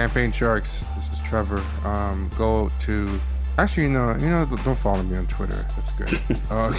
Champagne 0.00 0.32
Sharks. 0.32 0.86
This 0.96 1.10
is 1.12 1.18
Trevor. 1.28 1.62
Um, 1.84 2.30
go 2.38 2.70
to. 2.80 3.20
Actually, 3.58 3.88
no, 3.88 4.12
you 4.14 4.30
know, 4.30 4.46
don't 4.64 4.78
follow 4.78 5.02
me 5.02 5.14
on 5.18 5.26
Twitter. 5.26 5.66
That's 5.76 5.92
good. 5.92 6.40
uh, 6.50 6.72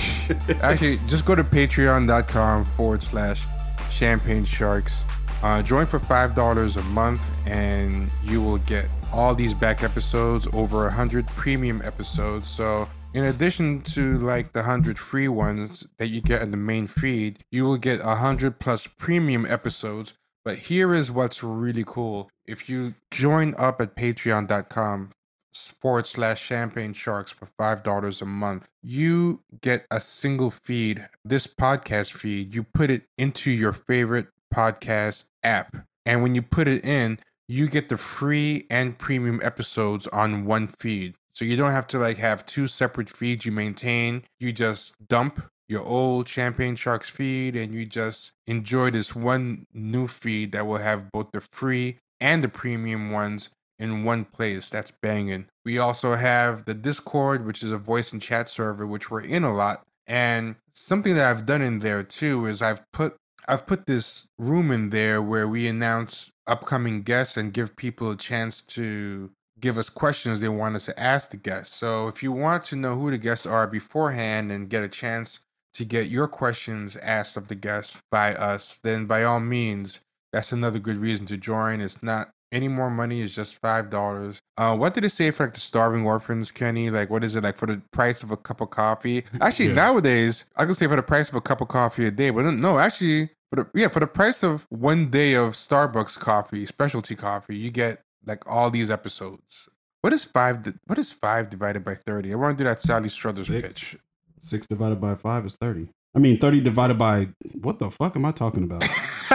actually, 0.63 0.97
just 1.05 1.23
go 1.23 1.35
to 1.35 1.43
patreon.com 1.43 2.65
forward 2.65 3.03
slash 3.03 3.45
champagne 3.91 4.43
sharks. 4.43 5.05
Uh, 5.43 5.61
join 5.61 5.85
for 5.85 5.99
$5 5.99 6.77
a 6.77 6.81
month, 6.85 7.21
and 7.45 8.09
you 8.23 8.41
will 8.41 8.57
get 8.57 8.89
all 9.13 9.35
these 9.35 9.53
back 9.53 9.83
episodes, 9.83 10.47
over 10.51 10.81
a 10.81 10.85
100 10.85 11.27
premium 11.27 11.79
episodes. 11.85 12.49
So, 12.49 12.89
in 13.13 13.25
addition 13.25 13.83
to 13.83 14.17
like 14.17 14.53
the 14.53 14.61
100 14.61 14.97
free 14.97 15.27
ones 15.27 15.85
that 15.99 16.07
you 16.07 16.21
get 16.21 16.41
in 16.41 16.49
the 16.49 16.57
main 16.57 16.87
feed, 16.87 17.43
you 17.51 17.65
will 17.65 17.77
get 17.77 18.03
100 18.03 18.57
plus 18.57 18.87
premium 18.87 19.45
episodes. 19.45 20.15
But 20.43 20.57
here 20.57 20.93
is 20.93 21.11
what's 21.11 21.43
really 21.43 21.83
cool. 21.85 22.29
If 22.45 22.67
you 22.67 22.95
join 23.11 23.53
up 23.57 23.79
at 23.79 23.95
patreon.com 23.95 25.11
forward 25.53 26.07
slash 26.07 26.41
champagne 26.41 26.93
sharks 26.93 27.31
for 27.31 27.47
$5 27.59 28.21
a 28.21 28.25
month, 28.25 28.67
you 28.81 29.41
get 29.61 29.85
a 29.91 29.99
single 29.99 30.49
feed, 30.49 31.07
this 31.23 31.45
podcast 31.47 32.11
feed. 32.11 32.55
You 32.55 32.63
put 32.63 32.89
it 32.89 33.03
into 33.17 33.51
your 33.51 33.73
favorite 33.73 34.27
podcast 34.53 35.25
app. 35.43 35.77
And 36.05 36.23
when 36.23 36.33
you 36.35 36.41
put 36.41 36.67
it 36.67 36.83
in, 36.83 37.19
you 37.47 37.67
get 37.67 37.89
the 37.89 37.97
free 37.97 38.65
and 38.69 38.97
premium 38.97 39.41
episodes 39.43 40.07
on 40.07 40.45
one 40.45 40.69
feed. 40.79 41.15
So 41.33 41.45
you 41.45 41.55
don't 41.55 41.71
have 41.71 41.87
to 41.87 41.99
like 41.99 42.17
have 42.17 42.45
two 42.45 42.67
separate 42.67 43.09
feeds 43.09 43.45
you 43.45 43.51
maintain. 43.51 44.23
You 44.39 44.51
just 44.51 44.93
dump 45.07 45.50
your 45.71 45.85
old 45.85 46.27
Champagne 46.27 46.75
Sharks 46.75 47.09
feed 47.09 47.55
and 47.55 47.73
you 47.73 47.85
just 47.85 48.33
enjoy 48.45 48.91
this 48.91 49.15
one 49.15 49.65
new 49.73 50.05
feed 50.05 50.51
that 50.51 50.67
will 50.67 50.77
have 50.77 51.09
both 51.13 51.31
the 51.31 51.39
free 51.39 51.97
and 52.19 52.43
the 52.43 52.49
premium 52.49 53.09
ones 53.09 53.49
in 53.79 54.03
one 54.03 54.25
place. 54.25 54.69
That's 54.69 54.91
banging. 54.91 55.45
We 55.63 55.77
also 55.77 56.15
have 56.15 56.65
the 56.65 56.73
Discord, 56.73 57.45
which 57.45 57.63
is 57.63 57.71
a 57.71 57.77
voice 57.77 58.11
and 58.11 58.21
chat 58.21 58.49
server, 58.49 58.85
which 58.85 59.09
we're 59.09 59.21
in 59.21 59.45
a 59.45 59.55
lot. 59.55 59.85
And 60.05 60.55
something 60.73 61.15
that 61.15 61.29
I've 61.29 61.45
done 61.45 61.61
in 61.61 61.79
there 61.79 62.03
too 62.03 62.47
is 62.47 62.61
I've 62.61 62.83
put 62.91 63.15
I've 63.47 63.65
put 63.65 63.85
this 63.85 64.27
room 64.37 64.71
in 64.71 64.89
there 64.89 65.21
where 65.21 65.47
we 65.47 65.67
announce 65.67 66.31
upcoming 66.47 67.01
guests 67.01 67.37
and 67.37 67.53
give 67.53 67.77
people 67.77 68.11
a 68.11 68.17
chance 68.17 68.61
to 68.61 69.31
give 69.59 69.77
us 69.77 69.89
questions 69.89 70.41
they 70.41 70.49
want 70.49 70.75
us 70.75 70.85
to 70.85 70.99
ask 70.99 71.31
the 71.31 71.37
guests. 71.37 71.75
So 71.75 72.09
if 72.09 72.21
you 72.21 72.31
want 72.33 72.65
to 72.65 72.75
know 72.75 72.97
who 72.97 73.09
the 73.09 73.17
guests 73.17 73.45
are 73.45 73.67
beforehand 73.67 74.51
and 74.51 74.69
get 74.69 74.83
a 74.83 74.89
chance 74.89 75.39
to 75.73 75.85
get 75.85 76.09
your 76.09 76.27
questions 76.27 76.95
asked 76.97 77.37
of 77.37 77.47
the 77.47 77.55
guests 77.55 78.01
by 78.11 78.33
us, 78.35 78.79
then 78.83 79.05
by 79.05 79.23
all 79.23 79.39
means, 79.39 80.01
that's 80.33 80.51
another 80.51 80.79
good 80.79 80.97
reason 80.97 81.25
to 81.27 81.37
join. 81.37 81.81
It's 81.81 82.01
not 82.03 82.31
any 82.51 82.67
more 82.67 82.89
money, 82.89 83.21
it's 83.21 83.33
just 83.33 83.55
five 83.55 83.89
dollars. 83.89 84.41
Uh, 84.57 84.75
what 84.75 84.93
did 84.93 85.05
it 85.05 85.11
say 85.11 85.31
for 85.31 85.45
like 85.45 85.53
the 85.53 85.59
starving 85.59 86.05
orphans, 86.05 86.51
Kenny? 86.51 86.89
Like 86.89 87.09
what 87.09 87.23
is 87.23 87.35
it 87.35 87.43
like 87.43 87.57
for 87.57 87.65
the 87.65 87.81
price 87.91 88.23
of 88.23 88.31
a 88.31 88.37
cup 88.37 88.61
of 88.61 88.69
coffee? 88.69 89.23
Actually, 89.41 89.69
yeah. 89.69 89.75
nowadays 89.75 90.45
I 90.57 90.65
can 90.65 90.75
say 90.75 90.87
for 90.87 90.95
the 90.97 91.03
price 91.03 91.29
of 91.29 91.35
a 91.35 91.41
cup 91.41 91.61
of 91.61 91.69
coffee 91.69 92.05
a 92.05 92.11
day, 92.11 92.29
but 92.29 92.43
no, 92.43 92.77
actually, 92.79 93.29
for 93.49 93.63
the, 93.63 93.69
yeah, 93.73 93.87
for 93.87 93.99
the 93.99 94.07
price 94.07 94.43
of 94.43 94.65
one 94.69 95.09
day 95.09 95.33
of 95.33 95.53
Starbucks 95.53 96.19
coffee, 96.19 96.65
specialty 96.65 97.15
coffee, 97.15 97.55
you 97.55 97.71
get 97.71 98.01
like 98.25 98.47
all 98.49 98.69
these 98.69 98.91
episodes. 98.91 99.69
What 100.01 100.13
is 100.13 100.25
five? 100.25 100.73
What 100.87 100.99
is 100.99 101.11
five 101.11 101.49
divided 101.49 101.83
by 101.83 101.95
thirty? 101.95 102.31
I 102.33 102.35
want 102.35 102.57
to 102.57 102.63
do 102.63 102.67
that 102.67 102.81
Sally 102.81 103.09
Struthers 103.09 103.47
Six. 103.47 103.67
pitch. 103.67 103.97
Six 104.41 104.65
divided 104.65 104.99
by 104.99 105.15
five 105.15 105.45
is 105.45 105.55
thirty. 105.55 105.87
I 106.15 106.19
mean, 106.19 106.39
thirty 106.39 106.59
divided 106.59 106.97
by 106.97 107.29
what 107.61 107.79
the 107.79 107.91
fuck 107.91 108.15
am 108.15 108.25
I 108.25 108.31
talking 108.31 108.63
about? 108.63 108.83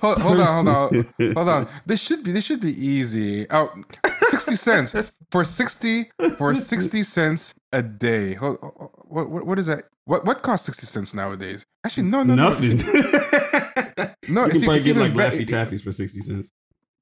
hold, 0.00 0.18
hold, 0.18 0.40
on, 0.40 0.66
hold 0.66 0.68
on, 0.68 1.06
hold 1.34 1.48
on. 1.48 1.68
This 1.86 2.00
should 2.00 2.24
be 2.24 2.32
this 2.32 2.44
should 2.44 2.60
be 2.60 2.72
easy. 2.72 3.46
Oh, 3.50 3.70
60 4.30 4.56
cents 4.56 4.94
for 5.30 5.44
60 5.44 6.10
for 6.38 6.54
60 6.54 7.02
cents 7.02 7.54
a 7.72 7.82
day. 7.82 8.34
Hold, 8.34 8.58
what, 9.04 9.28
what 9.28 9.46
what 9.46 9.58
is 9.58 9.66
that? 9.66 9.84
What 10.06 10.24
what 10.24 10.42
costs 10.42 10.66
60 10.66 10.86
cents 10.86 11.14
nowadays? 11.14 11.64
Actually, 11.84 12.04
no, 12.04 12.22
no, 12.22 12.34
nothing. 12.34 12.78
No, 12.78 12.84
no 14.28 14.46
you 14.46 14.52
can 14.52 14.62
probably 14.62 14.82
get 14.82 14.96
like 14.96 15.12
Laffy 15.12 15.46
Taffies 15.46 15.82
for 15.82 15.92
60 15.92 16.20
cents. 16.20 16.50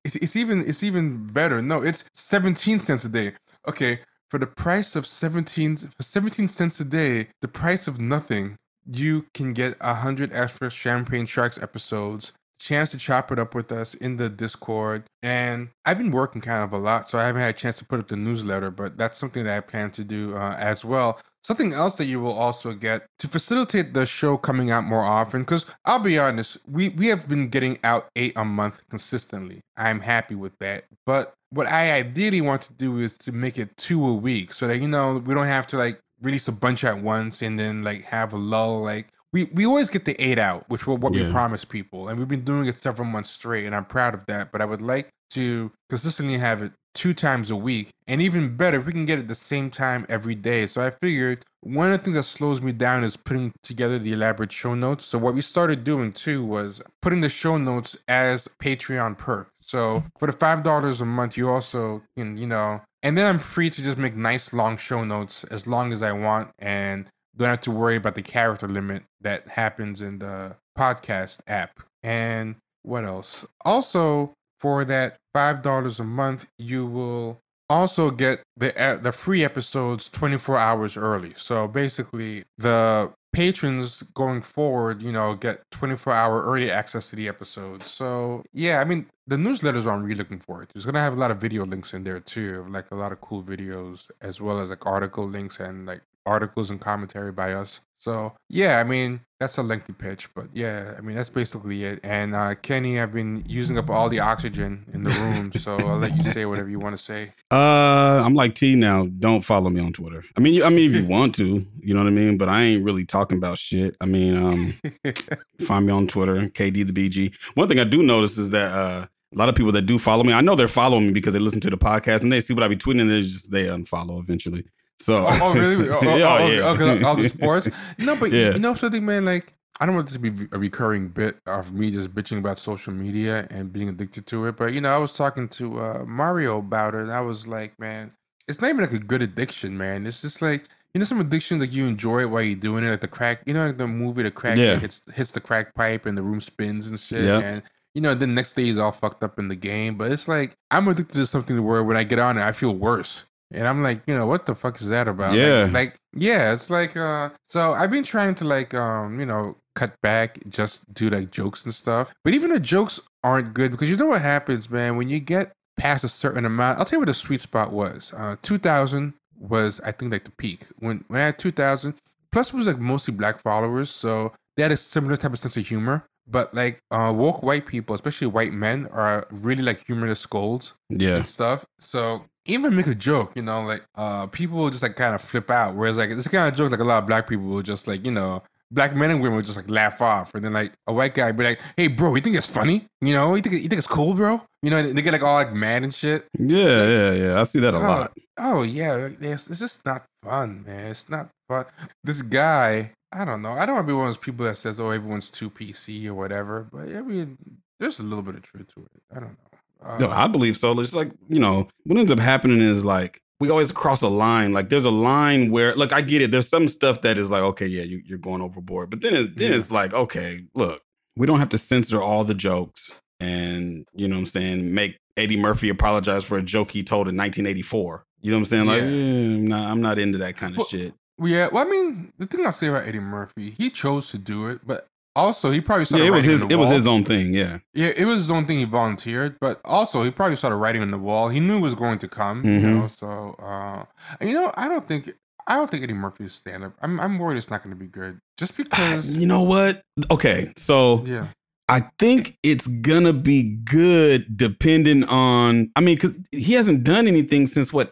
It's, 0.04 0.16
it's 0.16 0.36
even 0.36 0.66
it's 0.66 0.82
even 0.82 1.26
better. 1.28 1.62
No, 1.62 1.82
it's 1.82 2.04
17 2.14 2.80
cents 2.80 3.04
a 3.04 3.08
day. 3.08 3.34
Okay, 3.68 4.00
for 4.30 4.38
the 4.38 4.46
price 4.46 4.94
of 4.94 5.06
17 5.06 5.76
for 5.76 6.02
17 6.02 6.48
cents 6.48 6.80
a 6.80 6.84
day, 6.84 7.28
the 7.42 7.48
price 7.48 7.88
of 7.88 8.00
nothing, 8.00 8.56
you 8.86 9.26
can 9.34 9.52
get 9.52 9.76
a 9.80 9.94
hundred 9.94 10.32
extra 10.32 10.70
Champagne 10.70 11.26
Sharks 11.26 11.58
episodes, 11.58 12.32
chance 12.60 12.90
to 12.92 12.98
chop 12.98 13.32
it 13.32 13.38
up 13.38 13.54
with 13.54 13.72
us 13.72 13.94
in 13.94 14.16
the 14.16 14.28
Discord. 14.28 15.04
And 15.22 15.70
I've 15.84 15.98
been 15.98 16.12
working 16.12 16.40
kind 16.40 16.62
of 16.62 16.72
a 16.72 16.78
lot, 16.78 17.08
so 17.08 17.18
I 17.18 17.26
haven't 17.26 17.42
had 17.42 17.54
a 17.54 17.58
chance 17.58 17.78
to 17.78 17.84
put 17.84 18.00
up 18.00 18.08
the 18.08 18.16
newsletter, 18.16 18.70
but 18.70 18.96
that's 18.96 19.18
something 19.18 19.44
that 19.44 19.56
I 19.56 19.60
plan 19.60 19.90
to 19.92 20.04
do 20.04 20.36
uh, 20.36 20.56
as 20.58 20.84
well. 20.84 21.20
Something 21.42 21.72
else 21.72 21.96
that 21.96 22.04
you 22.04 22.20
will 22.20 22.34
also 22.34 22.74
get 22.74 23.06
to 23.18 23.26
facilitate 23.26 23.94
the 23.94 24.04
show 24.04 24.36
coming 24.36 24.70
out 24.70 24.84
more 24.84 25.02
often, 25.02 25.40
because 25.40 25.64
I'll 25.86 25.98
be 25.98 26.18
honest, 26.18 26.58
we, 26.70 26.90
we 26.90 27.06
have 27.06 27.28
been 27.28 27.48
getting 27.48 27.78
out 27.82 28.08
eight 28.14 28.34
a 28.36 28.44
month 28.44 28.82
consistently. 28.90 29.62
I'm 29.76 30.00
happy 30.00 30.34
with 30.34 30.52
that. 30.60 30.84
But 31.06 31.32
what 31.50 31.66
I 31.66 31.92
ideally 31.92 32.40
want 32.40 32.62
to 32.62 32.72
do 32.72 32.98
is 32.98 33.18
to 33.18 33.32
make 33.32 33.58
it 33.58 33.76
two 33.76 34.06
a 34.06 34.14
week 34.14 34.52
so 34.52 34.66
that, 34.66 34.78
you 34.78 34.88
know, 34.88 35.18
we 35.18 35.34
don't 35.34 35.46
have 35.46 35.66
to 35.68 35.76
like 35.76 36.00
release 36.22 36.48
a 36.48 36.52
bunch 36.52 36.84
at 36.84 37.02
once 37.02 37.42
and 37.42 37.58
then 37.58 37.82
like 37.82 38.04
have 38.04 38.32
a 38.32 38.38
lull. 38.38 38.82
Like 38.82 39.08
we, 39.32 39.44
we 39.44 39.66
always 39.66 39.90
get 39.90 40.04
the 40.04 40.20
eight 40.22 40.38
out, 40.38 40.68
which 40.68 40.86
was 40.86 40.98
what 40.98 41.14
yeah. 41.14 41.26
we 41.26 41.32
promised 41.32 41.68
people. 41.68 42.08
And 42.08 42.18
we've 42.18 42.28
been 42.28 42.44
doing 42.44 42.66
it 42.66 42.78
several 42.78 43.06
months 43.06 43.30
straight, 43.30 43.66
and 43.66 43.74
I'm 43.74 43.84
proud 43.84 44.14
of 44.14 44.26
that. 44.26 44.52
But 44.52 44.60
I 44.60 44.64
would 44.64 44.82
like 44.82 45.08
to 45.30 45.70
consistently 45.88 46.38
have 46.38 46.62
it 46.62 46.72
two 46.94 47.14
times 47.14 47.50
a 47.50 47.56
week. 47.56 47.90
And 48.06 48.20
even 48.20 48.56
better, 48.56 48.78
if 48.78 48.86
we 48.86 48.92
can 48.92 49.06
get 49.06 49.18
it 49.18 49.28
the 49.28 49.34
same 49.34 49.70
time 49.70 50.06
every 50.08 50.34
day. 50.34 50.66
So 50.66 50.80
I 50.80 50.90
figured 50.90 51.44
one 51.60 51.92
of 51.92 51.98
the 51.98 52.04
things 52.04 52.16
that 52.16 52.24
slows 52.24 52.60
me 52.60 52.72
down 52.72 53.04
is 53.04 53.16
putting 53.16 53.52
together 53.62 53.98
the 53.98 54.12
elaborate 54.12 54.50
show 54.50 54.74
notes. 54.74 55.04
So 55.04 55.18
what 55.18 55.34
we 55.34 55.42
started 55.42 55.84
doing 55.84 56.12
too 56.12 56.44
was 56.44 56.82
putting 57.00 57.20
the 57.20 57.28
show 57.28 57.58
notes 57.58 57.96
as 58.08 58.48
Patreon 58.60 59.18
perk. 59.18 59.50
So 59.70 60.02
for 60.18 60.26
the 60.26 60.32
five 60.32 60.64
dollars 60.64 61.00
a 61.00 61.04
month, 61.04 61.36
you 61.36 61.48
also 61.48 62.02
can, 62.16 62.36
you 62.36 62.46
know, 62.46 62.80
and 63.04 63.16
then 63.16 63.26
I'm 63.26 63.38
free 63.38 63.70
to 63.70 63.82
just 63.82 63.98
make 63.98 64.16
nice 64.16 64.52
long 64.52 64.76
show 64.76 65.04
notes 65.04 65.44
as 65.44 65.66
long 65.66 65.92
as 65.92 66.02
I 66.02 66.10
want 66.10 66.50
and 66.58 67.06
don't 67.36 67.48
have 67.48 67.60
to 67.60 67.70
worry 67.70 67.94
about 67.94 68.16
the 68.16 68.22
character 68.22 68.66
limit 68.66 69.04
that 69.20 69.46
happens 69.46 70.02
in 70.02 70.18
the 70.18 70.56
podcast 70.76 71.38
app. 71.46 71.78
And 72.02 72.56
what 72.82 73.04
else? 73.04 73.46
Also, 73.64 74.32
for 74.58 74.84
that 74.86 75.16
five 75.32 75.62
dollars 75.62 76.00
a 76.00 76.04
month, 76.04 76.48
you 76.58 76.84
will 76.84 77.38
also 77.68 78.10
get 78.10 78.42
the 78.56 78.98
the 79.00 79.12
free 79.12 79.44
episodes 79.44 80.08
24 80.08 80.58
hours 80.58 80.96
early. 80.96 81.32
So 81.36 81.68
basically, 81.68 82.42
the 82.58 83.12
patrons 83.32 84.02
going 84.14 84.42
forward, 84.42 85.02
you 85.02 85.12
know, 85.12 85.34
get 85.34 85.62
24 85.70 86.12
hour 86.12 86.42
early 86.42 86.70
access 86.70 87.10
to 87.10 87.16
the 87.16 87.28
episodes. 87.28 87.88
So 87.88 88.42
yeah, 88.52 88.80
I 88.80 88.84
mean, 88.84 89.06
the 89.30 89.36
newsletters 89.36 89.86
I'm 89.86 90.02
really 90.02 90.16
looking 90.16 90.40
forward 90.40 90.70
to. 90.70 90.72
It's 90.76 90.84
gonna 90.84 91.00
have 91.00 91.12
a 91.12 91.20
lot 91.20 91.30
of 91.30 91.38
video 91.38 91.64
links 91.64 91.94
in 91.94 92.02
there 92.02 92.18
too, 92.18 92.66
like 92.68 92.90
a 92.90 92.96
lot 92.96 93.12
of 93.12 93.20
cool 93.20 93.44
videos, 93.44 94.10
as 94.20 94.40
well 94.40 94.58
as 94.58 94.70
like 94.70 94.84
article 94.84 95.26
links 95.26 95.60
and 95.60 95.86
like 95.86 96.02
articles 96.26 96.70
and 96.70 96.80
commentary 96.80 97.30
by 97.30 97.52
us. 97.52 97.80
So 97.98 98.32
yeah, 98.48 98.80
I 98.80 98.84
mean 98.84 99.20
that's 99.38 99.56
a 99.56 99.62
lengthy 99.62 99.92
pitch, 99.92 100.34
but 100.34 100.46
yeah, 100.52 100.94
I 100.98 101.00
mean 101.00 101.14
that's 101.14 101.30
basically 101.30 101.84
it. 101.84 102.00
And 102.02 102.34
uh, 102.34 102.56
Kenny, 102.56 102.98
I've 102.98 103.12
been 103.12 103.44
using 103.46 103.78
up 103.78 103.88
all 103.88 104.08
the 104.08 104.18
oxygen 104.18 104.84
in 104.92 105.04
the 105.04 105.10
room, 105.10 105.52
so 105.56 105.76
I'll 105.76 105.98
let 105.98 106.16
you 106.16 106.24
say 106.24 106.44
whatever 106.44 106.68
you 106.68 106.80
want 106.80 106.98
to 106.98 107.02
say. 107.02 107.32
Uh, 107.52 108.24
I'm 108.24 108.34
like 108.34 108.56
T 108.56 108.74
now. 108.74 109.06
Don't 109.06 109.42
follow 109.42 109.70
me 109.70 109.80
on 109.80 109.92
Twitter. 109.92 110.24
I 110.36 110.40
mean, 110.40 110.60
I 110.60 110.70
mean 110.70 110.92
if 110.92 111.02
you 111.02 111.06
want 111.08 111.36
to, 111.36 111.64
you 111.78 111.94
know 111.94 112.00
what 112.00 112.08
I 112.08 112.10
mean. 112.10 112.36
But 112.36 112.48
I 112.48 112.62
ain't 112.62 112.84
really 112.84 113.04
talking 113.04 113.38
about 113.38 113.58
shit. 113.58 113.94
I 114.00 114.06
mean, 114.06 114.36
um, 114.36 114.74
find 115.60 115.86
me 115.86 115.92
on 115.92 116.08
Twitter, 116.08 116.48
KD 116.48 116.92
the 116.92 116.92
BG. 116.92 117.32
One 117.54 117.68
thing 117.68 117.78
I 117.78 117.84
do 117.84 118.02
notice 118.02 118.36
is 118.36 118.50
that 118.50 118.72
uh, 118.72 119.06
a 119.32 119.38
lot 119.38 119.48
of 119.48 119.54
people 119.54 119.72
that 119.72 119.82
do 119.82 119.98
follow 119.98 120.24
me, 120.24 120.32
I 120.32 120.40
know 120.40 120.54
they're 120.54 120.68
following 120.68 121.06
me 121.06 121.12
because 121.12 121.32
they 121.32 121.38
listen 121.38 121.60
to 121.60 121.70
the 121.70 121.78
podcast 121.78 122.22
and 122.22 122.32
they 122.32 122.40
see 122.40 122.52
what 122.52 122.62
I 122.62 122.68
be 122.68 122.76
tweeting 122.76 123.02
and 123.02 123.10
they 123.10 123.22
just 123.22 123.50
they 123.50 123.64
unfollow 123.64 124.20
eventually. 124.20 124.64
So 124.98 125.24
oh, 125.26 125.38
oh 125.42 125.54
really? 125.54 125.88
Oh, 125.90 126.00
oh, 126.02 126.16
yeah, 126.16 126.38
oh, 126.38 126.46
yeah. 126.46 126.68
Okay, 126.70 127.02
all 127.04 127.16
the 127.16 127.28
sports. 127.28 127.68
No, 127.98 128.16
but 128.16 128.32
yeah. 128.32 128.52
you 128.52 128.58
know 128.58 128.74
something, 128.74 129.04
man. 129.04 129.24
Like 129.24 129.54
I 129.80 129.86
don't 129.86 129.94
want 129.94 130.08
this 130.08 130.14
to 130.14 130.18
be 130.18 130.46
a 130.52 130.58
recurring 130.58 131.08
bit 131.08 131.38
of 131.46 131.72
me 131.72 131.90
just 131.90 132.14
bitching 132.14 132.38
about 132.38 132.58
social 132.58 132.92
media 132.92 133.46
and 133.50 133.72
being 133.72 133.88
addicted 133.88 134.26
to 134.26 134.46
it. 134.46 134.56
But 134.56 134.72
you 134.72 134.80
know, 134.80 134.90
I 134.90 134.98
was 134.98 135.14
talking 135.14 135.48
to 135.48 135.80
uh, 135.80 136.04
Mario 136.06 136.58
about 136.58 136.94
it, 136.94 137.02
and 137.02 137.12
I 137.12 137.22
was 137.22 137.46
like, 137.46 137.78
man, 137.78 138.12
it's 138.46 138.60
not 138.60 138.68
even 138.68 138.82
like 138.82 138.92
a 138.92 138.98
good 138.98 139.22
addiction, 139.22 139.78
man. 139.78 140.06
It's 140.06 140.20
just 140.20 140.42
like 140.42 140.64
you 140.92 140.98
know 140.98 141.04
some 141.04 141.20
addictions 141.20 141.60
like 141.60 141.72
you 141.72 141.86
enjoy 141.86 142.20
it 142.20 142.30
while 142.30 142.42
you're 142.42 142.56
doing 142.56 142.84
it, 142.84 142.90
like 142.90 143.00
the 143.00 143.08
crack. 143.08 143.42
You 143.46 143.54
know, 143.54 143.66
like 143.68 143.78
the 143.78 143.86
movie, 143.86 144.22
the 144.24 144.30
crack 144.30 144.58
yeah. 144.58 144.78
hits 144.78 145.02
hits 145.14 145.30
the 145.30 145.40
crack 145.40 145.74
pipe 145.74 146.04
and 146.04 146.18
the 146.18 146.22
room 146.22 146.40
spins 146.40 146.88
and 146.88 146.98
shit. 146.98 147.22
Yeah. 147.22 147.38
And 147.38 147.62
you 147.94 148.00
know, 148.00 148.14
the 148.14 148.26
next 148.26 148.54
day 148.54 148.64
he's 148.64 148.78
all 148.78 148.92
fucked 148.92 149.22
up 149.22 149.38
in 149.38 149.48
the 149.48 149.56
game. 149.56 149.96
But 149.96 150.12
it's 150.12 150.28
like 150.28 150.54
I'm 150.70 150.88
addicted 150.88 151.16
to 151.16 151.26
something 151.26 151.62
where 151.64 151.82
when 151.82 151.96
I 151.96 152.04
get 152.04 152.18
on 152.18 152.38
it, 152.38 152.42
I 152.42 152.52
feel 152.52 152.74
worse. 152.74 153.24
And 153.52 153.66
I'm 153.66 153.82
like, 153.82 154.02
you 154.06 154.16
know, 154.16 154.26
what 154.26 154.46
the 154.46 154.54
fuck 154.54 154.80
is 154.80 154.88
that 154.88 155.08
about? 155.08 155.34
Yeah. 155.34 155.64
Like, 155.64 155.72
like, 155.72 155.96
yeah, 156.14 156.52
it's 156.52 156.70
like 156.70 156.96
uh 156.96 157.30
so 157.48 157.72
I've 157.72 157.90
been 157.90 158.04
trying 158.04 158.34
to 158.36 158.44
like 158.44 158.74
um, 158.74 159.18
you 159.18 159.26
know, 159.26 159.56
cut 159.74 160.00
back, 160.02 160.38
just 160.48 160.92
do 160.94 161.10
like 161.10 161.30
jokes 161.30 161.64
and 161.64 161.74
stuff. 161.74 162.12
But 162.24 162.34
even 162.34 162.50
the 162.50 162.60
jokes 162.60 163.00
aren't 163.24 163.54
good 163.54 163.70
because 163.72 163.90
you 163.90 163.96
know 163.96 164.06
what 164.06 164.22
happens, 164.22 164.70
man. 164.70 164.96
When 164.96 165.08
you 165.08 165.20
get 165.20 165.52
past 165.76 166.04
a 166.04 166.08
certain 166.08 166.44
amount, 166.44 166.78
I'll 166.78 166.84
tell 166.84 166.98
you 166.98 167.00
what 167.00 167.08
the 167.08 167.14
sweet 167.14 167.40
spot 167.40 167.72
was. 167.72 168.12
Uh, 168.16 168.36
2000 168.42 169.14
was 169.38 169.80
I 169.80 169.92
think 169.92 170.12
like 170.12 170.24
the 170.24 170.30
peak 170.32 170.66
when 170.78 171.04
when 171.08 171.20
I 171.20 171.26
had 171.26 171.38
2000. 171.38 171.94
Plus, 172.32 172.48
it 172.48 172.54
was 172.54 172.68
like 172.68 172.78
mostly 172.78 173.12
black 173.12 173.40
followers, 173.40 173.90
so 173.90 174.32
they 174.56 174.62
had 174.62 174.70
a 174.70 174.76
similar 174.76 175.16
type 175.16 175.32
of 175.32 175.38
sense 175.40 175.56
of 175.56 175.66
humor. 175.66 176.04
But 176.26 176.54
like 176.54 176.82
uh, 176.90 177.12
woke 177.16 177.42
white 177.42 177.66
people, 177.66 177.94
especially 177.94 178.28
white 178.28 178.52
men, 178.52 178.86
are 178.92 179.26
really 179.30 179.62
like 179.62 179.84
humorless 179.86 180.20
scolds 180.20 180.74
Yeah. 180.88 181.16
and 181.16 181.26
stuff. 181.26 181.64
So 181.80 182.24
even 182.46 182.74
make 182.76 182.86
a 182.86 182.94
joke, 182.94 183.32
you 183.36 183.42
know, 183.42 183.62
like 183.62 183.84
uh 183.94 184.26
people 184.28 184.70
just 184.70 184.82
like 184.82 184.96
kind 184.96 185.14
of 185.14 185.20
flip 185.20 185.50
out. 185.50 185.74
Whereas 185.74 185.96
like 185.96 186.10
it's 186.10 186.26
kind 186.28 186.48
of 186.48 186.56
joke 186.56 186.70
like 186.70 186.80
a 186.80 186.84
lot 186.84 186.98
of 186.98 187.06
black 187.06 187.28
people 187.28 187.46
will 187.46 187.62
just 187.62 187.86
like, 187.88 188.04
you 188.04 188.12
know, 188.12 188.42
black 188.70 188.94
men 188.94 189.10
and 189.10 189.20
women 189.20 189.36
would 189.36 189.44
just 189.44 189.56
like 189.56 189.68
laugh 189.70 190.00
off. 190.00 190.34
And 190.34 190.44
then 190.44 190.52
like 190.52 190.72
a 190.86 190.92
white 190.92 191.14
guy 191.14 191.32
be 191.32 191.44
like, 191.44 191.60
Hey 191.76 191.88
bro, 191.88 192.14
you 192.14 192.20
think 192.20 192.36
it's 192.36 192.46
funny? 192.46 192.86
You 193.00 193.14
know, 193.14 193.34
you 193.34 193.42
think 193.42 193.54
you 193.54 193.68
think 193.68 193.78
it's 193.78 193.86
cool, 193.86 194.14
bro? 194.14 194.42
You 194.62 194.70
know, 194.70 194.78
and 194.78 194.96
they 194.96 195.02
get 195.02 195.12
like 195.12 195.22
all 195.22 195.34
like 195.34 195.52
mad 195.52 195.82
and 195.82 195.94
shit. 195.94 196.26
Yeah, 196.38 196.86
yeah, 196.88 197.12
yeah. 197.12 197.40
I 197.40 197.42
see 197.44 197.60
that 197.60 197.74
a 197.74 197.78
Oh, 197.78 197.80
lot. 197.80 198.12
Oh 198.38 198.62
yeah, 198.62 199.08
it's, 199.20 199.48
it's 199.50 199.60
just 199.60 199.84
not 199.84 200.04
fun, 200.22 200.64
man. 200.66 200.90
It's 200.90 201.08
not 201.08 201.28
fun. 201.48 201.64
This 202.04 202.22
guy, 202.22 202.92
I 203.12 203.24
don't 203.24 203.42
know. 203.42 203.52
I 203.52 203.66
don't 203.66 203.74
want 203.76 203.86
to 203.86 203.92
be 203.92 203.96
one 203.96 204.06
of 204.06 204.14
those 204.14 204.18
people 204.18 204.46
that 204.46 204.56
says, 204.56 204.78
"Oh, 204.80 204.90
everyone's 204.90 205.30
too 205.30 205.50
PC" 205.50 206.06
or 206.06 206.14
whatever. 206.14 206.66
But 206.72 206.94
I 206.94 207.00
mean, 207.02 207.38
there's 207.78 207.98
a 207.98 208.02
little 208.02 208.22
bit 208.22 208.34
of 208.36 208.42
truth 208.42 208.66
to 208.74 208.80
it. 208.82 209.02
I 209.10 209.20
don't 209.20 209.30
know. 209.30 209.36
Uh, 209.82 209.98
No, 209.98 210.10
I 210.10 210.26
believe 210.28 210.58
so. 210.58 210.78
It's 210.78 210.94
like, 210.94 211.10
you 211.28 211.40
know, 211.40 211.66
what 211.84 211.98
ends 211.98 212.12
up 212.12 212.18
happening 212.18 212.60
is 212.60 212.84
like 212.84 213.20
we 213.40 213.48
always 213.50 213.72
cross 213.72 214.02
a 214.02 214.08
line. 214.08 214.52
Like 214.52 214.68
there's 214.68 214.84
a 214.84 214.90
line 214.90 215.50
where 215.50 215.74
like 215.74 215.92
I 215.92 216.02
get 216.02 216.22
it. 216.22 216.30
There's 216.30 216.48
some 216.48 216.68
stuff 216.68 217.00
that 217.02 217.18
is 217.18 217.30
like, 217.30 217.42
okay, 217.42 217.66
yeah, 217.66 217.82
you, 217.82 218.02
you're 218.04 218.18
going 218.18 218.42
overboard. 218.42 218.90
But 218.90 219.00
then 219.00 219.14
it, 219.16 219.36
then 219.36 219.50
Yeah. 219.52 219.56
it's 219.56 219.70
like, 219.70 219.92
okay, 219.94 220.44
look, 220.54 220.82
we 221.16 221.26
don't 221.26 221.38
have 221.40 221.48
to 221.50 221.58
censor 221.58 222.00
all 222.00 222.22
the 222.24 222.34
jokes 222.34 222.92
and 223.18 223.86
you 223.94 224.08
know 224.08 224.16
what 224.16 224.20
I'm 224.20 224.26
saying, 224.26 224.72
make 224.74 224.96
Eddie 225.16 225.36
Murphy 225.36 225.68
apologize 225.68 226.24
for 226.24 226.38
a 226.38 226.42
joke 226.42 226.70
he 226.70 226.82
told 226.82 227.08
in 227.08 227.16
1984. 227.16 228.04
You 228.22 228.30
know 228.30 228.36
what 228.36 228.40
I'm 228.40 228.44
saying? 228.46 228.66
Like, 228.66 228.82
Yeah. 228.82 228.88
eh, 228.88 229.34
I'm 229.34 229.46
not 229.48 229.70
I'm 229.70 229.80
not 229.80 229.98
into 229.98 230.18
that 230.18 230.36
kind 230.36 230.52
of 230.54 230.58
Well, 230.58 230.66
shit. 230.66 230.94
yeah. 231.22 231.48
Well, 231.50 231.66
I 231.66 231.70
mean, 231.70 232.12
the 232.18 232.26
thing 232.26 232.44
I'll 232.46 232.52
say 232.52 232.66
about 232.68 232.86
Eddie 232.86 233.00
Murphy, 233.00 233.54
he 233.58 233.70
chose 233.70 234.10
to 234.10 234.18
do 234.18 234.46
it, 234.46 234.60
but 234.66 234.86
also 235.16 235.50
he 235.50 235.60
probably 235.60 235.84
started. 235.84 236.04
Yeah, 236.04 236.08
it 236.08 236.12
was 236.12 236.20
writing 236.20 236.32
his 236.32 236.42
on 236.42 236.48
the 236.48 236.54
it 236.54 236.56
was 236.58 236.70
his 236.70 236.86
own 236.86 237.04
thing, 237.04 237.34
yeah. 237.34 237.58
Yeah, 237.74 237.88
it 237.96 238.04
was 238.04 238.16
his 238.18 238.30
own 238.30 238.46
thing. 238.46 238.58
He 238.58 238.64
volunteered, 238.64 239.36
but 239.40 239.60
also 239.64 240.02
he 240.02 240.10
probably 240.10 240.36
started 240.36 240.56
writing 240.56 240.82
on 240.82 240.90
the 240.90 240.98
wall. 240.98 241.28
He 241.28 241.40
knew 241.40 241.58
it 241.58 241.62
was 241.62 241.74
going 241.74 241.98
to 242.00 242.08
come, 242.08 242.44
you 242.44 242.60
Mhm. 242.60 242.62
know. 242.80 242.86
So, 242.86 243.36
uh, 243.42 243.84
you 244.24 244.32
know, 244.32 244.52
I 244.56 244.68
don't 244.68 244.86
think 244.86 245.12
I 245.46 245.56
don't 245.56 245.70
think 245.70 245.82
Eddie 245.82 245.94
Murphy's 245.94 246.32
stand 246.32 246.64
up. 246.64 246.74
I'm 246.82 247.00
I'm 247.00 247.18
worried 247.18 247.38
it's 247.38 247.50
not 247.50 247.62
going 247.64 247.74
to 247.74 247.80
be 247.80 247.88
good, 247.88 248.20
just 248.38 248.56
because. 248.56 249.14
You 249.16 249.26
know 249.26 249.42
what? 249.42 249.82
Okay, 250.10 250.52
so 250.56 251.02
yeah, 251.06 251.28
I 251.68 251.88
think 251.98 252.36
it's 252.42 252.66
gonna 252.66 253.12
be 253.12 253.42
good 253.42 254.36
depending 254.36 255.04
on 255.04 255.70
I 255.76 255.80
mean, 255.80 255.98
cause 255.98 256.16
he 256.32 256.52
hasn't 256.54 256.84
done 256.84 257.06
anything 257.08 257.46
since 257.46 257.72
what, 257.72 257.90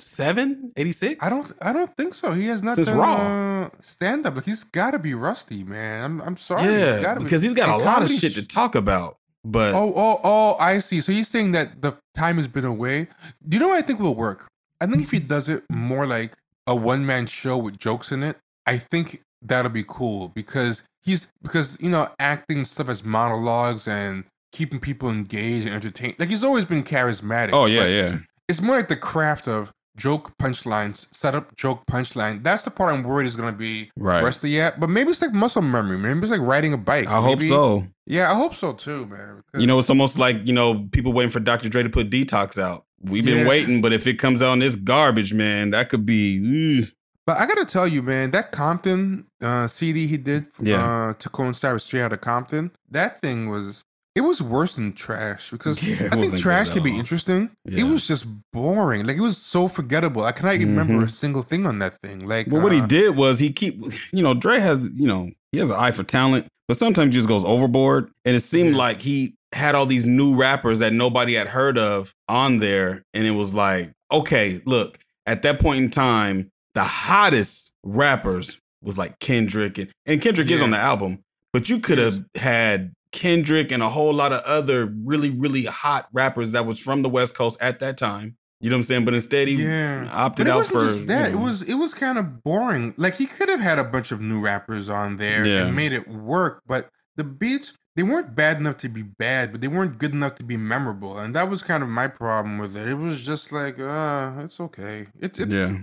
87, 0.00 0.72
86? 0.76 1.24
I 1.24 1.28
don't 1.28 1.52
I 1.60 1.72
don't 1.72 1.94
think 1.96 2.14
so. 2.14 2.32
He 2.32 2.46
has 2.46 2.62
not 2.62 2.76
Since 2.76 2.88
done 2.88 2.98
Raw. 2.98 3.62
uh, 3.64 3.68
stand 3.80 4.26
up. 4.26 4.36
Like 4.36 4.44
he's 4.44 4.64
got 4.64 4.92
to 4.92 4.98
be 4.98 5.14
rusty, 5.14 5.64
man. 5.64 6.04
I'm 6.04 6.20
I'm 6.22 6.36
sorry. 6.36 6.62
He's 6.62 6.70
Yeah, 6.72 7.02
gotta 7.02 7.20
be- 7.20 7.24
because 7.24 7.42
he's 7.42 7.54
got 7.54 7.68
a 7.80 7.84
lot 7.84 8.02
of 8.02 8.10
shit 8.10 8.32
sh- 8.32 8.36
to 8.36 8.46
talk 8.46 8.74
about. 8.74 9.16
But 9.44 9.74
Oh, 9.74 9.92
oh, 9.96 10.20
oh, 10.24 10.56
I 10.60 10.78
see. 10.78 11.00
So 11.00 11.12
he's 11.12 11.28
saying 11.28 11.52
that 11.52 11.80
the 11.82 11.92
time 12.14 12.36
has 12.36 12.48
been 12.48 12.64
away. 12.64 13.08
Do 13.48 13.56
you 13.56 13.60
know 13.60 13.68
what 13.68 13.78
I 13.78 13.86
think 13.86 14.00
will 14.00 14.14
work? 14.14 14.46
I 14.80 14.86
think 14.86 15.02
if 15.02 15.10
he 15.10 15.18
does 15.20 15.48
it 15.48 15.64
more 15.70 16.06
like 16.06 16.34
a 16.66 16.76
one 16.76 17.04
man 17.06 17.26
show 17.26 17.56
with 17.56 17.78
jokes 17.78 18.12
in 18.12 18.22
it, 18.22 18.36
I 18.66 18.78
think 18.78 19.22
that'll 19.42 19.70
be 19.70 19.84
cool 19.86 20.28
because 20.28 20.82
he's 21.02 21.28
because 21.42 21.76
you 21.80 21.88
know 21.90 22.08
acting 22.20 22.64
stuff 22.64 22.88
as 22.88 23.02
monologues 23.04 23.88
and 23.88 24.24
keeping 24.52 24.78
people 24.80 25.10
engaged 25.10 25.66
and 25.66 25.74
entertained. 25.74 26.16
Like 26.18 26.28
he's 26.28 26.44
always 26.44 26.64
been 26.64 26.82
charismatic. 26.84 27.50
oh 27.52 27.66
yeah, 27.66 27.86
yeah. 27.86 28.18
It's 28.48 28.60
more 28.60 28.76
like 28.76 28.88
the 28.88 28.96
craft 28.96 29.46
of 29.46 29.72
joke 29.98 30.38
punchlines, 30.38 31.06
set 31.14 31.34
up 31.34 31.54
joke 31.56 31.84
punchline. 31.86 32.42
That's 32.42 32.62
the 32.62 32.70
part 32.70 32.94
I'm 32.94 33.02
worried 33.02 33.26
is 33.26 33.36
gonna 33.36 33.52
be 33.56 33.90
Right. 33.98 34.22
rusty 34.24 34.58
at. 34.60 34.80
But 34.80 34.88
maybe 34.88 35.10
it's 35.10 35.20
like 35.20 35.32
muscle 35.34 35.60
memory. 35.60 35.98
Maybe 35.98 36.20
it's 36.20 36.30
like 36.30 36.40
riding 36.40 36.72
a 36.72 36.78
bike. 36.78 37.06
I 37.08 37.20
hope 37.20 37.42
so. 37.42 37.86
Yeah, 38.06 38.30
I 38.32 38.34
hope 38.34 38.54
so 38.54 38.72
too, 38.72 39.04
man. 39.06 39.42
You 39.58 39.66
know, 39.66 39.78
it's 39.78 39.90
almost 39.90 40.18
like, 40.18 40.36
you 40.44 40.52
know, 40.54 40.88
people 40.92 41.12
waiting 41.12 41.30
for 41.30 41.40
Dr. 41.40 41.68
Dre 41.68 41.82
to 41.82 41.90
put 41.90 42.08
detox 42.08 42.56
out. 42.58 42.84
We've 43.02 43.24
been 43.24 43.40
Yeah. 43.40 43.48
waiting, 43.48 43.80
but 43.82 43.92
if 43.92 44.06
it 44.06 44.14
comes 44.18 44.40
out 44.40 44.50
on 44.50 44.60
this 44.60 44.74
garbage, 44.76 45.34
man, 45.34 45.70
that 45.72 45.88
could 45.90 46.06
be 46.06 46.80
ugh. 46.82 46.88
But 47.26 47.36
I 47.38 47.46
gotta 47.46 47.66
tell 47.66 47.86
you, 47.86 48.00
man, 48.02 48.30
that 48.30 48.52
Compton 48.52 49.26
uh, 49.42 49.66
CD 49.68 50.06
he 50.06 50.16
did 50.16 50.46
Yeah. 50.60 50.82
uh, 50.82 51.12
to 51.12 51.28
coincide 51.28 51.74
with 51.74 51.82
Straight 51.82 52.00
Outta 52.02 52.16
Compton, 52.16 52.70
that 52.90 53.20
thing 53.20 53.48
was 53.50 53.84
it 54.18 54.22
was 54.22 54.42
worse 54.42 54.74
than 54.74 54.92
trash 54.92 55.50
because 55.50 55.82
Yeah, 55.88 56.08
I 56.12 56.20
think 56.20 56.36
trash 56.38 56.70
can 56.70 56.82
be 56.82 56.98
interesting. 56.98 57.50
Yeah. 57.64 57.80
It 57.80 57.84
was 57.84 58.06
just 58.06 58.26
boring. 58.52 59.06
Like 59.06 59.16
it 59.16 59.20
was 59.22 59.38
so 59.38 59.68
forgettable. 59.68 60.24
I 60.24 60.32
cannot 60.32 60.54
even 60.56 60.76
remember 60.76 61.04
a 61.04 61.08
single 61.08 61.42
thing 61.42 61.66
on 61.66 61.78
that 61.78 61.94
thing. 62.02 62.26
Like, 62.26 62.48
Well, 62.48 62.60
what 62.62 62.72
he 62.72 62.80
uh, 62.80 62.86
did 62.86 63.16
was 63.16 63.38
he 63.38 63.50
keep, 63.52 63.80
you 64.12 64.22
know, 64.22 64.34
Dre 64.34 64.58
has, 64.58 64.90
you 64.94 65.06
know, 65.06 65.30
he 65.52 65.58
has 65.58 65.70
an 65.70 65.76
eye 65.76 65.92
for 65.92 66.02
talent, 66.02 66.46
but 66.66 66.76
sometimes 66.76 67.14
he 67.14 67.20
just 67.20 67.28
goes 67.28 67.44
overboard. 67.44 68.10
And 68.24 68.34
it 68.36 68.40
seemed 68.40 68.72
Yeah. 68.72 68.78
like 68.78 69.00
he 69.02 69.34
had 69.52 69.74
all 69.74 69.86
these 69.86 70.04
new 70.04 70.34
rappers 70.36 70.80
that 70.80 70.92
nobody 70.92 71.34
had 71.34 71.46
heard 71.48 71.78
of 71.78 72.12
on 72.28 72.58
there. 72.58 73.04
And 73.14 73.24
it 73.24 73.30
was 73.30 73.54
like, 73.54 73.92
okay, 74.12 74.60
look, 74.66 74.98
at 75.26 75.42
that 75.42 75.60
point 75.60 75.84
in 75.84 75.90
time, 75.90 76.50
the 76.74 76.84
hottest 76.84 77.72
rappers 77.84 78.58
was 78.82 78.98
like 78.98 79.18
Kendrick. 79.20 79.78
And, 79.78 79.90
and 80.06 80.20
Kendrick 80.20 80.50
is 80.50 80.60
on 80.60 80.70
the 80.70 80.78
album, 80.78 81.20
but 81.52 81.68
you 81.68 81.78
could 81.78 81.98
have 81.98 82.24
had 82.34 82.92
Kendrick 83.12 83.70
and 83.72 83.82
a 83.82 83.88
whole 83.88 84.12
lot 84.12 84.32
of 84.32 84.42
other 84.42 84.86
really, 84.86 85.30
really 85.30 85.64
hot 85.64 86.08
rappers 86.12 86.52
that 86.52 86.66
was 86.66 86.78
from 86.78 87.02
the 87.02 87.08
West 87.08 87.34
Coast 87.34 87.56
at 87.60 87.80
that 87.80 87.96
time. 87.98 88.36
You 88.60 88.70
know 88.70 88.76
what 88.76 88.80
I'm 88.80 88.84
saying? 88.84 89.04
But 89.04 89.14
instead, 89.14 89.46
he 89.48 89.54
Yeah. 89.54 90.08
opted 90.12 90.46
But 90.46 90.50
it 90.50 90.52
out 90.52 90.56
wasn't 90.56 90.80
for 90.80 90.84
just 90.86 91.06
that. 91.06 91.30
you 91.32 91.38
It 91.38 91.40
was 91.40 91.62
it 91.62 91.74
was 91.74 91.94
kind 91.94 92.18
of 92.18 92.42
boring. 92.42 92.92
Like 92.96 93.14
he 93.14 93.26
could 93.26 93.48
have 93.48 93.60
had 93.60 93.78
a 93.78 93.84
bunch 93.84 94.10
of 94.10 94.20
new 94.20 94.40
rappers 94.40 94.88
on 94.88 95.16
there 95.16 95.46
Yeah. 95.46 95.66
and 95.66 95.76
made 95.76 95.92
it 95.92 96.08
work, 96.08 96.62
but 96.66 96.88
the 97.16 97.24
beats 97.24 97.72
they 97.96 98.02
weren't 98.04 98.34
bad 98.36 98.58
enough 98.58 98.76
to 98.78 98.88
be 98.88 99.02
bad, 99.02 99.50
but 99.50 99.60
they 99.60 99.66
weren't 99.66 99.98
good 99.98 100.12
enough 100.12 100.36
to 100.36 100.44
be 100.44 100.56
memorable. 100.56 101.18
And 101.18 101.34
that 101.34 101.48
was 101.50 101.62
kind 101.64 101.82
of 101.82 101.88
my 101.88 102.06
problem 102.06 102.56
with 102.58 102.76
it. 102.76 102.86
It 102.88 102.94
was 102.94 103.24
just 103.26 103.50
like, 103.50 103.80
uh, 103.80 104.34
it's 104.38 104.60
okay. 104.60 105.06
It's 105.18 105.40
it's 105.40 105.52
yeah. 105.52 105.78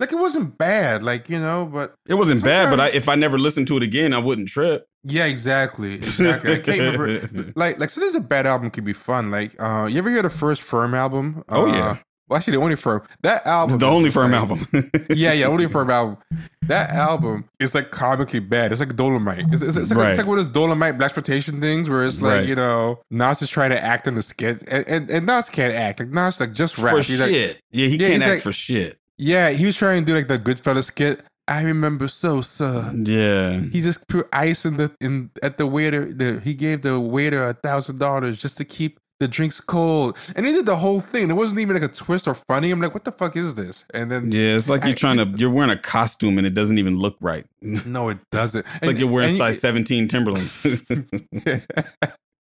Like 0.00 0.10
it 0.12 0.16
wasn't 0.16 0.58
bad, 0.58 1.02
like 1.04 1.28
you 1.28 1.38
know, 1.38 1.68
but 1.72 1.94
It 2.08 2.14
wasn't 2.14 2.42
bad, 2.42 2.70
but 2.70 2.80
I, 2.80 2.88
if 2.88 3.08
I 3.08 3.14
never 3.14 3.38
listened 3.38 3.66
to 3.68 3.76
it 3.76 3.82
again, 3.84 4.12
I 4.12 4.18
wouldn't 4.18 4.48
trip. 4.48 4.86
yeah, 5.04 5.26
exactly, 5.26 5.94
exactly. 5.94 6.54
I 6.54 6.58
can't 6.58 6.98
remember. 6.98 7.52
Like, 7.56 7.78
like 7.78 7.90
so, 7.90 8.00
this 8.00 8.10
is 8.10 8.16
a 8.16 8.20
bad 8.20 8.46
album 8.46 8.70
could 8.70 8.84
be 8.84 8.92
fun. 8.94 9.30
Like, 9.30 9.54
uh, 9.62 9.86
you 9.90 9.98
ever 9.98 10.10
hear 10.10 10.22
the 10.22 10.30
first 10.30 10.62
Firm 10.62 10.94
album? 10.94 11.44
Oh, 11.48 11.70
Uh, 11.70 11.74
yeah. 11.74 11.96
Well, 12.28 12.36
actually, 12.38 12.56
the 12.58 12.62
only 12.62 12.76
Firm 12.76 13.02
that 13.22 13.44
album. 13.44 13.78
the 13.80 13.86
only 13.88 14.08
firm 14.10 14.30
like- 14.30 14.40
album. 14.40 14.68
yeah, 15.10 15.32
yeah, 15.32 15.46
only 15.46 15.66
Firm 15.76 15.90
album. 15.90 16.16
That 16.62 16.90
album 16.90 17.46
is 17.58 17.74
like 17.74 17.90
comically 17.90 18.38
bad. 18.38 18.70
It's 18.70 18.78
like 18.80 18.94
Dolomite. 18.94 19.46
It's, 19.50 19.62
it's, 19.62 19.76
it's 19.76 19.90
like, 19.90 19.98
Right. 19.98 20.08
it's 20.10 20.18
like 20.18 20.28
one 20.28 20.38
of 20.38 20.44
those 20.44 20.52
Dolomite 20.52 20.96
black 20.96 21.08
exploitation 21.08 21.60
things 21.60 21.90
where 21.90 22.04
it's 22.06 22.22
like 22.22 22.32
Right. 22.40 22.48
you 22.48 22.54
know 22.54 23.00
Nas 23.10 23.42
is 23.42 23.50
trying 23.50 23.70
to 23.70 23.82
act 23.84 24.06
in 24.06 24.14
the 24.14 24.22
skit, 24.22 24.62
and 24.68 24.86
and, 24.86 25.10
and 25.10 25.26
Nas 25.26 25.50
can't 25.50 25.74
act. 25.74 25.98
Like 25.98 26.10
Nas 26.10 26.38
like 26.38 26.52
just 26.52 26.78
rap. 26.78 26.92
for 26.92 26.98
He's 26.98 27.06
shit. 27.06 27.20
like, 27.20 27.30
yeah, 27.72 27.88
he 27.88 27.96
Yeah, 27.96 28.08
can't 28.10 28.22
act 28.22 28.30
like- 28.34 28.42
for 28.42 28.52
shit. 28.52 28.96
Yeah, 29.20 29.50
he 29.50 29.66
was 29.66 29.76
trying 29.76 30.04
to 30.04 30.06
do 30.06 30.16
like 30.16 30.28
the 30.28 30.38
Goodfellas 30.38 30.84
skit. 30.84 31.20
I 31.46 31.62
remember 31.62 32.06
so, 32.08 32.40
Sosa. 32.42 32.92
Yeah. 32.96 33.60
He 33.72 33.80
just 33.82 34.06
put 34.08 34.28
ice 34.32 34.64
in 34.64 34.76
the 34.76 34.90
in 35.00 35.30
at 35.42 35.58
the 35.58 35.66
waiter. 35.66 36.12
The 36.12 36.40
he 36.40 36.54
gave 36.54 36.82
the 36.82 36.98
waiter 37.00 37.42
a 37.44 37.54
thousand 37.54 37.98
dollars 37.98 38.38
just 38.38 38.56
to 38.58 38.64
keep 38.64 38.98
the 39.18 39.28
drinks 39.28 39.60
cold, 39.60 40.16
and 40.34 40.46
he 40.46 40.52
did 40.52 40.64
the 40.64 40.76
whole 40.76 41.00
thing. 41.00 41.28
It 41.28 41.34
wasn't 41.34 41.60
even 41.60 41.74
like 41.74 41.82
a 41.90 41.92
twist 41.92 42.26
or 42.26 42.34
funny. 42.48 42.70
I'm 42.70 42.80
like, 42.80 42.94
what 42.94 43.04
the 43.04 43.12
fuck 43.12 43.36
is 43.36 43.54
this? 43.54 43.84
And 43.92 44.10
then 44.10 44.30
Yeah, 44.32 44.54
it's 44.56 44.68
like 44.68 44.84
I- 44.84 44.88
you're 44.88 44.96
trying 44.96 45.18
to 45.18 45.26
you're 45.38 45.50
wearing 45.50 45.70
a 45.70 45.76
costume 45.76 46.38
and 46.38 46.46
it 46.46 46.54
doesn't 46.54 46.78
even 46.78 46.96
look 46.98 47.16
right. 47.20 47.44
No, 47.60 48.08
it 48.08 48.18
doesn't. 48.30 48.64
like 48.82 48.96
you're 48.98 49.10
wearing 49.10 49.30
and- 49.30 49.38
size 49.38 49.60
17 49.60 50.08
Timberlands. 50.08 50.56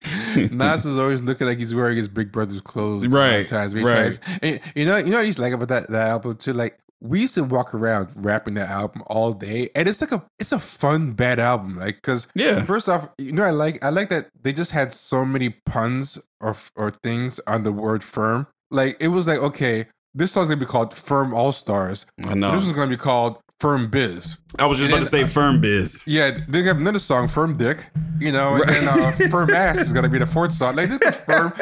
Nas 0.52 0.86
is 0.86 1.00
always 1.00 1.22
looking 1.22 1.48
like 1.48 1.58
he's 1.58 1.74
wearing 1.74 1.98
his 1.98 2.08
big 2.08 2.32
brother's 2.32 2.62
clothes. 2.62 3.08
Right, 3.08 3.48
Times. 3.48 3.74
Right. 3.74 4.20
and 4.42 4.60
you 4.76 4.86
know, 4.86 4.98
you 4.98 5.12
know 5.12 5.18
what 5.18 5.26
he's 5.26 5.40
like 5.40 5.54
about 5.54 5.70
that, 5.70 5.90
that 5.90 6.10
album 6.10 6.38
too. 6.38 6.54
Like 6.54 6.80
we 7.04 7.20
used 7.22 7.34
to 7.36 7.44
walk 7.44 7.74
around 7.74 8.10
rapping 8.16 8.54
that 8.56 8.70
album 8.70 9.04
all 9.08 9.34
day, 9.34 9.70
and 9.76 9.88
it's 9.88 10.02
like 10.02 10.12
a 10.12 10.26
it's 10.40 10.52
a 10.52 10.60
fun 10.60 11.12
bad 11.12 11.40
album. 11.40 11.78
Like 11.78 11.96
because 11.96 12.28
yeah. 12.34 12.64
First 12.66 12.90
off, 12.90 13.10
you 13.18 13.34
know 13.34 13.44
I 13.44 13.52
like 13.52 13.84
I 13.84 13.90
like 13.90 14.10
that 14.10 14.30
they 14.42 14.54
just 14.54 14.72
had 14.72 14.94
so 14.94 15.26
many 15.26 15.50
puns 15.50 16.18
or 16.40 16.56
or 16.76 16.92
things 16.92 17.40
on 17.46 17.64
the 17.64 17.72
word 17.72 18.04
firm. 18.04 18.48
Like 18.72 18.98
it 19.00 19.10
was 19.10 19.28
like 19.28 19.40
okay, 19.40 19.88
this 20.16 20.32
song's 20.32 20.50
gonna 20.50 20.60
be 20.60 20.66
called 20.66 20.96
Firm 20.96 21.34
All 21.34 21.52
Stars. 21.52 22.06
I 22.26 22.34
know. 22.34 22.54
This 22.54 22.64
one's 22.64 22.76
gonna 22.76 22.90
be 22.90 22.98
called 22.98 23.38
Firm 23.64 23.90
Biz. 23.90 24.36
I 24.60 24.66
was 24.66 24.78
just 24.78 24.88
and 24.88 24.94
about 24.94 25.06
to 25.06 25.10
say 25.10 25.26
firm 25.26 25.62
biz. 25.62 26.04
Yeah, 26.06 26.38
they 26.50 26.64
have 26.64 26.82
another 26.82 27.00
song, 27.00 27.30
Firm 27.30 27.56
Dick. 27.56 27.90
You 28.20 28.34
know, 28.34 28.56
and 28.56 28.70
then 28.70 28.90
uh, 28.90 29.12
Firm 29.30 29.54
Ass 29.54 29.78
is 29.78 29.94
gonna 29.94 30.10
be 30.10 30.20
the 30.20 30.26
fourth 30.26 30.52
song. 30.52 30.76
Like 30.76 30.90
this 30.90 31.02
is 31.02 31.16
firm, 31.22 31.54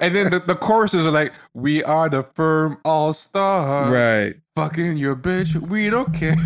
and 0.00 0.14
then 0.14 0.30
the, 0.30 0.38
the 0.46 0.54
choruses 0.54 1.04
are 1.04 1.10
like, 1.10 1.32
"We 1.52 1.82
are 1.82 2.08
the 2.08 2.22
Firm 2.36 2.78
All 2.84 3.12
Stars." 3.12 3.90
Right. 3.90 4.36
Fucking 4.54 4.96
your 4.96 5.16
bitch, 5.16 5.56
we 5.56 5.90
don't 5.90 6.14
care. 6.14 6.36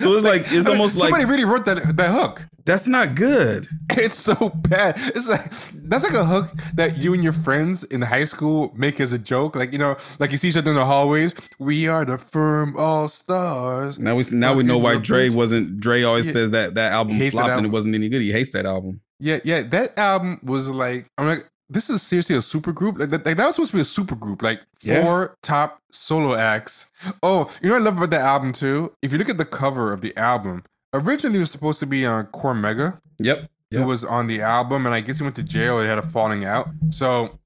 So 0.00 0.14
it's 0.14 0.24
like 0.24 0.42
it's 0.42 0.52
I 0.52 0.58
mean, 0.58 0.68
almost 0.68 0.94
like 0.94 1.10
somebody 1.10 1.24
really 1.24 1.44
wrote 1.44 1.66
that 1.66 1.96
that 1.96 2.10
hook. 2.12 2.46
That's 2.68 2.86
not 2.86 3.14
good. 3.14 3.66
It's 3.98 4.18
so 4.18 4.50
bad. 4.50 4.94
It's 5.16 5.26
like 5.26 5.50
that's 5.90 6.04
like 6.04 6.14
a 6.14 6.24
hook 6.24 6.52
that 6.74 6.98
you 6.98 7.14
and 7.14 7.24
your 7.24 7.32
friends 7.32 7.82
in 7.84 8.00
high 8.02 8.24
school 8.24 8.72
make 8.76 9.00
as 9.00 9.12
a 9.12 9.18
joke. 9.18 9.56
Like 9.56 9.72
you 9.72 9.78
know, 9.78 9.96
like 10.20 10.30
you 10.30 10.36
see 10.36 10.50
each 10.50 10.56
other 10.56 10.70
in 10.70 10.76
the 10.76 10.84
hallways. 10.84 11.34
We 11.58 11.88
are 11.88 12.04
the 12.04 12.18
firm 12.18 12.76
all 12.78 13.08
stars. 13.08 13.98
Now 13.98 14.14
we 14.16 14.24
now 14.30 14.54
we 14.54 14.62
know 14.62 14.78
why 14.78 14.94
the 14.94 15.00
Dre 15.00 15.30
bitch. 15.30 15.34
wasn't. 15.34 15.80
Dre 15.80 16.02
always 16.04 16.26
Yeah. 16.26 16.32
says 16.32 16.50
that 16.52 16.74
that 16.74 16.92
album 16.92 17.14
He 17.14 17.20
hates 17.24 17.34
that 17.36 17.42
flopped 17.44 17.56
and 17.58 17.66
it 17.66 17.70
wasn't 17.72 17.94
any 17.96 18.08
good. 18.08 18.22
He 18.22 18.30
hates 18.30 18.52
that 18.52 18.66
album. 18.66 19.00
Yeah, 19.18 19.40
yeah. 19.42 19.62
That 19.62 19.98
album 19.98 20.38
was 20.44 20.68
like 20.68 21.06
I'm 21.18 21.26
like 21.26 21.48
this 21.70 21.90
is 21.90 22.00
seriously 22.02 22.36
a 22.36 22.42
super 22.42 22.72
group. 22.72 22.98
Like, 23.00 23.10
that- 23.10 23.26
like 23.26 23.36
that 23.38 23.46
was 23.46 23.56
supposed 23.56 23.72
to 23.72 23.76
be 23.78 23.82
a 23.82 23.84
super 23.86 24.14
group. 24.14 24.42
Like 24.42 24.60
Yeah. 24.82 25.02
four 25.02 25.34
top 25.42 25.80
solo 25.90 26.34
acts. 26.36 26.86
Oh, 27.22 27.50
you 27.62 27.68
know 27.68 27.74
what 27.76 27.82
I 27.82 27.84
love 27.86 27.96
about 27.96 28.10
that 28.10 28.20
album 28.20 28.52
too? 28.52 28.92
If 29.02 29.12
you 29.12 29.18
look 29.18 29.28
at 29.30 29.38
the 29.38 29.44
cover 29.44 29.92
of 29.92 30.02
the 30.02 30.16
album, 30.16 30.62
originally 30.92 31.36
it 31.38 31.40
was 31.40 31.50
supposed 31.50 31.80
to 31.80 31.86
be 31.86 32.04
on 32.06 32.26
Cormega. 32.26 33.00
Yep. 33.18 33.50
Yep. 33.70 33.86
was 33.86 34.02
on 34.04 34.26
the 34.28 34.40
album, 34.40 34.86
and 34.86 34.94
I 34.94 35.00
guess 35.02 35.18
he 35.18 35.22
went 35.24 35.36
to 35.36 35.42
jail. 35.42 35.78
They 35.78 35.86
had 35.86 35.98
a 35.98 36.02
falling 36.02 36.44
out. 36.46 36.68
So 36.90 37.38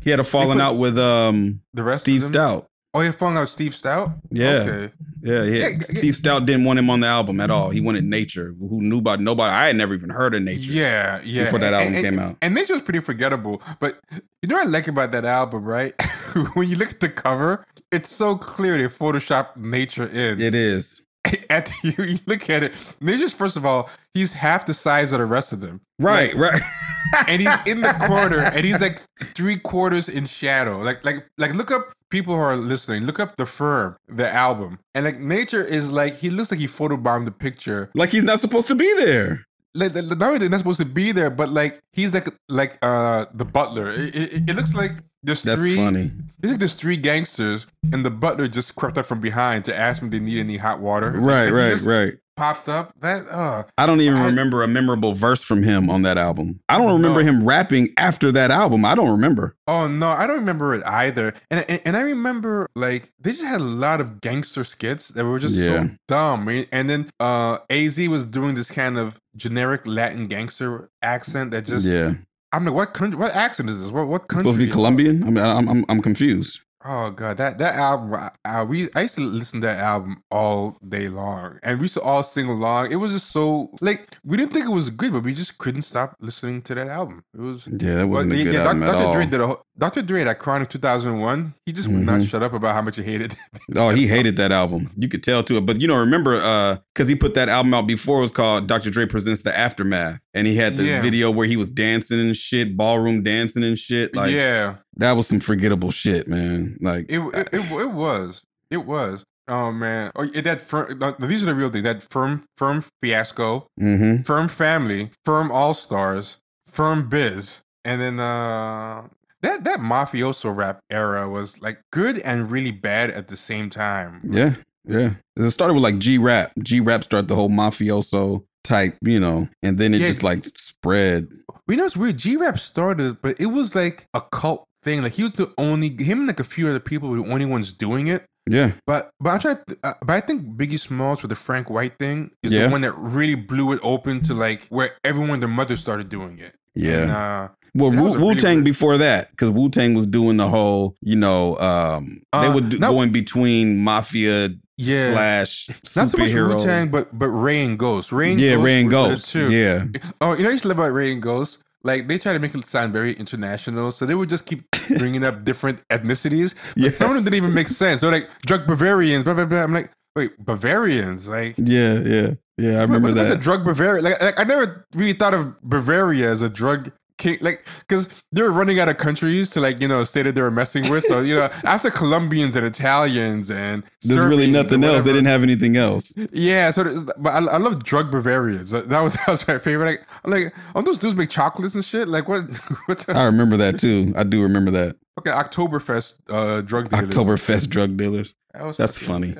He 0.00 0.10
had 0.10 0.18
a 0.18 0.24
falling 0.24 0.60
out 0.60 0.78
with 0.78 0.98
um 0.98 1.60
the 1.74 1.82
rest 1.84 2.02
Steve 2.02 2.22
Stoute. 2.22 2.64
Oh, 2.94 3.00
he 3.00 3.06
had 3.06 3.16
falling 3.16 3.36
out 3.36 3.42
with 3.42 3.50
Steve 3.50 3.72
Stoute. 3.72 4.14
Yeah. 4.30 4.48
Okay. 4.50 4.92
Yeah, 5.20 5.42
yeah. 5.42 5.68
Yeah. 5.68 5.78
Steve 5.80 6.14
Stoute 6.14 6.46
didn't 6.46 6.64
want 6.64 6.78
him 6.78 6.88
on 6.88 7.00
the 7.00 7.06
album 7.06 7.38
at 7.40 7.50
all. 7.50 7.68
He 7.68 7.82
wanted 7.82 8.04
Nature, 8.04 8.54
who 8.58 8.80
knew 8.80 8.98
about 8.98 9.20
nobody. 9.20 9.52
I 9.52 9.66
had 9.66 9.76
never 9.76 9.92
even 9.92 10.08
heard 10.08 10.34
of 10.34 10.42
Nature. 10.42 10.72
Yeah, 10.72 11.20
yeah. 11.22 11.44
Before 11.44 11.58
that 11.58 11.74
album 11.74 11.94
and- 11.94 12.02
came 12.04 12.14
and- 12.14 12.20
out. 12.22 12.36
And 12.40 12.54
Nature's 12.54 12.80
pretty 12.80 13.00
forgettable. 13.00 13.60
But 13.78 13.98
you 14.40 14.48
know 14.48 14.54
what 14.54 14.68
I 14.68 14.70
like 14.70 14.88
about 14.88 15.12
that 15.12 15.26
album, 15.26 15.64
right? 15.64 15.92
when 16.54 16.68
you 16.68 16.76
look 16.76 16.90
at 16.90 17.00
the 17.00 17.10
cover, 17.10 17.66
it's 17.92 18.10
so 18.14 18.36
clear 18.36 18.78
they 18.78 18.84
photoshopped 18.84 19.56
Nature 19.58 20.06
in. 20.06 20.40
It 20.40 20.54
is. 20.54 21.02
At 21.50 21.72
you, 21.82 21.92
you 21.98 22.18
look 22.26 22.50
at 22.50 22.62
it. 22.62 22.74
Nature's 23.00 23.32
first 23.32 23.56
of 23.56 23.64
all, 23.64 23.88
he's 24.14 24.32
half 24.32 24.66
the 24.66 24.74
size 24.74 25.12
of 25.12 25.18
the 25.18 25.26
rest 25.26 25.52
of 25.52 25.60
them. 25.60 25.80
Right, 25.98 26.34
right. 26.36 26.60
and 27.26 27.40
he's 27.40 27.54
in 27.66 27.80
the 27.80 27.92
corner 28.06 28.40
and 28.40 28.64
he's 28.64 28.80
like 28.80 29.00
three 29.34 29.56
quarters 29.56 30.08
in 30.08 30.26
shadow. 30.26 30.78
Like 30.80 31.04
like 31.04 31.24
like 31.38 31.54
look 31.54 31.70
up 31.70 31.82
people 32.10 32.34
who 32.34 32.40
are 32.40 32.56
listening, 32.56 33.04
look 33.04 33.18
up 33.18 33.36
the 33.36 33.46
firm, 33.46 33.96
the 34.08 34.32
album. 34.32 34.78
And 34.94 35.04
like 35.04 35.18
nature 35.18 35.64
is 35.64 35.90
like 35.90 36.18
he 36.18 36.30
looks 36.30 36.50
like 36.50 36.60
he 36.60 36.66
photobombed 36.66 37.24
the 37.24 37.30
picture. 37.30 37.90
like 37.94 38.10
he's 38.10 38.24
not 38.24 38.40
supposed 38.40 38.66
to 38.68 38.74
be 38.74 38.92
there. 38.96 39.46
Like 39.78 39.94
not 39.94 40.22
only 40.22 40.38
they're 40.38 40.48
not 40.48 40.58
supposed 40.58 40.80
to 40.80 40.86
be 40.86 41.12
there, 41.12 41.30
but 41.30 41.48
like 41.48 41.80
he's 41.92 42.12
like 42.12 42.28
like 42.48 42.78
uh 42.82 43.26
the 43.32 43.44
butler. 43.44 43.90
It, 43.92 44.14
it, 44.14 44.50
it 44.50 44.56
looks 44.56 44.74
like 44.74 44.92
there's 45.22 45.42
That's 45.42 45.60
three 45.60 45.76
funny. 45.76 46.12
it's 46.42 46.52
like 46.52 46.60
there's 46.60 46.74
three 46.74 46.96
gangsters 46.96 47.66
and 47.92 48.04
the 48.04 48.10
butler 48.10 48.46
just 48.48 48.76
crept 48.76 48.96
up 48.98 49.06
from 49.06 49.20
behind 49.20 49.64
to 49.64 49.76
ask 49.76 49.98
them 50.00 50.08
if 50.08 50.12
they 50.12 50.20
need 50.20 50.38
any 50.38 50.56
hot 50.56 50.80
water. 50.80 51.10
Right, 51.10 51.46
Like, 51.46 51.54
right, 51.54 51.70
just 51.70 51.86
right. 51.86 52.14
Popped 52.38 52.68
up. 52.68 52.92
That 53.00 53.26
uh 53.28 53.64
I 53.76 53.84
don't 53.84 54.00
even 54.00 54.18
I- 54.20 54.26
remember 54.26 54.62
a 54.62 54.68
memorable 54.68 55.12
verse 55.14 55.42
from 55.42 55.64
him 55.64 55.90
on 55.90 56.02
that 56.02 56.16
album. 56.16 56.60
I 56.68 56.78
don't 56.78 56.92
remember 56.92 57.22
No. 57.22 57.28
him 57.28 57.44
rapping 57.44 57.88
after 57.98 58.30
that 58.30 58.52
album. 58.52 58.84
I 58.84 58.94
don't 58.94 59.10
remember. 59.10 59.56
Oh 59.66 59.88
no, 59.88 60.06
I 60.06 60.26
don't 60.28 60.36
remember 60.38 60.72
it 60.74 60.82
either. 60.86 61.34
And 61.50 61.64
and, 61.68 61.80
and 61.84 61.96
I 61.96 62.00
remember 62.02 62.68
like 62.76 63.10
they 63.20 63.32
just 63.32 63.42
had 63.44 63.60
a 63.60 63.64
lot 63.64 64.00
of 64.00 64.20
gangster 64.20 64.62
skits 64.62 65.08
that 65.08 65.24
were 65.24 65.40
just 65.40 65.56
Yeah. 65.56 65.66
so 65.66 65.90
dumb. 66.06 66.48
And 66.70 66.88
then 66.88 67.10
uh 67.18 67.58
AZ 67.70 67.98
was 68.08 68.24
doing 68.24 68.54
this 68.54 68.70
kind 68.70 68.98
of 68.98 69.18
generic 69.36 69.84
Latin 69.84 70.28
gangster 70.28 70.90
accent 71.02 71.50
that 71.50 71.66
just 71.66 71.84
yeah. 71.86 72.14
I'm 72.52 72.64
like, 72.64 72.74
what 72.74 72.94
country? 72.94 73.18
What 73.18 73.34
accent 73.34 73.68
is 73.68 73.82
this? 73.82 73.90
What 73.90 74.06
what 74.06 74.22
It's 74.30 74.36
supposed 74.38 74.58
to 74.60 74.64
be 74.64 74.70
Colombian. 74.70 75.22
I 75.24 75.26
mean, 75.26 75.38
I'm 75.44 75.68
I'm, 75.68 75.84
I'm 75.88 76.00
confused. 76.02 76.60
Oh 76.84 77.10
god, 77.10 77.38
that 77.38 77.58
that 77.58 77.74
album. 77.74 78.14
I, 78.14 78.30
I, 78.44 78.62
we 78.62 78.88
I 78.94 79.02
used 79.02 79.16
to 79.16 79.20
listen 79.22 79.60
to 79.62 79.66
that 79.66 79.78
album 79.78 80.22
all 80.30 80.78
day 80.88 81.08
long, 81.08 81.58
and 81.64 81.78
we 81.80 81.84
used 81.84 81.94
to 81.94 82.00
all 82.02 82.22
sing 82.22 82.46
along. 82.46 82.92
It 82.92 82.96
was 82.96 83.12
just 83.12 83.32
so 83.32 83.70
like 83.80 84.16
we 84.24 84.36
didn't 84.36 84.52
think 84.52 84.66
it 84.66 84.70
was 84.72 84.88
good, 84.88 85.12
but 85.12 85.24
we 85.24 85.34
just 85.34 85.58
couldn't 85.58 85.82
stop 85.82 86.14
listening 86.20 86.62
to 86.62 86.76
that 86.76 86.86
album. 86.86 87.24
It 87.34 87.40
was. 87.40 87.66
Yeah, 87.66 87.94
that 87.94 88.06
wasn't 88.06 88.34
a 88.34 88.44
good 88.44 88.54
yeah, 88.54 88.62
album 88.64 88.80
Doc- 88.80 88.88
at 88.90 88.92
Dr. 88.92 89.06
all. 89.06 89.12
Dre 89.14 89.26
did 89.26 89.40
a 89.40 89.46
whole- 89.48 89.62
Dr. 89.76 90.02
Dre 90.02 90.22
at 90.24 90.38
Chronic 90.40 90.70
2001. 90.70 91.54
He 91.64 91.72
just 91.72 91.86
would 91.86 92.04
not 92.04 92.20
Mhm. 92.20 92.28
shut 92.28 92.42
up 92.42 92.52
about 92.52 92.74
how 92.74 92.82
much 92.82 92.96
he 92.96 93.02
hated. 93.02 93.36
Oh, 93.76 93.90
he 93.90 94.06
hated 94.08 94.36
that 94.36 94.50
album. 94.50 94.90
You 94.96 95.08
could 95.08 95.22
tell 95.22 95.42
to 95.44 95.56
it. 95.58 95.66
But 95.66 95.80
you 95.80 95.86
know, 95.86 95.94
remember, 95.96 96.34
uh, 96.36 96.78
because 96.94 97.06
he 97.08 97.14
put 97.14 97.34
that 97.34 97.48
album 97.48 97.74
out 97.74 97.86
before 97.86 98.18
it 98.18 98.22
was 98.22 98.32
called 98.32 98.66
Dr. 98.66 98.88
Dre 98.90 99.04
Presents 99.06 99.42
the 99.42 99.56
Aftermath. 99.56 100.20
And 100.34 100.46
he 100.46 100.56
had 100.56 100.76
the 100.76 100.84
Yeah. 100.84 101.02
video 101.02 101.30
where 101.30 101.46
he 101.46 101.56
was 101.56 101.68
dancing 101.70 102.18
and 102.18 102.36
shit, 102.36 102.76
ballroom 102.76 103.22
dancing 103.22 103.62
and 103.62 103.78
shit. 103.78 104.14
Like 104.16 104.32
yeah, 104.32 104.76
that 104.98 105.12
was 105.12 105.26
some 105.26 105.40
forgettable 105.40 105.90
shit, 105.90 106.28
man. 106.28 106.76
Like 106.80 107.06
it, 107.08 107.20
it 107.34 107.48
it 107.52 107.72
it 107.72 107.90
was 107.90 108.42
it 108.70 108.84
was. 108.84 109.24
Oh 109.46 109.72
man, 109.72 110.12
oh 110.14 110.26
that 110.26 110.60
firm. 110.60 110.98
These 111.20 111.42
are 111.42 111.46
the 111.46 111.54
real 111.54 111.70
things. 111.70 111.84
That 111.84 112.02
firm 112.10 112.44
firm 112.58 112.84
fiasco, 113.02 113.66
hmm 113.78 114.18
firm 114.22 114.48
family, 114.48 115.10
firm 115.24 115.50
all 115.50 115.72
stars, 115.72 116.36
firm 116.66 117.08
biz, 117.08 117.62
and 117.84 118.00
then 118.00 118.20
uh 118.20 119.08
that 119.40 119.64
that 119.64 119.78
mafioso 119.78 120.54
rap 120.54 120.80
era 120.90 121.28
was 121.30 121.60
like 121.62 121.80
good 121.92 122.18
and 122.18 122.50
really 122.50 122.72
bad 122.72 123.10
at 123.10 123.28
the 123.28 123.36
same 123.38 123.70
time. 123.70 124.20
Yeah, 124.30 124.54
yeah. 124.86 125.14
It 125.36 125.50
started 125.52 125.74
with 125.74 125.82
like 125.82 125.98
G 125.98 126.18
Rap. 126.18 126.52
G 126.62 126.80
Rap 126.80 127.04
started 127.04 127.28
the 127.28 127.34
whole 127.36 127.48
mafioso 127.48 128.44
type, 128.64 128.98
you 129.00 129.18
know, 129.20 129.48
and 129.62 129.78
then 129.78 129.94
it 129.94 130.00
Yeah. 130.02 130.08
just 130.08 130.22
like 130.22 130.44
spread. 130.58 131.28
We 131.66 131.76
know 131.76 131.86
it's 131.86 131.96
weird. 131.96 132.18
G 132.18 132.36
Rap 132.36 132.58
started, 132.58 133.22
but 133.22 133.40
it 133.40 133.46
was 133.46 133.74
like 133.74 134.06
a 134.12 134.20
cult 134.20 134.66
thing. 134.88 135.02
Like 135.02 135.12
he 135.12 135.22
was 135.22 135.32
the 135.34 135.52
only 135.58 135.88
him 136.10 136.18
and 136.20 136.26
like 136.32 136.40
a 136.40 136.44
few 136.44 136.68
other 136.68 136.80
people 136.80 137.08
were 137.10 137.22
the 137.22 137.30
only 137.32 137.44
ones 137.46 137.72
doing 137.72 138.06
it. 138.08 138.24
Yeah, 138.50 138.72
But 138.86 139.10
but 139.20 139.30
I'm 139.30 139.40
trying. 139.40 139.58
Uh, 139.84 139.92
but 140.06 140.14
I 140.14 140.20
think 140.26 140.56
Biggie 140.56 140.80
Smalls 140.80 141.20
with 141.22 141.28
the 141.28 141.36
Frank 141.36 141.68
White 141.68 141.98
thing 141.98 142.30
is 142.42 142.50
Yeah. 142.50 142.62
the 142.66 142.68
one 142.70 142.80
that 142.80 142.94
really 142.96 143.34
blew 143.34 143.72
it 143.74 143.80
open 143.82 144.22
to 144.22 144.32
like 144.32 144.66
where 144.70 144.92
everyone 145.04 145.40
their 145.40 145.50
mother 145.60 145.76
started 145.76 146.08
doing 146.08 146.38
it. 146.38 146.54
yeah. 146.74 147.02
And, 147.02 147.10
uh, 147.10 147.48
Well, 147.74 147.90
That 147.90 148.02
was 148.02 148.14
a 148.14 148.18
Wu 148.20 148.34
Tang 148.34 148.64
before 148.64 148.96
that, 148.98 149.30
because 149.32 149.50
Wu 149.50 149.68
Tang 149.68 149.92
was 149.94 150.06
doing 150.06 150.38
the 150.38 150.48
whole, 150.48 150.96
you 151.02 151.16
know, 151.16 151.56
um, 151.58 152.22
they 152.32 152.38
Uh, 152.48 152.54
would 152.54 152.70
do, 152.70 152.78
not- 152.78 152.90
go 152.92 153.02
in 153.02 153.12
between 153.12 153.78
mafia 153.84 154.48
yeah. 154.78 155.12
slash 155.12 155.68
Not 155.94 156.08
so 156.10 156.16
much 156.16 156.32
Wu 156.32 156.58
Tang, 156.64 156.88
but 156.88 157.04
but 157.22 157.28
Ray 157.28 157.62
and 157.66 157.78
Ghost. 157.78 158.10
Ray 158.12 158.30
and 158.32 158.40
yeah, 158.40 158.54
Ghost 158.54 158.64
Ray 158.64 158.80
and 158.80 158.90
Ghost. 158.90 159.30
too. 159.30 159.50
Yeah, 159.50 159.84
Oh, 160.22 160.32
you 160.34 160.42
know, 160.44 160.48
I 160.48 160.52
used 160.52 160.62
to 160.62 160.68
love 160.68 160.78
about 160.78 160.92
Ray 160.94 161.12
and 161.12 161.20
Ghost. 161.20 161.58
Like 161.84 162.08
they 162.08 162.18
try 162.18 162.32
to 162.32 162.38
make 162.38 162.54
it 162.54 162.64
sound 162.66 162.92
very 162.92 163.12
international, 163.14 163.92
so 163.92 164.04
they 164.04 164.14
would 164.14 164.28
just 164.28 164.46
keep 164.46 164.64
bringing 164.88 165.24
up 165.24 165.44
different 165.44 165.80
ethnicities. 165.88 166.54
But 166.74 166.82
Yes. 166.84 166.96
some 166.96 167.08
of 167.10 167.14
them 167.14 167.24
didn't 167.24 167.36
even 167.36 167.54
make 167.54 167.68
sense. 167.68 168.00
They're 168.00 168.10
like 168.10 168.28
drug 168.46 168.66
Bavarians, 168.66 169.24
blah 169.24 169.34
blah 169.34 169.44
blah. 169.44 169.62
I'm 169.62 169.72
like, 169.72 169.92
wait, 170.16 170.32
Bavarians? 170.44 171.28
Like, 171.28 171.54
yeah, 171.56 172.00
yeah, 172.00 172.34
yeah. 172.56 172.78
I 172.78 172.82
remember 172.82 173.08
what- 173.08 173.16
what's 173.16 173.30
that. 173.30 173.38
a 173.38 173.40
drug 173.40 173.64
Bavaria? 173.64 174.02
Like, 174.02 174.20
like, 174.20 174.38
I 174.38 174.44
never 174.44 174.86
really 174.94 175.12
thought 175.12 175.34
of 175.34 175.60
Bavaria 175.62 176.28
as 176.30 176.42
a 176.42 176.48
drug 176.48 176.90
king. 177.18 177.38
Like, 177.40 177.64
because 177.86 178.08
they 178.32 178.42
were 178.42 178.52
running 178.52 178.80
out 178.80 178.88
of 178.88 178.98
countries 178.98 179.50
to 179.50 179.60
like 179.60 179.80
you 179.80 179.88
know 179.88 180.04
say 180.04 180.22
that 180.22 180.34
they 180.34 180.40
were 180.40 180.50
messing 180.50 180.88
with. 180.88 181.04
So 181.04 181.20
you 181.20 181.36
know, 181.36 181.42
after 181.64 181.90
Colombians 181.90 182.56
and 182.56 182.64
Italians 182.64 183.50
and 183.50 183.82
There's 184.02 184.24
really 184.24 184.50
nothing 184.50 184.82
else. 184.84 185.02
They 185.04 185.12
didn't 185.12 185.26
have 185.26 185.42
anything 185.42 185.76
else. 185.76 186.14
yeah, 186.32 186.70
so 186.70 187.04
but 187.18 187.30
I, 187.30 187.38
I 187.38 187.58
love 187.58 187.84
drug 187.84 188.10
Bavarians. 188.10 188.70
That 188.70 188.88
was 188.88 189.14
that 189.26 189.28
was 189.28 189.46
my 189.46 189.58
favorite. 189.58 189.86
Like, 189.86 190.06
I'm 190.24 190.30
like, 190.30 190.54
all 190.74 190.82
those 190.82 190.98
dudes 190.98 191.16
make 191.16 191.30
chocolates 191.30 191.74
and 191.74 191.84
shit. 191.84 192.08
Like, 192.08 192.28
what? 192.28 192.44
what 192.86 192.98
the, 193.00 193.14
I 193.14 193.24
remember 193.24 193.56
that 193.58 193.78
too. 193.78 194.12
I 194.16 194.24
do 194.24 194.42
remember 194.42 194.70
that. 194.70 194.96
okay, 195.18 195.30
Oktoberfest 195.30 196.14
uh, 196.28 196.62
drug 196.62 196.88
dealers. 196.88 197.14
Oktoberfest 197.14 197.68
drug 197.68 197.96
dealers. 197.96 198.34
That 198.54 198.76
That's 198.76 198.96
funny. 198.96 199.36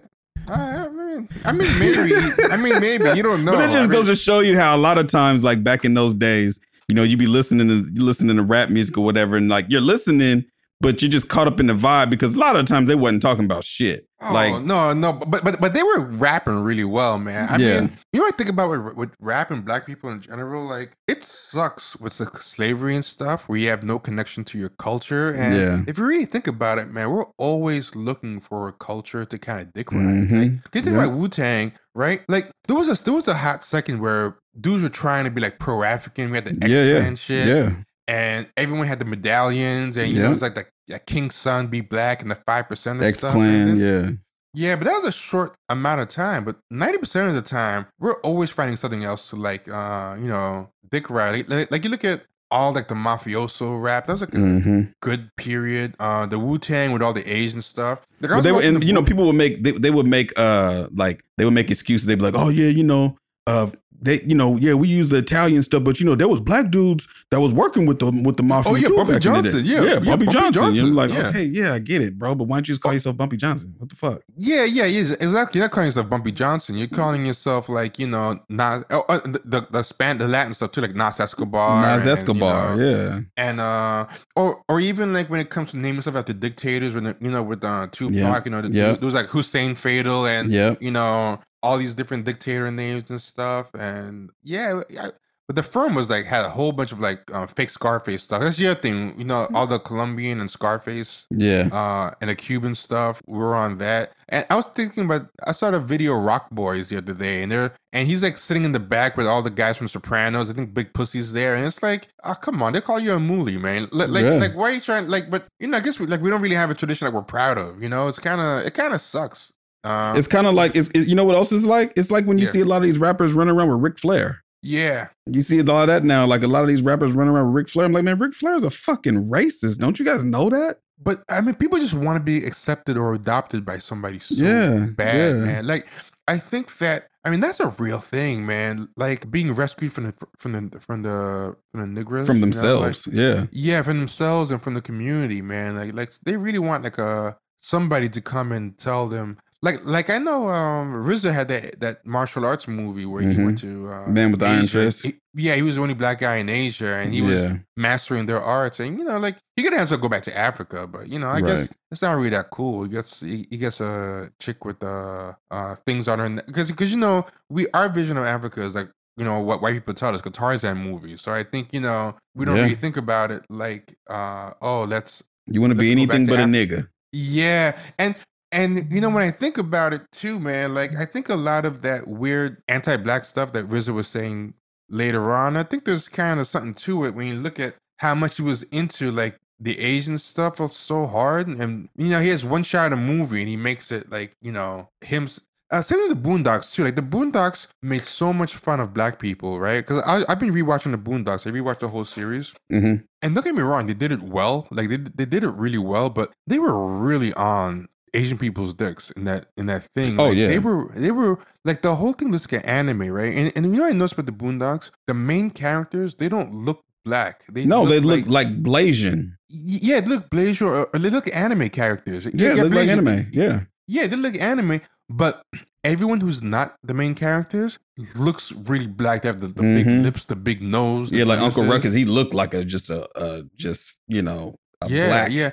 I, 0.49 0.87
I 0.87 0.89
mean, 0.89 1.29
I 1.45 1.53
mean, 1.53 1.79
maybe. 1.79 2.15
I 2.51 2.57
mean, 2.57 2.81
maybe 2.81 3.17
you 3.17 3.23
don't 3.23 3.45
know. 3.45 3.53
but 3.53 3.65
it 3.65 3.71
I 3.71 3.73
just 3.73 3.91
mean, 3.91 4.01
goes 4.01 4.07
to 4.07 4.17
show 4.17 4.41
you 4.41 4.57
how 4.57 4.77
a 4.77 4.79
lot 4.79 4.99
of 4.99 5.07
times, 5.09 5.43
like 5.43 5.63
back 5.63 5.85
in 5.85 5.95
those 5.95 6.15
days, 6.15 6.61
you 6.89 6.95
know, 6.95 7.03
you 7.03 7.17
be 7.17 7.27
listening 7.27 7.69
to 7.69 8.03
listening 8.03 8.37
to 8.37 8.43
rap 8.43 8.71
music 8.71 8.97
or 8.99 9.05
whatever, 9.05 9.37
and 9.37 9.49
like 9.49 9.67
you're 9.69 9.81
listening, 9.81 10.45
but 10.81 11.03
you're 11.03 11.11
just 11.11 11.29
caught 11.29 11.47
up 11.47 11.61
in 11.61 11.67
the 11.67 11.75
vibe 11.75 12.09
because 12.11 12.35
a 12.35 12.39
lot 12.39 12.57
of 12.57 12.67
times 12.67 12.89
they 12.89 12.95
wasn't 12.95 13.21
talking 13.23 13.45
about 13.45 13.65
shit. 13.65 14.07
Oh 14.21 14.33
like 14.33 14.65
no, 14.65 14.93
no, 14.93 15.13
but 15.13 15.45
but 15.45 15.61
but 15.61 15.75
they 15.75 15.83
were 15.83 16.01
rapping 16.01 16.59
really 16.61 16.83
well, 16.85 17.19
man. 17.21 17.49
I 17.49 17.57
Yeah. 17.59 17.81
mean, 17.83 17.93
you 18.13 18.19
know 18.21 18.27
I 18.27 18.33
think 18.33 18.49
about 18.49 18.71
with, 18.71 18.97
with 18.97 19.11
rap 19.21 19.51
and 19.53 19.65
black 19.65 19.87
people 19.87 20.11
in 20.11 20.21
general? 20.21 20.65
Like, 20.67 20.93
it 21.07 21.23
sucks 21.23 21.97
with 22.01 22.19
the 22.19 22.27
slavery 22.41 22.97
and 22.97 23.05
stuff 23.05 23.49
where 23.49 23.59
you 23.59 23.69
have 23.69 23.85
no 23.85 24.01
connection 24.01 24.43
to 24.47 24.59
your 24.59 24.71
culture. 24.71 25.31
And 25.31 25.55
Yeah. 25.55 25.83
if 25.87 25.99
you 25.99 26.05
really 26.05 26.25
think 26.25 26.49
about 26.49 26.79
it, 26.79 26.91
man, 26.91 27.11
we're 27.11 27.27
always 27.39 27.95
looking 27.95 28.41
for 28.41 28.67
a 28.67 28.73
culture 28.73 29.25
to 29.25 29.39
kind 29.39 29.61
of 29.61 29.73
dick 29.73 29.93
ride. 29.93 30.01
Mhm. 30.05 30.33
Like, 30.33 30.51
you 30.75 30.81
think 30.83 30.87
Yeah. 30.97 31.05
about 31.05 31.17
Wu 31.17 31.29
Tang, 31.29 31.73
right? 31.95 32.23
Like, 32.29 32.51
there 32.67 32.77
was 32.77 32.89
a 32.89 33.05
there 33.05 33.15
was 33.15 33.29
a 33.29 33.35
hot 33.35 33.63
second 33.63 34.01
where 34.01 34.35
dudes 34.61 34.83
were 34.83 34.89
trying 34.89 35.25
to 35.25 35.31
be 35.31 35.41
like 35.41 35.59
pro 35.59 35.83
African. 35.83 36.31
We 36.31 36.37
had 36.37 36.45
the 36.45 36.57
X 36.63 36.71
yeah, 36.71 36.83
yeah, 36.85 37.15
shit 37.15 37.47
yeah, 37.49 37.73
and 38.07 38.47
everyone 38.57 38.87
had 38.87 38.99
the 38.99 39.05
medallions, 39.05 39.97
and 39.97 40.11
you 40.11 40.17
Yeah. 40.17 40.23
know, 40.25 40.31
it 40.31 40.35
was 40.35 40.43
like 40.43 40.55
the, 40.55 40.67
the 40.89 40.99
King's 40.99 41.35
Son 41.35 41.67
be 41.69 41.81
black 41.81 42.23
and 42.23 42.31
the 42.31 42.35
five 42.35 42.69
percent 42.69 43.03
X 43.03 43.19
stuff. 43.19 43.35
Clan, 43.35 43.77
yeah, 43.79 44.11
yeah, 44.55 44.77
but 44.77 44.85
that 44.87 44.95
was 44.95 45.05
a 45.05 45.13
short 45.13 45.55
amount 45.69 46.01
of 46.01 46.09
time. 46.09 46.45
But 46.45 46.57
ninety 46.71 46.99
percent 46.99 47.29
of 47.29 47.35
the 47.35 47.43
time, 47.43 47.87
we're 47.99 48.21
always 48.23 48.51
finding 48.51 48.77
something 48.77 49.05
else 49.05 49.31
to 49.31 49.37
like, 49.37 49.69
uh, 49.69 50.17
you 50.19 50.27
know, 50.29 50.71
dick 50.91 51.11
Riley. 51.11 51.43
Like, 51.45 51.71
like 51.71 51.85
you 51.85 51.91
look 51.91 52.05
at 52.05 52.23
all 52.51 52.73
like 52.73 52.89
the 52.89 52.95
mafioso 52.95 53.81
rap. 53.81 54.07
That 54.07 54.13
was 54.13 54.21
like 54.23 54.35
a 54.35 54.39
hmm 54.39 54.83
good 55.03 55.29
period. 55.37 55.95
Uh, 56.01 56.25
the 56.27 56.39
Wu 56.39 56.59
Tang 56.59 56.93
with 56.93 57.03
all 57.03 57.13
the 57.13 57.29
Asian 57.29 57.61
stuff. 57.63 58.01
Like, 58.21 58.31
But 58.31 58.41
they 58.41 58.53
watching 58.53 58.75
and 58.75 58.83
the 58.83 58.87
you 58.87 58.93
know, 58.95 59.03
people 59.03 59.27
would 59.27 59.37
make 59.37 59.63
they, 59.63 59.73
they 59.73 59.91
would 59.91 60.07
make 60.07 60.33
uh 60.39 60.89
like 60.95 61.23
they 61.37 61.45
would 61.45 61.55
make 61.55 61.71
excuses. 61.71 62.07
They'd 62.07 62.15
be 62.17 62.23
like, 62.25 62.35
oh 62.35 62.49
yeah, 62.49 62.69
you 62.69 62.85
know, 62.85 63.17
uh, 63.47 63.71
they, 64.01 64.23
you 64.23 64.35
know, 64.35 64.57
yeah, 64.57 64.75
we 64.75 64.89
use 64.89 65.09
the 65.09 65.17
Italian 65.17 65.63
stuff, 65.63 65.83
but 65.85 65.99
you 65.99 66.07
know, 66.07 66.15
there 66.15 66.29
was 66.29 66.41
black 66.41 66.71
dudes 66.71 67.09
that 67.31 67.41
was 67.41 67.53
working 67.53 67.87
with 67.87 67.99
the 67.99 68.07
with 68.11 68.37
the 68.37 68.43
mafia. 68.43 68.73
Oh, 68.73 68.77
yeah, 68.77 68.89
too 68.89 68.97
Bumpy 68.97 69.13
back 69.15 69.25
in 69.27 69.33
the 69.33 69.43
day. 69.43 69.51
Johnson, 69.51 69.65
yeah. 69.65 69.77
yeah, 69.77 69.83
Yeah, 69.83 69.95
Bumpy, 69.95 70.09
Bumpy 70.11 70.27
Johnson. 70.27 70.53
Johnson, 70.53 70.87
You're 70.87 70.95
like, 70.95 71.11
yeah. 71.11 71.29
okay, 71.29 71.45
yeah, 71.45 71.75
I 71.75 71.79
get 71.81 72.03
it, 72.03 72.19
bro, 72.19 72.35
but 72.35 72.45
why 72.45 72.57
don't 72.57 72.69
you 72.69 72.75
just 72.75 72.81
call 72.81 72.93
yourself 72.93 73.17
Bumpy 73.17 73.37
Johnson? 73.37 73.75
What 73.79 73.91
the 73.91 73.97
fuck? 73.97 74.23
Yeah, 74.37 74.65
yeah, 74.65 74.87
yeah, 74.87 75.15
exactly. 75.21 75.59
You're 75.59 75.67
not 75.67 75.73
calling 75.73 75.89
yourself 75.89 76.09
Bumpy 76.09 76.33
Johnson. 76.33 76.77
You're 76.77 76.89
calling 76.89 77.27
yourself 77.27 77.69
like 77.69 77.99
you 77.99 78.07
know, 78.07 78.41
Nas, 78.49 78.85
oh, 78.91 79.05
uh, 79.09 79.19
the 79.21 79.41
the 79.45 79.67
the, 79.71 79.83
span, 79.83 80.19
the 80.19 80.29
Latin 80.29 80.55
stuff 80.55 80.73
too, 80.73 80.81
like 80.81 80.95
Nas 80.95 81.19
Escobar, 81.19 81.83
Nas 81.83 82.03
and, 82.03 82.07
you 82.07 82.13
Escobar, 82.13 82.77
know, 82.77 82.85
yeah, 82.89 83.21
and 83.37 83.61
uh, 83.61 84.07
or 84.37 84.63
or 84.69 84.81
even 84.81 85.13
like 85.13 85.29
when 85.29 85.41
it 85.41 85.51
comes 85.51 85.73
to 85.73 85.79
naming 85.79 86.03
stuff 86.03 86.15
after 86.15 86.33
dictators, 86.33 86.95
when 86.95 87.17
you 87.21 87.31
know 87.31 87.43
with 87.43 87.65
uh 87.65 87.89
Tupac, 87.91 88.15
Yeah, 88.15 88.43
you 88.45 88.51
know, 88.51 88.63
the, 88.63 88.69
there 88.69 88.99
was 89.01 89.15
like 89.15 89.27
Hussein 89.27 89.75
Fatal 89.75 90.27
and 90.27 90.53
yeah, 90.53 90.77
you 90.81 90.91
know 90.91 91.41
all 91.63 91.79
these 91.79 91.95
different 91.95 92.25
dictator 92.25 92.71
names 92.71 93.11
and 93.11 93.21
stuff, 93.21 93.71
and 93.75 94.31
yeah. 94.43 94.83
I, 94.99 95.11
but 95.49 95.57
the 95.57 95.63
firm 95.63 95.95
was 95.95 96.11
like 96.11 96.27
had 96.27 96.45
a 96.45 96.51
whole 96.51 96.73
bunch 96.73 96.93
of 96.93 97.01
like 97.01 97.23
uh, 97.33 97.47
fake 97.47 97.71
Scarface 97.71 98.23
stuff. 98.23 98.43
That's 98.43 98.59
the 98.59 98.67
other 98.67 98.81
thing, 98.81 99.19
you 99.19 99.25
know, 99.25 99.49
all 99.55 99.67
the 99.67 99.79
Colombian 99.79 100.41
and 100.41 100.51
Scarface 100.51 101.27
yeah. 101.31 101.71
uh 101.73 102.13
and 102.21 102.29
the 102.29 102.35
Cuban 102.35 102.75
stuff. 102.75 103.23
We 103.27 103.39
were 103.39 103.55
on 103.55 103.79
that. 103.79 104.13
And 104.29 104.45
I 104.51 104.57
was 104.57 104.67
thinking 104.67 105.07
about 105.07 105.31
I 105.47 105.53
saw 105.53 105.71
the 105.71 105.81
video 105.81 106.15
Rock 106.17 106.51
Boys 106.51 106.89
the 106.89 106.99
other 106.99 107.15
day 107.15 107.43
and 107.43 107.51
they're 107.51 107.73
and 107.95 108.07
he's 108.07 108.23
like 108.23 108.37
sitting 108.37 108.67
in 108.67 108.73
the 108.73 108.79
back 108.79 109.17
with 109.17 109.27
all 109.27 109.41
the 109.41 109.49
guys 109.49 109.79
from 109.79 109.89
Sopranos. 109.89 110.51
I 110.51 110.53
think 110.53 110.75
Big 110.75 110.93
Pussy's 110.93 111.33
there. 111.33 111.55
And 111.55 111.65
it's 111.67 111.83
like, 111.83 112.09
oh 112.25 112.35
come 112.35 112.63
on, 112.63 112.75
they 112.75 112.83
call 112.83 113.01
you 113.01 113.15
a 113.15 113.19
mooly, 113.19 113.59
man. 113.59 113.89
Like 113.91 114.11
like, 114.11 114.25
Yeah. 114.25 114.35
like 114.35 114.55
why 114.55 114.65
are 114.69 114.73
you 114.75 114.83
trying 114.83 115.09
like 115.09 115.31
but 115.31 115.47
you 115.61 115.69
know, 115.69 115.79
I 115.79 115.81
guess 115.81 115.99
we 115.99 116.07
like 116.07 116.21
we 116.21 116.29
don't 116.29 116.43
really 116.43 116.57
have 116.57 116.69
a 116.71 116.75
tradition 116.75 117.07
that 117.07 117.15
we're 117.15 117.23
proud 117.23 117.57
of, 117.57 117.83
you 117.83 117.89
know? 117.89 118.07
It's 118.09 118.19
kinda 118.19 118.65
it 118.67 118.75
kinda 118.75 118.99
sucks. 118.99 119.55
Uh, 119.85 120.15
It's 120.17 120.29
kind 120.29 120.47
of 120.47 120.55
like 120.55 120.75
it's, 120.77 120.89
it, 120.95 121.07
you 121.09 121.15
know 121.15 121.25
what 121.25 121.37
else 121.37 121.53
is 121.53 121.65
like? 121.67 121.93
It's 121.97 122.11
like 122.11 122.25
when 122.27 122.39
you 122.39 122.45
Yeah. 122.47 122.51
see 122.53 122.61
a 122.61 122.65
lot 122.65 122.79
of 122.79 122.83
these 122.85 122.99
rappers 122.99 123.33
running 123.33 123.55
around 123.55 123.71
with 123.71 123.81
Ric 123.81 123.99
Flair. 123.99 124.43
yeah. 124.63 125.09
You 125.27 125.41
see 125.43 125.59
a 125.61 125.63
lot 125.65 125.83
of 125.83 125.87
that 125.89 126.05
now. 126.05 126.27
Like 126.27 126.43
a 126.43 126.49
lot 126.49 126.63
of 126.63 126.69
these 126.69 126.83
rappers 126.83 127.13
running 127.13 127.33
around 127.35 127.47
with 127.47 127.55
Ric 127.55 127.69
Flair. 127.69 127.87
I'm 127.87 127.93
like, 127.93 128.05
man, 128.05 128.19
Ric 128.19 128.35
Flair 128.35 128.57
is 128.57 128.65
a 128.65 128.71
fucking 128.71 129.29
racist. 129.29 129.79
Don't 129.79 129.99
you 129.99 130.05
guys 130.05 130.25
know 130.25 130.49
that? 130.51 130.79
But 131.01 131.23
I 131.29 131.41
mean, 131.41 131.55
people 131.55 131.79
just 131.79 131.95
want 131.95 132.17
to 132.19 132.23
be 132.25 132.45
accepted 132.45 132.97
or 132.97 133.15
adopted 133.15 133.65
by 133.65 133.79
somebody 133.79 134.19
so 134.19 134.35
Yeah, 134.35 134.87
bad, 134.97 135.37
yeah. 135.37 135.45
man. 135.45 135.67
Like, 135.67 135.87
I 136.27 136.39
think 136.39 136.77
that 136.79 137.07
I 137.25 137.31
mean 137.31 137.39
that's 137.41 137.61
a 137.61 137.69
real 137.79 138.01
thing, 138.01 138.47
man. 138.47 138.89
Like 138.97 139.31
being 139.31 139.53
rescued 139.55 139.93
from 139.93 140.05
the 140.05 140.15
from 140.39 140.53
the 140.53 140.81
from 140.81 141.03
the 141.03 141.55
from 141.71 141.95
the 141.95 142.01
niggers 142.03 142.27
From 142.27 142.39
you 142.39 142.47
know, 142.47 142.81
like- 142.81 142.95
themselves. 142.97 143.09
yeah. 143.13 143.47
yeah, 143.53 143.83
from 143.83 143.99
themselves 144.01 144.51
and 144.51 144.61
from 144.61 144.75
the 144.75 144.81
community, 144.83 145.41
man. 145.41 145.77
Like, 145.77 145.95
like 145.95 146.13
they 146.25 146.37
really 146.37 146.59
want 146.59 146.83
like 146.83 146.99
a 146.99 147.37
somebody 147.61 148.09
to 148.09 148.21
come 148.21 148.51
and 148.51 148.77
tell 148.79 149.07
them. 149.09 149.39
Like, 149.61 149.85
like 149.85 150.09
I 150.09 150.19
know 150.19 150.49
um 150.49 150.95
RZA 150.95 151.33
had 151.35 151.49
that 151.49 151.81
that 151.81 152.07
martial 152.07 152.47
arts 152.47 152.69
movie 152.69 153.07
where 153.07 153.23
he 153.23 153.35
Mhm. 153.35 153.45
went 153.45 153.59
to 153.59 153.91
uh, 153.93 154.07
Man 154.09 154.31
with 154.31 154.41
the 154.41 154.47
Iron 154.47 154.63
Asia. 154.65 154.79
Fist. 154.85 155.05
He- 155.07 155.17
yeah, 155.35 155.55
he 155.57 155.63
was 155.63 155.75
the 155.77 155.83
only 155.83 155.95
black 155.95 156.19
guy 156.21 156.37
in 156.37 156.49
Asia, 156.49 156.95
and 156.95 157.13
he 157.13 157.23
was 157.23 157.41
yeah. 157.43 157.57
mastering 157.77 158.27
their 158.27 158.41
arts. 158.41 158.79
And 158.81 158.99
you 158.99 159.05
know, 159.05 159.19
like 159.19 159.37
he 159.57 159.63
could 159.65 159.73
have 159.73 159.89
to 159.89 159.97
go 159.97 160.09
back 160.09 160.23
to 160.25 160.37
Africa, 160.37 160.87
but 160.87 161.09
you 161.09 161.19
know, 161.19 161.29
I 161.29 161.41
guess 161.41 161.69
it's 161.91 162.03
not 162.03 162.17
really 162.17 162.31
that 162.31 162.51
cool. 162.51 162.85
He 162.85 162.91
gets 162.91 163.21
he, 163.21 163.47
he 163.51 163.57
gets 163.57 163.81
a 163.81 164.31
chick 164.41 164.65
with 164.65 164.81
uh 164.83 165.33
uh 165.51 165.75
things 165.87 166.07
on 166.07 166.19
her 166.21 166.29
because 166.47 166.71
because 166.71 166.91
you 166.93 166.97
know 166.99 167.27
we 167.51 167.67
our 167.75 167.89
vision 167.89 168.17
of 168.17 168.25
Africa 168.25 168.63
is 168.63 168.75
like 168.77 168.91
you 169.17 169.25
know 169.25 169.41
what 169.41 169.61
white 169.61 169.73
people 169.75 169.93
tell 169.95 170.15
us, 170.15 170.23
Tarzan 170.23 170.79
movies. 170.79 171.21
So 171.21 171.33
I 171.33 171.43
think 171.43 171.73
you 171.73 171.81
know 171.81 172.15
we 172.37 172.45
don't 172.45 172.57
Yeah. 172.57 172.63
really 172.63 172.77
think 172.77 172.97
about 172.97 173.33
it 173.33 173.43
like 173.51 173.97
uh 174.09 174.53
oh 174.63 174.85
let's 174.85 175.23
You 175.49 175.61
want 175.61 175.73
to 175.73 175.75
be 175.75 175.95
Let's 175.95 176.01
go 176.01 176.07
back 176.07 176.15
anything 176.21 176.27
but 176.37 176.41
a 176.41 176.45
nigga. 176.45 176.89
yeah, 177.13 177.77
and 177.99 178.15
and 178.53 178.93
you 178.93 179.01
know 179.01 179.11
when 179.11 179.23
I 179.23 179.31
think 179.31 179.59
about 179.59 179.93
it 179.93 180.03
too, 180.13 180.39
man, 180.41 180.75
like 180.75 180.95
I 180.97 181.05
think 181.05 181.29
a 181.29 181.35
lot 181.35 181.65
of 181.65 181.83
that 181.83 182.07
weird 182.09 182.63
anti-black 182.69 183.25
stuff 183.25 183.53
that 183.53 183.69
RZA 183.69 183.95
was 183.95 184.09
saying 184.09 184.55
later 184.89 185.33
on, 185.35 185.57
I 185.57 185.63
think 185.63 185.85
there's 185.85 186.09
kind 186.09 186.41
of 186.41 186.47
something 186.47 186.75
to 186.75 187.05
it 187.05 187.15
when 187.15 187.27
you 187.27 187.35
look 187.35 187.61
at 187.61 187.75
how 187.99 188.15
much 188.15 188.37
he 188.37 188.43
was 188.43 188.63
into 188.65 189.11
like 189.11 189.37
the 189.61 189.79
Asian 189.79 190.19
stuff 190.19 190.61
was 190.61 190.77
so 190.77 191.07
hard, 191.07 191.49
and 191.49 191.89
you 191.97 192.09
know 192.09 192.21
he 192.21 192.29
has 192.29 192.45
one 192.45 192.63
shot 192.63 192.87
in 192.87 192.93
a 192.93 192.97
movie 192.97 193.41
and 193.41 193.49
he 193.49 193.57
makes 193.57 193.91
it 193.93 194.11
like 194.11 194.33
you 194.41 194.53
know 194.53 194.89
him. 195.01 195.29
Uh, 195.71 195.83
same 195.83 195.99
with 195.99 196.09
the 196.09 196.29
Boondocks 196.29 196.73
too. 196.73 196.83
Like 196.83 196.97
the 196.97 197.03
Boondocks 197.03 197.67
made 197.83 198.01
so 198.01 198.33
much 198.33 198.57
fun 198.57 198.81
of 198.81 198.95
black 198.95 199.19
people, 199.19 199.61
right? 199.61 199.87
Because 199.87 200.03
I've 200.07 200.41
been 200.41 200.51
rewatching 200.55 200.93
the 200.93 200.99
Boondocks. 200.99 201.47
I 201.47 201.51
rewatched 201.51 201.81
the 201.81 201.89
whole 201.89 202.07
series. 202.07 202.55
hmm 202.71 202.95
And 203.21 203.35
don't 203.35 203.45
get 203.45 203.55
me 203.55 203.61
wrong, 203.61 203.87
they 203.87 203.93
did 203.93 204.11
it 204.11 204.23
well. 204.23 204.67
Like 204.71 204.89
they 204.89 204.97
they 204.97 205.27
did 205.27 205.45
it 205.45 205.51
really 205.51 205.77
well, 205.77 206.09
but 206.09 206.33
they 206.47 206.59
were 206.59 206.87
really 206.87 207.35
on 207.35 207.89
Asian 208.15 208.39
people's 208.39 208.75
dicks 208.75 209.11
in 209.13 209.25
that 209.25 209.47
in 209.57 209.67
that 209.67 209.85
thing. 209.95 210.19
Oh, 210.19 210.29
Like, 210.29 210.37
yeah. 210.37 210.49
they 210.49 210.59
were 210.59 210.91
they 210.95 211.11
were 211.11 211.39
like 211.65 211.83
the 211.83 211.95
whole 211.97 212.13
thing 212.13 212.31
looks 212.33 212.51
like 212.51 212.63
an 212.65 212.69
anime, 212.69 213.09
right? 213.11 213.35
And 213.35 213.53
and 213.57 213.67
you 213.67 213.73
know 213.79 213.83
what 213.85 213.91
I 213.95 213.97
noticed 213.97 214.17
with 214.17 214.27
the 214.27 214.33
Boondocks, 214.33 214.91
the 215.07 215.15
main 215.15 215.51
characters 215.51 216.15
they 216.17 216.29
don't 216.29 216.53
look 216.55 216.83
black. 217.05 217.45
They 217.51 217.65
No, 217.65 217.87
they 217.87 218.01
look 218.01 218.27
like, 218.27 218.47
like 218.49 218.63
Blasian. 218.63 219.33
Yeah, 219.49 220.01
they 220.01 220.09
look 220.09 220.29
Blasian 220.31 220.67
or, 220.69 220.89
or 220.93 220.99
they 220.99 221.11
look 221.11 221.35
anime 221.35 221.69
characters. 221.71 222.27
Yeah, 222.27 222.55
they 222.55 222.63
look 222.63 222.73
like 222.75 222.89
anime. 222.89 223.29
Yeah. 223.33 223.61
Yeah, 223.87 224.07
they 224.07 224.17
look 224.17 224.39
anime, 224.39 224.83
but 225.09 225.43
everyone 225.83 226.21
who's 226.21 226.43
not 226.43 226.77
the 226.83 226.93
main 226.93 227.15
characters 227.15 227.79
looks 228.15 228.53
really 228.53 228.87
black. 228.87 229.23
They 229.23 229.29
have 229.29 229.41
the, 229.41 229.47
the 229.47 229.63
big 229.63 229.87
Mhm. 229.87 230.03
lips, 230.03 230.27
the 230.27 230.37
big 230.37 230.61
nose. 230.61 231.09
the 231.09 231.19
Yeah, 231.19 231.25
like 231.25 231.39
Uncle. 231.41 231.65
Ruckus, 231.65 231.95
he 231.95 232.05
looked 232.05 232.35
like 232.35 232.53
a 232.53 232.65
just 232.65 232.91
a, 232.91 233.09
a 233.17 233.45
just, 233.57 233.95
you 234.07 234.21
know, 234.21 234.57
a 234.83 234.91
yeah, 234.91 235.07
black. 235.07 235.33
yeah. 235.33 235.51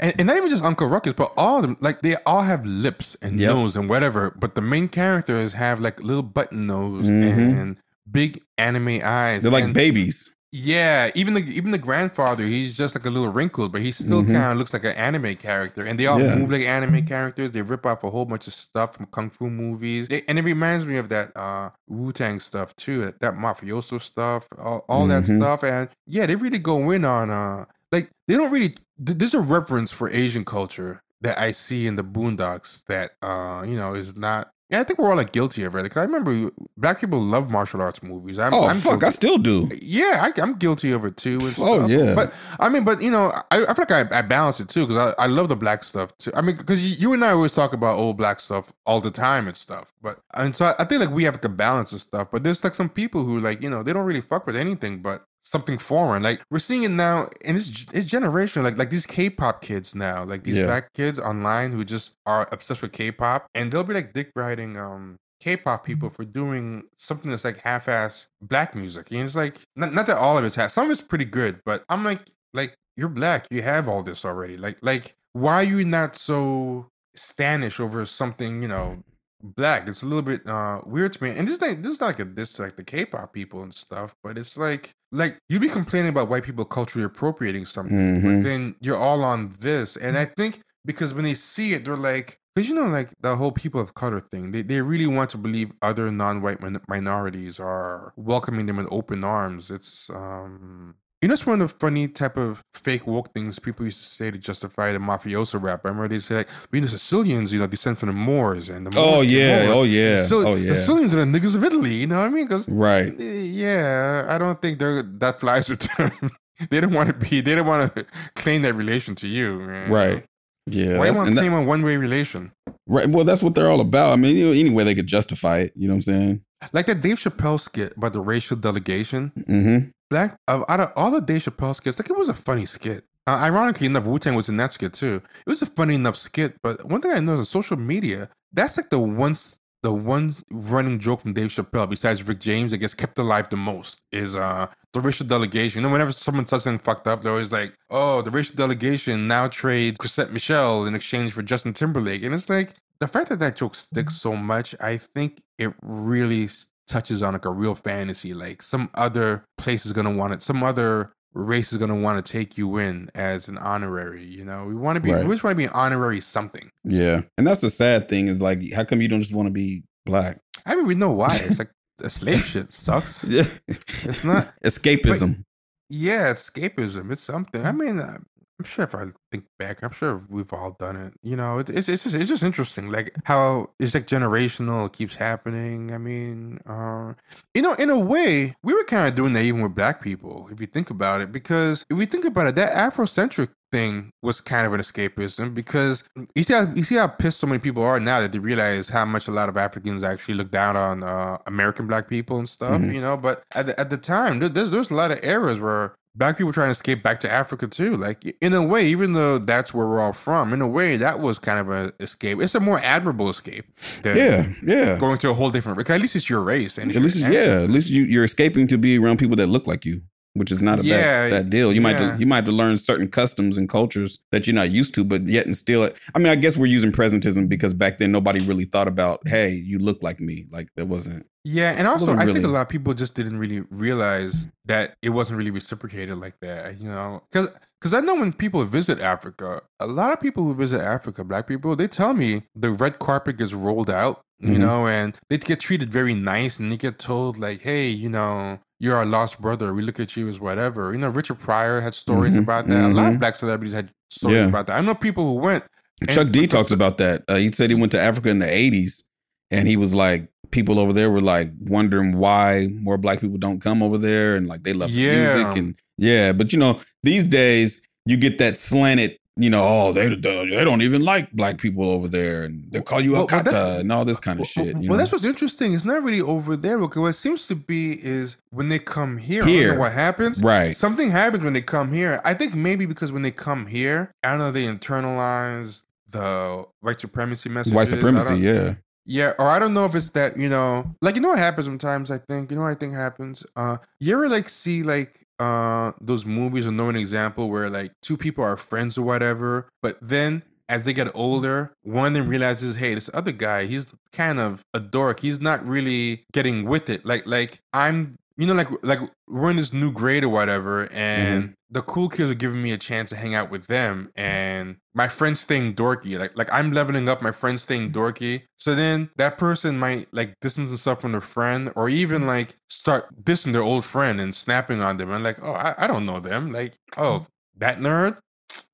And, 0.00 0.14
and 0.18 0.26
not 0.26 0.36
even 0.36 0.50
just 0.50 0.64
Uncle 0.64 0.88
Ruckus, 0.88 1.12
but 1.12 1.32
all 1.36 1.56
of 1.58 1.62
them, 1.62 1.76
like 1.80 2.02
they 2.02 2.16
all 2.26 2.42
have 2.42 2.64
lips 2.66 3.16
and 3.22 3.38
Yep. 3.40 3.54
nose 3.54 3.76
and 3.76 3.88
whatever. 3.88 4.34
But 4.38 4.54
the 4.54 4.60
main 4.62 4.88
characters 4.88 5.52
have 5.54 5.80
like 5.80 6.00
little 6.02 6.22
button 6.22 6.66
nose 6.66 7.06
Mhm. 7.06 7.60
and 7.60 7.76
big 8.10 8.40
anime 8.58 9.00
eyes. 9.04 9.42
They're 9.42 9.52
like 9.52 9.64
and, 9.64 9.74
babies. 9.74 10.30
yeah, 10.52 11.10
even 11.14 11.34
the 11.34 11.40
even 11.40 11.70
the 11.70 11.78
grandfather, 11.78 12.44
he's 12.44 12.76
just 12.76 12.94
like 12.94 13.06
a 13.06 13.10
little 13.10 13.30
wrinkled, 13.32 13.72
but 13.72 13.80
he 13.80 13.90
still 13.92 14.22
Mhm. 14.22 14.26
kind 14.34 14.52
of 14.52 14.58
looks 14.58 14.72
like 14.72 14.84
an 14.84 14.92
anime 14.92 15.34
character. 15.36 15.84
And 15.84 15.98
they 15.98 16.06
all 16.06 16.20
Yeah. 16.20 16.34
move 16.36 16.50
like 16.50 16.62
anime 16.64 17.04
characters. 17.06 17.52
They 17.52 17.62
rip 17.62 17.86
off 17.86 18.04
a 18.04 18.10
whole 18.10 18.24
bunch 18.24 18.46
of 18.46 18.54
stuff 18.54 18.94
from 18.96 19.06
kung 19.06 19.30
fu 19.30 19.48
movies. 19.50 20.08
They- 20.08 20.22
and 20.28 20.38
it 20.38 20.44
reminds 20.44 20.84
me 20.84 20.96
of 20.96 21.08
that 21.08 21.32
uh 21.36 21.70
Wu 21.88 22.12
Tang 22.12 22.38
stuff 22.40 22.74
too, 22.76 23.00
that, 23.04 23.20
that 23.20 23.34
mafioso 23.34 24.00
stuff, 24.00 24.46
all, 24.58 24.84
all 24.88 25.06
that 25.08 25.24
Mhm. 25.24 25.38
stuff. 25.38 25.64
And 25.64 25.88
yeah, 26.06 26.26
they 26.26 26.36
really 26.36 26.58
go 26.58 26.90
in 26.90 27.04
on 27.04 27.30
uh 27.30 27.64
like 27.90 28.08
they 28.28 28.34
don't 28.36 28.50
really. 28.50 28.74
Th- 29.04 29.18
There's 29.18 29.34
a 29.34 29.40
reference 29.40 29.90
for 29.90 30.08
Asian 30.10 30.44
culture 30.44 31.02
that 31.20 31.38
I 31.38 31.52
see 31.52 31.86
in 31.86 31.96
the 31.96 32.04
Boondocks 32.04 32.84
that 32.86 33.12
uh 33.22 33.62
you 33.66 33.76
know 33.76 33.94
is 33.94 34.16
not. 34.16 34.50
Yeah, 34.70 34.80
I 34.80 34.84
think 34.84 34.98
we're 34.98 35.10
all 35.10 35.16
like 35.16 35.32
guilty 35.32 35.64
of 35.64 35.74
it. 35.74 35.82
Like 35.82 35.96
I 35.98 36.00
remember 36.00 36.50
black 36.78 36.98
people 36.98 37.20
love 37.20 37.50
martial 37.50 37.82
arts 37.82 38.02
movies. 38.02 38.38
I'm, 38.38 38.54
Oh 38.54 38.64
I'm 38.64 38.80
fuck, 38.80 39.00
guilty- 39.00 39.06
I 39.06 39.10
still 39.10 39.36
do. 39.36 39.68
yeah, 39.82 40.26
I, 40.34 40.40
I'm 40.40 40.54
guilty 40.54 40.92
of 40.92 41.04
it 41.04 41.18
too. 41.18 41.40
And 41.46 41.54
Oh, 41.58 41.86
yeah. 41.86 42.14
but 42.14 42.32
I 42.58 42.70
mean, 42.70 42.82
but 42.82 43.02
you 43.02 43.10
know, 43.10 43.30
I, 43.50 43.66
I 43.66 43.74
feel 43.74 43.84
like 43.86 44.10
I, 44.12 44.18
I 44.20 44.22
balance 44.22 44.60
it 44.60 44.70
too 44.70 44.86
because 44.86 45.14
I, 45.18 45.24
I 45.24 45.26
love 45.26 45.50
the 45.50 45.56
black 45.56 45.84
stuff 45.84 46.16
too. 46.16 46.30
I 46.34 46.40
mean, 46.40 46.56
because 46.56 46.82
you, 46.82 46.96
you 46.98 47.12
and 47.12 47.22
I 47.22 47.32
always 47.32 47.52
talk 47.52 47.74
about 47.74 47.98
old 47.98 48.16
black 48.16 48.40
stuff 48.40 48.72
all 48.86 49.02
the 49.02 49.10
time 49.10 49.46
and 49.46 49.54
stuff. 49.54 49.92
But 50.00 50.20
and 50.32 50.56
so 50.56 50.64
I, 50.64 50.74
I 50.78 50.84
think 50.86 51.00
like 51.02 51.10
we 51.10 51.24
have 51.24 51.38
a 51.44 51.48
balance 51.50 51.92
of 51.92 52.00
stuff. 52.00 52.28
But 52.32 52.42
there's 52.42 52.64
like 52.64 52.74
some 52.74 52.88
people 52.88 53.24
who 53.24 53.40
like 53.40 53.62
you 53.62 53.68
know 53.68 53.82
they 53.82 53.92
don't 53.92 54.06
really 54.06 54.22
fuck 54.22 54.46
with 54.46 54.56
anything 54.56 55.02
but 55.02 55.22
something 55.42 55.76
foreign. 55.78 56.22
Like 56.22 56.42
we're 56.50 56.58
seeing 56.60 56.84
it 56.84 56.90
now, 56.90 57.28
and 57.44 57.56
it's 57.56 57.68
it's 57.92 58.06
generation 58.06 58.62
like 58.62 58.76
like 58.78 58.90
these 58.90 59.06
K-pop 59.06 59.60
kids 59.60 59.94
now, 59.94 60.24
like 60.24 60.44
these 60.44 60.56
Yeah. 60.56 60.66
black 60.66 60.92
kids 60.94 61.18
online 61.18 61.72
who 61.72 61.84
just 61.84 62.12
are 62.26 62.48
obsessed 62.52 62.82
with 62.82 62.92
K-pop, 62.92 63.46
and 63.54 63.70
they'll 63.70 63.84
be 63.84 63.94
like 63.94 64.12
dick 64.14 64.30
riding 64.36 64.76
um 64.78 65.16
K-pop 65.40 65.84
people 65.84 66.08
for 66.10 66.24
doing 66.24 66.84
something 66.96 67.30
that's 67.30 67.44
like 67.44 67.58
half-ass 67.60 68.28
black 68.40 68.74
music. 68.76 69.10
And 69.10 69.20
it's 69.22 69.34
like 69.34 69.58
not, 69.76 69.92
not 69.92 70.06
that 70.06 70.16
all 70.16 70.38
of 70.38 70.44
it's 70.44 70.54
half. 70.56 70.70
Some 70.70 70.84
of 70.86 70.90
it's 70.92 71.00
pretty 71.00 71.24
good, 71.24 71.60
but 71.66 71.84
I'm 71.88 72.04
like 72.04 72.20
like 72.54 72.74
you're 72.96 73.08
black. 73.08 73.46
You 73.50 73.62
have 73.62 73.88
all 73.88 74.02
this 74.02 74.24
already. 74.24 74.56
Like 74.56 74.78
like 74.82 75.14
why 75.32 75.54
are 75.56 75.64
you 75.64 75.84
not 75.84 76.14
so 76.16 76.86
stanish 77.16 77.78
over 77.80 78.06
something 78.06 78.62
you 78.62 78.68
know 78.68 79.02
black? 79.42 79.88
It's 79.88 80.02
a 80.02 80.06
little 80.06 80.22
bit 80.22 80.46
uh 80.46 80.80
weird 80.86 81.12
to 81.14 81.22
me. 81.24 81.30
And 81.30 81.46
this 81.48 81.56
is 81.56 81.60
like 81.60 81.82
this 81.82 81.92
is 81.92 82.00
not 82.00 82.06
like 82.06 82.20
a 82.20 82.24
this 82.24 82.58
like 82.58 82.76
the 82.76 82.84
K-pop 82.84 83.32
people 83.32 83.62
and 83.62 83.74
stuff, 83.74 84.14
but 84.22 84.38
it's 84.38 84.56
like 84.56 84.90
like 85.10 85.38
you'd 85.48 85.62
be 85.62 85.68
complaining 85.68 86.08
about 86.10 86.28
white 86.28 86.44
people 86.44 86.64
culturally 86.64 87.04
appropriating 87.04 87.66
something, 87.66 88.20
Mhm. 88.20 88.22
but 88.22 88.44
then 88.48 88.74
you're 88.80 88.96
all 88.96 89.22
on 89.24 89.54
this. 89.60 89.96
And 89.96 90.16
I 90.16 90.24
think 90.24 90.60
because 90.84 91.12
when 91.14 91.24
they 91.24 91.34
see 91.34 91.74
it, 91.74 91.84
they're 91.84 91.96
like, 91.96 92.38
because 92.54 92.68
you 92.68 92.74
know, 92.74 92.86
like 92.86 93.10
the 93.20 93.36
whole 93.36 93.52
people 93.52 93.80
of 93.80 93.94
color 93.94 94.20
thing, 94.20 94.50
they, 94.52 94.62
they 94.62 94.80
really 94.80 95.06
want 95.06 95.30
to 95.30 95.38
believe 95.38 95.70
other 95.82 96.10
non-white 96.10 96.60
min- 96.62 96.80
minorities 96.88 97.60
are 97.60 98.12
welcoming 98.16 98.66
them 98.66 98.78
in 98.78 98.86
open 98.90 99.22
arms. 99.24 99.70
It's 99.70 100.10
um, 100.10 100.94
you 101.22 101.28
know, 101.28 101.34
it's 101.34 101.46
one 101.46 101.60
of 101.62 101.72
the 101.72 101.78
funny 101.78 102.08
type 102.08 102.36
of 102.36 102.62
fake 102.74 103.06
woke 103.06 103.32
things 103.32 103.58
people 103.58 103.84
used 103.86 104.02
to 104.02 104.10
say 104.10 104.30
to 104.30 104.36
justify 104.38 104.92
the 104.92 104.98
mafioso 104.98 105.62
rap. 105.62 105.82
I 105.84 105.88
remember 105.88 106.08
they 106.08 106.18
said, 106.18 106.36
like, 106.38 106.48
we 106.72 106.80
the 106.80 106.88
Sicilians, 106.88 107.52
you 107.52 107.60
know, 107.60 107.66
descend 107.66 107.98
from 107.98 108.08
the 108.08 108.12
Moors, 108.14 108.68
and 108.68 108.86
the 108.86 108.90
Moors 108.90 109.06
Oh 109.16 109.20
yeah, 109.22 109.70
oh 109.72 109.84
yeah, 109.84 110.18
Sicil- 110.18 110.46
oh 110.46 110.56
The 110.56 110.60
yeah. 110.66 110.72
Sicilians 110.74 111.14
are 111.14 111.24
the 111.24 111.38
niggas 111.38 111.54
of 111.54 111.64
Italy, 111.64 111.94
you 111.94 112.06
know 112.08 112.18
what 112.18 112.26
I 112.26 112.30
mean? 112.30 112.44
Because 112.46 112.68
Right. 112.68 113.18
yeah, 113.20 114.26
I 114.28 114.38
don't 114.38 114.60
think 114.60 114.78
they're 114.78 115.02
that 115.02 115.40
flies 115.40 115.68
with 115.68 115.80
them. 115.96 116.10
they 116.70 116.80
don't 116.80 116.92
want 116.92 117.08
to 117.08 117.14
be. 117.14 117.40
They 117.40 117.54
don't 117.54 117.66
want 117.66 117.94
to 117.94 118.06
claim 118.34 118.62
that 118.62 118.74
relation 118.74 119.14
to 119.16 119.28
you, 119.28 119.58
man. 119.60 119.90
Right. 119.90 120.24
Yeah. 120.66 120.98
Why 120.98 121.10
want 121.10 121.28
to 121.28 121.34
that- 121.34 121.40
claim 121.40 121.52
a 121.54 121.62
one 121.62 121.82
way 121.82 121.96
relation? 121.96 122.52
right. 122.86 123.08
Well, 123.08 123.24
that's 123.24 123.42
what 123.42 123.54
they're 123.54 123.70
all 123.70 123.80
about. 123.80 124.12
I 124.12 124.16
mean, 124.16 124.36
you 124.36 124.46
know, 124.46 124.52
any 124.52 124.70
way 124.70 124.84
they 124.84 124.94
could 124.94 125.06
justify 125.06 125.58
it. 125.60 125.72
You 125.76 125.88
know 125.88 125.94
what 125.94 125.98
I'm 125.98 126.02
saying? 126.02 126.40
like 126.72 126.86
that 126.86 127.02
Dave 127.02 127.16
Chappelle 127.18 127.60
skit 127.60 127.96
about 127.96 128.12
the 128.12 128.20
racial 128.20 128.56
delegation. 128.56 129.32
Mm-hmm. 129.48 129.88
Black 130.12 130.38
uh, 130.46 130.62
out 130.68 130.80
of 130.80 130.92
all 130.94 131.10
the 131.10 131.22
Dave 131.22 131.42
Chappelle 131.42 131.74
skits, 131.74 131.98
like 131.98 132.10
it 132.10 132.18
was 132.18 132.28
a 132.28 132.34
funny 132.34 132.66
skit. 132.66 133.06
Uh, 133.26 133.38
ironically 133.40 133.86
enough, 133.86 134.04
Wu 134.04 134.18
Tang 134.18 134.34
was 134.34 134.50
in 134.50 134.58
that 134.58 134.70
skit 134.70 134.92
too. 134.92 135.22
It 135.46 135.48
was 135.48 135.62
a 135.62 135.66
funny 135.66 135.94
enough 135.94 136.16
skit, 136.16 136.56
but 136.62 136.84
one 136.84 137.00
thing 137.00 137.12
I 137.12 137.20
noticed 137.20 137.56
on 137.56 137.62
social 137.62 137.78
media, 137.78 138.28
that's 138.52 138.76
like 138.76 138.90
the 138.90 138.98
one 138.98 139.34
the 139.82 139.90
one 139.90 140.34
running 140.50 140.98
joke 140.98 141.22
from 141.22 141.32
Dave 141.32 141.48
Chappelle, 141.48 141.88
besides 141.88 142.22
Rick 142.22 142.40
James, 142.40 142.72
that 142.72 142.78
gets 142.78 142.92
kept 142.92 143.18
alive 143.18 143.48
the 143.48 143.56
most 143.56 144.02
is 144.12 144.36
uh 144.36 144.66
the 144.92 145.00
racial 145.00 145.26
delegation. 145.26 145.80
You 145.80 145.88
know, 145.88 145.92
whenever 145.92 146.12
someone 146.12 146.46
says 146.46 146.64
something 146.64 146.84
fucked 146.84 147.06
up, 147.06 147.22
they're 147.22 147.32
always 147.32 147.50
like, 147.50 147.72
"Oh, 147.88 148.20
the 148.20 148.30
racial 148.30 148.56
delegation 148.56 149.26
now 149.26 149.48
trades 149.48 149.96
Chrisette 149.98 150.30
Michele 150.30 150.84
in 150.84 150.94
exchange 150.94 151.32
for 151.32 151.42
Justin 151.42 151.72
Timberlake," 151.72 152.22
and 152.22 152.34
it's 152.34 152.50
like 152.50 152.74
the 152.98 153.08
fact 153.08 153.30
that 153.30 153.38
that 153.38 153.56
joke 153.56 153.76
sticks 153.76 154.16
so 154.16 154.36
much. 154.36 154.74
I 154.78 154.98
think 154.98 155.42
it 155.56 155.72
really 155.80 156.50
touches 156.92 157.22
on 157.22 157.32
like 157.32 157.44
a 157.44 157.50
real 157.50 157.74
fantasy. 157.74 158.34
Like 158.34 158.62
some 158.62 158.90
other 158.94 159.44
place 159.58 159.86
is 159.86 159.92
gonna 159.92 160.12
want 160.12 160.34
it. 160.34 160.42
Some 160.42 160.62
other 160.62 161.12
race 161.34 161.72
is 161.72 161.78
gonna 161.78 161.96
want 161.98 162.24
to 162.24 162.32
take 162.32 162.58
you 162.58 162.76
in 162.76 163.10
as 163.14 163.48
an 163.48 163.58
honorary. 163.58 164.24
You 164.24 164.44
know, 164.44 164.64
we 164.66 164.74
want 164.74 164.96
to 164.96 165.00
be. 165.00 165.10
Right. 165.12 165.24
We 165.26 165.34
just 165.34 165.42
want 165.42 165.52
to 165.52 165.58
be 165.58 165.64
an 165.64 165.70
honorary 165.72 166.20
something. 166.20 166.70
Yeah, 166.84 167.22
and 167.38 167.46
that's 167.46 167.60
the 167.60 167.70
sad 167.70 168.08
thing 168.08 168.28
is 168.28 168.40
like, 168.40 168.72
how 168.72 168.84
come 168.84 169.00
you 169.00 169.08
don't 169.08 169.20
just 169.20 169.34
want 169.34 169.46
to 169.46 169.52
be 169.52 169.82
black? 170.04 170.38
I 170.66 170.76
mean, 170.76 170.86
we 170.86 170.94
know 170.94 171.10
why. 171.10 171.36
It's 171.42 171.58
like 171.58 171.70
the 171.98 172.10
slave 172.10 172.44
shit 172.44 172.70
sucks. 172.70 173.24
Yeah, 173.24 173.46
It's 173.66 174.22
not. 174.24 174.52
escapism. 174.64 175.44
Yeah, 175.88 176.32
escapism. 176.32 177.10
It's 177.10 177.22
something. 177.22 177.64
I 177.66 177.72
mean, 177.72 178.00
uh, 178.00 178.18
I'm 178.58 178.64
sure 178.66 178.84
if 178.84 178.94
I 178.94 179.06
think 179.32 179.44
back, 179.58 179.82
I'm 179.82 179.90
sure 179.92 180.24
we've 180.28 180.52
all 180.52 180.72
done 180.78 180.94
it. 180.96 181.14
You 181.22 181.34
know, 181.36 181.58
it, 181.58 181.68
it's 181.70 181.88
it's 181.88 182.04
just 182.04 182.14
it's 182.14 182.28
just 182.28 182.44
interesting, 182.44 182.90
like 182.90 183.14
how 183.24 183.70
it's 183.80 183.94
like 183.94 184.06
generational. 184.06 184.86
It 184.86 184.92
keeps 184.92 185.16
happening. 185.16 185.92
I 185.92 185.98
mean, 185.98 186.58
uh, 186.66 187.14
you 187.54 187.62
know, 187.62 187.74
in 187.74 187.90
a 187.90 187.98
way, 187.98 188.54
we 188.62 188.72
were 188.74 188.84
kind 188.84 189.08
of 189.08 189.14
doing 189.16 189.32
that 189.32 189.42
even 189.42 189.62
with 189.62 189.74
black 189.74 190.00
people, 190.00 190.48
if 190.52 190.60
you 190.60 190.66
think 190.66 190.90
about 190.90 191.20
it. 191.22 191.32
Because 191.32 191.84
if 191.90 191.96
we 191.96 192.06
think 192.06 192.24
about 192.24 192.46
it, 192.46 192.54
that 192.54 192.72
Afrocentric 192.92 193.48
thing 193.72 194.10
was 194.22 194.40
kind 194.40 194.66
of 194.66 194.74
an 194.74 194.80
escapism 194.80 195.54
because 195.54 196.04
you 196.34 196.42
see 196.44 196.52
how 196.52 196.70
you 196.74 196.84
see 196.84 196.96
how 196.96 197.06
pissed 197.08 197.40
so 197.40 197.46
many 197.46 197.58
people 197.58 197.82
are 197.82 197.98
now 197.98 198.20
that 198.20 198.30
they 198.30 198.38
realize 198.38 198.90
how 198.90 199.04
much 199.06 199.26
a 199.26 199.32
lot 199.32 199.48
of 199.48 199.56
Africans 199.56 200.04
actually 200.04 200.34
look 200.34 200.50
down 200.50 200.76
on 200.76 201.02
uh, 201.02 201.38
American 201.46 201.86
black 201.86 202.06
people 202.08 202.38
and 202.38 202.48
stuff, 202.48 202.80
Mhm. 202.80 202.94
you 202.94 203.00
know. 203.00 203.16
But 203.16 203.42
at 203.54 203.66
the, 203.66 203.80
at 203.80 203.90
the 203.90 203.96
time, 203.96 204.38
there's 204.38 204.70
there's 204.70 204.90
a 204.90 204.94
lot 204.94 205.10
of 205.10 205.18
eras 205.24 205.58
where 205.58 205.94
black 206.14 206.36
people 206.36 206.52
trying 206.52 206.68
to 206.68 206.72
escape 206.72 207.02
back 207.02 207.20
to 207.20 207.30
Africa 207.30 207.66
too. 207.66 207.96
Like 207.96 208.36
in 208.40 208.52
a 208.52 208.62
way, 208.62 208.86
even 208.86 209.12
though 209.12 209.38
that's 209.38 209.72
where 209.72 209.86
we're 209.86 210.00
all 210.00 210.12
from, 210.12 210.52
in 210.52 210.60
a 210.60 210.68
way 210.68 210.96
that 210.96 211.20
was 211.20 211.38
kind 211.38 211.58
of 211.58 211.68
an 211.70 211.92
escape. 212.00 212.40
It's 212.40 212.54
a 212.54 212.60
more 212.60 212.78
admirable 212.80 213.30
escape 213.30 213.66
than 214.02 214.16
Yeah, 214.16 214.48
yeah. 214.62 214.98
going 214.98 215.18
to 215.18 215.30
a 215.30 215.34
whole 215.34 215.50
different. 215.50 215.78
Because 215.78 215.94
at 215.96 216.00
least 216.00 216.16
it's 216.16 216.28
your 216.28 216.40
race 216.42 216.78
and 216.78 216.90
it's 216.90 216.96
At 216.96 217.02
least, 217.02 217.16
yeah. 217.16 217.62
At 217.62 217.70
least 217.70 217.90
you, 217.90 218.02
you're 218.04 218.24
escaping 218.24 218.66
to 218.68 218.78
be 218.78 218.98
around 218.98 219.18
people 219.18 219.36
that 219.36 219.46
look 219.48 219.66
like 219.66 219.84
you, 219.84 220.02
which 220.34 220.50
is 220.50 220.62
not 220.62 220.78
a 220.80 220.82
Yeah, 220.82 221.28
bad, 221.28 221.30
bad 221.30 221.50
deal. 221.50 221.72
You 221.72 221.80
might 221.80 221.98
yeah. 222.00 222.10
have, 222.12 222.20
you 222.20 222.26
might 222.26 222.36
have 222.36 222.44
to 222.46 222.52
learn 222.52 222.78
certain 222.78 223.08
customs 223.08 223.58
and 223.58 223.68
cultures 223.68 224.18
that 224.30 224.46
you're 224.46 224.54
not 224.54 224.70
used 224.70 224.94
to, 224.94 225.04
but 225.04 225.26
yet 225.26 225.46
instill 225.46 225.84
it. 225.84 225.96
I 226.14 226.18
mean, 226.18 226.28
I 226.28 226.36
guess 226.36 226.56
we're 226.56 226.66
using 226.66 226.92
presentism 226.92 227.48
because 227.48 227.74
back 227.74 227.98
then 227.98 228.12
nobody 228.12 228.40
really 228.40 228.64
thought 228.64 228.88
about, 228.88 229.26
hey, 229.26 229.50
you 229.50 229.78
look 229.78 230.02
like 230.02 230.20
me. 230.20 230.46
Like 230.50 230.68
there 230.76 230.86
wasn't. 230.86 231.26
Yeah, 231.44 231.72
and 231.76 231.88
also 231.88 232.14
I 232.16 232.24
think 232.26 232.44
a 232.46 232.48
lot 232.48 232.62
of 232.62 232.68
people 232.68 232.94
just 232.94 233.14
didn't 233.16 233.36
really 233.36 233.62
realize 233.68 234.46
that 234.66 234.94
it 235.02 235.08
wasn't 235.10 235.38
really 235.38 235.50
reciprocated 235.50 236.16
like 236.18 236.38
that. 236.40 236.80
You 236.80 236.88
know, 236.88 237.22
because 237.30 237.48
because 237.80 237.94
I 237.94 238.00
know 238.00 238.14
when 238.14 238.32
people 238.32 238.64
visit 238.64 239.00
Africa, 239.00 239.60
a 239.80 239.86
lot 239.88 240.12
of 240.12 240.20
people 240.20 240.44
who 240.44 240.54
visit 240.54 240.80
Africa, 240.80 241.24
black 241.24 241.48
people, 241.48 241.74
they 241.74 241.88
tell 241.88 242.14
me 242.14 242.44
the 242.54 242.70
red 242.70 243.00
carpet 243.00 243.38
gets 243.38 243.52
rolled 243.52 243.90
out. 243.90 244.22
You 244.38 244.54
Mhm. 244.54 244.58
know, 244.60 244.86
and 244.88 245.14
they 245.30 245.38
get 245.38 245.60
treated 245.60 245.90
very 245.92 246.14
nice, 246.14 246.58
and 246.58 246.70
they 246.72 246.76
get 246.76 246.98
told 246.98 247.38
like, 247.38 247.60
"Hey, 247.62 247.88
you 247.88 248.08
know, 248.08 248.58
you're 248.82 248.96
our 248.96 249.06
lost 249.06 249.40
brother. 249.40 249.72
We 249.72 249.82
look 249.82 249.98
at 250.00 250.16
you 250.16 250.28
as 250.28 250.38
whatever." 250.40 250.92
You 250.92 250.98
know, 250.98 251.08
Richard 251.08 251.38
Pryor 251.38 251.80
had 251.80 251.94
stories 251.94 252.34
Mhm, 252.34 252.40
about 252.40 252.66
that. 252.68 252.90
A 252.90 252.92
lot 252.92 253.08
of 253.10 253.14
mhm. 253.16 253.20
black 253.20 253.36
celebrities 253.36 253.72
had 253.72 253.90
stories 254.10 254.36
Yeah. 254.36 254.46
about 254.48 254.66
that. 254.66 254.78
I 254.78 254.82
know 254.82 254.94
people 254.94 255.24
who 255.32 255.38
went. 255.40 255.64
Chuck 256.08 256.30
D 256.32 256.46
talks 256.48 256.72
about 256.72 256.98
that. 256.98 257.22
Uh, 257.28 257.36
he 257.36 257.50
said 257.52 257.70
he 257.70 257.76
went 257.76 257.92
to 257.92 258.00
Africa 258.00 258.28
in 258.28 258.40
the 258.40 258.46
80s 258.46 259.04
and 259.52 259.68
he 259.68 259.76
was 259.76 259.94
like, 259.94 260.28
people 260.50 260.78
over 260.80 260.92
there 260.92 261.10
were 261.10 261.20
like 261.20 261.50
wondering 261.60 262.16
why 262.18 262.68
more 262.74 262.98
black 262.98 263.20
people 263.20 263.38
don't 263.38 263.60
come 263.60 263.82
over 263.82 263.96
there 263.96 264.34
and 264.36 264.46
like 264.48 264.64
they 264.64 264.72
love 264.74 264.90
Yeah. 264.90 265.34
music 265.36 265.56
and 265.56 265.74
yeah. 265.96 266.32
But 266.32 266.52
you 266.52 266.58
know, 266.58 266.80
these 267.04 267.26
days 267.28 267.80
you 268.04 268.16
get 268.16 268.38
that 268.38 268.58
slanted, 268.58 269.16
you 269.36 269.48
know, 269.48 269.62
oh, 269.62 269.92
they, 269.94 270.08
they 270.14 270.62
don't 270.64 270.82
even 270.82 271.02
like 271.02 271.32
black 271.32 271.56
people 271.58 271.88
over 271.88 272.06
there 272.06 272.44
and 272.44 272.70
they 272.70 272.82
call 272.82 273.00
you 273.00 273.12
Well, 273.12 273.22
a 273.22 273.24
well, 273.26 273.42
kata 273.42 273.78
and 273.78 273.90
all 273.90 274.04
this 274.04 274.18
kind 274.18 274.38
of 274.38 274.46
Well, 274.56 274.66
shit. 274.66 274.74
well, 274.74 274.82
know? 274.84 274.96
that's 274.98 275.10
what's 275.10 275.24
interesting. 275.24 275.72
It's 275.72 275.86
not 275.86 276.02
really 276.02 276.20
over 276.20 276.54
there 276.54 276.78
because 276.78 276.98
what 276.98 277.14
seems 277.14 277.46
to 277.46 277.54
be 277.56 277.92
is 278.04 278.36
when 278.50 278.68
they 278.68 278.78
come 278.78 279.16
here, 279.16 279.44
Here. 279.46 279.78
what 279.78 279.92
happens. 279.92 280.42
right. 280.42 280.76
Something 280.76 281.10
happens 281.10 281.42
when 281.44 281.54
they 281.54 281.62
come 281.62 281.92
here. 281.92 282.20
I 282.24 282.34
think 282.34 282.54
maybe 282.54 282.84
because 282.84 283.10
when 283.10 283.22
they 283.22 283.30
come 283.30 283.66
here, 283.66 284.12
I 284.22 284.30
don't 284.30 284.38
know, 284.38 284.52
they 284.52 284.66
internalize 284.66 285.84
the 286.10 286.66
white 286.80 287.00
supremacy 287.00 287.48
message. 287.48 287.72
White 287.72 287.88
supremacy, 287.88 288.36
yeah. 288.36 288.74
Yeah, 289.04 289.32
or 289.38 289.48
I 289.48 289.58
don't 289.58 289.74
know 289.74 289.84
if 289.86 289.94
it's 289.94 290.10
that, 290.10 290.36
you 290.36 290.48
know, 290.48 290.94
like 291.00 291.16
you 291.16 291.20
know 291.22 291.30
what 291.30 291.38
happens 291.38 291.66
sometimes, 291.66 292.10
I 292.10 292.18
think. 292.18 292.50
You 292.50 292.56
know 292.56 292.62
what 292.62 292.68
I 292.70 292.74
think 292.74 292.94
happens? 292.94 293.44
Uh 293.56 293.78
you 293.98 294.14
ever 294.14 294.28
like 294.28 294.48
see 294.48 294.82
like 294.82 295.26
uh 295.38 295.92
those 296.00 296.24
movies 296.24 296.66
or 296.66 296.72
know 296.72 296.88
an 296.88 296.96
example 296.96 297.48
where 297.48 297.70
like 297.70 297.92
two 298.02 298.16
people 298.16 298.44
are 298.44 298.56
friends 298.56 298.96
or 298.98 299.02
whatever, 299.02 299.68
but 299.80 299.98
then 300.00 300.42
as 300.68 300.84
they 300.84 300.92
get 300.94 301.10
older, 301.14 301.74
one 301.82 302.06
of 302.06 302.14
them 302.14 302.28
realizes, 302.28 302.76
hey, 302.76 302.94
this 302.94 303.10
other 303.12 303.32
guy, 303.32 303.66
he's 303.66 303.86
kind 304.12 304.40
of 304.40 304.62
a 304.72 304.80
dork. 304.80 305.20
He's 305.20 305.38
not 305.38 305.62
really 305.66 306.24
getting 306.32 306.64
with 306.64 306.88
it. 306.88 307.04
Like 307.04 307.26
like 307.26 307.60
I'm 307.74 308.16
you 308.36 308.46
know, 308.46 308.54
like 308.54 308.68
like 308.82 309.00
we're 309.28 309.50
in 309.50 309.56
this 309.56 309.72
new 309.72 309.92
grade 309.92 310.24
or 310.24 310.28
whatever, 310.28 310.86
mm-hmm. 310.86 310.96
and 310.96 311.54
the 311.70 311.82
cool 311.82 312.08
kids 312.08 312.30
are 312.30 312.34
giving 312.34 312.62
me 312.62 312.72
a 312.72 312.78
chance 312.78 313.10
to 313.10 313.16
hang 313.16 313.34
out 313.34 313.50
with 313.50 313.66
them, 313.66 314.10
and 314.14 314.76
my 314.94 315.08
friend's 315.08 315.40
staying 315.40 315.74
dorky. 315.74 316.18
Like 316.18 316.36
like 316.36 316.52
I'm 316.52 316.72
leveling 316.72 317.08
up, 317.08 317.22
my 317.22 317.32
friend's 317.32 317.62
staying 317.62 317.92
dorky. 317.92 318.42
So 318.56 318.74
then 318.74 319.10
that 319.16 319.38
person 319.38 319.78
might 319.78 320.08
like 320.12 320.34
distance 320.40 320.68
themselves 320.68 321.00
from 321.00 321.12
their 321.12 321.20
friend, 321.20 321.72
or 321.76 321.88
even 321.88 322.26
like 322.26 322.56
start 322.70 323.06
dissing 323.22 323.52
their 323.52 323.62
old 323.62 323.84
friend 323.84 324.20
and 324.20 324.34
snapping 324.34 324.80
on 324.80 324.96
them. 324.96 325.10
And 325.10 325.24
like, 325.24 325.42
oh, 325.42 325.52
I, 325.52 325.74
I 325.78 325.86
don't 325.86 326.06
know 326.06 326.20
them. 326.20 326.52
Like, 326.52 326.74
oh, 326.96 327.20
mm. 327.20 327.26
that 327.58 327.78
nerd. 327.78 328.18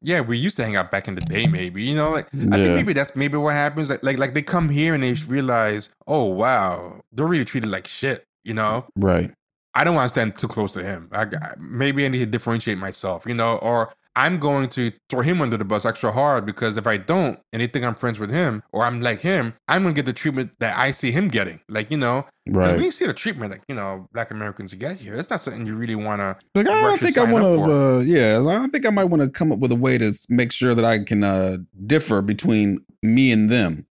Yeah, 0.01 0.21
we 0.21 0.39
used 0.39 0.57
to 0.57 0.65
hang 0.65 0.77
out 0.77 0.93
back 0.93 1.09
in 1.09 1.17
the 1.17 1.21
day, 1.23 1.47
maybe. 1.49 1.83
You 1.83 1.97
know, 1.97 2.11
like 2.11 2.27
I 2.33 2.57
think 2.57 2.75
maybe 2.75 2.93
that's 2.93 3.17
maybe 3.17 3.37
what 3.37 3.55
happens. 3.55 3.91
Like 3.91 4.03
like 4.05 4.19
like 4.19 4.35
they 4.35 4.43
come 4.43 4.69
here 4.69 4.95
and 4.95 5.03
they 5.03 5.13
realize, 5.13 5.91
oh 6.07 6.25
wow, 6.25 7.01
they're 7.13 7.27
really 7.27 7.45
treated 7.45 7.71
like 7.71 7.87
shit. 7.87 8.25
You 8.45 8.55
know, 8.55 8.87
Right. 8.97 9.33
I 9.79 9.85
don't 9.85 9.95
want 9.95 10.07
to 10.07 10.09
stand 10.09 10.37
too 10.37 10.49
close 10.49 10.73
to 10.73 10.83
him. 10.83 11.09
I, 11.13 11.27
maybe 11.59 12.05
I 12.05 12.09
need 12.09 12.19
to 12.19 12.27
differentiate 12.27 12.79
myself, 12.79 13.25
you 13.27 13.35
know, 13.35 13.59
or 13.59 13.93
I'm 14.17 14.41
going 14.41 14.69
to 14.71 14.91
throw 15.09 15.21
him 15.21 15.41
under 15.41 15.57
the 15.57 15.65
bus 15.65 15.85
extra 15.85 16.11
hard 16.11 16.45
because 16.45 16.77
if 16.77 16.89
I 16.89 16.97
don't 16.97 17.39
and 17.53 17.63
they 17.63 17.69
think 17.69 17.85
I'm 17.85 17.95
friends 17.95 18.19
with 18.19 18.31
him 18.31 18.65
or 18.73 18.83
I'm 18.83 19.01
like 19.01 19.21
him, 19.21 19.55
I'm 19.69 19.83
going 19.85 19.95
to 19.95 19.99
get 19.99 20.07
the 20.07 20.13
treatment 20.13 20.51
that 20.59 20.77
I 20.77 20.91
see 20.91 21.13
him 21.13 21.29
getting. 21.29 21.61
Like, 21.69 21.93
you 21.93 21.97
know, 21.97 22.27
Right. 22.49 22.81
you 22.81 22.91
see 22.91 23.07
the 23.07 23.15
treatment 23.15 23.53
that, 23.53 23.61
you 23.69 23.77
know, 23.77 24.09
black 24.13 24.33
Americans 24.33 24.75
get 24.75 24.97
here, 24.97 25.15
it's 25.15 25.31
not 25.31 25.43
something 25.43 25.65
you 25.65 25.77
really 25.77 25.95
want 25.95 26.21
to. 26.23 26.37
Like 26.57 26.67
I 26.67 26.83
don't 26.83 26.99
think 26.99 27.17
I 27.17 27.31
wanna 27.31 27.47
Uh, 27.49 28.01
yeah, 28.01 28.45
I 28.45 28.67
think 28.67 28.85
I 28.85 28.91
might 28.91 29.05
want 29.05 29.23
to 29.23 29.29
come 29.29 29.53
up 29.53 29.61
with 29.61 29.71
a 29.71 29.77
way 29.77 29.97
to 29.99 30.13
make 30.29 30.51
sure 30.51 30.75
that 30.75 30.85
I 30.85 30.99
can 31.05 31.23
uh, 31.23 31.59
differ 31.87 32.21
between 32.21 32.81
me 33.05 33.31
and 33.31 33.49
them. 33.49 33.87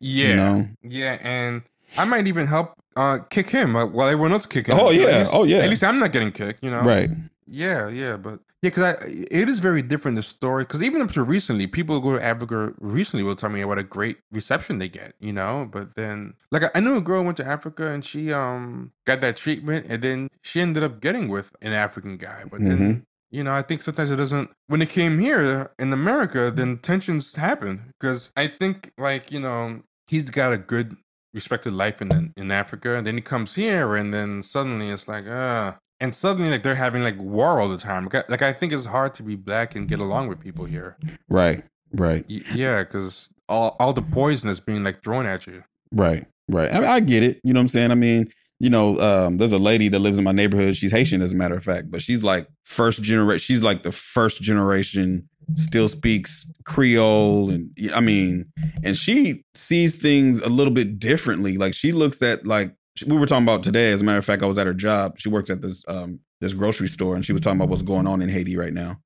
Yeah. 0.00 0.28
You 0.28 0.36
know? 0.36 0.68
Yeah. 0.82 1.18
And 1.22 1.62
I 1.96 2.04
might 2.04 2.26
even 2.26 2.46
help 2.46 2.74
uh, 2.96 3.18
kick 3.30 3.48
him 3.50 3.76
uh, 3.76 3.86
while 3.86 4.08
everyone 4.08 4.32
else 4.32 4.46
kicking 4.46 4.74
Oh, 4.78 4.90
him. 4.90 5.00
Yeah. 5.02 5.18
least- 5.18 5.30
Oh, 5.34 5.44
yeah. 5.44 5.58
At 5.58 5.70
least 5.70 5.84
I'm 5.84 5.98
not 5.98 6.12
getting 6.12 6.32
kicked, 6.32 6.62
you 6.62 6.70
know? 6.70 6.80
Right. 6.82 7.10
Yeah, 7.46 7.88
yeah, 7.88 8.16
but 8.16 8.38
yeah, 8.62 8.70
because 8.70 9.02
it 9.08 9.48
is 9.48 9.58
very 9.58 9.82
different 9.82 10.16
the 10.16 10.22
story. 10.22 10.62
Because 10.64 10.82
even 10.84 11.02
up 11.02 11.10
to 11.12 11.22
recently, 11.24 11.66
people 11.66 11.96
who 11.96 12.02
go 12.12 12.16
to 12.16 12.24
Africa 12.24 12.72
recently 12.78 13.24
will 13.24 13.34
tell 13.34 13.50
me 13.50 13.64
what 13.64 13.78
a 13.78 13.82
great 13.82 14.18
reception 14.30 14.78
they 14.78 14.88
get, 14.88 15.14
you 15.18 15.32
know. 15.32 15.68
But 15.70 15.96
then, 15.96 16.34
like 16.52 16.62
I, 16.64 16.70
I 16.76 16.80
knew 16.80 16.96
a 16.96 17.00
girl 17.00 17.24
went 17.24 17.36
to 17.38 17.44
Africa 17.46 17.90
and 17.90 18.04
she 18.04 18.32
um 18.32 18.92
got 19.04 19.20
that 19.22 19.36
treatment, 19.36 19.86
and 19.88 20.00
then 20.02 20.28
she 20.42 20.60
ended 20.60 20.84
up 20.84 21.00
getting 21.00 21.26
with 21.28 21.50
an 21.60 21.72
African 21.72 22.16
guy. 22.18 22.44
But 22.48 22.60
then, 22.60 22.78
Mhm. 22.78 23.02
you 23.32 23.42
know, 23.42 23.52
I 23.52 23.62
think 23.62 23.82
sometimes 23.82 24.10
it 24.12 24.16
doesn't. 24.16 24.50
When 24.68 24.80
it 24.82 24.90
came 24.90 25.18
here 25.18 25.72
in 25.78 25.92
America, 25.92 26.52
then 26.54 26.78
tensions 26.78 27.34
happen 27.34 27.92
because 27.98 28.30
I 28.36 28.46
think 28.46 28.92
like 28.96 29.32
you 29.32 29.40
know 29.40 29.82
he's 30.06 30.30
got 30.30 30.52
a 30.52 30.58
good 30.58 30.96
respected 31.32 31.72
life 31.72 32.00
in 32.02 32.32
in 32.36 32.50
Africa, 32.50 32.96
and 32.96 33.06
then 33.06 33.14
he 33.16 33.20
comes 33.22 33.54
here, 33.54 33.96
and 33.96 34.12
then 34.12 34.42
suddenly 34.42 34.90
it's 34.90 35.08
like 35.08 35.24
ah 35.28 35.78
and 36.00 36.14
suddenly 36.14 36.50
like 36.50 36.62
they're 36.62 36.74
having 36.74 37.02
like 37.02 37.18
war 37.18 37.60
all 37.60 37.68
the 37.68 37.76
time. 37.76 38.04
Like, 38.04 38.14
I- 38.16 38.24
like 38.28 38.42
I 38.42 38.52
think 38.52 38.72
it's 38.72 38.86
hard 38.86 39.14
to 39.14 39.22
be 39.22 39.36
black 39.36 39.74
and 39.76 39.86
get 39.88 40.00
along 40.00 40.28
with 40.28 40.40
people 40.40 40.64
here. 40.64 40.96
Right. 41.28 41.64
Right. 41.92 42.24
Y- 42.28 42.42
yeah, 42.54 42.82
because 42.84 43.28
all 43.48 43.76
all 43.80 43.92
the 43.92 44.02
poison 44.02 44.48
is 44.50 44.60
being 44.60 44.82
like 44.84 45.02
thrown 45.02 45.26
at 45.26 45.46
you. 45.46 45.64
Right, 45.92 46.26
right. 46.48 46.70
I, 46.72 46.78
mean, 46.80 46.88
I 46.88 47.00
get 47.00 47.22
it. 47.24 47.40
You 47.42 47.52
know 47.52 47.58
what 47.58 47.62
I'm 47.62 47.68
saying? 47.68 47.90
I 47.90 47.96
mean, 47.96 48.30
you 48.60 48.70
know, 48.70 48.96
um, 48.98 49.38
there's 49.38 49.50
a 49.52 49.58
lady 49.58 49.88
that 49.88 49.98
lives 49.98 50.18
in 50.18 50.24
my 50.24 50.30
neighborhood. 50.32 50.76
She's 50.76 50.92
Haitian, 50.92 51.20
as 51.22 51.32
a 51.32 51.36
matter 51.36 51.56
of 51.56 51.64
fact, 51.64 51.90
but 51.90 52.00
she's 52.02 52.22
like 52.22 52.46
first 52.64 53.02
generation. 53.02 53.40
She's 53.42 53.62
like 53.62 53.82
the 53.82 53.90
first 53.90 54.40
generation, 54.40 55.28
still 55.56 55.88
speaks 55.88 56.50
Creole, 56.64 57.50
and 57.50 57.70
I 57.94 58.00
mean, 58.00 58.46
and 58.84 58.96
she 58.96 59.44
sees 59.54 59.94
things 59.94 60.40
a 60.40 60.48
little 60.48 60.72
bit 60.72 60.98
differently. 60.98 61.56
Like 61.58 61.74
she 61.74 61.92
looks 61.92 62.22
at 62.22 62.46
like 62.46 62.74
we 63.06 63.16
were 63.16 63.26
talking 63.26 63.44
about 63.44 63.62
today. 63.62 63.92
As 63.92 64.02
a 64.02 64.04
matter 64.04 64.18
of 64.18 64.24
fact, 64.24 64.42
I 64.42 64.46
was 64.46 64.58
at 64.58 64.66
her 64.66 64.74
job. 64.74 65.18
She 65.18 65.28
works 65.28 65.50
at 65.50 65.60
this 65.60 65.82
um 65.88 66.20
this 66.40 66.52
grocery 66.52 66.88
store, 66.88 67.14
and 67.16 67.24
she 67.24 67.32
was 67.32 67.40
talking 67.40 67.58
about 67.58 67.68
what's 67.68 67.82
going 67.82 68.06
on 68.06 68.22
in 68.22 68.28
Haiti 68.28 68.56
right 68.56 68.72
now. 68.72 69.00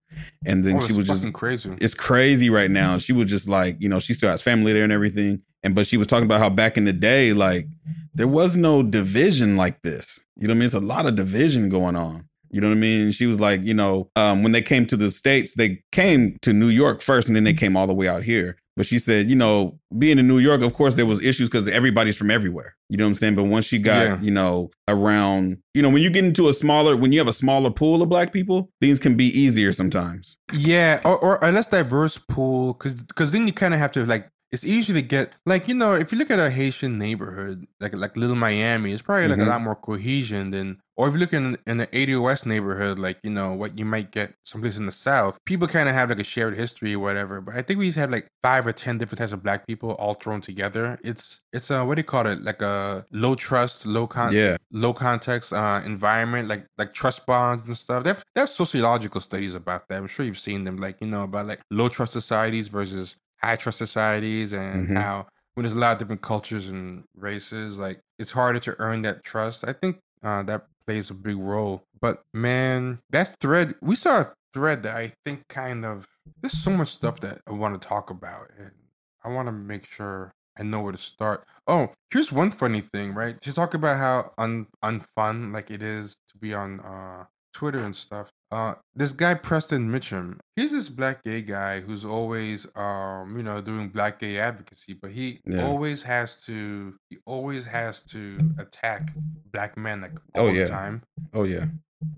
And 0.46 0.64
then 0.64 0.76
Oh, 0.80 0.86
she 0.86 0.92
was 0.92 1.06
just 1.08 1.32
crazy. 1.32 1.72
it's 1.80 1.94
crazy 1.94 2.48
right 2.48 2.70
now. 2.70 2.98
She 2.98 3.12
was 3.12 3.26
just 3.26 3.48
like, 3.48 3.76
you 3.80 3.88
know, 3.88 3.98
she 3.98 4.14
still 4.14 4.30
has 4.30 4.42
family 4.42 4.72
there 4.72 4.84
and 4.84 4.92
everything. 4.92 5.42
And 5.64 5.74
but 5.74 5.86
she 5.86 5.96
was 5.96 6.06
talking 6.06 6.24
about 6.26 6.38
how 6.40 6.50
back 6.50 6.76
in 6.76 6.84
the 6.84 6.92
day, 6.92 7.32
like 7.32 7.66
there 8.14 8.28
was 8.28 8.56
no 8.56 8.82
division 8.82 9.56
like 9.56 9.82
this. 9.82 10.20
You 10.36 10.46
know 10.46 10.52
what 10.52 10.56
I 10.56 10.58
mean? 10.60 10.66
It's 10.66 10.74
a 10.74 10.80
lot 10.80 11.06
of 11.06 11.16
division 11.16 11.68
going 11.68 11.96
on. 11.96 12.28
You 12.54 12.60
know 12.60 12.68
what 12.68 12.74
I 12.76 12.78
mean? 12.78 13.10
She 13.10 13.26
was 13.26 13.40
like, 13.40 13.62
you 13.62 13.74
know, 13.74 14.08
um, 14.14 14.44
when 14.44 14.52
they 14.52 14.62
came 14.62 14.86
to 14.86 14.96
the 14.96 15.10
States, 15.10 15.54
they 15.54 15.82
came 15.90 16.38
to 16.42 16.52
New 16.52 16.68
York 16.68 17.02
first 17.02 17.26
and 17.26 17.34
then 17.34 17.42
they 17.42 17.52
came 17.52 17.76
all 17.76 17.88
the 17.88 17.92
way 17.92 18.06
out 18.06 18.22
here. 18.22 18.56
But 18.76 18.86
she 18.86 18.98
said, 19.00 19.28
you 19.28 19.34
know, 19.34 19.78
being 19.98 20.18
in 20.20 20.28
New 20.28 20.38
York, 20.38 20.60
of 20.62 20.72
course, 20.74 20.94
there 20.94 21.06
was 21.06 21.20
issues 21.22 21.48
because 21.48 21.66
everybody's 21.66 22.16
from 22.16 22.30
everywhere. 22.30 22.76
You 22.88 22.96
know 22.96 23.04
what 23.06 23.10
I'm 23.10 23.14
saying? 23.16 23.34
But 23.34 23.44
once 23.44 23.64
she 23.64 23.78
got, 23.78 24.02
Yeah. 24.06 24.20
you 24.20 24.30
know, 24.30 24.70
around, 24.88 25.58
you 25.74 25.82
know, 25.82 25.90
when 25.90 26.02
you 26.02 26.10
get 26.10 26.24
into 26.24 26.48
a 26.48 26.52
smaller, 26.52 26.96
when 26.96 27.12
you 27.12 27.18
have 27.18 27.28
a 27.28 27.32
smaller 27.32 27.70
pool 27.70 28.02
of 28.02 28.08
black 28.08 28.32
people, 28.32 28.70
things 28.80 28.98
can 29.00 29.16
be 29.16 29.26
easier 29.26 29.72
sometimes. 29.72 30.36
Yeah, 30.52 31.00
or, 31.04 31.18
or 31.18 31.38
a 31.42 31.50
less 31.52 31.68
diverse 31.68 32.18
pool, 32.28 32.74
because 32.74 32.94
because 32.94 33.32
then 33.32 33.46
you 33.46 33.52
kind 33.52 33.74
of 33.74 33.80
have 33.80 33.92
to 33.92 34.04
like. 34.06 34.28
It's 34.54 34.64
easy 34.64 34.92
to 34.92 35.02
get 35.02 35.34
like 35.52 35.66
you 35.70 35.74
know 35.74 35.94
if 36.02 36.12
you 36.12 36.18
look 36.18 36.30
at 36.30 36.38
a 36.38 36.48
Haitian 36.58 36.96
neighborhood 36.96 37.66
like 37.80 37.92
like 38.02 38.16
Little 38.16 38.36
Miami, 38.36 38.92
it's 38.92 39.02
probably 39.02 39.26
like 39.28 39.40
Mhm. 39.40 39.46
a 39.48 39.50
lot 39.52 39.60
more 39.62 39.74
cohesion 39.88 40.50
than. 40.52 40.78
Or 40.96 41.08
if 41.08 41.14
you 41.14 41.18
look 41.18 41.32
in 41.32 41.58
in 41.66 41.78
the 41.78 41.88
80 41.92 42.14
West 42.26 42.46
neighborhood, 42.46 43.00
like 43.00 43.18
you 43.24 43.30
know 43.38 43.52
what 43.52 43.76
you 43.80 43.84
might 43.84 44.12
get 44.12 44.28
someplace 44.50 44.76
in 44.78 44.86
the 44.86 44.92
South, 44.92 45.34
people 45.44 45.66
kind 45.66 45.88
of 45.88 45.94
have 45.96 46.08
like 46.08 46.20
a 46.20 46.28
shared 46.34 46.54
history 46.54 46.94
or 46.94 47.00
whatever. 47.00 47.40
But 47.40 47.56
I 47.56 47.62
think 47.62 47.80
we 47.80 47.86
just 47.86 47.98
have 47.98 48.12
like 48.12 48.28
five 48.44 48.64
or 48.64 48.72
ten 48.72 48.96
different 48.98 49.18
types 49.18 49.32
of 49.32 49.42
black 49.42 49.66
people 49.66 49.90
all 50.02 50.14
thrown 50.14 50.40
together. 50.40 50.84
It's 51.02 51.40
it's 51.52 51.68
a 51.72 51.84
what 51.84 51.96
do 51.96 52.00
you 52.00 52.04
call 52.14 52.26
it? 52.28 52.42
Like 52.42 52.62
a 52.62 53.04
low 53.10 53.34
trust, 53.34 53.86
low 53.86 54.06
con 54.06 54.32
Yeah. 54.32 54.56
low 54.70 54.92
context 54.94 55.52
uh, 55.52 55.80
environment, 55.84 56.46
like 56.46 56.64
like 56.78 56.94
trust 56.94 57.26
bonds 57.26 57.66
and 57.66 57.76
stuff. 57.76 58.04
They 58.04 58.14
have 58.40 58.48
sociological 58.48 59.20
studies 59.20 59.54
about 59.54 59.88
that. 59.88 59.98
I'm 59.98 60.06
sure 60.06 60.24
you've 60.24 60.38
seen 60.38 60.62
them, 60.62 60.76
like 60.76 60.96
you 61.00 61.08
know 61.08 61.24
about 61.24 61.46
like 61.46 61.60
low 61.72 61.88
trust 61.88 62.12
societies 62.12 62.68
versus 62.68 63.16
high 63.44 63.56
trust 63.56 63.78
societies, 63.78 64.52
and 64.52 64.88
Mhm. 64.90 64.96
how 64.96 65.26
when 65.54 65.64
there's 65.64 65.74
a 65.74 65.78
lot 65.78 65.92
of 65.92 65.98
different 65.98 66.22
cultures 66.22 66.66
and 66.68 67.04
races, 67.16 67.78
like 67.78 68.00
it's 68.18 68.32
harder 68.32 68.58
to 68.60 68.74
earn 68.80 69.02
that 69.02 69.22
trust. 69.24 69.64
I 69.66 69.72
think 69.72 69.98
uh, 70.22 70.42
that 70.44 70.66
plays 70.86 71.10
a 71.10 71.14
big 71.14 71.36
role. 71.36 71.82
But 72.00 72.22
man, 72.32 73.00
that 73.10 73.36
thread 73.40 73.74
we 73.80 73.94
saw 73.96 74.20
a 74.22 74.34
thread 74.52 74.82
that 74.84 74.96
I 74.96 75.12
think 75.24 75.46
kind 75.48 75.84
of 75.84 76.06
there's 76.40 76.54
so 76.58 76.70
much 76.70 76.88
stuff 76.90 77.20
that 77.20 77.40
I 77.46 77.52
want 77.52 77.80
to 77.80 77.88
talk 77.88 78.10
about, 78.10 78.50
and 78.58 78.72
I 79.24 79.28
want 79.28 79.46
to 79.48 79.52
make 79.52 79.86
sure 79.86 80.32
I 80.58 80.62
know 80.62 80.80
where 80.82 80.92
to 80.92 80.98
start. 80.98 81.44
Oh, 81.66 81.92
here's 82.10 82.30
one 82.32 82.50
funny 82.50 82.80
thing, 82.80 83.14
right? 83.14 83.40
To 83.40 83.52
talk 83.52 83.74
about 83.74 83.98
how 83.98 84.32
un 84.38 84.66
unfun 84.84 85.52
like 85.52 85.70
it 85.70 85.82
is 85.82 86.16
to 86.30 86.38
be 86.38 86.54
on 86.54 86.80
uh 86.80 87.24
Twitter 87.52 87.80
and 87.80 87.94
stuff. 87.96 88.30
Uh 88.54 88.74
this 88.94 89.10
guy 89.12 89.34
Preston 89.34 89.90
Mitchum, 89.90 90.38
he's 90.54 90.70
this 90.70 90.88
black 90.88 91.24
gay 91.24 91.42
guy 91.42 91.80
who's 91.80 92.04
always 92.04 92.66
um, 92.76 93.36
you 93.36 93.42
know, 93.42 93.60
doing 93.60 93.88
black 93.88 94.20
gay 94.20 94.38
advocacy, 94.38 94.92
but 94.92 95.10
he 95.10 95.40
Yeah. 95.44 95.64
always 95.64 96.04
has 96.04 96.40
to 96.42 96.94
he 97.10 97.18
always 97.26 97.64
has 97.66 98.04
to 98.06 98.40
attack 98.58 99.12
black 99.52 99.76
men 99.76 100.02
like 100.02 100.20
all 100.34 100.44
Oh, 100.44 100.52
the 100.52 100.60
yeah. 100.60 100.66
time. 100.66 101.02
Oh 101.32 101.42
yeah. 101.44 101.66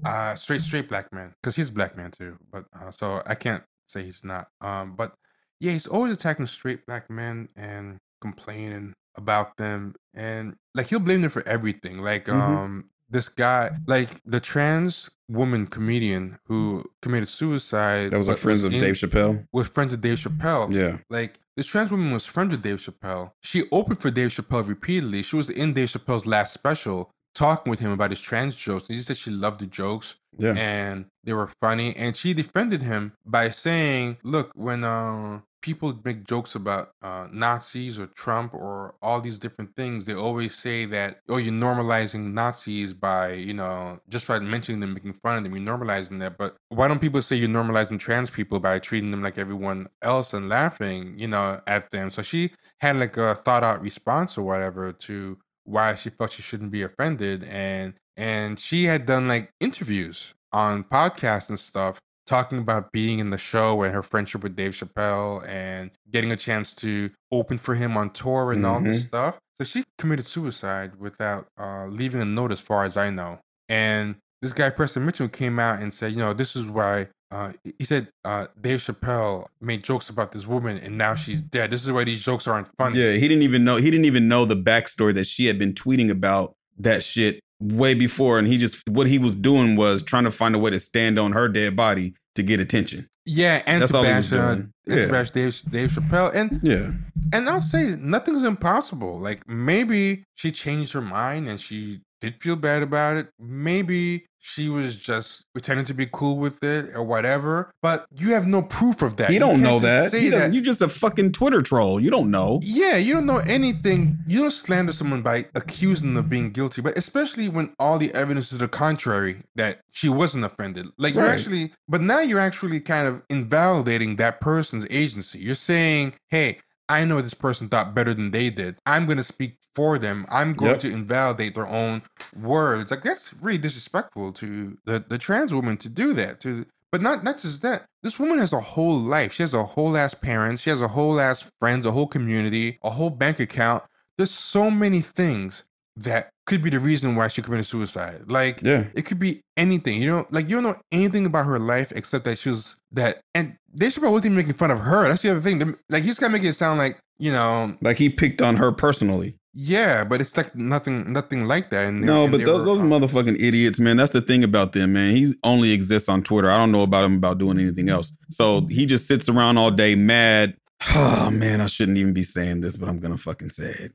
Uh 0.04 0.34
straight 0.34 0.60
straight 0.60 0.88
black 0.88 1.10
man 1.12 1.32
because 1.42 1.56
he's 1.56 1.70
a 1.70 1.72
black 1.72 1.96
man 1.96 2.10
too. 2.10 2.36
But 2.52 2.66
uh, 2.78 2.90
so 2.90 3.22
I 3.26 3.34
can't 3.34 3.64
say 3.88 4.02
he's 4.02 4.22
not. 4.22 4.48
Um, 4.60 4.94
but 4.94 5.14
yeah, 5.58 5.72
he's 5.72 5.86
always 5.86 6.14
attacking 6.14 6.46
straight 6.46 6.84
black 6.86 7.08
men 7.08 7.48
and 7.56 7.96
complaining 8.20 8.92
about 9.16 9.56
them, 9.56 9.94
and 10.12 10.54
like 10.74 10.88
he'll 10.88 11.00
blame 11.00 11.22
them 11.22 11.30
for 11.30 11.46
everything. 11.48 11.98
Like 12.00 12.28
Mhm. 12.28 12.34
um, 12.34 12.90
this 13.08 13.28
guy, 13.30 13.70
like 13.86 14.10
the 14.26 14.40
trans 14.40 15.08
woman 15.28 15.66
comedian 15.66 16.38
who 16.46 16.84
committed 17.02 17.28
suicide. 17.28 18.10
That 18.12 18.18
was 18.18 18.28
a 18.28 18.32
but 18.32 18.40
friends 18.40 18.64
of 18.64 18.72
in- 18.72 18.80
Dave 18.80 18.94
Chappelle. 18.94 19.46
Was 19.52 19.68
friends 19.68 19.92
of 19.92 20.00
Dave 20.00 20.18
Chappelle. 20.18 20.72
Yeah. 20.72 20.98
Like 21.10 21.40
this 21.56 21.66
trans 21.66 21.90
woman 21.90 22.12
was 22.12 22.26
friends 22.26 22.52
with 22.52 22.62
Dave 22.62 22.78
Chappelle. 22.78 23.32
She 23.42 23.64
opened 23.72 24.00
for 24.02 24.10
Dave 24.10 24.30
Chappelle 24.30 24.66
repeatedly. 24.68 25.22
She 25.22 25.36
was 25.36 25.50
in 25.50 25.72
Dave 25.72 25.88
Chappelle's 25.88 26.26
last 26.26 26.52
special 26.54 27.10
talking 27.36 27.70
with 27.70 27.80
him 27.80 27.92
about 27.92 28.10
his 28.10 28.20
trans 28.20 28.54
jokes. 28.56 28.86
She 28.86 29.02
said 29.02 29.16
she 29.16 29.30
loved 29.30 29.60
the 29.60 29.66
jokes 29.66 30.16
Yeah. 30.38 30.54
and 30.56 31.06
they 31.24 31.32
were 31.32 31.50
funny. 31.60 31.94
And 31.96 32.16
she 32.16 32.34
defended 32.34 32.82
him 32.82 33.12
by 33.24 33.50
saying, 33.50 34.18
"Look, 34.22 34.50
when 34.54 34.84
uh, 34.84 35.40
people 35.62 35.98
make 36.04 36.24
jokes 36.24 36.54
about 36.54 36.92
uh, 37.02 37.26
Nazis 37.32 37.98
or 37.98 38.06
Trump 38.06 38.54
or 38.54 38.94
all 39.02 39.20
these 39.20 39.38
different 39.38 39.74
things, 39.76 40.04
they 40.04 40.14
always 40.14 40.54
say 40.54 40.84
that 40.86 41.20
oh, 41.28 41.36
you're 41.38 41.52
normalizing 41.52 42.32
Nazis 42.32 42.92
by 42.92 43.32
you 43.32 43.54
know 43.54 44.00
just 44.08 44.26
by 44.26 44.38
mentioning 44.38 44.80
them, 44.80 44.94
making 44.94 45.14
fun 45.14 45.38
of 45.38 45.44
them, 45.44 45.54
you're 45.56 45.66
normalizing 45.76 46.20
that. 46.20 46.38
But 46.38 46.56
why 46.68 46.88
don't 46.88 47.00
people 47.00 47.22
say 47.22 47.36
you're 47.36 47.48
normalizing 47.60 47.98
trans 47.98 48.30
people 48.30 48.60
by 48.60 48.78
treating 48.78 49.10
them 49.10 49.22
like 49.22 49.38
everyone 49.38 49.88
else 50.02 50.32
and 50.34 50.48
laughing, 50.48 51.18
you 51.18 51.28
know, 51.28 51.60
at 51.66 51.90
them?" 51.90 52.10
So 52.10 52.22
she 52.22 52.52
had 52.80 52.96
like 52.96 53.16
a 53.16 53.34
thought 53.44 53.64
out 53.64 53.80
response 53.82 54.36
or 54.38 54.42
whatever 54.44 54.92
to 54.92 55.38
why 55.66 55.94
she 55.94 56.10
felt 56.10 56.32
she 56.32 56.42
shouldn't 56.42 56.70
be 56.70 56.82
offended 56.82 57.44
and 57.44 57.94
and 58.16 58.58
she 58.58 58.84
had 58.84 59.04
done 59.04 59.28
like 59.28 59.50
interviews 59.60 60.34
on 60.52 60.84
podcasts 60.84 61.48
and 61.48 61.58
stuff 61.58 62.00
talking 62.26 62.58
about 62.58 62.92
being 62.92 63.18
in 63.18 63.30
the 63.30 63.38
show 63.38 63.82
and 63.82 63.94
her 63.94 64.02
friendship 64.02 64.42
with 64.42 64.56
Dave 64.56 64.72
Chappelle 64.72 65.46
and 65.46 65.90
getting 66.10 66.32
a 66.32 66.36
chance 66.36 66.74
to 66.76 67.10
open 67.30 67.56
for 67.56 67.74
him 67.74 67.96
on 67.96 68.10
tour 68.10 68.52
and 68.52 68.66
all 68.66 68.80
this 68.80 69.02
stuff. 69.02 69.38
So 69.60 69.64
she 69.64 69.84
committed 69.96 70.26
suicide 70.26 70.96
without 70.98 71.46
uh, 71.58 71.86
leaving 71.86 72.20
a 72.20 72.24
note, 72.24 72.52
as 72.52 72.60
far 72.60 72.84
as 72.84 72.96
I 72.96 73.10
know. 73.10 73.38
And 73.68 74.16
this 74.42 74.52
guy 74.52 74.70
Preston 74.70 75.06
Mitchum 75.06 75.32
came 75.32 75.58
out 75.58 75.80
and 75.80 75.94
said, 75.94 76.12
you 76.12 76.18
know, 76.18 76.32
this 76.32 76.56
is 76.56 76.66
why. 76.66 77.08
Uh, 77.30 77.52
he 77.78 77.84
said 77.84 78.08
uh, 78.24 78.46
Dave 78.60 78.80
Chappelle 78.80 79.46
made 79.60 79.82
jokes 79.82 80.08
about 80.08 80.30
this 80.32 80.46
woman 80.46 80.78
and 80.78 80.96
now 80.96 81.14
she's 81.14 81.42
dead. 81.42 81.70
This 81.70 81.82
is 81.82 81.90
why 81.90 82.04
these 82.04 82.22
jokes 82.22 82.46
aren't 82.46 82.68
funny. 82.78 83.00
Yeah, 83.00 83.12
he 83.14 83.22
didn't 83.26 83.42
even 83.42 83.64
know 83.64 83.76
he 83.76 83.90
didn't 83.90 84.04
even 84.06 84.28
know 84.28 84.44
the 84.44 84.56
backstory 84.56 85.12
that 85.14 85.26
she 85.26 85.46
had 85.46 85.58
been 85.58 85.74
tweeting 85.74 86.08
about 86.10 86.54
that 86.78 87.02
shit 87.02 87.40
way 87.60 87.94
before. 87.94 88.38
And 88.38 88.46
he 88.46 88.58
just 88.58 88.80
what 88.88 89.06
he 89.08 89.18
was 89.18 89.34
doing 89.34 89.74
was 89.74 90.02
trying 90.02 90.24
to 90.24 90.30
find 90.30 90.54
a 90.54 90.58
way 90.58 90.70
to 90.70 90.78
stand 90.78 91.18
on 91.18 91.32
her 91.32 91.48
dead 91.48 91.74
body 91.74 92.14
to 92.36 92.42
get 92.44 92.60
attention. 92.60 93.08
Yeah, 93.28 93.60
and 93.66 93.82
That's 93.82 93.90
to 93.90 93.98
all 93.98 94.04
he 94.04 94.12
was 94.14 94.30
bash, 94.30 94.38
uh, 94.38 94.54
doing. 94.54 94.72
to 94.88 95.00
Yeah. 95.00 95.06
bash 95.10 95.30
Dave, 95.32 95.60
Dave 95.68 95.90
Chappelle, 95.90 96.32
and 96.32 96.60
Yeah. 96.62 96.92
and 97.32 97.48
I'll 97.48 97.60
say 97.60 97.96
nothing's 97.98 98.44
impossible. 98.44 99.18
Like 99.18 99.48
maybe 99.48 100.22
she 100.36 100.52
changed 100.52 100.92
her 100.92 101.02
mind 101.02 101.48
and 101.48 101.58
she 101.60 102.02
did 102.20 102.36
feel 102.40 102.54
bad 102.54 102.84
about 102.84 103.16
it. 103.16 103.28
Maybe 103.40 104.26
she 104.46 104.68
was 104.68 104.96
just 104.96 105.44
pretending 105.52 105.84
to 105.86 105.94
be 105.94 106.06
cool 106.10 106.36
with 106.38 106.62
it 106.62 106.94
or 106.94 107.02
whatever. 107.02 107.72
But 107.82 108.06
you 108.14 108.32
have 108.32 108.46
no 108.46 108.62
proof 108.62 109.02
of 109.02 109.16
that. 109.16 109.28
He 109.28 109.34
You 109.34 109.40
don't 109.40 109.60
can't 109.60 109.62
know 109.62 109.78
that. 109.80 110.12
He 110.12 110.28
that. 110.30 110.54
you 110.54 110.60
just 110.60 110.80
a 110.80 110.88
fucking 110.88 111.32
Twitter 111.32 111.62
troll. 111.62 111.98
You 112.00 112.10
don't 112.10 112.30
know. 112.30 112.60
Yeah, 112.62 112.96
you 112.96 113.12
don't 113.14 113.26
know 113.26 113.38
anything. 113.38 114.18
You 114.26 114.42
don't 114.42 114.50
slander 114.52 114.92
someone 114.92 115.22
by 115.22 115.46
accusing 115.54 116.14
them 116.14 116.24
of 116.24 116.30
being 116.30 116.50
guilty, 116.50 116.80
but 116.80 116.96
especially 116.96 117.48
when 117.48 117.74
all 117.80 117.98
the 117.98 118.14
evidence 118.14 118.52
is 118.52 118.58
the 118.58 118.68
contrary 118.68 119.42
that 119.56 119.80
she 119.90 120.08
wasn't 120.08 120.44
offended. 120.44 120.86
Like 120.96 121.14
you're 121.14 121.26
actually, 121.26 121.72
but 121.88 122.00
now 122.00 122.20
you're 122.20 122.40
actually 122.40 122.80
kind 122.80 123.08
of 123.08 123.22
invalidating 123.28 124.16
that 124.16 124.40
person's 124.40 124.86
agency. 124.90 125.40
You're 125.40 125.54
saying, 125.56 126.14
hey, 126.30 126.58
I 126.88 127.04
know 127.04 127.20
this 127.20 127.34
person 127.34 127.68
thought 127.68 127.94
better 127.94 128.14
than 128.14 128.30
they 128.30 128.50
did. 128.50 128.76
I'm 128.86 129.06
going 129.06 129.18
to 129.18 129.24
speak 129.24 129.58
for 129.74 129.98
them. 129.98 130.26
I'm 130.30 130.54
going 130.54 130.72
Yep. 130.72 130.80
to 130.80 130.92
invalidate 130.92 131.54
their 131.54 131.66
own 131.66 132.02
words. 132.40 132.90
Like 132.90 133.02
that's 133.02 133.34
really 133.34 133.58
disrespectful 133.58 134.32
to 134.34 134.78
the, 134.84 135.04
the 135.08 135.18
trans 135.18 135.52
woman 135.52 135.76
to 135.78 135.88
do 135.88 136.12
that. 136.14 136.40
To 136.42 136.66
but 136.92 137.02
not 137.02 137.24
not 137.24 137.38
just 137.38 137.62
that. 137.62 137.86
This 138.02 138.18
woman 138.20 138.38
has 138.38 138.52
a 138.52 138.60
whole 138.60 138.96
life. 138.98 139.32
She 139.32 139.42
has 139.42 139.52
a 139.54 139.64
whole 139.64 139.96
ass 139.96 140.14
parents. 140.14 140.62
She 140.62 140.70
has 140.70 140.80
a 140.80 140.88
whole 140.88 141.20
ass 141.20 141.44
friends, 141.60 141.84
a 141.84 141.90
whole 141.92 142.06
community, 142.06 142.78
a 142.82 142.90
whole 142.90 143.10
bank 143.10 143.40
account. 143.40 143.82
There's 144.16 144.30
so 144.30 144.70
many 144.70 145.00
things 145.02 145.64
that 145.96 146.28
could 146.46 146.62
be 146.62 146.70
the 146.70 146.78
reason 146.78 147.16
why 147.16 147.28
she 147.28 147.42
committed 147.42 147.66
suicide. 147.66 148.22
Like 148.30 148.60
Yeah. 148.62 148.84
it 148.94 149.02
could 149.02 149.18
be 149.18 149.40
anything. 149.56 150.00
You 150.00 150.08
know, 150.10 150.26
like 150.30 150.48
you 150.48 150.56
don't 150.56 150.62
know 150.64 150.76
anything 150.92 151.26
about 151.26 151.46
her 151.46 151.58
life 151.58 151.92
except 151.94 152.24
that 152.26 152.38
she 152.38 152.50
was 152.50 152.76
that. 152.92 153.20
And 153.34 153.56
they 153.72 153.90
should 153.90 154.02
probably 154.02 154.28
making 154.30 154.54
fun 154.54 154.70
of 154.70 154.80
her. 154.80 155.06
That's 155.08 155.22
the 155.22 155.30
other 155.30 155.40
thing. 155.40 155.76
Like 155.88 156.02
he's 156.04 156.18
kind 156.18 156.30
of 156.30 156.38
making 156.38 156.50
it 156.50 156.54
sound 156.54 156.78
like 156.78 156.98
you 157.18 157.32
know, 157.32 157.74
Like 157.80 157.96
he 157.96 158.10
picked 158.10 158.42
on 158.42 158.56
her 158.56 158.72
personally. 158.72 159.38
yeah, 159.54 160.04
but 160.04 160.20
it's 160.20 160.36
like 160.36 160.54
nothing, 160.54 161.10
nothing 161.14 161.46
like 161.48 161.70
that. 161.70 161.86
And 161.88 162.02
No, 162.02 162.24
and 162.24 162.32
but 162.32 162.44
those 162.44 162.58
were, 162.60 162.64
those 162.66 162.80
uh, 162.82 162.84
motherfucking 162.84 163.40
idiots, 163.40 163.80
man. 163.80 163.96
That's 163.96 164.12
the 164.12 164.20
thing 164.20 164.44
about 164.44 164.72
them, 164.72 164.92
man. 164.92 165.16
He 165.16 165.32
only 165.42 165.72
exists 165.72 166.10
on 166.10 166.22
Twitter. 166.22 166.50
I 166.50 166.58
don't 166.58 166.72
know 166.72 166.82
about 166.82 167.06
him 167.06 167.14
about 167.16 167.38
doing 167.38 167.58
anything 167.58 167.88
else. 167.88 168.12
So 168.28 168.66
he 168.70 168.84
just 168.84 169.08
sits 169.08 169.30
around 169.30 169.56
all 169.56 169.70
day 169.70 169.94
mad. 169.94 170.56
Oh 170.94 171.30
man, 171.30 171.62
I 171.62 171.66
shouldn't 171.68 171.96
even 171.96 172.12
be 172.12 172.22
saying 172.22 172.60
this, 172.60 172.76
but 172.76 172.86
I'm 172.90 173.00
gonna 173.00 173.16
fucking 173.16 173.48
say 173.48 173.70
it. 173.70 173.92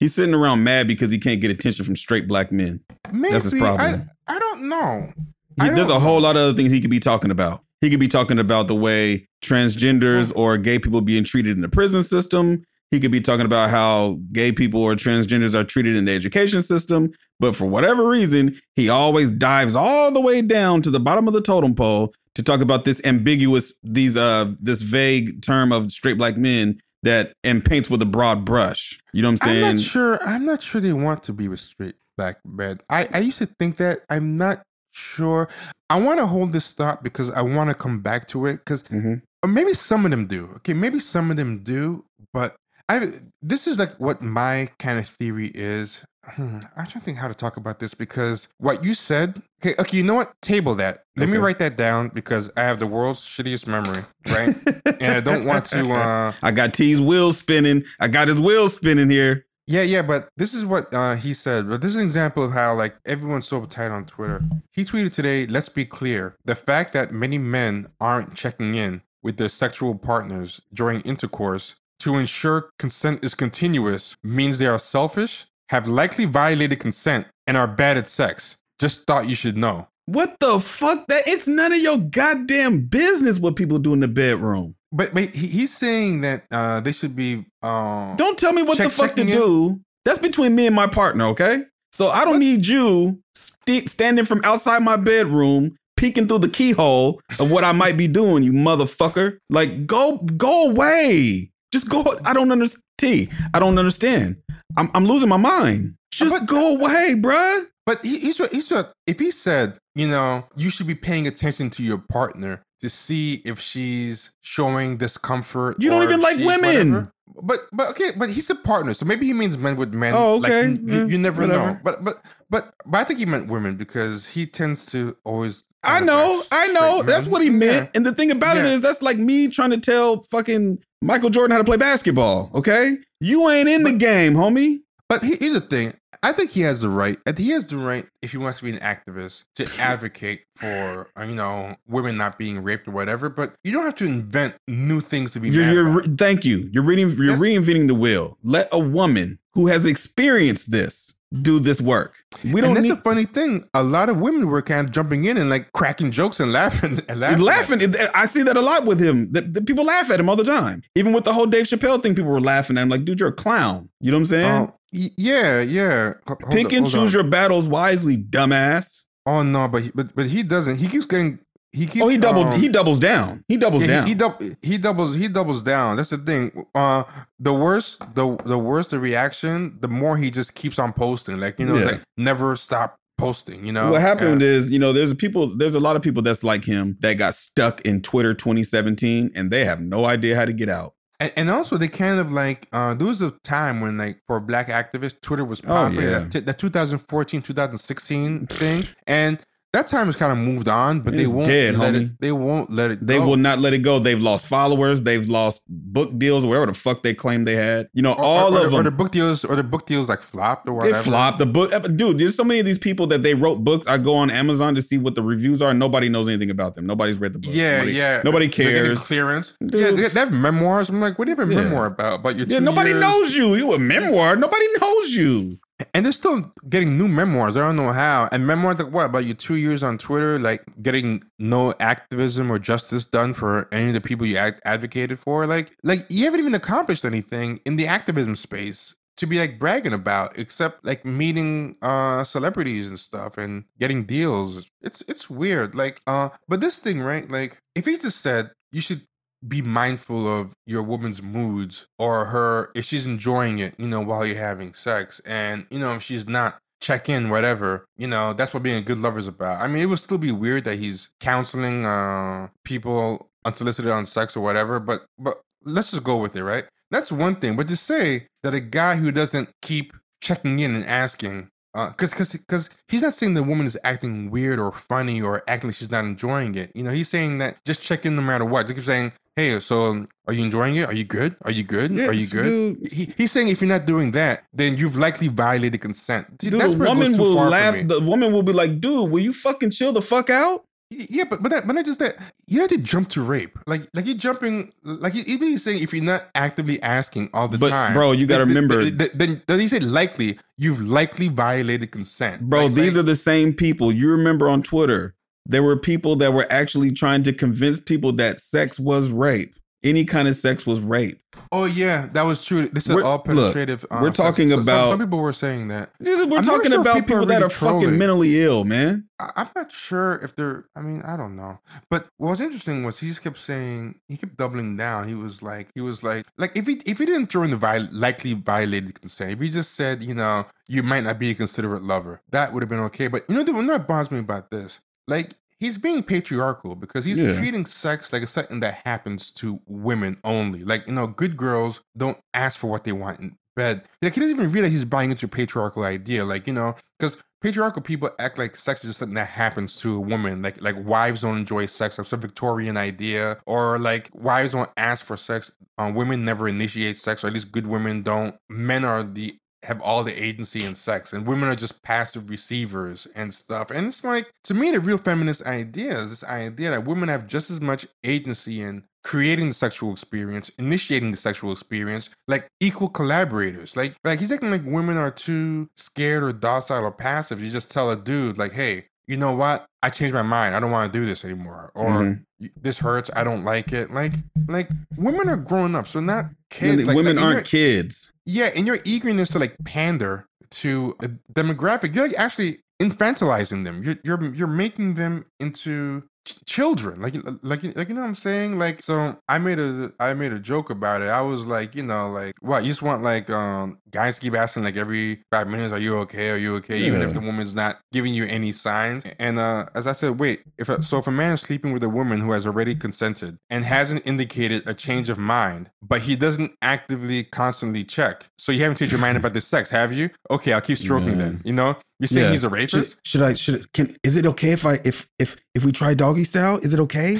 He's 0.00 0.14
sitting 0.14 0.34
around 0.34 0.64
mad 0.64 0.88
because 0.88 1.10
he 1.12 1.18
can't 1.18 1.40
get 1.40 1.50
attention 1.50 1.84
from 1.84 1.94
straight 1.94 2.26
black 2.26 2.50
men. 2.50 2.80
maybe, 3.12 3.32
that's 3.32 3.44
his 3.44 3.54
problem. 3.54 4.10
I, 4.26 4.36
I 4.36 4.38
don't 4.38 4.68
know. 4.68 5.12
He, 5.60 5.68
I 5.68 5.74
there's 5.74 5.90
a 5.90 6.00
whole 6.00 6.20
lot 6.20 6.36
of 6.36 6.42
other 6.42 6.54
things 6.54 6.72
he 6.72 6.80
could 6.80 6.90
be 6.90 7.00
talking 7.00 7.30
about. 7.30 7.62
He 7.82 7.90
could 7.90 8.00
be 8.00 8.08
talking 8.08 8.38
about 8.38 8.66
the 8.66 8.74
way 8.74 9.28
transgenders 9.42 10.32
or 10.34 10.56
gay 10.56 10.78
people 10.78 11.02
being 11.02 11.24
treated 11.24 11.52
in 11.52 11.60
the 11.60 11.68
prison 11.68 12.02
system. 12.02 12.64
He 12.90 12.98
could 12.98 13.12
be 13.12 13.20
talking 13.20 13.46
about 13.46 13.70
how 13.70 14.18
gay 14.32 14.52
people 14.52 14.82
or 14.82 14.94
transgenders 14.94 15.54
are 15.54 15.64
treated 15.64 15.96
in 15.96 16.06
the 16.06 16.12
education 16.12 16.60
system. 16.60 17.12
But 17.38 17.54
for 17.54 17.66
whatever 17.66 18.06
reason, 18.06 18.60
he 18.74 18.88
always 18.88 19.30
dives 19.30 19.76
all 19.76 20.10
the 20.10 20.20
way 20.20 20.42
down 20.42 20.82
to 20.82 20.90
the 20.90 20.98
bottom 20.98 21.28
of 21.28 21.34
the 21.34 21.40
totem 21.40 21.74
pole 21.74 22.12
to 22.34 22.42
talk 22.42 22.60
about 22.60 22.84
this 22.84 23.00
ambiguous, 23.04 23.72
these 23.82 24.16
uh, 24.16 24.52
this 24.60 24.82
vague 24.82 25.42
term 25.42 25.72
of 25.72 25.92
straight 25.92 26.18
black 26.18 26.36
men 26.36 26.80
that 27.02 27.32
and 27.44 27.64
paints 27.64 27.88
with 27.90 28.02
a 28.02 28.06
broad 28.06 28.44
brush. 28.44 28.98
You 29.12 29.22
know 29.22 29.28
what 29.28 29.42
I'm 29.42 29.48
saying? 29.48 29.64
I'm 29.64 29.76
not 29.76 29.82
sure. 29.82 30.18
I'm 30.22 30.44
not 30.44 30.62
sure 30.62 30.80
they 30.80 30.92
want 30.92 31.22
to 31.24 31.32
be 31.32 31.48
with 31.48 31.60
straight 31.60 31.96
black 32.16 32.38
men. 32.44 32.78
I 32.90 33.08
I 33.12 33.18
used 33.20 33.38
to 33.38 33.46
think 33.58 33.76
that. 33.78 34.04
I'm 34.10 34.36
not 34.36 34.62
sure. 34.92 35.48
I 35.88 35.98
want 36.00 36.18
to 36.20 36.26
hold 36.26 36.52
this 36.52 36.72
thought 36.72 37.02
because 37.02 37.30
I 37.30 37.42
want 37.42 37.70
to 37.70 37.74
come 37.74 38.00
back 38.00 38.28
to 38.28 38.46
it 38.46 38.58
because 38.58 38.82
Mm-hmm. 38.84 39.54
maybe 39.54 39.74
some 39.74 40.04
of 40.04 40.10
them 40.10 40.26
do. 40.26 40.50
Okay, 40.56 40.74
maybe 40.74 41.00
some 41.00 41.30
of 41.30 41.36
them 41.36 41.62
do, 41.62 42.04
but 42.32 42.56
I 42.88 43.08
this 43.40 43.66
is 43.66 43.78
like 43.78 43.92
what 43.98 44.20
my 44.20 44.68
kind 44.78 44.98
of 44.98 45.06
theory 45.08 45.50
is. 45.54 46.04
Hmm, 46.24 46.58
I'm 46.76 46.84
trying 46.86 46.86
to 46.86 47.00
think 47.00 47.18
how 47.18 47.28
to 47.28 47.34
talk 47.34 47.56
about 47.56 47.78
this 47.80 47.94
because 47.94 48.48
what 48.58 48.84
you 48.84 48.94
said. 48.94 49.42
Okay, 49.62 49.74
okay, 49.78 49.98
you 49.98 50.02
know 50.02 50.14
what? 50.14 50.32
Table 50.40 50.74
that. 50.76 51.04
Let 51.16 51.28
me 51.28 51.36
write 51.36 51.58
that 51.58 51.76
down 51.76 52.08
because 52.08 52.50
I 52.56 52.62
have 52.62 52.78
the 52.78 52.86
world's 52.86 53.20
shittiest 53.20 53.66
memory, 53.66 54.04
right? 54.30 54.56
and 54.86 55.12
I 55.14 55.20
don't 55.20 55.44
want 55.44 55.66
to. 55.66 55.90
uh 55.92 56.32
I 56.42 56.50
got 56.50 56.72
T's 56.72 57.00
wheels 57.00 57.36
spinning. 57.38 57.84
I 57.98 58.08
got 58.08 58.28
his 58.28 58.40
wheels 58.40 58.74
spinning 58.74 59.10
here. 59.10 59.46
Yeah, 59.66 59.82
yeah, 59.82 60.02
but 60.02 60.30
this 60.36 60.52
is 60.52 60.64
what 60.64 60.92
uh, 60.92 61.14
he 61.14 61.32
said. 61.32 61.68
But 61.68 61.80
this 61.80 61.90
is 61.90 61.96
an 61.96 62.02
example 62.02 62.42
of 62.42 62.52
how 62.52 62.74
like 62.74 62.96
everyone's 63.06 63.46
so 63.46 63.64
tight 63.66 63.90
on 63.90 64.06
Twitter. 64.06 64.42
He 64.72 64.84
tweeted 64.84 65.12
today, 65.12 65.46
"Let's 65.46 65.68
be 65.68 65.84
clear: 65.84 66.36
the 66.44 66.56
fact 66.56 66.92
that 66.94 67.12
many 67.12 67.38
men 67.38 67.86
aren't 68.00 68.34
checking 68.34 68.74
in 68.74 69.02
with 69.22 69.36
their 69.36 69.50
sexual 69.50 69.94
partners 69.94 70.60
during 70.72 71.02
intercourse 71.02 71.76
to 72.00 72.16
ensure 72.16 72.70
consent 72.78 73.22
is 73.22 73.34
continuous 73.34 74.16
means 74.24 74.58
they 74.58 74.66
are 74.66 74.78
selfish, 74.78 75.46
have 75.68 75.86
likely 75.86 76.24
violated 76.24 76.80
consent, 76.80 77.26
and 77.46 77.56
are 77.56 77.68
bad 77.68 77.96
at 77.96 78.08
sex. 78.08 78.56
Just 78.80 79.06
thought 79.06 79.28
you 79.28 79.34
should 79.34 79.56
know." 79.56 79.86
What 80.06 80.36
the 80.40 80.58
fuck? 80.58 81.06
That 81.06 81.22
it's 81.28 81.46
none 81.46 81.72
of 81.72 81.80
your 81.80 81.98
goddamn 81.98 82.86
business 82.86 83.38
what 83.38 83.54
people 83.54 83.78
do 83.78 83.92
in 83.92 84.00
the 84.00 84.08
bedroom. 84.08 84.74
But, 84.92 85.14
but 85.14 85.32
he, 85.32 85.46
he's 85.46 85.76
saying 85.76 86.22
that 86.22 86.44
uh, 86.50 86.80
they 86.80 86.90
should 86.90 87.14
be. 87.14 87.44
Uh, 87.62 88.16
Don't 88.16 88.36
tell 88.36 88.52
me 88.52 88.62
what 88.62 88.76
Check- 88.78 88.88
the 88.88 88.92
fuck 88.92 89.14
to 89.14 89.22
in. 89.22 89.28
do. 89.28 89.80
That's 90.04 90.18
between 90.18 90.54
me 90.56 90.66
and 90.66 90.74
my 90.74 90.88
partner, 90.88 91.26
okay? 91.26 91.62
So 91.92 92.08
I 92.10 92.24
don't 92.24 92.34
What? 92.34 92.38
need 92.40 92.66
you 92.66 93.20
st- 93.36 93.88
standing 93.88 94.24
from 94.24 94.40
outside 94.42 94.82
my 94.82 94.96
bedroom, 94.96 95.76
peeking 95.96 96.26
through 96.26 96.38
the 96.40 96.48
keyhole 96.48 97.20
of 97.38 97.50
what 97.50 97.62
I 97.62 97.70
might 97.72 97.96
be 97.96 98.08
doing, 98.08 98.42
you 98.42 98.52
motherfucker. 98.52 99.36
Like, 99.50 99.86
go, 99.86 100.16
go 100.18 100.70
away. 100.70 101.52
Just 101.72 101.88
go. 101.88 102.16
I 102.24 102.32
don't 102.32 102.50
understand. 102.50 102.82
T. 102.98 103.28
I 103.54 103.60
don't 103.60 103.78
understand. 103.78 104.36
I'm, 104.76 104.90
I'm 104.94 105.06
losing 105.06 105.28
my 105.28 105.36
mind. 105.36 105.94
Just 106.12 106.30
But- 106.34 106.46
go 106.46 106.74
away, 106.76 107.14
bruh. 107.16 107.66
But 107.86 108.04
he, 108.04 108.18
he's 108.18 108.38
what 108.38 108.52
he's 108.52 108.70
what 108.70 108.92
if 109.06 109.18
he 109.18 109.30
said, 109.30 109.78
you 109.94 110.06
know, 110.06 110.44
you 110.56 110.70
should 110.70 110.86
be 110.86 110.94
paying 110.94 111.26
attention 111.26 111.70
to 111.70 111.82
your 111.82 111.98
partner 111.98 112.62
to 112.80 112.88
see 112.90 113.42
if 113.44 113.58
she's 113.60 114.30
showing 114.42 114.96
discomfort. 114.96 115.76
You 115.78 115.90
don't 115.90 116.02
even 116.02 116.20
like 116.20 116.38
women. 116.38 116.92
whatever. 116.92 117.12
But 117.42 117.60
but 117.72 117.88
okay, 117.90 118.10
but 118.16 118.30
he's 118.30 118.50
a 118.50 118.54
partner, 118.54 118.92
so 118.94 119.06
maybe 119.06 119.26
he 119.26 119.32
means 119.32 119.56
men 119.56 119.76
with 119.76 119.94
men. 119.94 120.14
Oh, 120.14 120.36
Like, 120.36 120.52
okay. 120.52 120.68
you, 120.68 120.78
you- 120.86 120.94
Yeah, 121.00 121.04
you 121.06 121.18
never 121.18 121.46
know. 121.46 121.78
But 121.82 122.04
but 122.04 122.22
but 122.50 122.72
but 122.86 122.98
I 122.98 123.04
think 123.04 123.18
he 123.20 123.26
meant 123.26 123.48
women 123.48 123.76
because 123.76 124.26
he 124.26 124.46
tends 124.46 124.86
to 124.86 125.16
always. 125.24 125.64
I 125.82 126.00
know, 126.00 126.42
I 126.52 126.66
know. 126.68 127.02
That's 127.02 127.26
what 127.26 127.40
he 127.40 127.48
meant. 127.48 127.86
Yeah. 127.86 127.90
And 127.94 128.04
the 128.04 128.12
thing 128.12 128.30
about 128.30 128.58
it 128.58 128.64
Yeah. 128.64 128.72
is, 128.74 128.80
that's 128.82 129.00
like 129.00 129.16
me 129.16 129.48
trying 129.48 129.70
to 129.70 129.78
tell 129.78 130.22
fucking 130.24 130.78
Michael 131.00 131.30
Jordan 131.30 131.52
how 131.52 131.58
to 131.58 131.64
play 131.64 131.78
basketball. 131.78 132.50
Okay, 132.54 132.98
you 133.20 133.48
ain't 133.48 133.68
in 133.68 133.84
the 133.84 133.92
game, 133.92 134.34
homie. 134.34 134.80
But 135.08 135.24
he- 135.24 135.36
here's 135.40 135.54
the 135.54 135.60
thing. 135.62 135.94
I 136.22 136.32
think 136.32 136.50
he 136.50 136.60
has 136.60 136.80
the 136.82 136.88
right. 136.90 137.18
I 137.26 137.32
think 137.32 137.46
He 137.46 137.50
has 137.52 137.68
the 137.68 137.78
right, 137.78 138.06
if 138.20 138.32
he 138.32 138.36
wants 138.36 138.58
to 138.58 138.64
be 138.64 138.72
an 138.72 138.78
activist, 138.80 139.44
to 139.56 139.66
advocate 139.78 140.42
for 140.56 141.08
uh, 141.18 141.22
you 141.24 141.34
know 141.34 141.76
women 141.88 142.16
not 142.18 142.38
being 142.38 142.62
raped 142.62 142.86
or 142.88 142.90
whatever. 142.90 143.28
But 143.30 143.54
you 143.64 143.72
don't 143.72 143.84
have 143.86 143.96
to 143.96 144.04
invent 144.04 144.54
new 144.68 145.00
things 145.00 145.32
to 145.32 145.40
be. 145.40 145.48
You're, 145.50 145.72
you're 145.72 146.02
thank 146.02 146.44
you. 146.44 146.68
You're 146.72 146.82
reading. 146.82 147.08
You're 147.10 147.36
That's- 147.36 147.40
reinventing 147.40 147.88
the 147.88 147.94
wheel. 147.94 148.36
Let 148.42 148.68
a 148.70 148.78
woman 148.78 149.38
who 149.54 149.66
has 149.68 149.86
experienced 149.86 150.70
this 150.70 151.14
do 151.42 151.60
this 151.60 151.80
work. 151.80 152.14
We 152.44 152.60
don't 152.60 152.64
And 152.70 152.76
that's 152.76 152.86
need 152.88 152.92
the 152.92 153.02
funny 153.02 153.24
thing. 153.24 153.64
A 153.72 153.82
lot 153.84 154.08
of 154.08 154.18
women 154.20 154.48
were 154.48 154.62
kind 154.62 154.80
of 154.84 154.90
jumping 154.90 155.24
in 155.24 155.36
and 155.36 155.48
like 155.48 155.72
cracking 155.72 156.10
jokes 156.10 156.40
and 156.40 156.52
laughing 156.52 157.00
and 157.08 157.20
laughing. 157.20 157.40
laughing. 157.44 157.82
at. 157.82 158.14
I 158.16 158.26
see 158.26 158.42
that 158.42 158.56
a 158.56 158.60
lot 158.60 158.84
with 158.84 159.00
him. 159.00 159.30
The, 159.32 159.42
the 159.42 159.62
people 159.62 159.84
laugh 159.84 160.10
at 160.10 160.18
him 160.20 160.28
all 160.28 160.34
the 160.36 160.44
time. 160.44 160.82
Even 160.96 161.12
with 161.12 161.24
the 161.24 161.32
whole 161.32 161.46
Dave 161.46 161.66
Chappelle 161.66 162.02
thing, 162.02 162.14
people 162.16 162.30
were 162.30 162.40
laughing 162.40 162.76
at 162.76 162.82
him. 162.82 162.88
Like, 162.88 163.04
dude, 163.04 163.20
you're 163.20 163.28
a 163.28 163.32
clown. 163.32 163.88
You 164.00 164.10
know 164.10 164.16
what 164.16 164.22
I'm 164.22 164.26
saying? 164.26 164.50
Oh, 164.50 164.62
y- 164.64 164.72
yeah, 164.92 165.60
yeah. 165.60 166.14
Ho- 166.26 166.36
hold 166.42 166.50
Pick 166.52 166.66
on, 166.68 166.74
and 166.74 166.86
choose 166.86 166.96
on. 167.06 167.10
your 167.12 167.22
battles 167.24 167.68
wisely, 167.68 168.16
dumbass. 168.16 169.04
Oh 169.26 169.42
no, 169.42 169.68
but 169.68 169.82
he, 169.82 169.90
but 169.94 170.14
but 170.14 170.26
he 170.26 170.42
doesn't. 170.42 170.76
He 170.76 170.88
keeps 170.88 171.06
getting. 171.06 171.38
He 171.72 171.86
keeps. 171.86 172.02
Oh, 172.02 172.08
he 172.08 172.16
doubled. 172.18 172.48
um, 172.48 172.60
he 172.60 172.68
doubles 172.68 172.98
down. 172.98 173.44
He 173.46 173.56
doubles 173.56 173.82
yeah, 173.82 173.88
down. 173.88 174.06
he, 174.06 174.12
he, 174.12 174.18
dou- 174.18 174.56
he 174.62 174.78
doubles 174.78 175.14
he 175.14 175.28
doubles 175.28 175.62
down. 175.62 175.96
That's 175.98 176.10
the 176.10 176.18
thing. 176.18 176.66
Uh, 176.74 177.04
the 177.38 177.52
worse 177.52 177.96
the 178.14 178.36
the 178.44 178.58
worse 178.58 178.88
the 178.88 178.98
reaction, 178.98 179.78
the 179.80 179.86
more 179.88 180.16
he 180.16 180.30
just 180.30 180.54
keeps 180.54 180.78
on 180.78 180.92
posting. 180.92 181.38
Like 181.38 181.60
you 181.60 181.66
know, 181.66 181.76
it's 181.76 181.84
Yeah. 181.86 181.92
like 181.92 182.02
never 182.16 182.56
stop 182.56 182.96
posting. 183.18 183.64
You 183.64 183.72
know 183.72 183.92
what 183.92 184.00
happened 184.00 184.42
Uh, 184.42 184.46
is, 184.46 184.70
you 184.70 184.78
know, 184.78 184.92
there's 184.94 185.12
people, 185.14 185.54
there's 185.54 185.74
a 185.74 185.80
lot 185.80 185.94
of 185.94 186.00
people 186.02 186.22
that's 186.22 186.42
like 186.42 186.64
him 186.64 186.96
that 187.00 187.14
got 187.18 187.34
stuck 187.34 187.82
in 187.82 188.00
Twitter 188.00 188.32
2017 188.32 189.30
and 189.34 189.50
they 189.50 189.64
have 189.66 189.78
no 189.80 190.06
idea 190.06 190.34
how 190.36 190.46
to 190.46 190.54
get 190.54 190.70
out. 190.70 190.94
And, 191.20 191.32
and 191.36 191.50
also, 191.50 191.76
they 191.76 191.88
kind 191.88 192.18
of 192.18 192.32
like 192.32 192.66
uh, 192.72 192.94
there 192.94 193.06
was 193.06 193.20
a 193.20 193.30
time 193.44 193.80
when 193.80 193.98
like 193.98 194.22
for 194.26 194.40
black 194.40 194.68
activists, 194.68 195.20
Twitter 195.20 195.44
was 195.44 195.60
popular. 195.60 196.02
Oh, 196.02 196.10
yeah. 196.10 196.18
that, 196.20 196.32
t- 196.32 196.40
that 196.40 196.58
2014, 196.58 197.42
2016 197.42 198.46
thing, 198.46 198.88
and 199.06 199.38
that 199.72 199.86
time 199.86 200.06
has 200.06 200.16
kind 200.16 200.32
of 200.32 200.38
moved 200.38 200.66
on. 200.68 201.00
But 201.00 201.14
It's 201.14 201.22
they 201.28 201.32
won't 201.32 201.46
dead, 201.48 201.76
let 201.76 201.94
homie. 201.94 202.02
it. 202.06 202.20
They 202.20 202.32
won't 202.32 202.70
let 202.70 202.90
it. 202.90 203.06
They 203.06 203.18
go. 203.18 203.26
will 203.28 203.36
not 203.36 203.60
let 203.60 203.72
it 203.72 203.78
go. 203.78 203.98
They've 204.00 204.20
lost 204.20 204.46
followers. 204.46 205.02
They've 205.02 205.28
lost 205.28 205.62
book 205.68 206.18
deals, 206.18 206.44
wherever 206.44 206.66
the 206.66 206.74
fuck 206.74 207.02
they 207.04 207.14
claim 207.14 207.44
they 207.44 207.54
had. 207.54 207.88
You 207.92 208.02
know, 208.02 208.12
Or- 208.14 208.20
all 208.24 208.54
or, 208.56 208.60
or 208.60 208.64
of 208.64 208.70
the, 208.72 208.76
or 208.78 208.82
the 208.82 208.90
book 208.90 209.12
deals, 209.12 209.44
or 209.44 209.54
the 209.56 209.62
book 209.62 209.86
deals 209.86 210.08
like 210.08 210.22
flopped 210.22 210.68
or 210.68 210.72
whatever. 210.74 211.02
flopped. 211.02 211.38
The 211.38 211.46
book, 211.46 211.70
dude. 211.96 212.18
There's 212.18 212.34
so 212.34 212.42
many 212.44 212.58
of 212.60 212.66
these 212.66 212.78
people 212.78 213.06
that 213.08 213.22
they 213.22 213.34
wrote 213.34 213.64
books. 213.64 213.86
I 213.86 213.98
go 213.98 214.14
on 214.16 214.30
Amazon 214.30 214.74
to 214.74 214.82
see 214.82 214.98
what 214.98 215.14
the 215.14 215.22
reviews 215.22 215.62
are. 215.62 215.72
Nobody 215.72 216.08
knows 216.08 216.28
anything 216.28 216.50
about 216.50 216.74
them. 216.74 216.86
Nobody's 216.86 217.18
read 217.18 217.32
the 217.32 217.38
book. 217.38 217.52
Yeah, 217.54 217.78
nobody, 217.78 217.92
yeah. 217.92 218.22
Nobody 218.24 218.48
cares. 218.48 219.00
clearance. 219.06 219.54
Yeah, 219.60 219.68
Dude. 219.68 219.98
they, 219.98 220.08
they 220.08 220.20
have 220.20 220.32
memoirs. 220.32 220.88
I'm 220.88 221.00
like, 221.00 221.18
what 221.18 221.26
do 221.26 221.30
you 221.32 221.36
have 221.36 221.48
a 221.48 221.52
Yeah. 221.54 221.62
memoir 221.62 221.86
about? 221.86 222.22
But 222.22 222.36
your 222.36 222.46
Yeah, 222.48 222.58
nobody 222.58 222.90
years? 222.90 223.00
knows 223.00 223.34
you. 223.36 223.54
You 223.54 223.72
a 223.72 223.78
memoir. 223.78 224.34
Nobody 224.36 224.66
knows 224.80 225.10
you. 225.10 225.58
And 225.94 226.04
they're 226.04 226.12
still 226.12 226.52
getting 226.68 226.98
new 226.98 227.08
memoirs. 227.08 227.56
I 227.56 227.60
don't 227.60 227.76
know 227.76 227.92
how. 227.92 228.28
And 228.32 228.46
memoirs 228.46 228.78
like 228.78 228.92
what 228.92 229.06
about 229.06 229.24
your 229.26 229.34
two 229.34 229.56
years 229.56 229.82
on 229.82 229.98
Twitter? 229.98 230.38
Like 230.38 230.62
getting 230.82 231.22
no 231.38 231.74
activism 231.80 232.50
or 232.50 232.58
justice 232.58 233.06
done 233.06 233.34
for 233.34 233.68
any 233.72 233.88
of 233.88 233.94
the 233.94 234.00
people 234.00 234.26
you 234.26 234.36
ad- 234.36 234.60
advocated 234.64 235.18
for. 235.18 235.46
Like, 235.46 235.72
like 235.82 236.06
you 236.08 236.24
haven't 236.24 236.40
even 236.40 236.54
accomplished 236.54 237.04
anything 237.04 237.60
in 237.64 237.76
the 237.76 237.86
activism 237.86 238.36
space 238.36 238.94
to 239.16 239.26
be 239.26 239.38
like 239.38 239.58
bragging 239.58 239.92
about, 239.92 240.38
except 240.38 240.84
like 240.84 241.04
meeting 241.04 241.76
uh 241.82 242.24
celebrities 242.24 242.88
and 242.88 242.98
stuff 242.98 243.36
and 243.38 243.64
getting 243.78 244.04
deals. 244.04 244.70
It's 244.80 245.02
it's 245.08 245.28
weird. 245.28 245.74
Like, 245.74 246.00
uh, 246.06 246.30
but 246.48 246.60
this 246.60 246.78
thing, 246.78 247.00
right? 247.00 247.30
Like, 247.30 247.58
if 247.74 247.86
he 247.86 247.98
just 247.98 248.20
said 248.20 248.50
you 248.72 248.80
should 248.80 249.02
be 249.46 249.62
mindful 249.62 250.28
of 250.28 250.52
your 250.66 250.82
woman's 250.82 251.22
moods 251.22 251.86
or 251.98 252.26
her 252.26 252.70
if 252.74 252.84
she's 252.84 253.06
enjoying 253.06 253.58
it, 253.58 253.74
you 253.78 253.86
know, 253.86 254.00
while 254.00 254.24
you're 254.26 254.36
having 254.36 254.74
sex. 254.74 255.20
And, 255.24 255.66
you 255.70 255.78
know, 255.78 255.94
if 255.94 256.02
she's 256.02 256.28
not, 256.28 256.58
check 256.80 257.08
in, 257.08 257.30
whatever. 257.30 257.84
You 257.96 258.06
know, 258.06 258.32
that's 258.32 258.52
what 258.54 258.62
being 258.62 258.78
a 258.78 258.82
good 258.82 258.98
lover 258.98 259.18
is 259.18 259.26
about. 259.26 259.60
I 259.60 259.66
mean, 259.66 259.82
it 259.82 259.86
would 259.86 259.98
still 259.98 260.18
be 260.18 260.32
weird 260.32 260.64
that 260.64 260.78
he's 260.78 261.10
counseling 261.20 261.84
uh 261.84 262.48
people 262.64 263.30
unsolicited 263.44 263.90
on 263.90 264.06
sex 264.06 264.36
or 264.36 264.40
whatever, 264.40 264.80
but 264.80 265.04
but 265.18 265.40
let's 265.64 265.90
just 265.90 266.04
go 266.04 266.16
with 266.16 266.36
it, 266.36 266.44
right? 266.44 266.64
That's 266.90 267.12
one 267.12 267.36
thing. 267.36 267.56
But 267.56 267.68
to 267.68 267.76
say 267.76 268.26
that 268.42 268.54
a 268.54 268.60
guy 268.60 268.96
who 268.96 269.12
doesn't 269.12 269.50
keep 269.62 269.92
checking 270.20 270.58
in 270.58 270.74
and 270.74 270.84
asking 270.84 271.48
because 271.72 272.10
because 272.10 272.32
because 272.32 272.70
he's 272.88 273.02
not 273.02 273.14
saying 273.14 273.34
the 273.34 273.42
woman 273.42 273.66
is 273.66 273.78
acting 273.84 274.30
weird 274.30 274.58
or 274.58 274.72
funny 274.72 275.22
or 275.22 275.42
acting 275.46 275.68
like 275.68 275.76
she's 275.76 275.90
not 275.90 276.04
enjoying 276.04 276.54
it. 276.54 276.72
You 276.74 276.82
know, 276.82 276.90
he's 276.90 277.08
saying 277.08 277.38
that 277.38 277.64
just 277.64 277.82
check 277.82 278.04
in 278.04 278.16
no 278.16 278.22
matter 278.22 278.44
what. 278.44 278.66
Just 278.66 278.76
keep 278.76 278.84
saying, 278.84 279.12
"Hey, 279.36 279.60
so 279.60 279.84
um, 279.84 280.08
are 280.26 280.32
you 280.32 280.44
enjoying 280.44 280.76
it? 280.76 280.88
Are 280.88 280.92
you 280.92 281.04
good? 281.04 281.36
Are 281.42 281.50
you 281.50 281.62
good? 281.62 281.92
are 281.92 282.12
you 282.12 282.26
good?" 282.26 282.44
dude. 282.44 282.92
He, 282.92 283.14
he's 283.16 283.30
saying 283.30 283.48
if 283.48 283.60
you're 283.60 283.68
not 283.68 283.86
doing 283.86 284.10
that, 284.12 284.44
then 284.52 284.76
you've 284.76 284.96
likely 284.96 285.28
violated 285.28 285.80
consent. 285.80 286.26
See, 286.42 286.50
Dude, 286.50 286.60
that's 286.60 286.72
the 286.72 286.78
where 286.78 286.88
it 286.88 286.94
goes 286.94 286.98
woman 286.98 287.18
will 287.18 287.34
laugh. 287.34 287.86
The 287.86 288.00
woman 288.00 288.32
will 288.32 288.42
be 288.42 288.52
like, 288.52 288.80
"Dude, 288.80 289.10
will 289.10 289.22
you 289.22 289.32
fucking 289.32 289.70
chill 289.70 289.92
the 289.92 290.02
fuck 290.02 290.28
out?" 290.28 290.64
Yeah, 290.92 291.24
but 291.30 291.40
but 291.42 291.50
that, 291.52 291.66
but 291.68 291.74
not 291.74 291.84
just 291.84 292.00
that. 292.00 292.16
You 292.48 292.60
have 292.60 292.68
to 292.70 292.78
jump 292.78 293.10
to 293.10 293.22
rape. 293.22 293.56
Like 293.66 293.88
like 293.94 294.06
you're 294.06 294.16
jumping. 294.16 294.72
Like 294.82 295.12
he- 295.12 295.20
even 295.20 295.48
he's 295.48 295.62
saying 295.62 295.82
if 295.82 295.94
you're 295.94 296.02
not 296.02 296.28
actively 296.34 296.82
asking 296.82 297.30
all 297.32 297.46
the 297.46 297.58
But, 297.58 297.70
time, 297.70 297.94
bro, 297.94 298.10
you 298.12 298.26
gotta 298.26 298.44
then- 298.44 298.54
then- 298.54 298.68
remember- 298.68 298.90
Then, 298.90 299.10
then, 299.14 299.42
then 299.46 299.60
he 299.60 299.68
said 299.68 299.84
likely 299.84 300.38
you've 300.58 300.80
likely 300.82 301.28
violated 301.28 301.92
consent, 301.92 302.42
Bro, 302.42 302.66
Like- 302.66 302.74
these 302.74 302.96
like- 302.96 303.00
are 303.00 303.02
the 303.04 303.14
same 303.16 303.52
people. 303.54 303.92
You 303.92 304.10
remember 304.10 304.48
on 304.48 304.62
Twitter, 304.64 305.14
there 305.46 305.62
were 305.62 305.76
people 305.76 306.16
that 306.16 306.32
were 306.34 306.46
actually 306.50 306.90
trying 306.92 307.22
to 307.22 307.32
convince 307.32 307.78
people 307.80 308.12
that 308.14 308.40
sex 308.40 308.78
was 308.80 309.08
rape. 309.10 309.54
Any 309.82 310.04
kind 310.04 310.28
of 310.28 310.36
sex 310.36 310.66
was 310.66 310.80
rape. 310.80 311.20
Oh 311.52 311.64
yeah, 311.64 312.06
that 312.12 312.22
was 312.24 312.44
true. 312.44 312.68
This 312.68 312.86
is 312.86 312.94
We're- 312.94 313.06
all 313.06 313.16
look, 313.16 313.52
penetrative. 313.54 313.86
um, 313.90 314.02
we're 314.02 314.08
sex. 314.08 314.18
talking 314.18 314.50
some- 314.50 314.60
about- 314.60 314.90
Some, 314.90 314.98
people 314.98 315.18
were 315.20 315.32
saying 315.32 315.68
that. 315.68 315.90
We're 316.00 316.22
I'm 316.38 316.44
talking 316.44 316.70
sure 316.70 316.80
about 316.80 316.94
people 316.96 317.16
people, 317.16 317.16
are 317.22 317.26
that 317.26 317.34
really 317.34 317.44
are 317.44 317.50
fucking 317.50 317.96
mentally 317.98 318.42
ill, 318.42 318.64
man. 318.64 319.04
I, 319.18 319.30
I'm 319.36 319.48
not 319.56 319.72
sure 319.72 320.14
if 320.22 320.34
they're. 320.36 320.66
I 320.76 320.80
mean, 320.80 321.02
I 321.02 321.16
don't 321.16 321.36
know. 321.36 321.58
But 321.88 322.08
what 322.18 322.30
was 322.30 322.40
interesting 322.40 322.84
was 322.84 322.98
he 322.98 323.08
just 323.08 323.22
kept 323.22 323.38
saying 323.38 324.00
he 324.08 324.16
kept 324.16 324.36
doubling 324.36 324.76
down. 324.76 325.08
He 325.08 325.14
was 325.14 325.42
like, 325.42 325.68
he 325.74 325.80
was 325.80 326.02
like, 326.02 326.26
like 326.36 326.56
if 326.56 326.66
he 326.66 326.74
if 326.84 326.98
he 326.98 327.06
didn't 327.06 327.28
throw 327.28 327.44
in 327.44 327.50
the 327.50 327.56
viol- 327.56 327.88
likely 327.92 328.34
violated 328.34 329.00
consent, 329.00 329.32
if 329.32 329.40
he 329.40 329.48
just 329.50 329.74
said, 329.76 330.02
you 330.02 330.14
know, 330.14 330.46
you 330.68 330.82
might 330.82 331.04
not 331.04 331.18
be 331.18 331.30
a 331.30 331.34
considerate 331.34 331.82
lover, 331.82 332.20
that 332.30 332.52
would 332.52 332.62
have 332.62 332.68
been 332.70 332.80
okay. 332.80 333.06
But 333.06 333.24
you 333.28 333.34
know, 333.36 333.50
what 333.52 333.64
what 333.66 333.86
bothers 333.86 334.10
me 334.10 334.18
about 334.18 334.50
this, 334.50 334.80
like. 335.06 335.30
He's 335.60 335.78
being 335.78 336.02
patriarchal 336.02 336.74
because 336.74 337.04
he's 337.04 337.18
Yeah. 337.18 337.36
treating 337.36 337.66
sex 337.66 338.12
like 338.12 338.22
it's 338.22 338.32
something 338.32 338.60
that 338.60 338.80
happens 338.84 339.30
to 339.32 339.60
women 339.66 340.18
only. 340.24 340.64
Like, 340.64 340.86
you 340.86 340.92
know, 340.94 341.06
good 341.06 341.36
girls 341.36 341.80
don't 341.96 342.18
ask 342.34 342.58
for 342.58 342.68
what 342.70 342.84
they 342.84 342.92
want 342.92 343.20
in 343.20 343.36
bed. 343.54 343.82
Like, 344.00 344.14
he 344.14 344.20
doesn't 344.20 344.36
even 344.36 344.50
realize 344.50 344.72
he's 344.72 344.84
buying 344.86 345.10
into 345.10 345.26
a 345.26 345.28
patriarchal 345.28 345.84
idea. 345.84 346.24
Like, 346.24 346.46
you 346.46 346.52
know, 346.54 346.74
because 346.98 347.18
patriarchal 347.42 347.82
people 347.82 348.10
act 348.18 348.38
like 348.38 348.54
sex 348.56 348.84
is 348.84 348.90
just 348.90 348.98
something 349.00 349.14
that 349.14 349.26
happens 349.28 349.76
to 349.76 349.96
a 349.96 350.00
woman. 350.00 350.42
Like 350.42 350.60
like 350.62 350.76
wives 350.84 351.20
don't 351.22 351.36
enjoy 351.38 351.66
sex. 351.66 351.96
That's 351.96 352.12
a 352.12 352.16
Victorian 352.16 352.76
idea. 352.76 353.38
Or 353.46 353.78
like 353.78 354.08
wives 354.14 354.52
don't 354.52 354.70
ask 354.76 355.04
for 355.04 355.16
sex. 355.16 355.52
Uh, 355.78 355.90
women 355.94 356.24
never 356.24 356.48
initiate 356.48 356.98
sex, 356.98 357.22
or 357.24 357.28
at 357.28 357.32
least 357.32 357.52
good 357.52 357.66
women 357.66 358.02
don't. 358.02 358.34
Men 358.48 358.84
are 358.84 359.02
the 359.02 359.36
have 359.62 359.80
all 359.82 360.02
the 360.02 360.22
agency 360.22 360.64
in 360.64 360.74
sex, 360.74 361.12
and 361.12 361.26
women 361.26 361.48
are 361.48 361.54
just 361.54 361.82
passive 361.82 362.30
receivers 362.30 363.06
and 363.14 363.32
stuff. 363.32 363.70
And 363.70 363.86
it's 363.86 364.04
like 364.04 364.30
to 364.44 364.54
me, 364.54 364.70
the 364.70 364.80
real 364.80 364.98
feminist 364.98 365.42
idea 365.46 365.98
is 365.98 366.10
this 366.10 366.24
idea 366.24 366.70
that 366.70 366.86
women 366.86 367.08
have 367.08 367.26
just 367.26 367.50
as 367.50 367.60
much 367.60 367.86
agency 368.04 368.62
in 368.62 368.84
creating 369.02 369.48
the 369.48 369.54
sexual 369.54 369.92
experience, 369.92 370.50
initiating 370.58 371.10
the 371.10 371.16
sexual 371.16 371.52
experience, 371.52 372.10
like 372.28 372.46
equal 372.60 372.88
collaborators. 372.88 373.76
Like 373.76 373.94
like 374.04 374.18
he's 374.18 374.32
acting 374.32 374.50
like 374.50 374.64
women 374.64 374.96
are 374.96 375.10
too 375.10 375.68
scared 375.76 376.22
or 376.22 376.32
docile 376.32 376.84
or 376.84 376.92
passive. 376.92 377.42
You 377.42 377.50
just 377.50 377.70
tell 377.70 377.90
a 377.90 377.96
dude 377.96 378.38
like, 378.38 378.52
hey, 378.52 378.86
you 379.06 379.16
know 379.16 379.34
what? 379.34 379.66
I 379.82 379.90
changed 379.90 380.14
my 380.14 380.22
mind. 380.22 380.54
I 380.54 380.60
don't 380.60 380.70
want 380.70 380.92
to 380.92 380.98
do 380.98 381.04
this 381.04 381.24
anymore. 381.24 381.72
Or 381.74 381.88
Mhm. 381.88 382.24
This 382.60 382.78
hurts. 382.78 383.10
I 383.14 383.22
don't 383.22 383.44
like 383.44 383.72
it. 383.72 383.90
Like 383.90 384.14
like 384.48 384.70
women 384.96 385.28
are 385.28 385.36
growing 385.36 385.74
up, 385.74 385.86
so 385.86 386.00
not 386.00 386.26
kids. 386.48 386.86
Like, 386.86 386.96
women 386.96 387.16
like, 387.16 387.24
aren't 387.24 387.46
kids. 387.46 388.12
Yeah, 388.30 388.50
in 388.54 388.66
your 388.66 388.78
eagerness 388.84 389.30
to 389.30 389.38
like 389.38 389.56
pander 389.64 390.26
to 390.50 390.96
a 391.02 391.08
demographic, 391.32 391.94
you're 391.94 392.06
like 392.08 392.18
actually 392.18 392.58
infantilizing 392.80 393.64
them. 393.64 393.82
You're 393.82 393.96
you're 394.04 394.34
you're 394.34 394.46
making 394.46 394.94
them 394.94 395.26
into 395.40 396.04
ch- 396.24 396.44
children. 396.46 397.02
Like 397.02 397.14
like 397.42 397.62
like 397.76 397.88
you 397.88 397.94
know 397.94 398.02
what 398.02 398.06
I'm 398.06 398.14
saying? 398.14 398.58
Like 398.58 398.82
so 398.82 399.18
I 399.28 399.38
made 399.38 399.58
a 399.58 399.92
I 399.98 400.14
made 400.14 400.32
a 400.32 400.38
joke 400.38 400.70
about 400.70 401.02
it. 401.02 401.08
I 401.08 401.20
was 401.22 401.44
like, 401.44 401.74
you 401.74 401.82
know, 401.82 402.10
like 402.10 402.34
what, 402.40 402.62
you 402.62 402.70
just 402.70 402.82
want 402.82 403.02
like 403.02 403.28
um 403.30 403.78
guys 403.90 404.18
keep 404.18 404.34
asking 404.34 404.64
like 404.64 404.76
every 404.76 405.22
5 405.30 405.48
minutes, 405.48 405.72
are 405.72 405.78
you 405.78 405.96
okay? 405.98 406.30
Are 406.30 406.36
you 406.36 406.56
okay? 406.56 406.78
Even 406.78 407.02
if 407.02 407.12
the 407.14 407.20
woman's 407.20 407.54
not 407.54 407.78
giving 407.92 408.14
you 408.14 408.24
any 408.26 408.52
signs. 408.52 409.04
And 409.18 409.38
uh 409.38 409.66
as 409.74 409.86
I 409.86 409.92
said, 409.92 410.18
wait, 410.20 410.42
if 410.58 410.68
a, 410.68 410.82
so 410.82 410.98
if 410.98 411.06
a 411.06 411.10
man 411.10 411.34
is 411.34 411.40
sleeping 411.40 411.72
with 411.72 411.82
a 411.82 411.88
woman 411.88 412.20
who 412.20 412.32
has 412.32 412.46
already 412.46 412.74
consented 412.74 413.36
and 413.50 413.64
hasn't 413.64 414.02
indicated 414.06 414.66
a 414.66 414.74
change 414.74 415.08
of 415.10 415.18
mind, 415.18 415.70
but 415.82 416.02
he 416.02 416.16
doesn't 416.16 416.52
actively 416.62 417.24
constantly 417.24 417.84
check. 417.84 418.26
So 418.38 418.52
you 418.52 418.62
haven't 418.62 418.76
changed 418.78 418.92
your 418.92 419.00
mind 419.00 419.16
about 419.20 419.32
this 419.34 419.46
sex, 419.46 419.70
have 419.70 419.92
you? 419.92 420.10
Okay, 420.30 420.52
I'll 420.52 420.60
keep 420.60 420.78
stroking 420.78 421.18
then. 421.18 421.40
You 421.44 421.52
know? 421.52 421.76
You're 421.98 422.06
saying 422.06 422.26
Yeah. 422.26 422.32
he's 422.32 422.44
a 422.44 422.48
Should, 422.48 422.52
rapist? 422.52 422.96
should 423.04 423.22
I 423.22 423.34
should 423.34 423.72
can 423.72 423.94
is 424.02 424.16
it 424.16 424.24
okay 424.26 424.52
if 424.52 424.64
I 424.64 424.80
if 424.84 425.06
if 425.18 425.36
if 425.54 425.64
we 425.64 425.72
try 425.72 425.92
doggy 425.94 426.24
style? 426.24 426.56
Is 426.58 426.72
it 426.72 426.80
okay? 426.80 427.18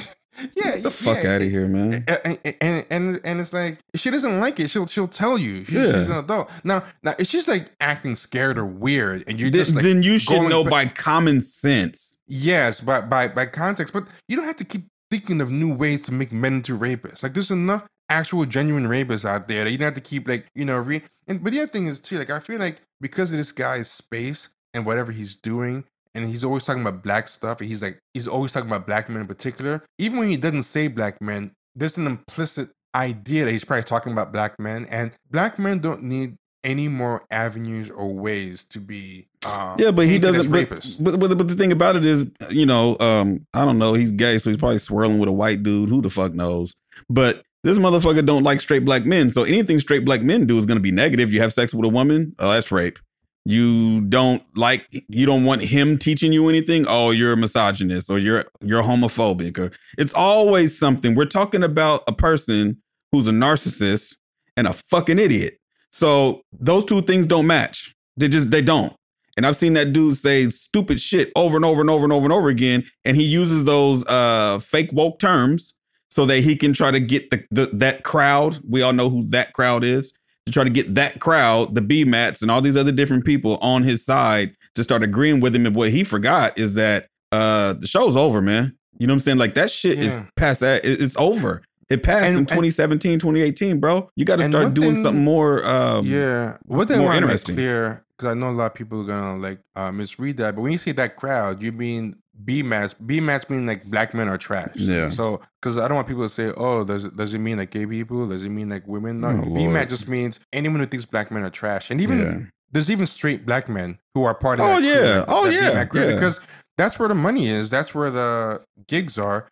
Yeah, 0.55 0.73
Get 0.73 0.83
the 0.83 0.91
fuck 0.91 1.25
out 1.25 1.43
of 1.43 1.49
here, 1.49 1.67
man. 1.67 2.05
and, 2.25 2.39
and 2.61 2.87
and 2.91 3.21
and 3.25 3.41
it's 3.41 3.53
like 3.53 3.79
she 3.95 4.11
doesn't 4.11 4.41
like 4.41 4.59
it. 4.61 4.71
She'll 4.71 4.87
she'll 4.87 5.09
tell 5.09 5.39
you. 5.39 5.65
She, 5.65 5.77
Yeah. 5.77 5.93
She's 5.93 6.09
an 6.09 6.17
adult. 6.19 6.51
Now 6.65 6.85
now 7.03 7.15
if 7.19 7.27
she's 7.27 7.47
like 7.49 7.71
acting 7.81 8.17
scared 8.17 8.59
or 8.59 8.65
weird, 8.67 9.25
and 9.27 9.39
you're 9.41 9.51
just 9.51 9.75
like 9.75 9.85
then 9.85 10.03
you 10.03 10.19
should 10.19 10.49
know 10.49 10.65
by 10.65 10.87
common 10.87 11.41
sense. 11.41 12.19
yes, 12.27 12.81
by 12.81 13.01
by 13.01 13.29
by 13.29 13.47
context, 13.47 13.93
but 13.93 14.05
you 14.29 14.37
don't 14.37 14.47
have 14.47 14.57
to 14.57 14.65
keep 14.65 14.87
thinking 15.11 15.41
of 15.41 15.51
new 15.51 15.75
ways 15.75 16.03
to 16.03 16.13
make 16.13 16.33
men 16.33 16.55
into 16.55 16.79
rapists. 16.79 17.23
Like 17.23 17.35
there's 17.35 17.51
enough 17.51 17.85
actual 18.09 18.45
genuine 18.45 18.87
rapists 18.87 19.25
out 19.25 19.47
there 19.49 19.65
that 19.65 19.71
you 19.71 19.79
don't 19.79 19.87
have 19.87 19.95
to 19.95 20.01
keep 20.01 20.27
like 20.29 20.47
you 20.55 20.65
know 20.65 20.79
re. 20.79 21.03
And 21.27 21.43
but 21.43 21.53
the 21.53 21.61
other 21.61 21.71
thing 21.71 21.87
is 21.87 22.01
too 22.01 22.17
like 22.19 22.31
I 22.31 22.41
feel 22.41 22.59
like 22.59 22.81
because 23.01 23.31
of 23.33 23.39
this 23.39 23.53
guy's 23.53 23.91
space 23.91 24.49
and 24.75 24.87
whatever 24.87 25.13
he's 25.13 25.35
doing. 25.37 25.85
And 26.15 26.27
he's 26.27 26.45
always 26.45 26.65
talking 26.65 26.83
about 26.83 27.03
black 27.03 27.29
stuff, 27.29 27.61
and 27.61 27.69
he's 27.69 27.83
like, 27.83 27.99
he's 28.15 28.27
always 28.27 28.53
talking 28.53 28.69
about 28.69 28.87
black 28.87 29.09
men 29.09 29.21
in 29.21 29.27
particular. 29.29 29.85
Even 29.99 30.19
when 30.19 30.29
he 30.29 30.37
doesn't 30.37 30.65
say 30.65 30.89
black 30.89 31.21
men, 31.21 31.53
there's 31.77 31.97
an 31.97 32.07
implicit 32.07 32.71
idea 32.95 33.45
that 33.45 33.53
he's 33.53 33.65
probably 33.65 33.85
talking 33.85 34.13
about 34.13 34.33
black 34.33 34.59
men, 34.59 34.87
and 34.91 35.13
black 35.31 35.59
men 35.59 35.79
don't 35.79 36.03
need 36.03 36.37
any 36.63 36.89
more 36.89 37.25
avenues 37.31 37.91
or 37.91 38.13
ways 38.13 38.65
to 38.65 38.81
be. 38.81 39.29
Um, 39.47 39.77
Yeah, 39.79 39.93
but 39.93 40.07
he 40.07 40.19
doesn't. 40.19 40.51
But, 40.51 40.69
but, 41.01 41.21
but 41.21 41.39
but 41.39 41.49
the 41.49 41.55
thing 41.55 41.73
about 41.73 41.97
it 41.97 42.05
is, 42.05 42.27
you 42.51 42.67
know, 42.67 42.99
um, 42.99 43.47
I 43.55 43.65
don't 43.65 43.79
know. 43.79 43.95
He's 43.95 44.13
gay, 44.13 44.39
so 44.39 44.51
he's 44.51 44.59
probably 44.59 44.79
swirling 44.79 45.19
with 45.19 45.29
a 45.29 45.33
white 45.33 45.63
dude. 45.63 45.89
Who 45.89 46.03
the 46.03 46.11
fuck 46.11 46.35
knows? 46.35 46.75
But 47.09 47.43
this 47.63 47.79
motherfucker 47.79 48.25
don't 48.25 48.43
like 48.43 48.61
straight 48.61 48.85
black 48.85 49.05
men. 49.05 49.31
So 49.31 49.45
anything 49.45 49.79
straight 49.79 50.05
black 50.05 50.23
men 50.23 50.47
do 50.47 50.59
is 50.59 50.67
going 50.67 50.77
to 50.77 50.83
be 50.83 50.93
negative. 50.93 51.33
You 51.33 51.41
have 51.41 51.53
sex 51.53 51.75
with 51.75 51.85
a 51.85 51.89
woman, 51.89 52.35
oh, 52.39 52.53
that's 52.53 52.73
rape. 52.73 52.99
You 53.45 54.03
don't 54.03 54.43
like. 54.57 54.87
You 55.09 55.25
don't 55.25 55.45
want 55.45 55.63
him 55.63 55.99
teaching 55.99 56.33
you 56.33 56.49
anything. 56.49 56.85
Oh, 56.89 57.11
you're 57.11 57.33
a 57.33 57.37
misogynist 57.37 58.11
or 58.11 58.19
you're 58.19 58.45
you're 58.63 58.83
homophobic 58.83 59.59
or 59.59 59.73
it's 59.97 60.13
always 60.13 60.79
something. 60.79 61.15
We're 61.15 61.25
talking 61.25 61.63
about 61.63 62.03
a 62.07 62.13
person 62.13 62.83
who's 63.13 63.29
a 63.29 63.33
narcissist 63.33 64.17
and 64.57 64.67
a 64.67 64.75
fucking 64.91 65.19
idiot. 65.19 65.59
So 65.91 66.43
those 66.53 66.85
two 66.85 67.03
things 67.03 67.27
don't 67.27 67.47
match. 67.47 67.95
They 68.17 68.29
just 68.29 68.51
they 68.51 68.63
don't. 68.63 68.93
And 69.37 69.47
I've 69.47 69.57
seen 69.57 69.73
that 69.73 69.93
dude 69.93 70.17
say 70.17 70.51
stupid 70.51 71.01
shit 71.01 71.33
over 71.35 71.57
and 71.57 71.65
over 71.65 71.81
and 71.81 71.89
over 71.89 72.05
and 72.05 72.13
over 72.13 72.27
and 72.27 72.33
over 72.33 72.49
again. 72.51 72.85
And 73.07 73.17
he 73.17 73.25
uses 73.25 73.65
those 73.65 74.05
uh 74.07 74.59
fake 74.59 74.91
woke 74.93 75.19
terms 75.19 75.75
so 76.11 76.27
that 76.27 76.41
he 76.41 76.57
can 76.57 76.73
try 76.73 76.91
to 76.91 77.01
get 77.01 77.31
the, 77.31 77.45
the 77.51 77.67
that 77.73 78.03
crowd. 78.03 78.61
We 78.69 78.83
all 78.83 78.93
know 78.93 79.09
who 79.09 79.27
that 79.29 79.55
crowd 79.55 79.83
is. 79.83 80.13
To 80.51 80.55
try 80.55 80.65
to 80.65 80.71
get 80.71 80.97
that 80.97 81.21
crowd, 81.21 81.77
the 81.77 81.81
B 81.81 82.05
mats 82.05 82.43
and 82.43 82.51
all 82.51 82.61
these 82.61 82.77
other 82.77 82.91
different 82.91 83.25
people 83.25 83.57
on 83.59 83.85
his 83.85 84.05
side 84.05 84.57
to 84.75 84.83
start 84.83 85.05
agreeing 85.05 85.39
with 85.39 85.55
him. 85.55 85.65
And 85.65 85.77
what 85.77 85.91
he 85.91 86.03
forgot 86.03 86.59
is 86.59 86.75
that 86.75 87.07
uh 87.31 87.75
the 87.75 87.87
show's 87.87 88.17
over, 88.17 88.43
man. 88.43 88.77
You 88.99 89.07
know 89.07 89.13
what 89.13 89.17
I'm 89.17 89.21
saying? 89.21 89.39
Like 89.39 89.55
that 89.55 89.71
shit 89.71 90.03
is 90.03 90.21
past 90.35 90.59
that. 90.61 90.85
It's 90.85 91.15
over. 91.17 91.63
It 91.89 92.03
passed 92.03 92.25
And- 92.27 92.33
in 92.35 92.39
and- 92.41 92.49
2017, 92.49 93.21
2018, 93.21 93.79
bro. 93.79 94.11
You 94.17 94.25
got 94.25 94.37
to 94.37 94.45
start 94.49 94.75
doing 94.75 94.95
thing- 94.95 95.03
something 95.05 95.25
more. 95.25 95.65
Um, 95.65 96.05
yeah, 96.07 96.57
what 96.67 96.89
they 96.89 96.99
more 96.99 97.07
want 97.07 97.21
to 97.21 97.27
make 97.29 97.45
clear 97.45 98.05
because 98.17 98.33
I 98.33 98.35
know 98.35 98.51
a 98.51 98.53
lot 98.53 98.67
of 98.67 98.75
people 98.75 99.01
are 99.03 99.05
gonna 99.05 99.39
like 99.39 99.61
uh, 99.77 99.93
misread 99.93 100.37
that, 100.39 100.57
but 100.57 100.63
when 100.63 100.73
you 100.73 100.79
say 100.79 100.93
that 100.93 101.15
crowd, 101.17 101.63
you 101.63 101.71
mean 101.73 102.17
B 102.45 102.63
mats. 102.63 102.95
B 102.95 103.21
mats 103.21 103.49
mean 103.51 103.67
like 103.67 103.85
black 103.85 104.15
men 104.15 104.29
are 104.29 104.39
trash. 104.39 104.75
Yeah. 104.77 105.09
So 105.11 105.41
because 105.61 105.79
I 105.79 105.89
don't 105.89 105.97
want 105.97 106.09
people 106.09 106.23
to 106.23 106.29
say, 106.29 106.53
oh, 106.57 106.85
does 106.85 107.05
it 107.05 107.17
does 107.17 107.35
it 107.35 107.39
mean 107.39 107.59
like 107.59 107.71
gay 107.71 107.87
people? 107.87 108.27
Does 108.29 108.45
it 108.45 108.51
mean 108.51 108.69
like 108.69 108.87
women? 108.87 109.21
No, 109.21 109.29
Oh, 109.29 109.43
B 109.43 109.49
Lord. 109.51 109.73
mat 109.75 109.89
just 109.89 110.09
means 110.09 110.41
anyone 110.53 110.81
who 110.81 110.87
thinks 110.87 111.05
black 111.07 111.31
men 111.31 111.43
are 111.45 111.51
trash, 111.51 111.91
and 111.91 112.01
even 112.01 112.19
Yeah. 112.19 112.39
there's 112.73 112.91
even 112.91 113.07
straight 113.07 113.45
black 113.45 113.69
men 113.69 113.99
who 114.15 114.25
are 114.25 114.35
part 114.35 114.61
of 114.61 114.67
Oh, 114.67 114.69
that. 114.69 114.77
crew, 114.81 114.89
yeah. 114.89 115.01
that- 115.01 115.25
Oh, 115.29 115.45
yeah. 115.47 115.85
Crew, 115.85 116.09
Yeah. 116.09 116.15
because 116.15 116.41
that's 116.79 116.99
where 116.99 117.09
the 117.09 117.15
money 117.15 117.49
is. 117.49 117.69
That's 117.71 117.95
where 117.95 118.11
the 118.11 118.63
gigs 118.87 119.19
are. 119.19 119.47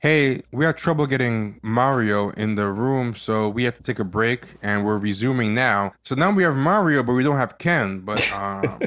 Hey, 0.00 0.42
we 0.52 0.66
had 0.66 0.76
trouble 0.76 1.06
getting 1.06 1.58
Mario 1.62 2.28
in 2.32 2.56
the 2.56 2.70
room, 2.70 3.14
so 3.14 3.48
we 3.48 3.64
have 3.64 3.74
to 3.78 3.82
take 3.82 3.98
a 3.98 4.04
break, 4.04 4.56
and 4.62 4.84
we're 4.84 4.98
resuming 4.98 5.54
now. 5.54 5.94
So 6.04 6.14
now 6.14 6.30
we 6.30 6.42
have 6.42 6.56
Mario, 6.56 7.02
but 7.02 7.14
we 7.14 7.22
don't 7.24 7.38
have 7.38 7.56
Ken. 7.56 8.00
But 8.00 8.30
um, 8.34 8.80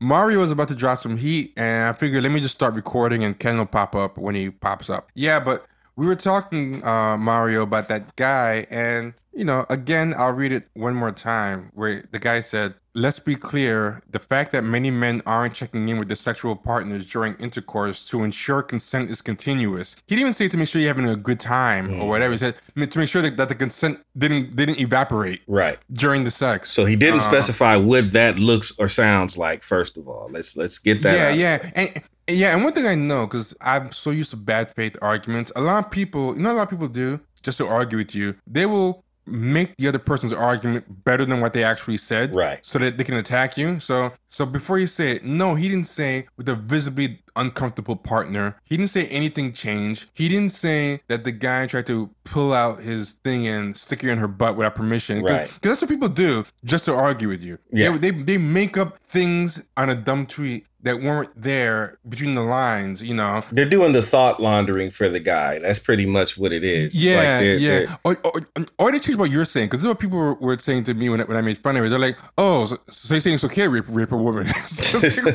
Mario 0.00 0.38
was 0.38 0.50
about 0.50 0.68
to 0.68 0.74
drop 0.74 0.98
some 1.00 1.18
heat, 1.18 1.52
and 1.56 1.84
I 1.84 1.92
figured 1.92 2.22
let 2.22 2.32
me 2.32 2.40
just 2.40 2.54
start 2.54 2.74
recording, 2.74 3.22
and 3.22 3.38
Ken 3.38 3.58
will 3.58 3.66
pop 3.66 3.94
up 3.94 4.16
when 4.16 4.34
he 4.34 4.50
pops 4.50 4.88
up. 4.88 5.10
Yeah, 5.14 5.38
but 5.40 5.66
we 5.96 6.06
were 6.06 6.16
talking 6.16 6.82
uh, 6.84 7.18
Mario 7.18 7.62
about 7.62 7.88
that 7.90 8.16
guy, 8.16 8.66
and 8.70 9.12
you 9.34 9.44
know, 9.44 9.66
again, 9.68 10.14
I'll 10.16 10.32
read 10.32 10.52
it 10.52 10.68
one 10.72 10.94
more 10.94 11.12
time, 11.12 11.70
where 11.74 12.08
the 12.10 12.18
guy 12.18 12.40
said, 12.40 12.74
"Let's 12.94 13.18
be 13.20 13.34
clear: 13.36 14.02
the 14.10 14.18
fact 14.18 14.52
that 14.52 14.64
many 14.64 14.90
men 14.90 15.22
aren't 15.26 15.54
checking 15.54 15.88
in 15.88 15.98
with 15.98 16.08
their 16.08 16.16
sexual 16.16 16.56
partners 16.56 17.06
during 17.06 17.34
intercourse 17.34 18.02
to 18.06 18.22
ensure 18.22 18.62
consent 18.62 19.10
is 19.10 19.22
continuous." 19.22 19.96
He 20.06 20.14
didn't 20.16 20.22
even 20.22 20.32
say 20.34 20.48
to 20.48 20.56
make 20.56 20.68
sure 20.68 20.80
you're 20.80 20.88
having 20.94 21.08
a 21.08 21.16
good 21.16 21.40
time 21.40 22.00
or 22.00 22.08
whatever. 22.08 22.32
He 22.32 22.38
said 22.38 22.54
to 22.76 22.98
make 22.98 23.08
sure 23.08 23.22
that, 23.22 23.36
that 23.36 23.48
the 23.48 23.54
consent 23.54 24.00
didn't 24.16 24.56
didn't 24.56 24.80
evaporate 24.80 25.40
Right. 25.46 25.78
during 25.92 26.24
the 26.24 26.30
sex. 26.30 26.70
So 26.70 26.84
he 26.84 26.96
didn't 26.96 27.20
Uh, 27.20 27.30
specify 27.30 27.76
what 27.76 28.12
that 28.12 28.38
looks 28.38 28.72
or 28.78 28.88
sounds 28.88 29.36
like. 29.38 29.62
First 29.62 29.96
of 29.96 30.08
all, 30.08 30.28
let's 30.32 30.56
let's 30.56 30.78
get 30.78 31.02
that. 31.02 31.16
yeah, 31.16 31.28
out. 31.54 31.62
yeah, 31.64 31.70
and 31.74 32.02
yeah, 32.28 32.54
and 32.54 32.64
one 32.64 32.72
thing 32.72 32.86
I 32.86 32.94
know 32.94 33.26
because 33.26 33.54
I'm 33.60 33.90
so 33.92 34.10
used 34.10 34.30
to 34.30 34.36
bad 34.36 34.72
faith 34.74 34.96
arguments. 35.02 35.50
A 35.56 35.60
lot 35.60 35.84
of 35.84 35.90
people, 35.90 36.34
you 36.36 36.42
know, 36.42 36.52
a 36.52 36.54
lot 36.54 36.62
of 36.64 36.70
people 36.70 36.88
do 36.88 37.20
just 37.42 37.58
to 37.58 37.66
argue 37.66 37.98
with 37.98 38.14
you. 38.14 38.34
They 38.46 38.66
will 38.66 39.04
make 39.30 39.76
the 39.76 39.88
other 39.88 39.98
person's 39.98 40.32
argument 40.32 41.04
better 41.04 41.24
than 41.24 41.40
what 41.40 41.54
they 41.54 41.64
actually 41.64 41.96
said, 41.96 42.34
Right. 42.34 42.58
So 42.62 42.78
that 42.78 42.98
they 42.98 43.04
can 43.04 43.14
attack 43.14 43.56
you. 43.56 43.80
So 43.80 44.12
So 44.32 44.46
before 44.46 44.78
you 44.78 44.86
say 44.86 45.16
it, 45.16 45.24
no, 45.24 45.56
he 45.56 45.68
didn't 45.68 45.88
say 45.88 46.26
with 46.36 46.48
a 46.48 46.54
visibly 46.54 47.20
uncomfortable 47.34 47.96
partner. 47.96 48.56
He 48.64 48.76
didn't 48.76 48.90
say 48.90 49.06
anything 49.08 49.52
changed. 49.52 50.06
He 50.14 50.28
didn't 50.28 50.52
say 50.52 51.00
that 51.08 51.24
the 51.24 51.32
guy 51.32 51.66
tried 51.66 51.86
to 51.88 52.10
pull 52.24 52.52
out 52.52 52.80
his 52.80 53.12
thing 53.24 53.46
and 53.48 53.76
stick 53.76 54.04
it 54.04 54.08
in 54.10 54.18
her 54.18 54.28
butt 54.28 54.56
without 54.56 54.74
permission. 54.76 55.20
Cause, 55.22 55.30
Right. 55.30 55.58
that's 55.62 55.80
what 55.80 55.90
people 55.90 56.08
do 56.08 56.44
just 56.64 56.84
to 56.84 56.94
argue 56.94 57.28
with 57.28 57.42
you. 57.42 57.58
Yeah. 57.72 57.96
They, 57.96 58.10
they, 58.12 58.22
they 58.22 58.38
make 58.38 58.76
up 58.76 58.98
things 59.08 59.62
on 59.76 59.90
a 59.90 59.94
dumb 59.94 60.26
tweet 60.26 60.66
that 60.82 61.02
weren't 61.02 61.28
there 61.40 61.98
between 62.08 62.34
the 62.34 62.40
lines, 62.40 63.02
you 63.02 63.12
know. 63.12 63.44
They're 63.52 63.68
doing 63.68 63.92
the 63.92 64.00
thought 64.02 64.40
laundering 64.40 64.90
for 64.90 65.10
the 65.10 65.20
guy. 65.20 65.58
That's 65.58 65.78
pretty 65.78 66.06
much 66.06 66.38
what 66.38 66.52
it 66.54 66.64
is. 66.64 66.94
Like, 66.94 67.04
Yeah, 67.04 67.40
they're- 67.40 67.56
yeah. 67.58 67.70
they're- 67.80 67.98
Or, 68.02 68.16
or, 68.24 68.32
or 68.78 68.90
they 68.90 68.98
change 68.98 69.18
what 69.18 69.30
you're 69.30 69.44
saying, 69.44 69.66
because 69.66 69.80
this 69.80 69.84
is 69.84 69.88
what 69.88 69.98
people 69.98 70.16
were, 70.16 70.34
were 70.36 70.58
saying 70.58 70.84
to 70.84 70.94
me 70.94 71.10
when, 71.10 71.20
I- 71.20 71.24
when 71.24 71.36
I 71.36 71.42
made 71.42 71.58
fun 71.58 71.76
of 71.76 71.84
it. 71.84 71.90
They're 71.90 71.98
like, 71.98 72.16
"Oh, 72.38 72.64
so, 72.64 72.78
so 72.88 73.12
you're 73.14 73.20
saying 73.20 73.34
it's 73.34 73.44
okay 73.44 73.68
rape, 73.68 73.84
rape 73.88 74.10
a 74.12 74.16
woman?" 74.20 74.46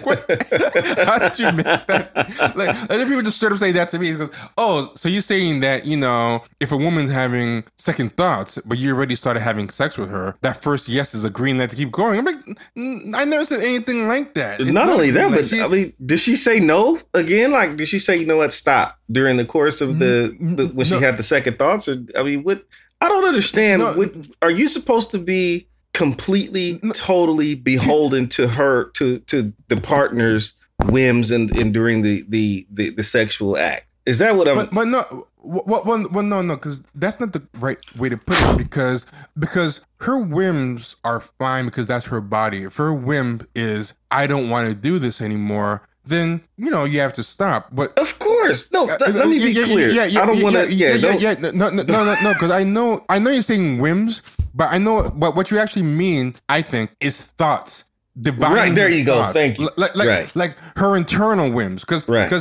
Like? 0.05 0.25
How 1.07 1.17
did 1.19 1.39
you 1.39 1.51
make 1.51 1.65
that? 1.65 2.53
Like, 2.55 2.69
other 2.89 3.05
people 3.05 3.21
just 3.21 3.37
straight 3.37 3.51
up 3.51 3.57
say 3.57 3.71
that 3.73 3.89
to 3.89 3.99
me. 3.99 4.13
Goes, 4.13 4.29
"Oh, 4.57 4.91
so 4.95 5.09
you're 5.09 5.21
saying 5.21 5.59
that 5.61 5.85
you 5.85 5.97
know, 5.97 6.43
if 6.59 6.71
a 6.71 6.77
woman's 6.77 7.11
having 7.11 7.63
second 7.77 8.15
thoughts, 8.17 8.59
but 8.65 8.77
you 8.77 8.93
already 8.95 9.15
started 9.15 9.41
having 9.41 9.69
sex 9.69 9.97
with 9.97 10.09
her, 10.09 10.35
that 10.41 10.61
first 10.61 10.87
yes 10.87 11.13
is 11.13 11.23
a 11.25 11.29
green 11.29 11.57
light 11.57 11.69
to 11.71 11.75
keep 11.75 11.91
going?" 11.91 12.19
I'm 12.19 12.25
like, 12.25 12.43
"Mm, 12.77 13.13
I 13.15 13.25
never 13.25 13.45
said 13.45 13.61
anything 13.61 14.07
like 14.07 14.33
that. 14.35 14.59
It's 14.59 14.71
not 14.71 14.89
only 14.89 15.11
that, 15.11 15.31
light. 15.31 15.35
but 15.41 15.47
She- 15.49 15.61
I 15.61 15.67
mean, 15.67 15.93
did 16.05 16.19
she 16.19 16.35
say 16.35 16.59
no 16.59 16.99
again? 17.13 17.51
Like, 17.51 17.77
did 17.77 17.87
she 17.87 17.99
say, 17.99 18.15
you 18.17 18.25
know 18.25 18.37
what, 18.37 18.53
stop 18.53 18.97
during 19.11 19.37
the 19.37 19.45
course 19.45 19.81
of 19.81 19.99
the, 19.99 20.35
the 20.39 20.67
when 20.67 20.85
she 20.85 20.93
no. 20.93 20.99
had 20.99 21.17
the 21.17 21.23
second 21.23 21.57
thoughts? 21.57 21.87
Or 21.87 22.03
I 22.17 22.23
mean, 22.23 22.43
what? 22.43 22.63
I 23.01 23.09
don't 23.09 23.25
understand. 23.25 23.81
No. 23.81 23.93
what, 23.93 24.11
are 24.41 24.49
you 24.51 24.67
supposed 24.67 25.11
to 25.11 25.17
be 25.17 25.67
completely, 25.95 26.77
totally 26.93 27.55
beholden 27.55 28.27
to 28.27 28.49
her, 28.49 28.89
to 28.91 29.19
to 29.19 29.53
the 29.69 29.77
partner's 29.77 30.53
whims 30.85 31.31
and, 31.31 31.55
and 31.55 31.73
during 31.73 32.01
the, 32.01 32.25
the 32.27 32.67
the 32.69 32.89
the 32.91 33.03
sexual 33.03 33.57
act? 33.57 33.87
Is 34.05 34.19
that 34.19 34.35
what 34.35 34.47
I'm? 34.47 34.57
but, 34.57 34.71
but 34.71 34.87
no, 34.87 35.27
well, 35.41 35.63
well, 35.85 36.07
well 36.11 36.23
no, 36.23 36.41
no, 36.41 36.55
because 36.55 36.83
that's 36.93 37.19
not 37.19 37.33
the 37.33 37.41
right 37.59 37.79
way 37.97 38.09
to 38.09 38.17
put 38.17 38.37
it. 38.41 38.57
Because 38.57 39.05
because 39.39 39.81
her 40.01 40.21
whims 40.21 40.97
are 41.05 41.21
fine 41.21 41.65
because 41.65 41.87
that's 41.87 42.07
her 42.07 42.21
body. 42.21 42.63
If 42.63 42.75
her 42.75 42.93
whim 42.93 43.47
is 43.55 43.93
I 44.11 44.27
don't 44.27 44.49
want 44.49 44.67
to 44.67 44.75
do 44.75 44.99
this 44.99 45.21
anymore, 45.21 45.87
then 46.05 46.41
you 46.57 46.69
know 46.69 46.85
you 46.85 46.99
have 46.99 47.13
to 47.13 47.23
stop. 47.23 47.69
But 47.71 47.97
of 47.99 48.17
course, 48.19 48.71
no. 48.71 48.87
uh, 48.89 48.97
th- 48.97 49.15
let 49.15 49.27
me 49.27 49.39
be 49.39 49.51
yeah, 49.51 49.63
clear. 49.65 49.89
Yeah, 49.89 50.05
yeah, 50.05 50.21
I 50.21 50.25
don't 50.25 50.37
yeah, 50.37 50.43
want 50.43 50.55
to. 50.55 50.73
Yeah, 50.73 50.93
Yeah, 50.93 51.15
yeah, 51.15 51.35
yeah, 51.41 51.51
No, 51.51 51.69
no, 51.69 51.83
no, 51.83 52.05
no, 52.05 52.15
no. 52.21 52.33
Because 52.33 52.51
I 52.51 52.63
know, 52.63 53.01
I 53.09 53.19
know 53.19 53.31
you're 53.31 53.41
saying 53.41 53.79
whims, 53.79 54.21
but 54.53 54.71
I 54.71 54.77
know 54.77 55.09
but 55.09 55.35
what 55.35 55.51
you 55.51 55.59
actually 55.59 55.83
mean. 55.83 56.35
I 56.49 56.61
think 56.61 56.91
is 56.99 57.21
thoughts. 57.21 57.83
Divine 58.21 58.53
Right, 58.53 58.73
there 58.75 58.87
you 58.89 59.03
go. 59.03 59.15
thoughts. 59.15 59.33
Thank 59.33 59.59
you. 59.59 59.69
Like, 59.75 59.93
like, 59.95 60.07
Right. 60.07 60.35
like 60.35 60.55
her 60.77 60.95
internal 60.95 61.51
whims, 61.51 61.81
because 61.81 62.07
Right. 62.07 62.31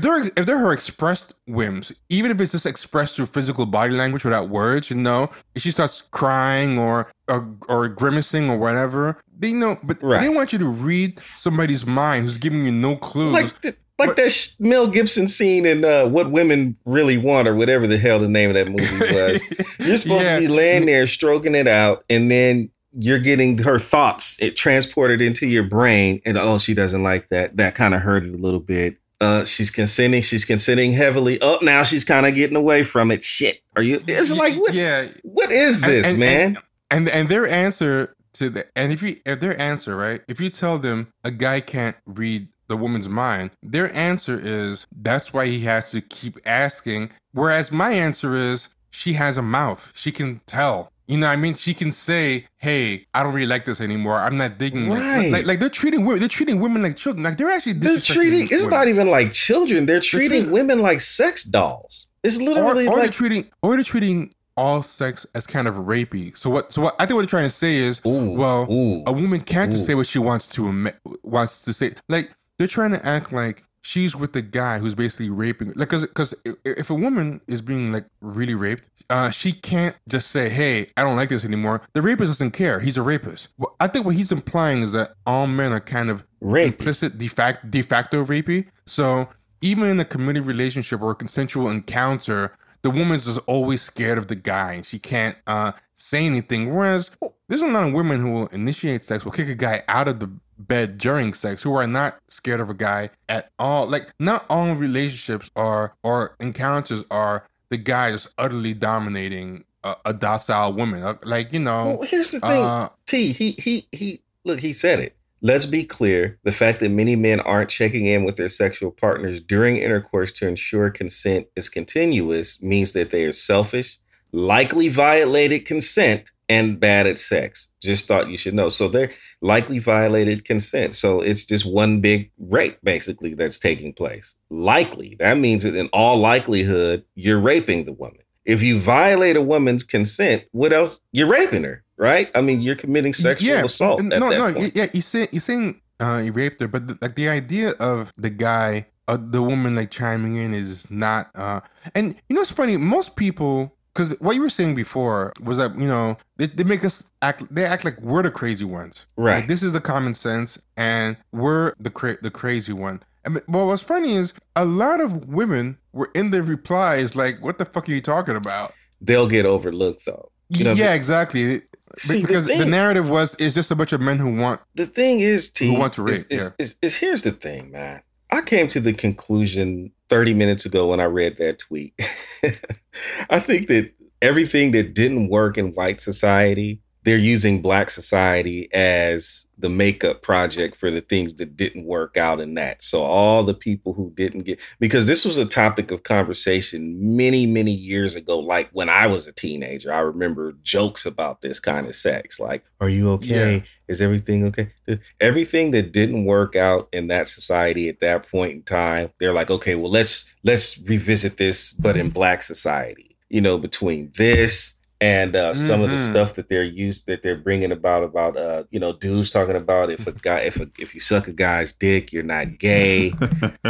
Because 0.00 0.28
if 0.28 0.32
they're 0.34 0.42
if 0.42 0.46
they're 0.46 0.58
her 0.58 0.72
expressed 0.72 1.34
whims, 1.46 1.92
even 2.08 2.30
if 2.30 2.40
it's 2.40 2.52
just 2.52 2.66
expressed 2.66 3.16
through 3.16 3.26
physical 3.26 3.66
body 3.66 3.94
language 3.94 4.24
without 4.24 4.48
words, 4.48 4.90
you 4.90 4.96
know, 4.96 5.30
if 5.54 5.62
she 5.62 5.70
starts 5.70 6.02
crying 6.10 6.78
or 6.78 7.10
or, 7.28 7.48
or 7.68 7.88
grimacing 7.88 8.50
or 8.50 8.58
whatever, 8.58 9.20
they 9.38 9.52
know. 9.52 9.76
But 9.82 10.02
Right. 10.02 10.20
they 10.20 10.28
want 10.28 10.52
you 10.52 10.58
to 10.58 10.66
read 10.68 11.20
somebody's 11.36 11.86
mind 11.86 12.26
who's 12.26 12.38
giving 12.38 12.64
you 12.64 12.72
no 12.72 12.96
clues. 12.96 13.32
like 13.32 13.60
the, 13.62 13.68
like 13.98 14.08
But- 14.08 14.16
that 14.16 14.30
sh- 14.32 14.50
Mel 14.58 14.86
Gibson 14.88 15.28
scene 15.28 15.64
in 15.66 15.84
uh, 15.84 16.06
"What 16.06 16.30
Women 16.30 16.76
Really 16.84 17.16
Want" 17.16 17.46
or 17.48 17.54
whatever 17.54 17.86
the 17.86 17.96
hell 17.98 18.18
the 18.18 18.28
name 18.28 18.50
of 18.50 18.54
that 18.54 18.68
movie 18.68 18.98
was. 19.14 19.40
You're 19.78 19.96
supposed 19.96 20.24
Yeah. 20.24 20.34
to 20.36 20.40
be 20.40 20.48
laying 20.48 20.86
there 20.86 21.06
stroking 21.06 21.54
it 21.54 21.66
out, 21.68 22.04
and 22.10 22.30
then 22.30 22.70
you're 22.96 23.18
getting 23.18 23.58
her 23.58 23.78
thoughts 23.78 24.36
it 24.40 24.54
transported 24.56 25.20
into 25.20 25.46
your 25.48 25.62
brain, 25.64 26.20
and 26.24 26.36
oh, 26.38 26.58
she 26.58 26.74
doesn't 26.74 27.02
like 27.02 27.28
that. 27.28 27.56
That 27.56 27.74
kind 27.74 27.92
of 27.94 28.00
hurt 28.02 28.24
it 28.24 28.32
a 28.34 28.36
little 28.36 28.60
bit. 28.60 28.96
Uh, 29.20 29.44
she's 29.44 29.70
consenting. 29.70 30.22
She's 30.22 30.44
consenting 30.44 30.92
heavily. 30.92 31.40
Up 31.40 31.62
now, 31.62 31.82
she's 31.82 32.04
kind 32.04 32.26
of 32.26 32.34
getting 32.34 32.56
away 32.56 32.82
from 32.82 33.10
it. 33.10 33.22
Shit, 33.22 33.60
are 33.76 33.82
you? 33.82 34.02
It's 34.06 34.32
like 34.32 34.54
what? 34.56 34.74
yeah, 34.74 35.06
What 35.22 35.50
is 35.52 35.80
this, 35.80 36.06
and- 36.06 36.18
man? 36.18 36.58
and 36.90 37.08
and 37.08 37.28
their 37.28 37.46
answer 37.46 38.14
to 38.34 38.50
the 38.50 38.66
and 38.76 38.92
if 38.92 39.02
you 39.02 39.16
if 39.24 39.40
their 39.40 39.58
answer 39.60 39.96
right 39.96 40.20
if 40.28 40.40
you 40.40 40.50
tell 40.50 40.78
them 40.78 41.08
a 41.22 41.30
guy 41.30 41.60
can't 41.60 41.96
read 42.04 42.48
the 42.68 42.76
woman's 42.76 43.08
mind 43.08 43.50
their 43.62 43.92
answer 43.94 44.38
is 44.42 44.86
that's 45.00 45.32
why 45.32 45.46
he 45.46 45.60
has 45.60 45.90
to 45.92 46.00
keep 46.00 46.36
asking 46.44 47.10
whereas 47.32 47.70
my 47.72 47.92
answer 47.92 48.34
is 48.34 48.68
she 48.90 49.12
has 49.14 49.36
a 49.38 49.42
mouth 49.42 49.92
she 49.94 50.10
can 50.12 50.40
tell 50.46 50.90
you 51.06 51.18
know 51.18 51.26
what 51.26 51.32
I 51.32 51.36
mean? 51.36 51.54
She 51.54 51.74
can 51.74 51.92
say, 51.92 52.46
"Hey, 52.56 53.06
I 53.14 53.22
don't 53.22 53.34
really 53.34 53.46
like 53.46 53.64
this 53.66 53.80
anymore. 53.80 54.18
I'm 54.18 54.36
not 54.36 54.58
digging 54.58 54.86
it." 54.90 54.94
Right. 54.94 55.30
Like, 55.32 55.46
like 55.46 55.60
they're 55.60 55.68
treating 55.68 56.04
women. 56.04 56.20
They're 56.20 56.28
treating 56.28 56.60
women 56.60 56.82
like 56.82 56.96
children. 56.96 57.24
Like 57.24 57.36
they're 57.38 57.50
actually 57.50 57.74
They're 57.74 58.00
treating. 58.00 58.42
It's 58.44 58.52
women. 58.52 58.70
not 58.70 58.88
even 58.88 59.08
like 59.10 59.32
children. 59.32 59.86
They're 59.86 60.00
treating 60.00 60.30
treating- 60.30 60.50
women 60.52 60.78
like 60.80 61.00
sex 61.00 61.44
dolls. 61.44 62.06
It's 62.22 62.38
or, 62.38 62.42
literally 62.44 62.86
or 62.86 62.96
they're 62.96 63.04
like 63.04 63.12
treating 63.12 63.50
or 63.62 63.74
they're 63.74 63.84
treating 63.84 64.32
all 64.56 64.82
sex 64.82 65.26
as 65.34 65.46
kind 65.46 65.66
of 65.68 65.74
rapey. 65.74 66.34
So 66.36 66.48
what? 66.48 66.72
So 66.72 66.82
what 66.82 66.94
I 66.98 67.06
think 67.06 67.16
what 67.16 67.22
they're 67.22 67.28
trying 67.28 67.48
to 67.50 67.54
say 67.54 67.76
is, 67.76 68.00
Ooh, 68.06 68.30
well, 68.30 68.70
ooh. 68.70 69.02
a 69.06 69.12
woman 69.12 69.40
can't 69.40 69.70
just 69.70 69.84
say 69.84 69.94
what 69.94 70.06
she 70.06 70.18
wants 70.18 70.48
to 70.50 70.90
wants 71.22 71.64
to 71.64 71.72
say. 71.72 71.92
Like 72.08 72.30
they're 72.58 72.68
trying 72.68 72.92
to 72.92 73.04
act 73.04 73.32
like 73.32 73.64
she's 73.84 74.16
with 74.16 74.32
the 74.32 74.42
guy 74.42 74.78
who's 74.78 74.94
basically 74.94 75.30
raping. 75.30 75.72
Like, 75.76 75.88
cause, 75.88 76.06
cause 76.14 76.34
if, 76.64 76.90
a 76.90 76.94
woman 76.94 77.40
is 77.46 77.60
being 77.60 77.92
like 77.92 78.06
really 78.20 78.54
raped, 78.54 78.88
uh, 79.10 79.30
she 79.30 79.52
can't 79.52 79.94
just 80.08 80.30
say, 80.30 80.48
"Hey, 80.48 80.88
I 80.96 81.04
don't 81.04 81.16
like 81.16 81.28
this 81.28 81.44
anymore." 81.44 81.82
The 81.92 82.02
rapist 82.02 82.30
doesn't 82.30 82.52
care. 82.52 82.80
He's 82.80 82.96
a 82.96 83.02
rapist. 83.02 83.48
Well, 83.58 83.76
I 83.78 83.86
think 83.86 84.06
what 84.06 84.16
he's 84.16 84.32
implying 84.32 84.82
is 84.82 84.92
that 84.92 85.14
all 85.26 85.46
men 85.46 85.72
are 85.72 85.80
kind 85.80 86.10
of 86.10 86.24
Rape. 86.40 86.66
implicit 86.66 87.18
de 87.18 87.28
facto, 87.28 87.68
de 87.68 87.82
facto 87.82 88.24
rapey. 88.24 88.66
So 88.86 89.28
even 89.60 89.88
in 89.88 90.00
a 90.00 90.04
committed 90.04 90.46
relationship 90.46 91.02
or 91.02 91.10
a 91.10 91.14
consensual 91.14 91.68
encounter, 91.68 92.56
the 92.82 92.90
woman's 92.90 93.24
just 93.24 93.40
always 93.46 93.82
scared 93.82 94.18
of 94.18 94.28
the 94.28 94.34
guy 94.34 94.72
and 94.74 94.84
she 94.84 94.98
can't 94.98 95.36
uh, 95.46 95.72
say 95.94 96.26
anything. 96.26 96.74
Whereas 96.74 97.10
there's 97.48 97.62
a 97.62 97.66
lot 97.66 97.86
of 97.86 97.94
women 97.94 98.20
who 98.20 98.30
will 98.30 98.46
initiate 98.48 99.04
sex, 99.04 99.24
will 99.24 99.32
kick 99.32 99.48
a 99.48 99.54
guy 99.54 99.82
out 99.88 100.08
of 100.08 100.20
the 100.20 100.30
bed 100.58 100.98
during 100.98 101.32
sex, 101.32 101.62
who 101.62 101.74
are 101.74 101.86
not 101.86 102.18
scared 102.28 102.60
of 102.60 102.70
a 102.70 102.74
guy 102.74 103.10
at 103.28 103.50
all. 103.58 103.86
Like 103.86 104.12
not 104.18 104.44
all 104.48 104.74
relationships 104.74 105.50
are 105.56 105.94
or 106.02 106.36
encounters 106.40 107.04
are 107.10 107.46
the 107.70 107.76
guy 107.76 108.10
just 108.12 108.28
utterly 108.38 108.74
dominating 108.74 109.64
a, 109.82 109.96
a 110.06 110.12
docile 110.14 110.72
woman. 110.72 111.02
Uh, 111.02 111.14
Like 111.24 111.52
you 111.52 111.60
know, 111.60 111.96
Well, 111.98 112.08
here's 112.08 112.30
the 112.30 112.40
thing. 112.40 112.62
uh, 112.64 112.88
T, 113.06 113.32
he 113.32 113.56
he 113.58 113.86
he 113.92 114.20
look, 114.44 114.60
he 114.60 114.72
said 114.72 115.00
it. 115.00 115.16
Let's 115.42 115.66
be 115.66 115.84
clear. 115.84 116.38
The 116.44 116.52
fact 116.52 116.80
that 116.80 116.88
many 116.90 117.16
men 117.16 117.38
aren't 117.40 117.68
checking 117.68 118.06
in 118.06 118.24
with 118.24 118.36
their 118.36 118.48
sexual 118.48 118.90
partners 118.90 119.42
during 119.42 119.76
intercourse 119.76 120.32
to 120.34 120.48
ensure 120.48 120.88
consent 120.88 121.48
is 121.54 121.68
continuous 121.68 122.62
means 122.62 122.94
that 122.94 123.10
they 123.10 123.24
are 123.24 123.32
selfish, 123.32 123.98
likely 124.34 124.88
violated 124.88 125.64
consent, 125.64 126.30
and 126.48 126.78
bad 126.78 127.06
at 127.06 127.18
sex. 127.18 127.68
Just 127.80 128.06
thought 128.06 128.28
you 128.28 128.36
should 128.36 128.52
know. 128.52 128.68
So 128.68 128.88
they're 128.88 129.10
likely 129.40 129.78
violated 129.78 130.44
consent. 130.44 130.94
So 130.94 131.20
it's 131.20 131.46
just 131.46 131.64
one 131.64 132.00
big 132.00 132.30
rape, 132.38 132.76
basically, 132.82 133.32
that's 133.34 133.58
taking 133.58 133.94
place. 133.94 134.34
Likely. 134.50 135.16
That 135.18 135.38
means 135.38 135.62
that 135.62 135.74
in 135.74 135.88
all 135.92 136.18
likelihood, 136.18 137.04
you're 137.14 137.40
raping 137.40 137.84
the 137.86 137.92
woman. 137.92 138.18
If 138.44 138.62
you 138.62 138.78
violate 138.78 139.36
a 139.36 139.40
woman's 139.42 139.84
consent, 139.84 140.44
what 140.52 140.72
else? 140.74 141.00
You're 141.12 141.28
raping 141.28 141.64
her, 141.64 141.82
right? 141.96 142.30
I 142.34 142.42
mean, 142.42 142.60
you're 142.60 142.76
committing 142.76 143.14
sexual 143.14 143.64
assault. 143.64 144.00
n- 144.00 144.12
At 144.12 144.20
no, 144.20 144.28
that 144.30 144.38
no, 144.38 144.52
point. 144.52 144.76
yeah, 144.76 144.86
he's 144.92 145.06
saying 145.06 145.28
he's 145.30 145.44
saying 145.44 145.80
uh, 145.98 146.20
he 146.20 146.28
raped 146.28 146.60
her, 146.60 146.68
but 146.68 146.86
the, 146.88 146.98
like 147.00 147.14
the 147.14 147.30
idea 147.30 147.70
of 147.80 148.12
the 148.18 148.28
guy, 148.28 148.86
uh, 149.08 149.16
the 149.18 149.40
woman 149.42 149.74
like 149.74 149.90
chiming 149.90 150.36
in 150.36 150.52
is 150.52 150.90
not. 150.90 151.30
uh 151.34 151.60
And 151.94 152.16
you 152.28 152.36
know, 152.36 152.42
it's 152.42 152.50
funny. 152.50 152.76
Most 152.76 153.16
people, 153.16 153.73
because 153.94 154.18
what 154.20 154.34
you 154.34 154.42
were 154.42 154.50
saying 154.50 154.74
before 154.74 155.32
was 155.40 155.56
that 155.58 155.78
you 155.78 155.86
know 155.86 156.16
they, 156.36 156.46
they 156.46 156.64
make 156.64 156.84
us 156.84 157.04
act. 157.22 157.42
They 157.54 157.64
act 157.64 157.84
like 157.84 158.00
we're 158.00 158.22
the 158.22 158.30
crazy 158.30 158.64
ones. 158.64 159.06
Right. 159.16 159.36
Like, 159.36 159.46
this 159.46 159.62
is 159.62 159.72
the 159.72 159.80
common 159.80 160.14
sense, 160.14 160.58
and 160.76 161.16
we're 161.32 161.74
the 161.78 161.90
cra- 161.90 162.20
the 162.20 162.30
crazy 162.30 162.72
one. 162.72 163.02
And 163.24 163.34
but 163.34 163.66
what's 163.66 163.82
funny 163.82 164.16
is 164.16 164.32
a 164.56 164.64
lot 164.64 165.00
of 165.00 165.28
women 165.28 165.78
were 165.92 166.10
in 166.14 166.30
their 166.30 166.42
replies 166.42 167.14
like, 167.16 167.42
"What 167.42 167.58
the 167.58 167.64
fuck 167.64 167.88
are 167.88 167.92
you 167.92 168.00
talking 168.00 168.36
about?" 168.36 168.74
They'll 169.00 169.28
get 169.28 169.46
overlooked 169.46 170.04
though. 170.06 170.30
You 170.48 170.64
know, 170.64 170.72
yeah, 170.72 170.94
exactly. 170.94 171.62
See, 171.96 172.20
because 172.22 172.46
the, 172.46 172.56
thing- 172.58 172.70
narrative 172.70 173.08
was 173.08 173.36
it's 173.38 173.54
just 173.54 173.70
a 173.70 173.76
bunch 173.76 173.92
of 173.92 174.00
men 174.00 174.18
who 174.18 174.34
want 174.34 174.60
The 174.74 174.86
thing 174.86 175.20
is, 175.20 175.50
T, 175.50 175.68
Who 175.68 175.78
want 175.78 175.92
to 175.94 176.06
is, 176.08 176.18
rape, 176.18 176.26
is, 176.30 176.42
yeah. 176.42 176.48
is, 176.58 176.76
is 176.82 176.96
here's 176.96 177.22
the 177.22 177.30
thing, 177.32 177.70
man. 177.70 178.02
I 178.30 178.42
came 178.42 178.66
to 178.68 178.80
the 178.80 178.92
conclusion 178.92 179.92
30 180.14 180.34
minutes 180.34 180.64
ago 180.64 180.86
when 180.86 181.00
I 181.00 181.06
read 181.06 181.38
that 181.38 181.58
tweet. 181.58 181.92
I 183.30 183.40
think 183.40 183.66
that 183.66 183.92
everything 184.22 184.70
that 184.70 184.94
didn't 184.94 185.28
work 185.28 185.58
in 185.58 185.72
white 185.72 186.00
society 186.00 186.80
they're 187.04 187.18
using 187.18 187.62
black 187.62 187.90
society 187.90 188.72
as 188.72 189.43
the 189.56 189.68
makeup 189.68 190.22
project 190.22 190.76
for 190.76 190.90
the 190.90 191.00
things 191.00 191.34
that 191.34 191.56
didn't 191.56 191.84
work 191.84 192.16
out 192.16 192.40
in 192.40 192.54
that. 192.54 192.82
So 192.82 193.02
all 193.02 193.44
the 193.44 193.54
people 193.54 193.94
who 193.94 194.12
didn't 194.14 194.42
get 194.42 194.60
because 194.80 195.06
this 195.06 195.24
was 195.24 195.38
a 195.38 195.44
topic 195.44 195.90
of 195.90 196.02
conversation 196.02 197.16
many 197.16 197.46
many 197.46 197.70
years 197.70 198.14
ago 198.14 198.38
like 198.38 198.68
when 198.72 198.88
I 198.88 199.06
was 199.06 199.28
a 199.28 199.32
teenager. 199.32 199.92
I 199.92 200.00
remember 200.00 200.52
jokes 200.62 201.06
about 201.06 201.40
this 201.40 201.60
kind 201.60 201.86
of 201.86 201.94
sex 201.94 202.40
like 202.40 202.64
are 202.80 202.88
you 202.88 203.10
okay? 203.12 203.56
Yeah. 203.56 203.60
Is 203.86 204.00
everything 204.00 204.46
okay? 204.46 204.72
Everything 205.20 205.70
that 205.72 205.92
didn't 205.92 206.24
work 206.24 206.56
out 206.56 206.88
in 206.92 207.08
that 207.08 207.28
society 207.28 207.88
at 207.88 208.00
that 208.00 208.28
point 208.30 208.52
in 208.52 208.62
time, 208.62 209.10
they're 209.18 209.32
like 209.32 209.50
okay, 209.50 209.74
well 209.74 209.90
let's 209.90 210.34
let's 210.42 210.80
revisit 210.82 211.36
this 211.36 211.72
but 211.74 211.96
in 211.96 212.10
black 212.10 212.42
society. 212.42 213.16
You 213.28 213.40
know, 213.40 213.58
between 213.58 214.12
this 214.16 214.73
and 215.12 215.30
uh, 215.36 215.54
some 215.68 215.80
of 215.84 215.90
the 215.90 215.96
Mhm. 216.00 216.10
stuff 216.10 216.30
that 216.36 216.46
they're 216.50 216.70
used 216.86 217.00
that 217.08 217.20
they're 217.22 217.42
bringing 217.48 217.72
about 217.78 218.02
about 218.10 218.34
uh 218.46 218.60
you 218.74 218.80
know 218.82 218.92
dudes 219.04 219.28
talking 219.36 219.58
about 219.64 219.86
if 219.96 220.02
a 220.06 220.12
guy 220.12 220.40
if 220.50 220.56
a, 220.60 220.66
if 220.84 220.94
you 220.94 221.00
suck 221.10 221.24
a 221.28 221.32
guy's 221.46 221.72
dick 221.84 222.04
you're 222.12 222.30
not 222.36 222.46
gay 222.58 223.12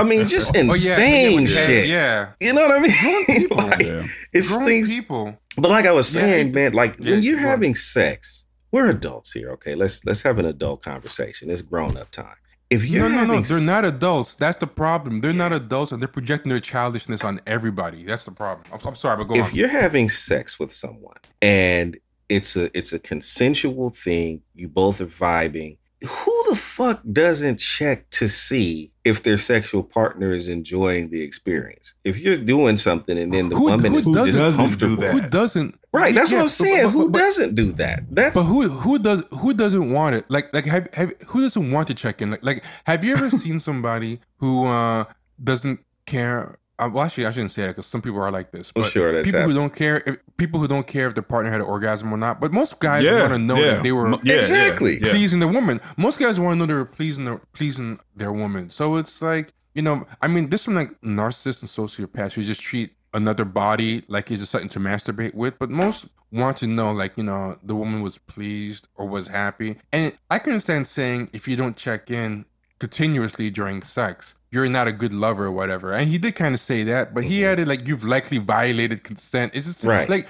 i 0.01 0.03
mean 0.11 0.27
just 0.35 0.49
Oh, 0.57 0.61
insane 0.61 1.43
yeah, 1.43 1.49
yeah, 1.55 1.67
shit 1.67 1.87
Yeah. 1.97 2.19
you 2.45 2.53
know 2.55 2.63
what 2.67 2.75
i 2.79 2.81
mean 2.87 3.49
like 3.65 3.87
Yeah. 3.87 4.07
it's 4.37 4.49
Grown 4.51 4.67
things 4.71 4.89
people. 4.97 5.25
but 5.63 5.71
like 5.77 5.87
i 5.87 5.93
was 6.01 6.09
saying 6.09 6.49
it- 6.49 6.55
man 6.55 6.73
like 6.73 6.93
yeah, 6.99 7.11
when 7.13 7.23
you're 7.27 7.39
having 7.53 7.75
sex 7.75 8.47
we're 8.73 8.89
adults 8.91 9.33
here 9.33 9.51
okay 9.57 9.75
let's 9.75 10.05
let's 10.05 10.23
have 10.23 10.39
an 10.39 10.47
adult 10.55 10.83
conversation 10.83 11.51
it's 11.51 11.63
grown 11.63 11.97
up 11.97 12.11
time 12.11 12.39
if 12.71 12.85
you're 12.87 13.09
No, 13.09 13.25
no, 13.25 13.35
no. 13.35 13.41
They're 13.41 13.61
not 13.61 13.85
adults. 13.85 14.35
That's 14.37 14.59
the 14.59 14.67
problem. 14.67 15.21
They're 15.21 15.33
not 15.33 15.53
adults, 15.53 15.93
and 15.93 16.03
they're 16.03 16.09
projecting 16.09 16.51
their 16.51 16.61
childishness 16.61 17.23
on 17.23 17.41
everybody. 17.47 18.05
That's 18.05 18.25
the 18.25 18.33
problem. 18.33 18.67
I'm, 18.73 18.81
I'm 18.87 18.95
sorry, 18.95 19.19
but 19.19 19.25
go 19.25 19.35
on. 19.35 19.41
if 19.41 19.47
on. 19.47 19.55
you're 19.55 19.69
having 19.69 20.09
sex 20.09 20.59
with 20.59 20.73
someone 20.73 21.17
and 21.43 21.99
it's 22.29 22.57
a 22.57 22.77
it's 22.77 22.93
a 22.93 22.99
consensual 22.99 23.91
thing, 23.91 24.43
you 24.55 24.69
both 24.69 25.01
are 25.01 25.07
vibing. 25.07 25.79
Who 26.07 26.45
the 26.51 26.57
fuck 26.57 27.01
doesn't 27.13 27.59
check 27.59 28.09
to 28.11 28.29
see 28.29 28.91
if 29.05 29.23
their 29.23 29.37
sexual 29.37 29.83
partner 29.83 30.33
is 30.33 30.49
enjoying 30.49 31.11
the 31.11 31.23
experience? 31.23 31.95
If 32.05 32.19
you're 32.21 32.37
doing 32.39 32.77
something 32.77 33.17
and 33.19 33.33
then 33.33 33.49
the 33.49 33.57
Who- 33.57 33.65
woman 33.65 33.93
who 33.93 33.99
is 33.99 34.07
doesn't 34.07 34.69
just 34.69 34.79
do 34.79 34.97
that? 34.97 35.13
Who 35.13 35.21
doesn't? 35.29 35.79
right? 35.93 36.15
That's 36.15 36.31
Yeah, 36.31 36.39
what 36.39 36.43
I'm 36.43 36.47
but- 36.47 36.53
saying. 36.53 36.83
but- 36.85 36.91
who 36.91 37.09
but- 37.11 37.19
doesn't 37.19 37.55
do 37.55 37.73
that? 37.73 38.05
That's 38.11 38.35
But 38.37 38.45
who 38.45 38.69
who 38.69 38.99
does 38.99 39.23
who 39.31 39.55
doesn't 39.55 39.91
want 39.93 40.17
it? 40.17 40.25
Like 40.29 40.53
like 40.53 40.65
have, 40.67 40.89
have 40.95 41.13
who 41.27 41.41
doesn't 41.41 41.71
want 41.71 41.89
to 41.89 41.95
check 41.95 42.21
in? 42.23 42.31
Like 42.31 42.45
like 42.45 42.65
have 42.85 43.05
you 43.05 43.13
ever 43.15 43.31
seen 43.31 43.61
somebody 43.69 44.21
who 44.39 44.67
uh 44.67 45.05
doesn't 45.43 45.81
care? 46.07 46.59
Uh, 46.79 46.91
well, 46.93 47.05
actually, 47.05 47.27
I 47.27 47.31
shouldn't 47.31 47.53
say 47.53 47.63
that 47.63 47.69
because 47.69 47.87
some 47.87 48.03
people 48.03 48.21
are 48.21 48.31
like 48.33 48.51
this. 48.51 48.73
Well, 48.75 48.85
But 48.85 48.93
sure, 48.93 49.13
that's 49.13 49.27
people 49.27 49.43
who 49.43 49.55
don't 49.55 49.73
care, 49.75 50.03
if, 50.07 50.17
people 50.37 50.59
who 50.59 50.67
don't 50.67 50.87
care 50.87 51.07
if 51.07 51.15
their 51.15 51.23
partner 51.23 51.51
had 51.51 51.61
an 51.61 51.67
orgasm 51.67 52.13
or 52.13 52.17
not. 52.17 52.41
But 52.41 52.53
most 52.53 52.81
guys 52.81 53.05
Yeah, 53.05 53.21
want 53.21 53.33
to 53.33 53.39
know 53.39 53.55
yeah. 53.57 53.75
that 53.75 53.83
they 53.85 53.93
were 53.93 54.11
yeah, 54.11 54.19
yeah, 54.25 54.35
Exactly. 54.35 55.01
yeah. 55.01 55.11
pleasing 55.11 55.39
the 55.39 55.47
woman. 55.49 55.81
Most 55.97 56.19
guys 56.19 56.41
want 56.41 56.55
to 56.55 56.59
know 56.59 56.67
they 56.67 56.75
were 56.75 56.85
pleasing 56.85 57.25
their 57.27 57.39
pleasing 57.53 58.01
their 58.17 58.33
woman. 58.33 58.71
So 58.71 58.97
it's 58.97 59.23
like 59.23 59.53
you 59.75 59.83
know, 59.83 60.07
I 60.23 60.27
mean, 60.29 60.51
this 60.51 60.67
one 60.67 60.77
like 60.77 61.01
narcissists 61.01 61.63
and 61.63 61.89
sociopaths 61.89 62.33
who 62.33 62.43
just 62.43 62.61
treat 62.61 62.91
another 63.13 63.45
body 63.45 64.03
like 64.09 64.31
it's 64.31 64.41
just 64.41 64.53
something 64.53 64.69
to 64.71 64.81
masturbate 64.81 65.35
with. 65.35 65.59
But 65.61 65.71
most 65.71 66.09
want 66.33 66.57
to 66.57 66.67
know 66.67 66.91
like 66.93 67.17
you 67.17 67.23
know 67.23 67.57
the 67.63 67.77
woman 67.77 68.03
was 68.03 68.19
pleased 68.19 68.89
or 68.97 69.07
was 69.07 69.29
happy. 69.29 69.77
And 69.93 70.13
I 70.29 70.41
can 70.41 70.55
understand 70.55 70.89
saying 70.89 71.31
if 71.33 71.47
you 71.47 71.55
don't 71.57 71.77
check 71.77 72.11
in 72.11 72.47
continuously 72.81 73.51
during 73.51 73.83
sex. 73.83 74.35
You're 74.55 74.69
not 74.69 74.87
a 74.87 74.93
good 74.93 75.13
lover 75.13 75.47
or 75.47 75.51
whatever. 75.51 75.93
And 75.93 76.09
he 76.09 76.17
did 76.17 76.37
kind 76.37 76.55
of 76.55 76.61
say 76.61 76.85
that, 76.85 77.13
but 77.13 77.25
he 77.25 77.41
Mhm. 77.41 77.47
added 77.53 77.67
like 77.69 77.89
you've 77.89 78.05
likely 78.05 78.39
violated 78.39 79.03
consent. 79.03 79.51
It's 79.53 79.67
just 79.67 79.83
Right. 79.85 80.09
like 80.09 80.29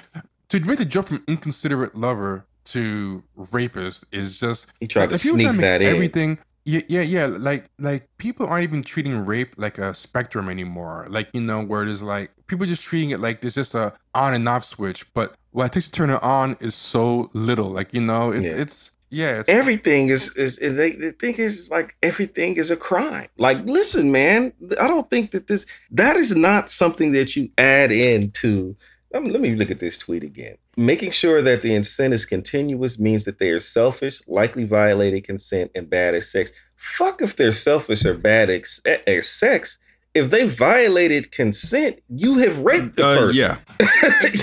to 0.49 0.61
make 0.61 0.79
the 0.79 0.87
jump 0.87 1.09
from 1.09 1.23
inconsiderate 1.29 1.95
lover 1.95 2.47
to 2.73 3.23
rapist 3.53 4.07
is 4.13 4.39
just 4.41 4.69
he 4.81 4.87
tried 4.87 5.11
to 5.11 5.19
sneak 5.19 5.55
that 5.59 5.83
in? 5.83 5.89
everything 5.95 6.39
yeah, 6.65 6.81
yeah 6.89 7.03
yeah 7.03 7.27
like 7.27 7.67
like 7.79 8.09
people 8.17 8.47
aren't 8.47 8.63
even 8.65 8.83
treating 8.83 9.27
rape 9.27 9.53
like 9.59 9.77
a 9.77 9.93
spectrum 9.93 10.49
anymore 10.49 11.07
like 11.11 11.29
you 11.35 11.43
know 11.43 11.61
where 11.63 11.83
it 11.83 11.91
is 11.91 12.01
like 12.01 12.31
people 12.47 12.65
just 12.65 12.81
treating 12.81 13.11
it 13.11 13.21
like 13.21 13.43
there's 13.43 13.55
just 13.55 13.75
a 13.75 13.93
on 14.15 14.33
and 14.33 14.49
off 14.49 14.65
switch 14.65 15.05
but 15.13 15.35
what 15.51 15.67
it 15.67 15.73
takes 15.73 15.87
to 15.87 15.93
turn 15.93 16.09
it 16.09 16.23
on 16.23 16.57
is 16.61 16.75
so 16.75 17.29
little 17.35 17.69
like 17.69 17.93
you 17.93 18.01
know 18.01 18.31
it's 18.31 18.45
Yeah. 18.45 18.63
it's 18.63 18.91
yeah 19.15 19.41
it's, 19.41 19.49
everything 19.49 20.09
is 20.09 20.35
is, 20.37 20.59
is 20.59 20.77
they, 20.77 20.93
the 20.93 21.13
thing 21.13 21.35
is 21.37 21.71
like 21.71 21.97
everything 22.03 22.57
is 22.57 22.71
a 22.71 22.77
crime. 22.77 23.29
Like 23.39 23.65
listen 23.67 24.11
man 24.13 24.53
i 24.81 24.89
don't 24.89 25.09
think 25.09 25.31
that 25.33 25.47
this 25.47 25.67
that 25.91 26.17
is 26.17 26.37
not 26.37 26.69
something 26.69 27.13
that 27.13 27.37
you 27.37 27.49
add 27.57 27.91
into 27.93 28.77
um, 29.15 29.27
let 29.27 29.41
me 29.41 29.55
look 29.55 29.71
at 29.71 29.79
this 29.79 29.97
tweet 29.97 30.25
again. 30.25 30.57
Making 30.77 31.13
sure 31.13 31.41
that 31.41 31.63
the 31.63 31.73
incent 31.73 32.13
is 32.13 32.25
continuous 32.25 32.99
means 32.99 33.25
that 33.25 33.39
they 33.39 33.51
are 33.51 33.61
selfish 33.61 34.21
likely 34.27 34.65
violated 34.65 35.23
consent 35.23 35.71
and 35.77 35.89
bad 35.89 36.17
at 36.17 36.25
sex. 36.25 36.51
Fuck 36.77 37.23
if 37.23 37.37
they're 37.37 37.53
selfish 37.53 38.05
or 38.05 38.15
bad 38.15 38.51
at, 38.51 38.65
at 39.07 39.25
sex 39.25 39.79
if 40.15 40.31
they 40.31 40.47
violated 40.49 41.31
consent 41.33 42.01
you 42.09 42.39
have 42.39 42.61
raped 42.61 42.97
the 42.97 43.05
Uh, 43.07 43.19
person. 43.19 43.41
Yeah. 43.41 43.57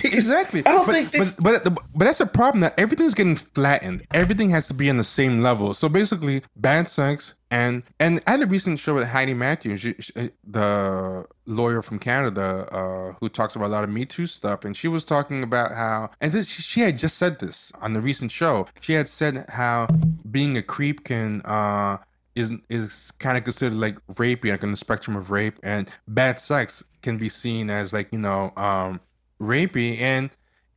exactly. 0.03 0.61
I 0.65 0.71
don't 0.71 0.85
but, 0.85 0.93
think 0.93 1.11
that- 1.11 1.35
but, 1.41 1.63
but 1.63 1.73
but 1.93 2.05
that's 2.05 2.19
a 2.19 2.25
problem 2.25 2.61
that 2.61 2.77
everything's 2.79 3.13
getting 3.13 3.35
flattened. 3.35 4.03
Everything 4.13 4.49
has 4.51 4.67
to 4.67 4.73
be 4.73 4.89
on 4.89 4.97
the 4.97 5.03
same 5.03 5.41
level. 5.41 5.73
So 5.73 5.89
basically 5.89 6.43
bad 6.55 6.87
sex 6.87 7.33
and 7.49 7.83
and 7.99 8.21
I 8.27 8.31
had 8.31 8.41
a 8.41 8.45
recent 8.47 8.79
show 8.79 8.95
with 8.95 9.07
Heidi 9.07 9.33
Matthews. 9.33 9.79
She, 9.81 9.95
she- 9.99 10.29
the 10.45 11.25
lawyer 11.45 11.81
from 11.81 11.99
Canada 11.99 12.67
uh, 12.71 13.13
who 13.19 13.27
talks 13.29 13.55
about 13.55 13.65
a 13.67 13.73
lot 13.73 13.83
of 13.83 13.89
Me 13.89 14.05
Too 14.05 14.25
stuff. 14.27 14.63
And 14.65 14.75
she 14.75 14.87
was 14.87 15.03
talking 15.03 15.43
about 15.43 15.71
how 15.71 16.09
and 16.21 16.31
this, 16.31 16.47
she, 16.47 16.61
she 16.61 16.79
had 16.81 16.97
just 16.97 17.17
said 17.17 17.39
this 17.39 17.71
on 17.81 17.93
the 17.93 18.01
recent 18.01 18.31
show. 18.31 18.67
She 18.79 18.93
had 18.93 19.07
said 19.09 19.45
how 19.49 19.87
being 20.29 20.57
a 20.57 20.61
creep 20.61 21.03
can 21.03 21.41
uh 21.45 21.97
is 22.35 22.51
is 22.69 23.11
kind 23.19 23.37
of 23.37 23.43
considered 23.43 23.75
like 23.77 23.97
rapey 24.13 24.51
like 24.51 24.63
on 24.63 24.71
the 24.71 24.77
spectrum 24.77 25.15
of 25.17 25.31
rape 25.31 25.57
and 25.63 25.89
bad 26.07 26.39
sex 26.39 26.83
can 27.01 27.17
be 27.17 27.27
seen 27.29 27.69
as 27.69 27.91
like 27.93 28.07
you 28.11 28.19
know 28.19 28.53
um 28.55 28.99
rapey 29.41 29.99
and 29.99 30.29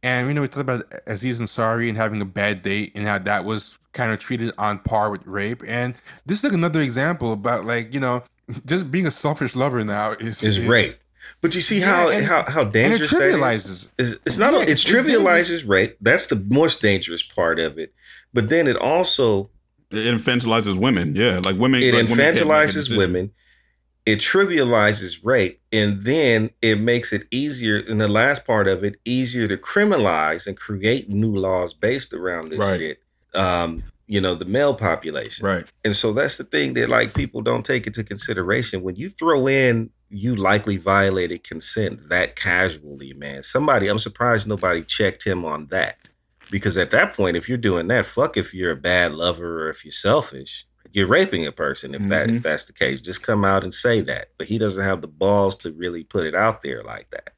and 0.02 0.28
you 0.28 0.34
know 0.34 0.40
we 0.40 0.48
talked 0.48 0.60
about 0.62 0.84
Aziz 1.06 1.38
Ansari 1.40 1.88
and 1.88 1.96
having 1.96 2.20
a 2.20 2.24
bad 2.26 2.62
date 2.62 2.92
and 2.94 3.06
how 3.06 3.18
that 3.18 3.44
was 3.44 3.78
kind 3.92 4.12
of 4.12 4.18
treated 4.18 4.52
on 4.58 4.78
par 4.80 5.10
with 5.10 5.24
rape 5.26 5.62
and 5.66 5.94
this 6.26 6.38
is 6.38 6.44
like 6.44 6.52
another 6.52 6.80
example 6.80 7.32
about 7.32 7.64
like 7.64 7.94
you 7.94 8.00
know 8.00 8.22
just 8.66 8.90
being 8.90 9.06
a 9.06 9.10
selfish 9.10 9.54
lover 9.54 9.84
now 9.84 10.12
is 10.12 10.42
is 10.42 10.58
rape 10.60 10.94
but 11.40 11.54
you 11.54 11.60
see 11.60 11.80
Yeah, 11.80 11.86
how 11.86 12.08
and- 12.10 12.26
how 12.26 12.42
how 12.50 12.60
and 12.62 12.68
it 12.76 12.82
dangerous 12.82 13.10
that 13.10 13.22
is? 13.22 13.36
trivializes 13.36 13.88
It's, 13.98 14.12
it's 14.26 14.36
not. 14.38 14.52
Yeah, 14.52 14.60
it 14.60 14.68
it's 14.70 14.84
trivializes 14.84 15.66
rape. 15.66 15.96
That's 16.00 16.26
the 16.26 16.36
most 16.50 16.82
dangerous 16.82 17.22
part 17.22 17.58
of 17.58 17.78
it. 17.78 17.94
But 18.34 18.50
then 18.50 18.68
it 18.68 18.76
also 18.76 19.48
It 19.96 20.14
infantilizes 20.14 20.76
women. 20.76 21.14
Yeah, 21.14 21.40
like 21.44 21.56
women. 21.56 21.82
it 21.82 21.94
like 21.94 22.08
women 22.08 22.16
can't 22.16 22.18
make 22.18 22.42
a 22.42 22.44
infantilizes 22.44 22.74
decision. 22.74 22.96
women. 22.98 23.30
It 24.06 24.18
trivializes 24.18 25.16
rape, 25.22 25.60
and 25.72 26.04
then 26.04 26.50
it 26.60 26.78
makes 26.78 27.12
it 27.12 27.26
easier. 27.30 27.78
In 27.78 27.98
the 27.98 28.08
last 28.08 28.44
part 28.46 28.68
of 28.68 28.84
it, 28.84 28.96
easier 29.06 29.48
to 29.48 29.56
criminalize 29.56 30.46
and 30.46 30.56
create 30.56 31.08
new 31.08 31.34
laws 31.34 31.72
based 31.72 32.12
around 32.12 32.50
this 32.50 32.58
Right. 32.58 32.78
shit. 32.78 32.98
Um, 33.34 33.82
you 34.06 34.20
know, 34.20 34.34
the 34.34 34.44
male 34.44 34.74
population. 34.74 35.46
Right. 35.46 35.64
And 35.84 35.96
so 35.96 36.12
that's 36.12 36.36
the 36.36 36.44
thing 36.44 36.74
that 36.74 36.90
like 36.90 37.14
people 37.14 37.40
don't 37.40 37.64
take 37.64 37.86
into 37.86 38.04
consideration 38.04 38.82
when 38.82 38.96
you 38.96 39.08
throw 39.08 39.46
in 39.48 39.88
you 40.10 40.36
likely 40.36 40.76
violated 40.76 41.42
consent 41.42 42.08
that 42.10 42.36
casually, 42.36 43.14
man. 43.14 43.42
Somebody, 43.42 43.88
I'm 43.88 43.98
surprised 43.98 44.46
nobody 44.46 44.82
checked 44.82 45.24
him 45.26 45.44
on 45.44 45.66
that. 45.68 45.96
Because 46.54 46.76
at 46.76 46.92
that 46.92 47.14
point, 47.14 47.36
if 47.36 47.48
you're 47.48 47.58
doing 47.58 47.88
that, 47.88 48.06
fuck 48.06 48.36
if 48.36 48.54
you're 48.54 48.70
a 48.70 48.76
bad 48.76 49.12
lover 49.12 49.64
or 49.66 49.70
if 49.70 49.84
you're 49.84 49.90
selfish. 49.90 50.64
You're 50.92 51.08
raping 51.08 51.44
a 51.44 51.50
person 51.50 51.96
if 51.96 52.02
that 52.06 52.28
Mhm. 52.28 52.36
if 52.36 52.42
that's 52.44 52.66
the 52.66 52.72
case. 52.72 53.00
Just 53.00 53.24
come 53.24 53.44
out 53.44 53.64
and 53.64 53.74
say 53.74 54.00
that. 54.02 54.28
But 54.38 54.46
he 54.46 54.56
doesn't 54.58 54.84
have 54.84 55.00
the 55.00 55.08
balls 55.08 55.56
to 55.58 55.72
really 55.72 56.04
put 56.04 56.26
it 56.28 56.34
out 56.36 56.62
there 56.62 56.84
like 56.84 57.08
that. 57.10 57.30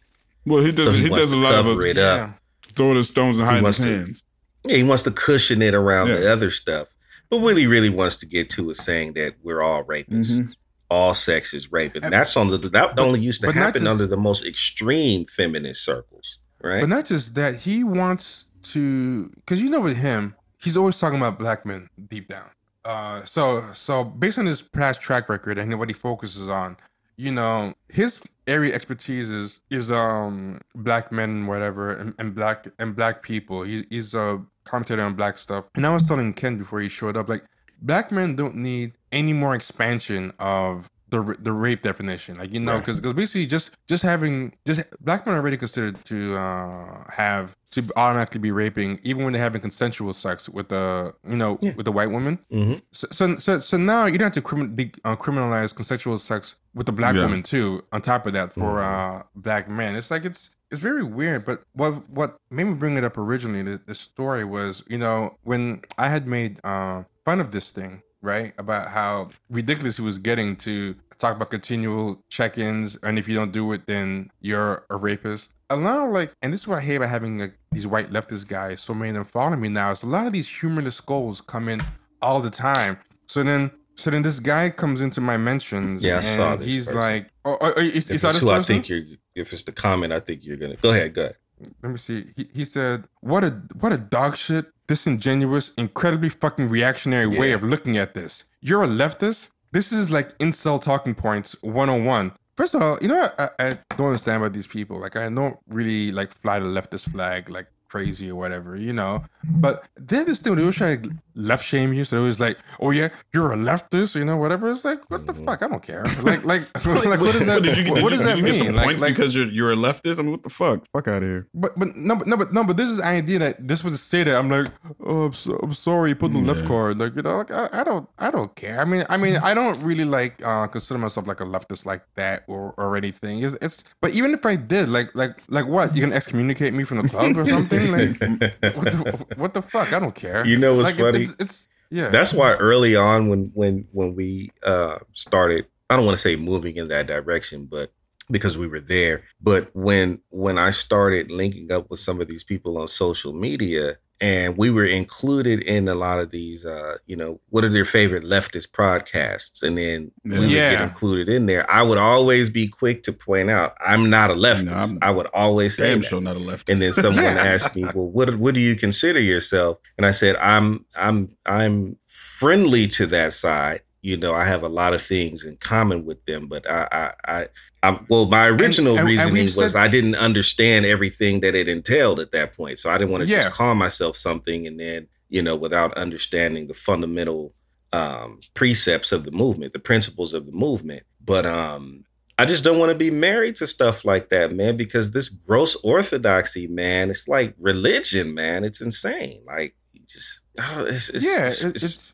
Well, 0.44 0.62
he 0.62 0.70
does. 0.70 0.88
So 0.88 0.92
he 0.92 1.04
he, 1.04 1.08
does 1.08 1.32
a 1.32 1.34
to 1.34 1.40
lot 1.40 1.54
of 1.54 1.64
cover 1.64 1.86
it. 1.86 1.96
it 1.96 1.98
up. 2.02 2.28
yeah 2.28 2.32
Throwing 2.76 2.96
the 2.98 3.04
stones 3.04 3.36
and 3.38 3.44
He 3.46 3.48
hiding 3.48 3.62
wants 3.62 3.78
his 3.78 3.86
to- 3.86 3.96
hands. 3.96 4.24
Yeah, 4.66 4.76
he 4.76 4.82
wants 4.82 5.02
to 5.04 5.10
cushion 5.10 5.62
it 5.62 5.74
around 5.74 6.08
Yeah. 6.08 6.16
the 6.16 6.30
other 6.30 6.50
stuff. 6.50 6.94
But 7.30 7.38
what 7.38 7.56
he 7.56 7.66
really 7.66 7.88
wants 7.88 8.16
to 8.18 8.26
get 8.26 8.50
to 8.50 8.68
is 8.68 8.76
saying 8.76 9.14
that 9.14 9.36
we're 9.42 9.62
all 9.62 9.82
rapists. 9.82 10.30
Mhm. 10.30 10.54
All 10.90 11.14
sex 11.14 11.54
is 11.54 11.72
rape. 11.72 11.94
And 11.94 12.04
And- 12.04 12.12
that's 12.12 12.36
on 12.36 12.48
the 12.50 12.58
that 12.58 12.94
but- 12.96 12.98
only 13.02 13.20
used 13.20 13.40
to 13.40 13.46
but 13.46 13.54
not 13.56 13.62
happen 13.64 13.84
just- 13.84 13.90
under 13.92 14.06
the 14.06 14.18
most 14.18 14.44
extreme 14.44 15.24
feminist 15.24 15.82
circles. 15.82 16.38
Right? 16.62 16.80
But 16.80 16.90
not 16.90 17.06
just 17.06 17.34
that, 17.36 17.62
he 17.62 17.82
wants 17.82 18.46
to, 18.72 19.28
because 19.36 19.62
you 19.62 19.70
know, 19.70 19.80
with 19.80 19.96
him, 19.96 20.34
he's 20.60 20.76
always 20.76 20.98
talking 20.98 21.18
about 21.18 21.38
black 21.38 21.64
men 21.66 21.88
deep 22.08 22.28
down. 22.28 22.50
Uh, 22.84 23.24
so, 23.24 23.64
so 23.72 24.04
based 24.04 24.38
on 24.38 24.46
his 24.46 24.62
past 24.62 25.00
track 25.00 25.28
record 25.28 25.58
and 25.58 25.76
what 25.78 25.88
he 25.88 25.94
focuses 25.94 26.48
on, 26.48 26.76
you 27.16 27.32
know, 27.32 27.74
his 27.88 28.20
area 28.46 28.72
expertise 28.72 29.28
is 29.28 29.60
is 29.70 29.90
um 29.90 30.60
black 30.74 31.10
men 31.10 31.46
whatever, 31.46 31.92
and, 31.92 32.14
and 32.18 32.34
black 32.34 32.66
and 32.78 32.94
black 32.94 33.22
people. 33.22 33.62
He, 33.62 33.86
he's 33.90 34.14
a 34.14 34.42
commentator 34.64 35.02
on 35.02 35.14
black 35.14 35.38
stuff. 35.38 35.64
And 35.74 35.86
I 35.86 35.92
was 35.92 36.06
telling 36.06 36.32
Ken 36.34 36.58
before 36.58 36.80
he 36.80 36.88
showed 36.88 37.16
up, 37.16 37.28
like 37.28 37.44
black 37.80 38.12
men 38.12 38.36
don't 38.36 38.56
need 38.56 38.92
any 39.12 39.32
more 39.32 39.54
expansion 39.54 40.32
of 40.38 40.90
the 41.22 41.36
the 41.40 41.52
rape 41.52 41.82
definition, 41.82 42.36
like 42.36 42.52
you 42.52 42.60
know, 42.60 42.74
Right. 42.76 42.84
because 42.86 43.00
basically 43.14 43.46
just 43.46 43.70
just 43.88 44.02
having 44.02 44.52
just 44.66 44.82
black 45.00 45.26
men 45.26 45.34
are 45.34 45.38
already 45.38 45.56
considered 45.56 46.04
to 46.06 46.34
uh 46.36 47.04
have 47.12 47.56
to 47.72 47.82
automatically 47.96 48.40
be 48.40 48.50
raping 48.52 48.98
even 49.02 49.24
when 49.24 49.32
they're 49.32 49.42
having 49.42 49.60
consensual 49.60 50.14
sex 50.14 50.48
with 50.48 50.68
the 50.68 51.12
you 51.28 51.36
know 51.36 51.58
Yeah. 51.60 51.74
with 51.76 51.84
the 51.84 51.92
white 51.92 52.10
woman. 52.10 52.38
Mhm. 52.52 52.80
So, 52.92 53.06
so, 53.10 53.36
so, 53.36 53.60
so 53.60 53.76
now 53.76 54.06
you 54.06 54.16
don't 54.18 54.26
have 54.34 54.42
to 54.44 54.48
crimin- 54.48 54.94
uh, 55.04 55.16
criminalize 55.16 55.74
consensual 55.74 56.18
sex 56.18 56.54
with 56.74 56.86
the 56.86 56.92
black 56.92 57.14
Yeah. 57.14 57.22
woman 57.22 57.42
too. 57.42 57.82
On 57.92 58.00
top 58.00 58.26
of 58.26 58.32
that, 58.32 58.54
for 58.54 58.78
Mhm. 58.78 59.18
uh, 59.20 59.22
black 59.34 59.68
men, 59.68 59.94
it's 59.96 60.10
like 60.10 60.24
it's 60.24 60.50
it's 60.70 60.80
very 60.80 61.04
weird. 61.04 61.44
But 61.44 61.62
what 61.74 62.08
what 62.10 62.38
made 62.50 62.64
me 62.64 62.74
bring 62.74 62.96
it 62.96 63.04
up 63.04 63.16
originally, 63.18 63.62
the, 63.62 63.80
the 63.86 63.94
story 63.94 64.44
was, 64.44 64.82
you 64.88 64.98
know, 64.98 65.36
when 65.42 65.82
I 65.98 66.08
had 66.08 66.26
made 66.26 66.58
uh, 66.64 67.04
fun 67.24 67.40
of 67.40 67.50
this 67.52 67.70
thing, 67.70 68.02
right, 68.26 68.52
about 68.58 68.88
how 68.88 69.30
ridiculous 69.48 69.96
he 69.96 70.02
was 70.02 70.18
getting 70.18 70.56
to 70.56 70.94
talk 71.18 71.36
about 71.36 71.50
continual 71.50 72.22
check-ins, 72.28 72.96
and 73.02 73.18
if 73.18 73.26
you 73.26 73.34
don't 73.34 73.52
do 73.52 73.72
it, 73.72 73.86
then 73.86 74.30
you're 74.40 74.84
a 74.90 74.96
rapist. 74.96 75.52
A 75.70 75.76
lot 75.76 76.06
of 76.06 76.12
like, 76.12 76.32
and 76.42 76.52
this 76.52 76.60
is 76.60 76.68
what 76.68 76.78
I 76.78 76.80
hate 76.82 76.96
about 76.96 77.08
having 77.08 77.38
like 77.38 77.54
these 77.72 77.86
white 77.86 78.10
leftist 78.10 78.46
guys. 78.46 78.80
So 78.80 78.92
many 78.94 79.10
of 79.10 79.14
them 79.14 79.24
following 79.24 79.60
me 79.60 79.68
now. 79.68 79.90
Is 79.90 80.02
a 80.02 80.06
lot 80.06 80.26
of 80.26 80.32
these 80.32 80.48
humorless 80.48 81.00
goals 81.00 81.40
come 81.40 81.68
in 81.68 81.82
all 82.22 82.40
the 82.40 82.50
time. 82.50 82.98
So 83.26 83.42
then, 83.42 83.70
so 83.96 84.10
then 84.10 84.22
this 84.22 84.38
guy 84.38 84.70
comes 84.70 85.00
into 85.00 85.20
my 85.20 85.36
mentions. 85.36 86.04
Yeah, 86.04 86.14
I 86.14 86.22
and 86.22 86.36
saw 86.36 86.56
this 86.56 86.66
He's 86.66 86.86
person. 86.86 87.00
like, 87.00 87.30
oh, 87.44 87.56
oh, 87.60 87.72
oh, 87.76 87.80
is, 87.80 87.94
is 87.94 88.06
that 88.06 88.14
it's 88.14 88.22
this 88.22 88.38
who 88.40 88.50
I 88.50 88.62
think 88.62 88.88
you're, 88.88 89.02
if 89.34 89.52
it's 89.52 89.64
the 89.64 89.72
comment, 89.72 90.12
I 90.12 90.20
think 90.20 90.44
you're 90.44 90.56
gonna 90.56 90.76
go 90.76 90.90
ahead. 90.90 91.14
Go 91.14 91.22
ahead. 91.22 91.36
Let 91.82 91.90
me 91.90 91.98
see. 91.98 92.26
He, 92.36 92.48
he 92.52 92.64
said, 92.64 93.08
"What 93.20 93.42
a 93.42 93.50
what 93.80 93.92
a 93.92 93.98
dog 93.98 94.36
shit, 94.36 94.66
disingenuous, 94.86 95.72
incredibly 95.76 96.28
fucking 96.28 96.68
reactionary 96.68 97.26
way 97.26 97.52
of 97.52 97.62
looking 97.62 97.96
at 97.96 98.14
this. 98.14 98.44
You're 98.60 98.84
a 98.84 98.88
leftist. 98.88 99.50
This 99.72 99.92
is 99.92 100.10
like 100.10 100.36
incel 100.38 100.80
talking 100.80 101.14
points 101.14 101.56
101." 101.62 102.32
First 102.56 102.74
of 102.74 102.82
all, 102.82 102.98
you 103.02 103.08
know 103.08 103.30
I, 103.38 103.50
I 103.58 103.78
don't 103.96 104.08
understand 104.08 104.42
about 104.42 104.52
these 104.52 104.66
people. 104.66 104.98
Like 104.98 105.16
I 105.16 105.28
don't 105.28 105.58
really 105.68 106.12
like 106.12 106.32
fly 106.40 106.58
the 106.58 106.66
leftist 106.66 107.10
flag 107.10 107.50
like 107.50 107.66
crazy 107.88 108.30
or 108.30 108.34
whatever, 108.34 108.76
you 108.76 108.92
know. 108.92 109.24
But 109.44 109.84
they're 109.96 110.24
this 110.24 110.40
thing. 110.40 110.54
They 110.54 110.62
always 110.62 110.76
try 110.76 110.96
to 110.96 111.10
left 111.36 111.64
shame 111.64 111.92
you. 111.92 112.04
So 112.04 112.18
it 112.18 112.24
was 112.26 112.40
like, 112.40 112.58
"Oh 112.80 112.90
yeah, 112.90 113.08
you're 113.32 113.52
a 113.52 113.56
leftist," 113.56 114.14
you 114.16 114.24
know, 114.24 114.36
whatever. 114.36 114.70
It's 114.70 114.84
like, 114.84 115.08
what 115.10 115.26
the 115.26 115.32
Mhm. 115.34 115.44
fuck? 115.44 115.62
I 115.62 115.68
don't 115.68 115.82
care. 115.82 116.04
Like, 116.22 116.44
like, 116.44 116.62
like, 116.86 117.20
what 117.20 117.32
does 117.32 117.46
that? 117.46 117.62
Did 117.62 117.76
you, 117.78 117.84
what, 117.90 117.94
did 117.96 118.02
what 118.04 118.12
you- 118.12 118.18
does 118.18 118.20
did 118.20 118.26
that 118.28 118.38
you 118.38 118.44
get 118.44 118.52
mean? 118.54 118.64
some 118.66 118.74
Like, 118.74 118.98
like, 118.98 119.14
because 119.14 119.34
you're 119.36 119.46
you're 119.48 119.72
a 119.72 119.76
leftist. 119.76 120.18
I 120.18 120.22
mean, 120.22 120.32
what 120.32 120.42
the 120.42 120.50
fuck? 120.50 120.84
Fuck 120.92 121.08
out 121.08 121.22
of 121.22 121.28
here. 121.28 121.46
But 121.54 121.78
but 121.78 121.94
no 121.96 122.16
but 122.16 122.26
no 122.26 122.36
but 122.36 122.52
no 122.52 122.64
but 122.64 122.76
this 122.76 122.88
is 122.88 122.96
the 122.98 123.06
idea 123.06 123.38
that 123.40 123.68
this 123.68 123.84
was 123.84 123.94
to 123.94 124.02
say 124.02 124.24
that 124.24 124.36
I'm 124.36 124.48
like 124.50 124.68
oh 125.04 125.26
I'm, 125.26 125.32
so, 125.32 125.58
I'm 125.62 125.72
sorry 125.74 126.10
you 126.10 126.16
put 126.16 126.32
the 126.32 126.38
left 126.38 126.66
card 126.66 126.98
like 126.98 127.14
you 127.14 127.22
know 127.22 127.36
like 127.38 127.50
I, 127.50 127.68
I 127.72 127.84
don't 127.84 128.08
I 128.18 128.30
don't 128.30 128.54
care 128.56 128.80
I 128.80 128.84
mean 128.84 129.04
I 129.08 129.16
mean 129.16 129.36
I 129.36 129.54
don't 129.54 129.80
really 129.82 130.04
like 130.04 130.40
uh 130.44 130.66
consider 130.66 130.98
myself 130.98 131.26
like 131.26 131.40
a 131.40 131.44
leftist 131.44 131.84
like 131.86 132.02
that 132.16 132.42
or 132.48 132.74
or 132.76 132.96
anything 132.96 133.42
it's, 133.42 133.54
it's 133.60 133.84
but 134.00 134.12
even 134.12 134.32
if 134.34 134.44
I 134.46 134.56
did 134.56 134.88
like 134.88 135.14
like 135.14 135.36
like 135.48 135.66
what 135.66 135.94
you 135.94 136.02
gonna 136.02 136.14
excommunicate 136.16 136.72
me 136.74 136.84
from 136.84 136.98
the 137.02 137.08
club 137.08 137.36
or 137.36 137.46
something 137.46 137.92
like 137.92 138.20
what 138.76 138.92
the, 138.92 139.26
what 139.36 139.54
the 139.54 139.62
fuck 139.62 139.92
I 139.92 139.98
don't 139.98 140.14
care 140.14 140.46
You 140.46 140.58
know 140.58 140.74
what's 140.76 140.86
like 140.88 140.98
it- 140.98 141.12
funny? 141.12 141.25
It's, 141.32 141.42
it's 141.42 141.68
yeah 141.90 142.08
That's 142.10 142.32
why 142.32 142.54
early 142.54 142.96
on 142.96 143.28
when 143.28 143.50
when 143.54 143.86
when 143.92 144.14
we 144.14 144.50
uh 144.62 144.98
started, 145.12 145.66
I 145.90 145.96
don't 145.96 146.06
want 146.06 146.16
to 146.16 146.22
say 146.22 146.36
moving 146.36 146.76
in 146.76 146.88
that 146.88 147.06
direction, 147.06 147.66
but 147.66 147.92
because 148.30 148.58
we 148.58 148.66
were 148.66 148.80
there. 148.80 149.24
But 149.40 149.70
when 149.74 150.20
when 150.30 150.58
I 150.58 150.70
started 150.70 151.30
linking 151.30 151.70
up 151.72 151.90
with 151.90 152.00
some 152.00 152.20
of 152.20 152.28
these 152.28 152.44
people 152.44 152.78
on 152.78 152.88
social 152.88 153.32
media 153.32 153.98
and 154.20 154.56
we 154.56 154.70
were 154.70 154.84
included 154.84 155.60
in 155.62 155.88
a 155.88 155.94
lot 155.94 156.18
of 156.18 156.30
these 156.30 156.64
uh, 156.64 156.96
you 157.06 157.16
know, 157.16 157.40
what 157.50 157.64
are 157.64 157.68
their 157.68 157.84
favorite 157.84 158.24
leftist 158.24 158.68
podcasts? 158.68 159.62
And 159.62 159.76
then 159.76 160.10
we 160.24 160.38
would 160.38 160.48
get 160.48 160.80
included 160.80 161.28
in 161.28 161.46
there. 161.46 161.70
I 161.70 161.82
would 161.82 161.98
always 161.98 162.48
be 162.48 162.66
quick 162.68 163.02
to 163.04 163.12
point 163.12 163.50
out 163.50 163.76
I'm 163.84 164.08
not 164.08 164.30
a 164.30 164.34
leftist. 164.34 164.64
No, 164.64 164.72
I'm- 164.74 164.98
I 165.02 165.10
would 165.10 165.26
always 165.34 165.76
say 165.76 165.90
Damn 165.90 166.00
that. 166.00 166.08
sure 166.08 166.20
not 166.20 166.36
a 166.36 166.40
leftist. 166.40 166.68
And 166.70 166.80
then 166.82 166.92
someone 166.92 167.24
Yeah. 167.24 167.30
asked 167.54 167.76
me, 167.76 167.82
"Well, 167.84 168.08
what 168.10 168.36
what 168.38 168.54
do 168.54 168.60
you 168.60 168.74
consider 168.76 169.20
yourself?" 169.20 169.78
And 169.98 170.06
I 170.06 170.10
said, 170.12 170.36
"I'm 170.36 170.84
I'm 170.94 171.36
I'm 171.44 171.96
friendly 172.06 172.88
to 172.88 173.06
that 173.08 173.32
side. 173.32 173.82
You 174.02 174.16
know, 174.16 174.34
I 174.34 174.44
have 174.44 174.62
a 174.62 174.68
lot 174.68 174.94
of 174.94 175.02
things 175.02 175.44
in 175.44 175.56
common 175.56 176.04
with 176.04 176.24
them, 176.26 176.46
but 176.46 176.68
I 176.70 177.12
I, 177.26 177.32
I 177.42 177.48
I'm, 177.88 178.06
well, 178.08 178.26
my 178.26 178.46
original 178.48 178.92
and- 178.92 179.00
and 179.00 179.06
reasoning 179.08 179.32
we've 179.32 179.56
was 179.56 179.72
said- 179.72 179.80
I 179.80 179.88
didn't 179.88 180.14
understand 180.16 180.84
everything 180.86 181.40
that 181.40 181.54
it 181.54 181.68
entailed 181.68 182.20
at 182.20 182.32
that 182.32 182.56
point, 182.56 182.78
so 182.78 182.90
I 182.90 182.98
didn't 182.98 183.10
want 183.10 183.24
to 183.24 183.28
Yeah. 183.30 183.44
just 183.44 183.54
call 183.54 183.74
myself 183.74 184.16
something 184.16 184.66
and 184.66 184.78
then 184.78 185.08
you 185.28 185.42
know 185.42 185.56
without 185.56 185.92
understanding 185.94 186.66
the 186.68 186.74
fundamental 186.74 187.52
um, 187.92 188.40
precepts 188.54 189.12
of 189.12 189.24
the 189.24 189.30
movement, 189.30 189.72
the 189.72 189.78
principles 189.78 190.34
of 190.34 190.44
the 190.46 190.52
movement. 190.52 191.02
But 191.24 191.46
um, 191.46 192.04
I 192.38 192.44
just 192.44 192.62
don't 192.64 192.78
want 192.78 192.90
to 192.90 192.94
be 192.94 193.10
married 193.10 193.56
to 193.56 193.66
stuff 193.66 194.04
like 194.04 194.28
that, 194.30 194.52
man, 194.52 194.76
because 194.76 195.12
this 195.12 195.28
gross 195.30 195.76
orthodoxy, 195.76 196.66
man, 196.66 197.10
it's 197.10 197.26
like 197.28 197.54
religion, 197.58 198.34
man. 198.34 198.64
It's 198.64 198.80
insane. 198.80 199.40
Like 199.46 199.74
you 199.94 200.02
just, 200.08 200.40
I 200.60 200.74
don't, 200.74 200.88
it's, 200.88 201.08
it's, 201.10 201.24
yeah 201.24 201.46
it's, 201.46 201.64
it's- 201.64 201.84
it's 201.84 202.12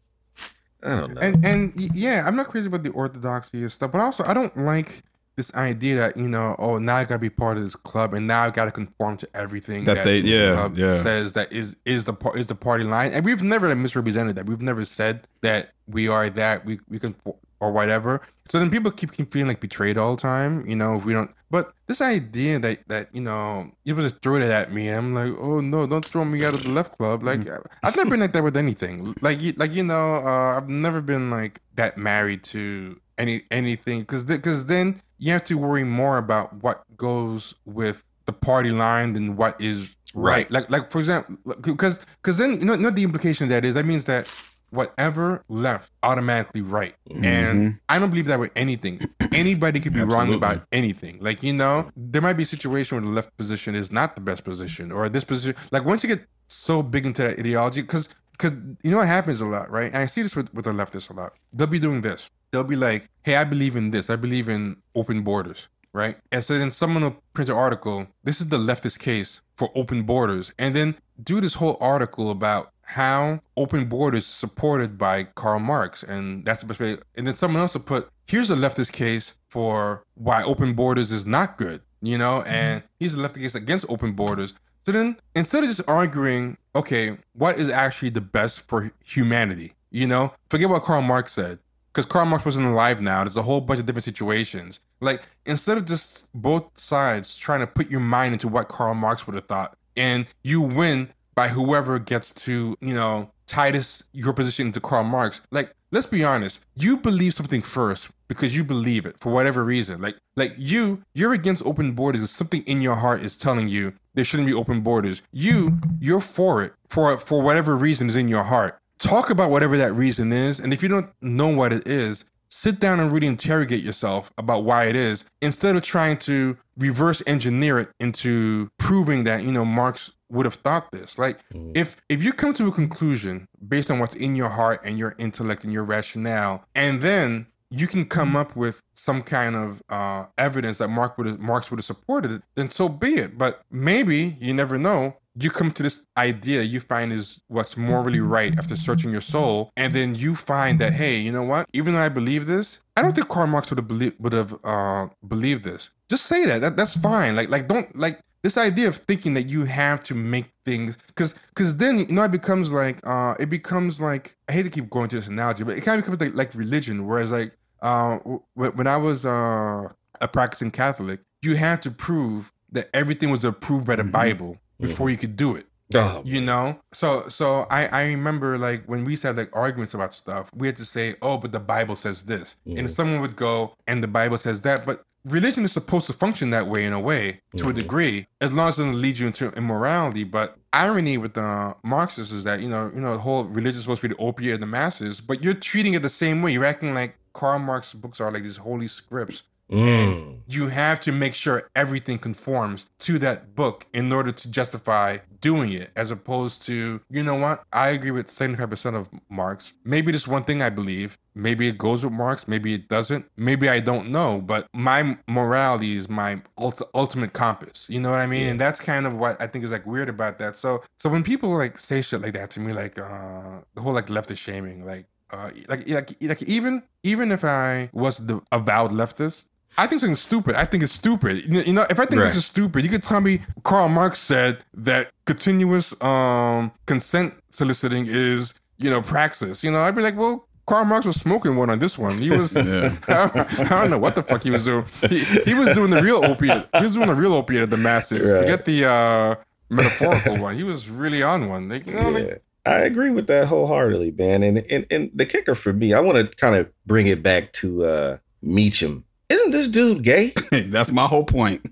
I 0.85 0.97
don't 0.97 1.15
know. 1.15 1.21
and 1.21 1.45
and 1.45 1.73
yeah, 1.95 2.25
I'm 2.27 2.37
not 2.37 2.49
crazy 2.49 2.67
about 2.67 2.83
the 2.83 2.91
orthodoxy 2.91 3.63
and 3.63 3.71
stuff, 3.73 3.93
but 3.93 4.01
also 4.01 4.25
I 4.25 4.35
don't 4.35 4.57
like 4.59 5.03
this 5.37 5.53
idea 5.55 5.97
that 5.97 6.17
you 6.17 6.29
know, 6.29 6.55
oh, 6.59 6.79
now 6.79 6.97
I 6.97 7.05
gotta 7.05 7.19
be 7.19 7.31
part 7.31 7.57
of 7.57 7.63
this 7.65 7.77
club, 7.77 8.15
and 8.15 8.27
now 8.27 8.45
I 8.45 8.51
gotta 8.51 8.71
conform 8.71 9.17
to 9.19 9.29
everything 9.35 9.85
That 9.85 10.05
they- 10.05 10.21
this 10.21 10.31
yeah, 10.31 10.55
club 10.55 10.77
yeah. 10.77 11.03
says 11.03 11.33
that 11.35 11.53
is 11.53 11.77
is 11.85 12.05
the 12.05 12.15
is 12.35 12.47
the 12.49 12.55
party 12.55 12.85
line, 12.85 13.13
and 13.13 13.25
we've 13.25 13.43
never 13.43 13.75
misrepresented 13.75 14.37
that. 14.37 14.47
We've 14.47 14.63
never 14.63 14.85
said 14.85 15.27
that 15.41 15.71
we 15.89 16.09
are 16.09 16.29
that 16.31 16.65
we 16.65 16.81
we 16.89 16.99
can 16.99 17.15
or 17.61 17.73
whatever. 17.73 18.21
So 18.49 18.59
then 18.59 18.71
people 18.71 18.91
keep, 18.91 19.13
keep 19.13 19.33
feeling 19.33 19.47
like 19.47 19.61
betrayed 19.61 19.97
all 19.97 20.17
the 20.17 20.21
time, 20.21 20.67
you 20.67 20.75
know, 20.75 20.97
if 20.97 21.05
we 21.05 21.13
don't. 21.13 21.31
But 21.49 21.73
this 21.87 22.01
idea 22.01 22.59
that 22.59 22.81
that 22.89 23.09
you 23.15 23.21
know 23.21 23.71
you 23.85 23.95
just 23.97 24.21
throw 24.21 24.37
it 24.37 24.43
at 24.43 24.73
me, 24.73 24.89
I'm 24.89 25.15
like, 25.15 25.33
oh 25.39 25.61
no, 25.61 25.87
don't 25.87 26.05
throw 26.05 26.25
me 26.25 26.45
out 26.45 26.55
of 26.55 26.65
the 26.65 26.71
left 26.71 26.99
club. 26.99 27.23
Like 27.23 27.49
I've 27.83 27.97
never 27.97 28.11
been 28.11 28.21
like 28.21 28.33
that 28.33 28.43
with 28.43 28.57
anything. 28.57 29.15
Like 29.21 29.41
you, 29.41 29.53
like 29.57 29.73
you 29.73 29.85
know, 29.85 30.17
uh, 30.17 30.57
I've 30.57 30.69
never 30.69 31.01
been 31.01 31.31
like 31.31 31.61
that 31.77 31.97
married 31.97 32.43
to 32.45 32.99
any 33.19 33.43
anything 33.51 34.01
because 34.01 34.25
because 34.25 34.67
then 34.67 35.01
you 35.23 35.31
have 35.31 35.45
to 35.45 35.55
worry 35.55 35.85
more 35.85 36.19
about 36.19 36.53
what 36.65 36.83
goes 36.97 37.55
with 37.65 38.03
the 38.27 38.33
party 38.33 38.71
line 38.71 39.13
than 39.13 39.37
what 39.37 39.59
is 39.61 39.95
right. 40.15 40.33
Right. 40.33 40.51
Like 40.51 40.69
like 40.69 40.91
for 40.91 40.99
example, 40.99 41.37
because 41.61 42.01
because 42.17 42.39
then 42.39 42.59
you 42.59 42.65
know, 42.65 42.75
you 42.75 42.81
know 42.81 42.91
the 42.91 43.05
implication 43.05 43.45
of 43.45 43.51
that 43.51 43.65
is? 43.65 43.75
That 43.75 43.87
means 43.87 44.07
that 44.07 44.29
whatever 44.71 45.45
left 45.49 45.93
automatically 46.03 46.61
right. 46.61 46.97
Mm-hmm. 47.09 47.25
And 47.25 47.79
i 47.89 48.01
don't 48.01 48.11
believe 48.11 48.27
that 48.27 48.41
with 48.41 48.51
anything. 48.57 49.09
Anybody 49.33 49.79
could 49.79 49.95
be 49.95 50.03
wrong 50.03 50.35
about 50.35 50.67
anything. 50.73 51.19
Like 51.21 51.45
you 51.45 51.53
know 51.53 51.89
there 51.97 52.21
might 52.21 52.33
be 52.33 52.43
a 52.43 52.47
situation 52.47 52.97
where 52.97 53.05
the 53.05 53.15
left 53.15 53.37
position 53.37 53.77
is 53.77 53.93
not 53.93 54.17
the 54.17 54.23
best 54.23 54.43
position 54.43 54.91
or 54.91 55.09
this 55.09 55.23
position 55.23 55.55
like 55.71 55.85
once 55.85 56.03
you 56.03 56.09
get 56.09 56.27
so 56.49 56.83
big 56.83 57.07
into 57.07 57.23
that 57.23 57.39
ideology 57.39 57.81
because 57.81 58.09
because 58.33 58.53
you 58.83 58.91
know 58.91 58.99
what 58.99 59.07
happens 59.07 59.41
a 59.41 59.47
lot 59.47 59.71
right 59.71 59.93
and 59.93 60.03
i 60.03 60.07
see 60.07 60.23
this 60.23 60.35
with, 60.35 60.53
with 60.55 60.65
the 60.65 60.73
leftists 60.73 61.11
a 61.11 61.13
lot 61.13 61.33
they'll 61.53 61.67
be 61.67 61.79
doing 61.79 62.01
this 62.01 62.31
they'll 62.51 62.65
be 62.65 62.77
like 62.77 63.09
hey 63.23 63.37
i 63.37 63.45
believe 63.45 63.77
in 63.77 63.91
this 63.91 64.11
i 64.11 64.17
believe 64.17 64.49
in 64.49 64.77
open 64.95 65.23
borders 65.23 65.69
right? 65.93 66.17
And 66.31 66.43
so 66.45 66.59
then 66.59 66.71
someone 66.71 67.03
will 67.03 67.23
print 67.35 67.51
an 67.51 67.57
article. 67.57 68.07
This 68.25 68.41
is 68.41 68.49
the 68.49 68.59
leftist 68.59 68.99
case 68.99 69.43
for 69.57 69.71
open 69.75 70.03
borders, 70.03 70.53
and 70.59 70.75
then 70.75 70.97
do 71.23 71.41
this 71.41 71.55
whole 71.55 71.77
article 71.81 72.31
about 72.31 72.71
how 72.83 73.41
open 73.57 73.85
borders 73.87 74.27
supported 74.27 74.99
by 74.99 75.25
Karl 75.25 75.61
Marx, 75.61 76.03
and 76.03 76.45
that's 76.45 76.61
the 76.61 76.67
best 76.67 76.81
way. 76.81 76.99
And 77.15 77.27
then 77.27 77.35
someone 77.35 77.63
else 77.63 77.75
will 77.75 77.83
put, 77.83 78.09
here's 78.27 78.49
the 78.49 78.57
leftist 78.57 78.93
case 78.93 79.35
for 79.49 80.03
why 80.15 80.43
open 80.43 80.73
borders 80.75 81.13
is 81.13 81.27
not 81.27 81.59
good, 81.59 81.81
you 82.01 82.19
know, 82.19 82.43
and 82.43 82.81
mm-hmm. 82.81 82.89
here's 82.99 83.15
the 83.15 83.23
leftist 83.23 83.41
case 83.41 83.55
against 83.55 83.87
open 83.89 84.13
borders. 84.13 84.55
So 84.85 84.93
then 84.93 85.17
instead 85.35 85.63
of 85.63 85.69
just 85.69 85.83
arguing, 85.89 86.59
okay, 86.75 87.19
what 87.35 87.59
is 87.59 87.71
actually 87.71 88.11
the 88.11 88.21
best 88.21 88.67
for 88.69 88.93
humanity, 89.05 89.75
you 89.91 90.07
know, 90.07 90.33
forget 90.51 90.69
what 90.69 90.83
Karl 90.83 91.03
Marx 91.03 91.33
said 91.33 91.59
because 91.93 92.07
Karl 92.07 92.27
Marx 92.27 92.45
wasn't 92.45 92.67
alive 92.67 93.01
now. 93.01 93.23
There's 93.25 93.37
a 93.37 93.43
whole 93.43 93.61
bunch 93.61 93.81
of 93.81 93.87
different 93.87 94.05
situations. 94.05 94.81
Like 95.01 95.23
instead 95.47 95.79
of 95.79 95.85
just 95.85 96.29
both 96.35 96.67
sides 96.79 97.37
trying 97.37 97.61
to 97.61 97.67
put 97.67 97.91
your 97.91 98.01
mind 98.01 98.33
into 98.33 98.49
what 98.49 98.69
Karl 98.69 98.95
Marx 98.95 99.27
would 99.27 99.37
have 99.37 99.47
thought, 99.47 99.77
and 99.97 100.27
you 100.43 100.61
win 100.61 101.11
by 101.35 101.49
whoever 101.49 101.99
gets 101.99 102.33
to 102.33 102.77
you 102.81 102.95
know 102.95 103.31
tie 103.47 103.71
this 103.71 104.05
your 104.13 104.33
position 104.33 104.69
into 104.69 104.81
Karl 104.81 105.05
Marx. 105.05 105.41
Like 105.51 105.75
let's 105.91 106.07
be 106.07 106.25
honest, 106.25 106.61
you 106.75 106.97
believe 106.97 107.35
something 107.35 107.63
first 107.63 108.09
because 108.29 108.57
you 108.57 108.65
believe 108.65 109.05
it 109.05 109.17
for 109.19 109.33
whatever 109.33 109.65
reason. 109.65 110.01
Like 110.01 110.17
like 110.37 110.55
you 110.57 111.03
you're 111.15 111.35
against 111.35 111.67
open 111.67 111.93
borders. 111.93 112.31
Something 112.31 112.63
in 112.63 112.81
your 112.81 112.95
heart 112.95 113.23
is 113.23 113.37
telling 113.37 113.69
you 113.69 113.93
there 114.15 114.25
shouldn't 114.25 114.47
be 114.49 114.55
open 114.55 114.81
borders. 114.81 115.23
You 115.33 115.79
you're 116.01 116.21
for 116.21 116.63
it 116.63 116.73
for 116.89 117.17
for 117.19 117.41
whatever 117.43 117.77
reason 117.77 118.09
is 118.09 118.17
in 118.17 118.29
your 118.29 118.43
heart 118.45 118.79
talk 118.99 119.31
about 119.31 119.51
whatever 119.51 119.77
that 119.77 119.93
reason 119.95 120.33
is. 120.33 120.61
And 120.61 120.73
if 120.73 120.81
you 120.81 120.89
don't 120.89 121.11
know 121.21 121.49
what 121.49 121.73
it 121.73 121.89
is, 121.89 122.25
sit 122.51 122.79
down 122.79 123.01
and 123.01 123.11
really 123.11 123.27
interrogate 123.27 123.83
yourself 123.83 124.33
about 124.39 124.63
why 124.63 124.85
it 124.85 124.95
is 124.95 125.25
instead 125.41 125.75
of 125.75 125.83
trying 125.83 126.19
to 126.19 126.57
reverse 126.79 127.21
engineer 127.27 127.81
it 127.81 127.89
into 127.99 128.71
proving 128.79 129.25
that, 129.25 129.43
you 129.43 129.51
know, 129.51 129.65
Marx 129.65 130.13
would 130.31 130.47
have 130.47 130.55
thought 130.55 130.91
this. 130.93 131.19
Like 131.19 131.39
Mhm. 131.53 131.73
if 131.77 131.97
if 132.09 132.23
you 132.23 132.33
come 132.33 132.55
to 132.55 132.69
a 132.69 132.73
conclusion 132.73 133.47
based 133.67 133.91
on 133.91 133.99
what's 133.99 134.15
in 134.15 134.37
your 134.37 134.51
heart 134.51 134.81
and 134.85 134.99
your 134.99 135.15
intellect 135.19 135.65
and 135.65 135.73
your 135.73 135.85
rationale, 135.85 136.65
and 136.75 137.03
then 137.03 137.47
you 137.73 137.87
can 137.87 138.05
come 138.05 138.37
up 138.37 138.55
with 138.55 138.83
some 138.95 139.23
kind 139.23 139.57
of 139.57 139.83
uh, 139.89 140.27
evidence 140.37 140.79
that 140.79 140.89
Mark 140.89 141.17
would 141.17 141.41
Marx 141.41 141.71
would 141.71 141.79
have 141.79 141.85
supported 141.85 142.31
it, 142.31 142.43
then 142.55 142.71
so 142.71 142.89
be 142.89 143.15
it. 143.15 143.39
But 143.39 143.63
maybe 143.71 144.37
you 144.41 144.53
never 144.53 144.79
know. 144.79 145.17
You 145.35 145.51
come 145.51 145.71
to 145.73 145.83
this 145.83 146.03
idea 146.19 146.61
you 146.61 146.81
find 146.81 147.11
is 147.11 147.43
what's 147.49 147.75
morally 147.75 148.21
right 148.21 148.57
after 148.59 148.77
searching 148.77 149.11
your 149.11 149.23
soul, 149.23 149.73
and 149.79 149.93
then 149.93 150.15
you 150.15 150.37
find 150.37 150.79
that 150.81 150.93
hey, 150.93 151.17
you 151.17 151.33
know 151.33 151.43
what? 151.43 151.67
Even 151.73 151.95
though 151.95 152.01
I 152.01 152.11
believe 152.11 152.47
this, 152.47 152.81
I 152.97 153.03
don't 153.03 153.15
think 153.15 153.29
Karl 153.29 153.47
Marx 153.47 153.71
would 153.71 153.79
have 153.79 153.89
believed 153.89 154.17
would 154.21 154.35
have 154.35 154.55
uh, 154.63 155.09
believed 155.27 155.65
this. 155.65 155.91
Just 156.11 156.27
say 156.27 156.45
that. 156.45 156.61
that. 156.61 156.77
That's 156.77 156.97
fine. 156.99 157.35
Like 157.35 157.49
like 157.49 157.67
don't 157.67 157.97
like 157.97 158.21
this 158.43 158.59
idea 158.59 158.89
of 158.89 158.97
thinking 158.97 159.35
that 159.35 159.47
you 159.47 159.65
have 159.65 160.03
to 160.05 160.15
make 160.15 160.47
things 160.65 160.99
because 161.07 161.35
because 161.49 161.77
then 161.77 162.01
you 162.01 162.07
know 162.07 162.25
it 162.25 162.31
becomes 162.31 162.71
like 162.71 162.99
uh 163.05 163.35
it 163.41 163.49
becomes 163.49 164.01
like 164.01 164.37
I 164.49 164.53
hate 164.53 164.65
to 164.65 164.71
keep 164.71 164.91
going 164.91 165.09
to 165.09 165.17
this 165.17 165.29
analogy, 165.29 165.65
but 165.65 165.79
it 165.79 165.81
kind 165.81 165.99
of 165.99 166.05
becomes 166.05 166.21
like 166.21 166.35
like 166.35 166.55
religion. 166.55 167.07
Whereas 167.07 167.31
like 167.31 167.53
uh 167.83 168.19
when, 168.55 168.87
I 168.87 168.97
was 168.97 169.27
uh 169.27 169.89
a 170.21 170.29
practicing 170.29 170.71
Catholic, 170.71 171.21
you 171.43 171.57
had 171.57 171.83
to 171.83 171.91
prove 171.91 172.53
that 172.71 172.89
everything 172.95 173.31
was 173.31 173.45
approved 173.45 173.87
by 173.87 173.97
the 173.97 174.05
Mhm. 174.05 174.13
Bible 174.13 174.57
before 174.81 175.11
you 175.11 175.17
could 175.19 175.37
do 175.37 175.55
it 175.57 175.67
Oh, 175.95 176.23
you 176.25 176.41
know? 176.41 176.79
So 176.95 177.29
so 177.29 177.67
i 177.71 177.87
i 177.89 178.03
remember 178.07 178.57
like 178.57 178.83
when 178.87 179.05
we 179.05 179.15
have 179.17 179.37
like 179.37 179.51
arguments 179.53 179.93
about 179.95 180.15
stuff 180.15 180.49
we 180.55 180.67
had 180.67 180.77
to 180.77 180.87
say 180.87 181.17
oh 181.21 181.37
but 181.37 181.53
the 181.53 181.61
bible 181.61 181.97
says 181.97 182.23
this. 182.23 182.57
And 182.67 182.87
Mhm. 182.87 182.91
someone 182.91 183.21
would 183.21 183.37
go 183.37 183.75
and 183.87 184.03
the 184.03 184.09
bible 184.09 184.39
says 184.39 184.63
that. 184.63 184.87
But 184.87 185.03
religion 185.27 185.65
is 185.65 185.73
supposed 185.73 186.07
to 186.07 186.13
function 186.15 186.49
that 186.51 186.67
way 186.67 186.85
in 186.85 186.93
a 186.93 187.01
way 187.01 187.41
to 187.59 187.69
a 187.69 187.73
Mhm. 187.73 187.75
degree 187.83 188.27
as 188.41 188.51
long 188.53 188.69
as 188.71 188.79
it 188.79 188.83
doesn't 188.83 189.01
lead 189.03 189.19
you 189.19 189.27
into 189.27 189.51
immorality. 189.51 190.25
But 190.25 190.57
irony 190.73 191.19
with 191.19 191.35
the 191.35 191.77
marxists 191.85 192.33
is 192.33 192.45
that 192.45 192.61
you 192.61 192.69
know 192.71 192.91
you 192.95 193.01
know 193.03 193.13
the 193.13 193.25
whole 193.27 193.45
religion 193.45 193.77
is 193.79 193.83
supposed 193.83 194.01
to 194.03 194.09
be 194.09 194.15
the 194.15 194.21
opiate 194.29 194.55
of 194.55 194.61
the 194.61 194.67
masses 194.67 195.21
but 195.21 195.45
you're 195.45 195.61
treating 195.71 195.93
it 195.95 196.03
the 196.03 196.09
same 196.25 196.41
way. 196.43 196.53
You're 196.55 196.65
acting 196.75 196.95
like 196.95 197.17
karl 197.33 197.59
marx 197.59 197.93
books 197.95 198.21
are 198.21 198.31
like 198.31 198.43
these 198.43 198.59
holy 198.59 198.89
scripts 198.89 199.43
Mm. 199.71 200.41
you 200.47 200.69
have 200.69 201.01
to 201.01 201.13
make 201.13 201.33
sure 201.33 201.71
everything 201.75 202.19
conforms 202.19 202.89
to 202.99 203.19
that 203.21 203.55
book 203.55 203.87
in 203.95 204.13
order 204.13 204.31
to 204.31 204.51
justify 204.51 205.17
doing 205.41 205.73
it, 205.73 205.91
as 205.97 206.11
opposed 206.11 206.65
to, 206.67 207.01
you 207.11 207.23
know 207.23 207.35
what? 207.35 207.65
I 207.73 207.89
agree 207.89 208.11
with 208.11 208.29
75% 208.29 208.95
of 208.95 209.09
Marx. 209.31 209.73
Maybe 209.83 210.13
this 210.13 210.29
one 210.29 210.45
thing 210.45 210.61
I 210.63 210.69
believe, 210.69 211.17
maybe 211.35 211.69
it 211.69 211.79
goes 211.79 212.05
with 212.05 212.13
Marx, 212.13 212.47
maybe 212.47 212.75
it 212.75 212.89
doesn't, 212.89 213.25
maybe 213.39 213.69
I 213.69 213.81
don't 213.81 214.11
know, 214.11 214.41
but 214.41 214.67
my 214.75 215.17
morality 215.27 215.97
is 215.97 216.09
my 216.09 216.43
ult- 216.59 216.83
ultimate 216.95 217.33
compass. 217.33 217.87
You 217.89 218.01
know 218.01 218.11
what 218.11 218.21
I 218.21 218.27
mean? 218.27 218.43
Yeah. 218.43 218.51
And 218.51 218.61
that's 218.61 218.79
kind 218.79 219.07
of 219.07 219.17
what 219.17 219.41
I 219.41 219.47
think 219.47 219.65
is 219.65 219.73
like 219.73 219.87
weird 219.87 220.11
about 220.11 220.39
that. 220.39 220.59
So, 220.59 220.83
so 220.99 221.09
when 221.09 221.23
people 221.23 221.49
like 221.49 221.79
say 221.79 222.03
shit 222.03 222.21
like 222.21 222.35
that 222.35 222.51
to 222.51 222.61
me, 222.61 222.75
like 222.75 222.99
uh, 222.99 223.61
the 223.75 223.81
whole 223.81 223.95
like 223.95 224.09
leftist 224.09 224.39
shaming, 224.39 224.85
like, 224.85 225.07
uh, 225.33 225.51
like, 225.69 225.89
like, 225.89 226.17
like 226.21 226.43
even 226.43 226.83
even 227.03 227.33
if 227.33 227.45
I 227.45 227.91
was 227.93 228.19
the 228.19 228.41
avowed 228.53 228.91
leftist, 228.93 229.47
I 229.79 229.87
think 229.87 230.01
something 230.01 230.15
stupid. 230.15 230.55
I 230.55 230.65
think 230.67 230.83
it's 230.83 230.93
stupid. 230.93 231.45
You 231.47 231.73
know, 231.73 231.87
if 231.89 231.99
I 231.99 232.05
think 232.07 232.21
Right. 232.21 232.29
this 232.29 232.37
is 232.37 232.45
stupid, 232.45 232.85
you 232.85 232.91
could 232.91 233.03
tell 233.03 233.21
me 233.21 233.41
Karl 233.65 233.89
Marx 233.89 234.19
said 234.21 234.59
that 234.75 235.11
continuous 235.25 235.95
um 236.03 236.71
consent 236.87 237.35
soliciting 237.51 238.07
is, 238.09 238.53
you 238.77 238.91
know, 238.91 239.01
praxis. 239.01 239.65
You 239.65 239.71
know, 239.71 239.81
I'd 239.81 239.97
be 239.97 240.03
like, 240.03 240.17
well, 240.17 240.47
Karl 240.67 240.85
Marx 240.85 241.07
was 241.07 241.17
smoking 241.17 241.57
one 241.57 241.71
on 241.71 241.79
this 241.79 241.97
one. 241.99 242.19
He 242.19 242.31
was, 242.31 242.55
Yeah. 242.57 242.95
I 243.09 243.65
don't 243.65 243.91
know 243.91 243.99
what 243.99 244.15
the 244.15 244.23
fuck 244.23 244.43
he 244.43 244.51
was 244.51 244.65
doing. 244.67 244.85
He, 245.09 245.21
he 245.25 245.55
was 245.55 245.73
doing 245.73 245.91
the 245.91 246.03
real 246.03 246.25
opiate. 246.25 246.69
He 246.77 246.83
was 246.83 246.93
doing 246.95 247.09
the 247.09 247.15
real 247.15 247.33
opiate 247.33 247.63
of 247.63 247.71
the 247.71 247.77
masses. 247.79 248.31
Right. 248.31 248.41
Forget 248.43 248.65
the 248.67 248.85
uh, 248.89 249.35
metaphorical 249.71 250.39
one. 250.39 250.57
He 250.57 250.63
was 250.63 250.89
really 250.89 251.23
on 251.23 251.49
one. 251.49 251.69
Like, 251.69 251.87
you 251.87 251.95
know, 251.95 252.11
like, 252.11 252.27
Yeah. 252.27 252.35
I 252.65 252.81
agree 252.81 253.11
with 253.11 253.27
that 253.27 253.49
wholeheartedly, 253.49 254.13
man. 254.13 254.43
And 254.43 254.59
and, 254.71 254.87
and 254.91 255.11
the 255.15 255.27
kicker 255.27 255.55
for 255.55 255.73
me, 255.73 255.93
I 255.95 256.01
want 256.01 256.19
to 256.31 256.37
kind 256.37 256.55
of 256.55 256.71
bring 256.87 257.07
it 257.07 257.23
back 257.23 257.53
to 257.55 257.85
uh 257.85 258.17
Mitchum. 258.45 259.05
Isn't 259.29 259.51
this 259.51 259.69
dude 259.69 260.03
gay? 260.03 260.33
That's 260.53 260.93
my 260.93 261.07
whole 261.07 261.25
point. 261.25 261.65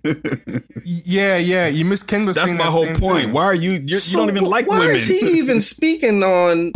yeah, 0.85 1.37
yeah. 1.37 1.67
You 1.67 1.85
miss 1.85 2.03
Ken 2.03 2.25
was 2.25 2.37
That's 2.37 2.51
my 2.51 2.57
that 2.57 2.65
whole 2.71 2.87
point. 2.95 3.25
thing. 3.25 3.33
Why 3.33 3.45
are 3.45 3.55
you? 3.55 3.83
You're, 3.87 4.01
So 4.01 4.21
you 4.21 4.27
don't 4.27 4.37
even 4.37 4.49
like 4.51 4.67
why 4.67 4.79
women. 4.79 4.97
is 4.97 5.07
he 5.07 5.19
even 5.39 5.61
speaking 5.61 6.23
on 6.23 6.73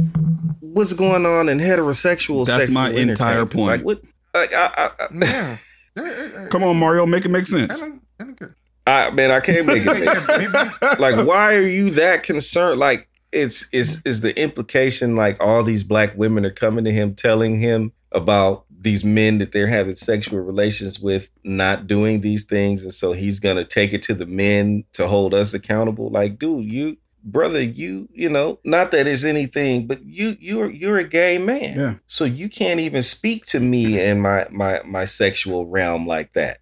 what's 0.60 0.92
going 0.92 1.24
on 1.26 1.48
in 1.48 1.58
heterosexual? 1.58 2.46
That's 2.46 2.70
my 2.70 2.90
entire 2.90 3.46
point. 3.46 3.66
Like 3.66 3.80
what? 3.82 4.02
Like, 4.34 4.52
I, 4.52 4.66
I, 4.76 4.90
I, 5.00 5.58
Yeah. 5.96 6.46
Come 6.50 6.64
on, 6.64 6.76
Mario, 6.76 7.06
make 7.06 7.24
it 7.24 7.28
make 7.30 7.46
sense. 7.46 7.80
I 7.80 7.86
I 7.86 7.88
don't 8.24 8.38
get- 8.38 8.48
I 8.86 9.10
man, 9.10 9.30
I 9.30 9.40
can't 9.40 9.64
make 9.66 9.86
it. 9.86 9.86
Make 9.86 10.48
sense. 10.48 11.00
like 11.00 11.24
why 11.26 11.54
are 11.54 11.66
you 11.66 11.90
that 11.92 12.22
concerned 12.24 12.78
like 12.78 13.08
it's 13.34 13.68
is 13.72 14.00
is 14.04 14.20
the 14.22 14.38
implication 14.40 15.16
like 15.16 15.36
all 15.40 15.62
these 15.62 15.82
black 15.82 16.16
women 16.16 16.44
are 16.44 16.50
coming 16.50 16.84
to 16.84 16.92
him 16.92 17.14
telling 17.14 17.58
him 17.60 17.92
about 18.12 18.64
these 18.70 19.02
men 19.04 19.38
that 19.38 19.52
they're 19.52 19.66
having 19.66 19.94
sexual 19.94 20.38
relations 20.40 21.00
with 21.00 21.30
not 21.42 21.86
doing 21.86 22.20
these 22.20 22.44
things 22.44 22.82
and 22.82 22.92
so 22.94 23.12
he's 23.12 23.40
gonna 23.40 23.64
take 23.64 23.92
it 23.92 24.02
to 24.02 24.14
the 24.14 24.26
men 24.26 24.84
to 24.92 25.06
hold 25.08 25.32
us 25.34 25.52
accountable 25.54 26.10
like 26.10 26.38
dude 26.38 26.64
you 26.64 26.96
brother 27.24 27.62
you 27.62 28.06
you 28.12 28.28
know 28.28 28.58
not 28.64 28.90
that 28.90 29.06
it's 29.06 29.24
anything 29.24 29.86
but 29.86 30.04
you 30.04 30.36
you're 30.38 30.70
you're 30.70 30.98
a 30.98 31.04
gay 31.04 31.38
man 31.38 31.78
Yeah. 31.78 31.94
so 32.06 32.24
you 32.26 32.48
can't 32.50 32.78
even 32.80 33.02
speak 33.02 33.46
to 33.46 33.58
me 33.60 33.98
in 33.98 34.20
my 34.20 34.46
my 34.50 34.80
my 34.84 35.06
sexual 35.06 35.66
realm 35.66 36.06
like 36.06 36.34
that 36.34 36.58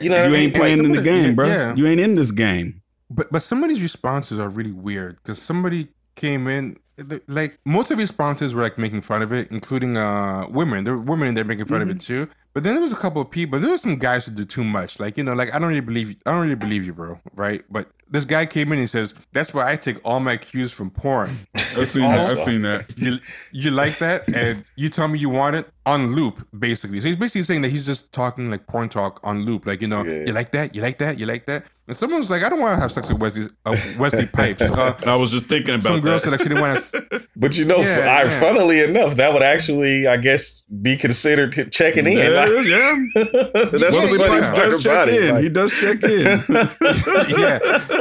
you 0.00 0.08
know 0.08 0.16
what 0.16 0.22
I 0.22 0.26
You 0.26 0.32
mean? 0.32 0.40
ain't 0.44 0.54
playing 0.54 0.84
in 0.84 0.92
the 0.92 1.02
game, 1.02 1.34
bro. 1.34 1.48
yeah. 1.48 1.74
You 1.74 1.88
ain't 1.88 1.98
in 1.98 2.14
this 2.14 2.30
game. 2.30 2.82
But 3.18 3.32
but 3.32 3.42
some 3.42 3.64
of 3.64 3.68
these 3.68 3.82
responses 3.82 4.38
are 4.38 4.48
really 4.48 4.70
weird 4.70 5.16
because 5.16 5.42
somebody 5.42 5.88
came 6.14 6.46
in 6.46 6.78
like 7.26 7.58
most 7.64 7.90
of 7.90 7.98
his 7.98 8.10
responses 8.10 8.54
were 8.54 8.62
like 8.62 8.78
making 8.78 9.02
fun 9.02 9.22
of 9.22 9.32
it, 9.32 9.50
including 9.50 9.96
uh 9.96 10.46
women. 10.48 10.84
There 10.84 10.94
were 10.94 11.02
women 11.02 11.28
in 11.28 11.34
there 11.34 11.44
making 11.44 11.66
fun 11.66 11.82
of 11.82 11.90
it 11.90 12.00
too. 12.00 12.28
But 12.54 12.62
then 12.62 12.74
there 12.74 12.82
was 12.82 12.92
a 12.92 12.96
couple 12.96 13.20
of 13.20 13.30
people. 13.30 13.58
There 13.58 13.70
were 13.70 13.78
some 13.78 13.96
guys 13.96 14.24
who 14.24 14.32
did 14.32 14.48
too 14.48 14.62
much. 14.62 15.00
Like 15.00 15.16
you 15.16 15.24
know, 15.24 15.34
like 15.34 15.52
I 15.52 15.58
don't 15.58 15.68
really 15.68 15.80
believe 15.80 16.16
I 16.26 16.30
don't 16.30 16.42
really 16.42 16.54
believe 16.54 16.86
you, 16.86 16.94
bro. 16.94 17.20
Right? 17.34 17.64
But 17.68 17.88
this 18.10 18.24
guy 18.24 18.46
came 18.46 18.68
in 18.68 18.72
and 18.74 18.80
he 18.80 18.86
says 18.86 19.14
that's 19.32 19.52
why 19.54 19.70
I 19.70 19.76
take 19.76 19.98
all 20.04 20.20
my 20.20 20.36
cues 20.36 20.70
from 20.72 20.90
porn. 20.90 21.46
I've 21.54 21.88
seen 21.88 22.02
that. 22.02 22.38
I've 22.38 22.44
seen 22.44 22.62
that. 22.62 22.98
you 22.98 23.18
you 23.52 23.70
like 23.70 23.98
that 23.98 24.26
and 24.28 24.64
you 24.76 24.88
tell 24.88 25.08
me 25.08 25.18
you 25.18 25.28
want 25.28 25.56
it 25.56 25.68
on 25.86 26.14
loop 26.14 26.46
basically 26.58 27.00
so 27.00 27.06
he's 27.06 27.16
basically 27.16 27.42
saying 27.44 27.62
that 27.62 27.70
he's 27.70 27.86
just 27.86 28.12
talking 28.12 28.50
like 28.50 28.66
porn 28.66 28.90
talk 28.90 29.20
on 29.24 29.46
loop 29.46 29.64
like 29.64 29.80
you 29.80 29.88
know 29.88 30.04
Yeah. 30.04 30.24
you 30.26 30.32
like 30.34 30.50
that 30.52 30.74
you 30.74 30.82
like 30.82 30.98
that 30.98 31.18
you 31.18 31.24
like 31.24 31.46
that 31.46 31.64
and 31.86 31.96
someone 31.96 32.20
was 32.20 32.28
like 32.28 32.42
i 32.42 32.50
don't 32.50 32.60
want 32.60 32.76
to 32.76 32.80
have 32.82 32.92
sex 32.92 33.08
with 33.08 33.18
wesley 33.22 33.46
uh, 33.64 33.74
wesley 33.98 34.26
pipes 34.26 34.60
uh, 34.60 34.94
I 35.06 35.14
was 35.14 35.30
just 35.30 35.46
thinking 35.46 35.76
about 35.76 35.82
some 35.84 36.00
girl 36.02 36.12
that. 36.18 36.22
said 36.24 36.32
like 36.32 36.40
she 36.42 36.48
didn't 36.50 36.60
want 36.60 36.82
to 36.82 37.26
But 37.36 37.56
you 37.56 37.64
know, 37.64 37.78
Yeah, 37.78 38.00
I, 38.00 38.24
yeah. 38.24 38.40
funnily 38.40 38.80
enough, 38.80 39.14
that 39.16 39.32
would 39.32 39.42
actually, 39.44 40.06
I 40.08 40.16
guess, 40.18 40.62
be 40.82 40.96
considered 40.96 41.54
him 41.54 41.70
checking 41.70 42.04
in. 42.06 42.18
Yeah, 42.18 42.28
Like, 42.30 42.66
yeah. 42.66 42.96
that's 43.14 43.32
Yeah, 43.82 43.90
the 43.90 43.96
Wesley 43.96 44.18
funny 44.18 44.40
yeah. 44.42 44.52
Pipes 44.54 44.58
does 44.58 44.82
check 44.82 45.08
in. 45.08 45.34
like- 45.34 45.42
he 45.44 45.48
does 45.48 45.70
check 45.70 46.02
in. 46.02 47.38
yeah 47.38 47.58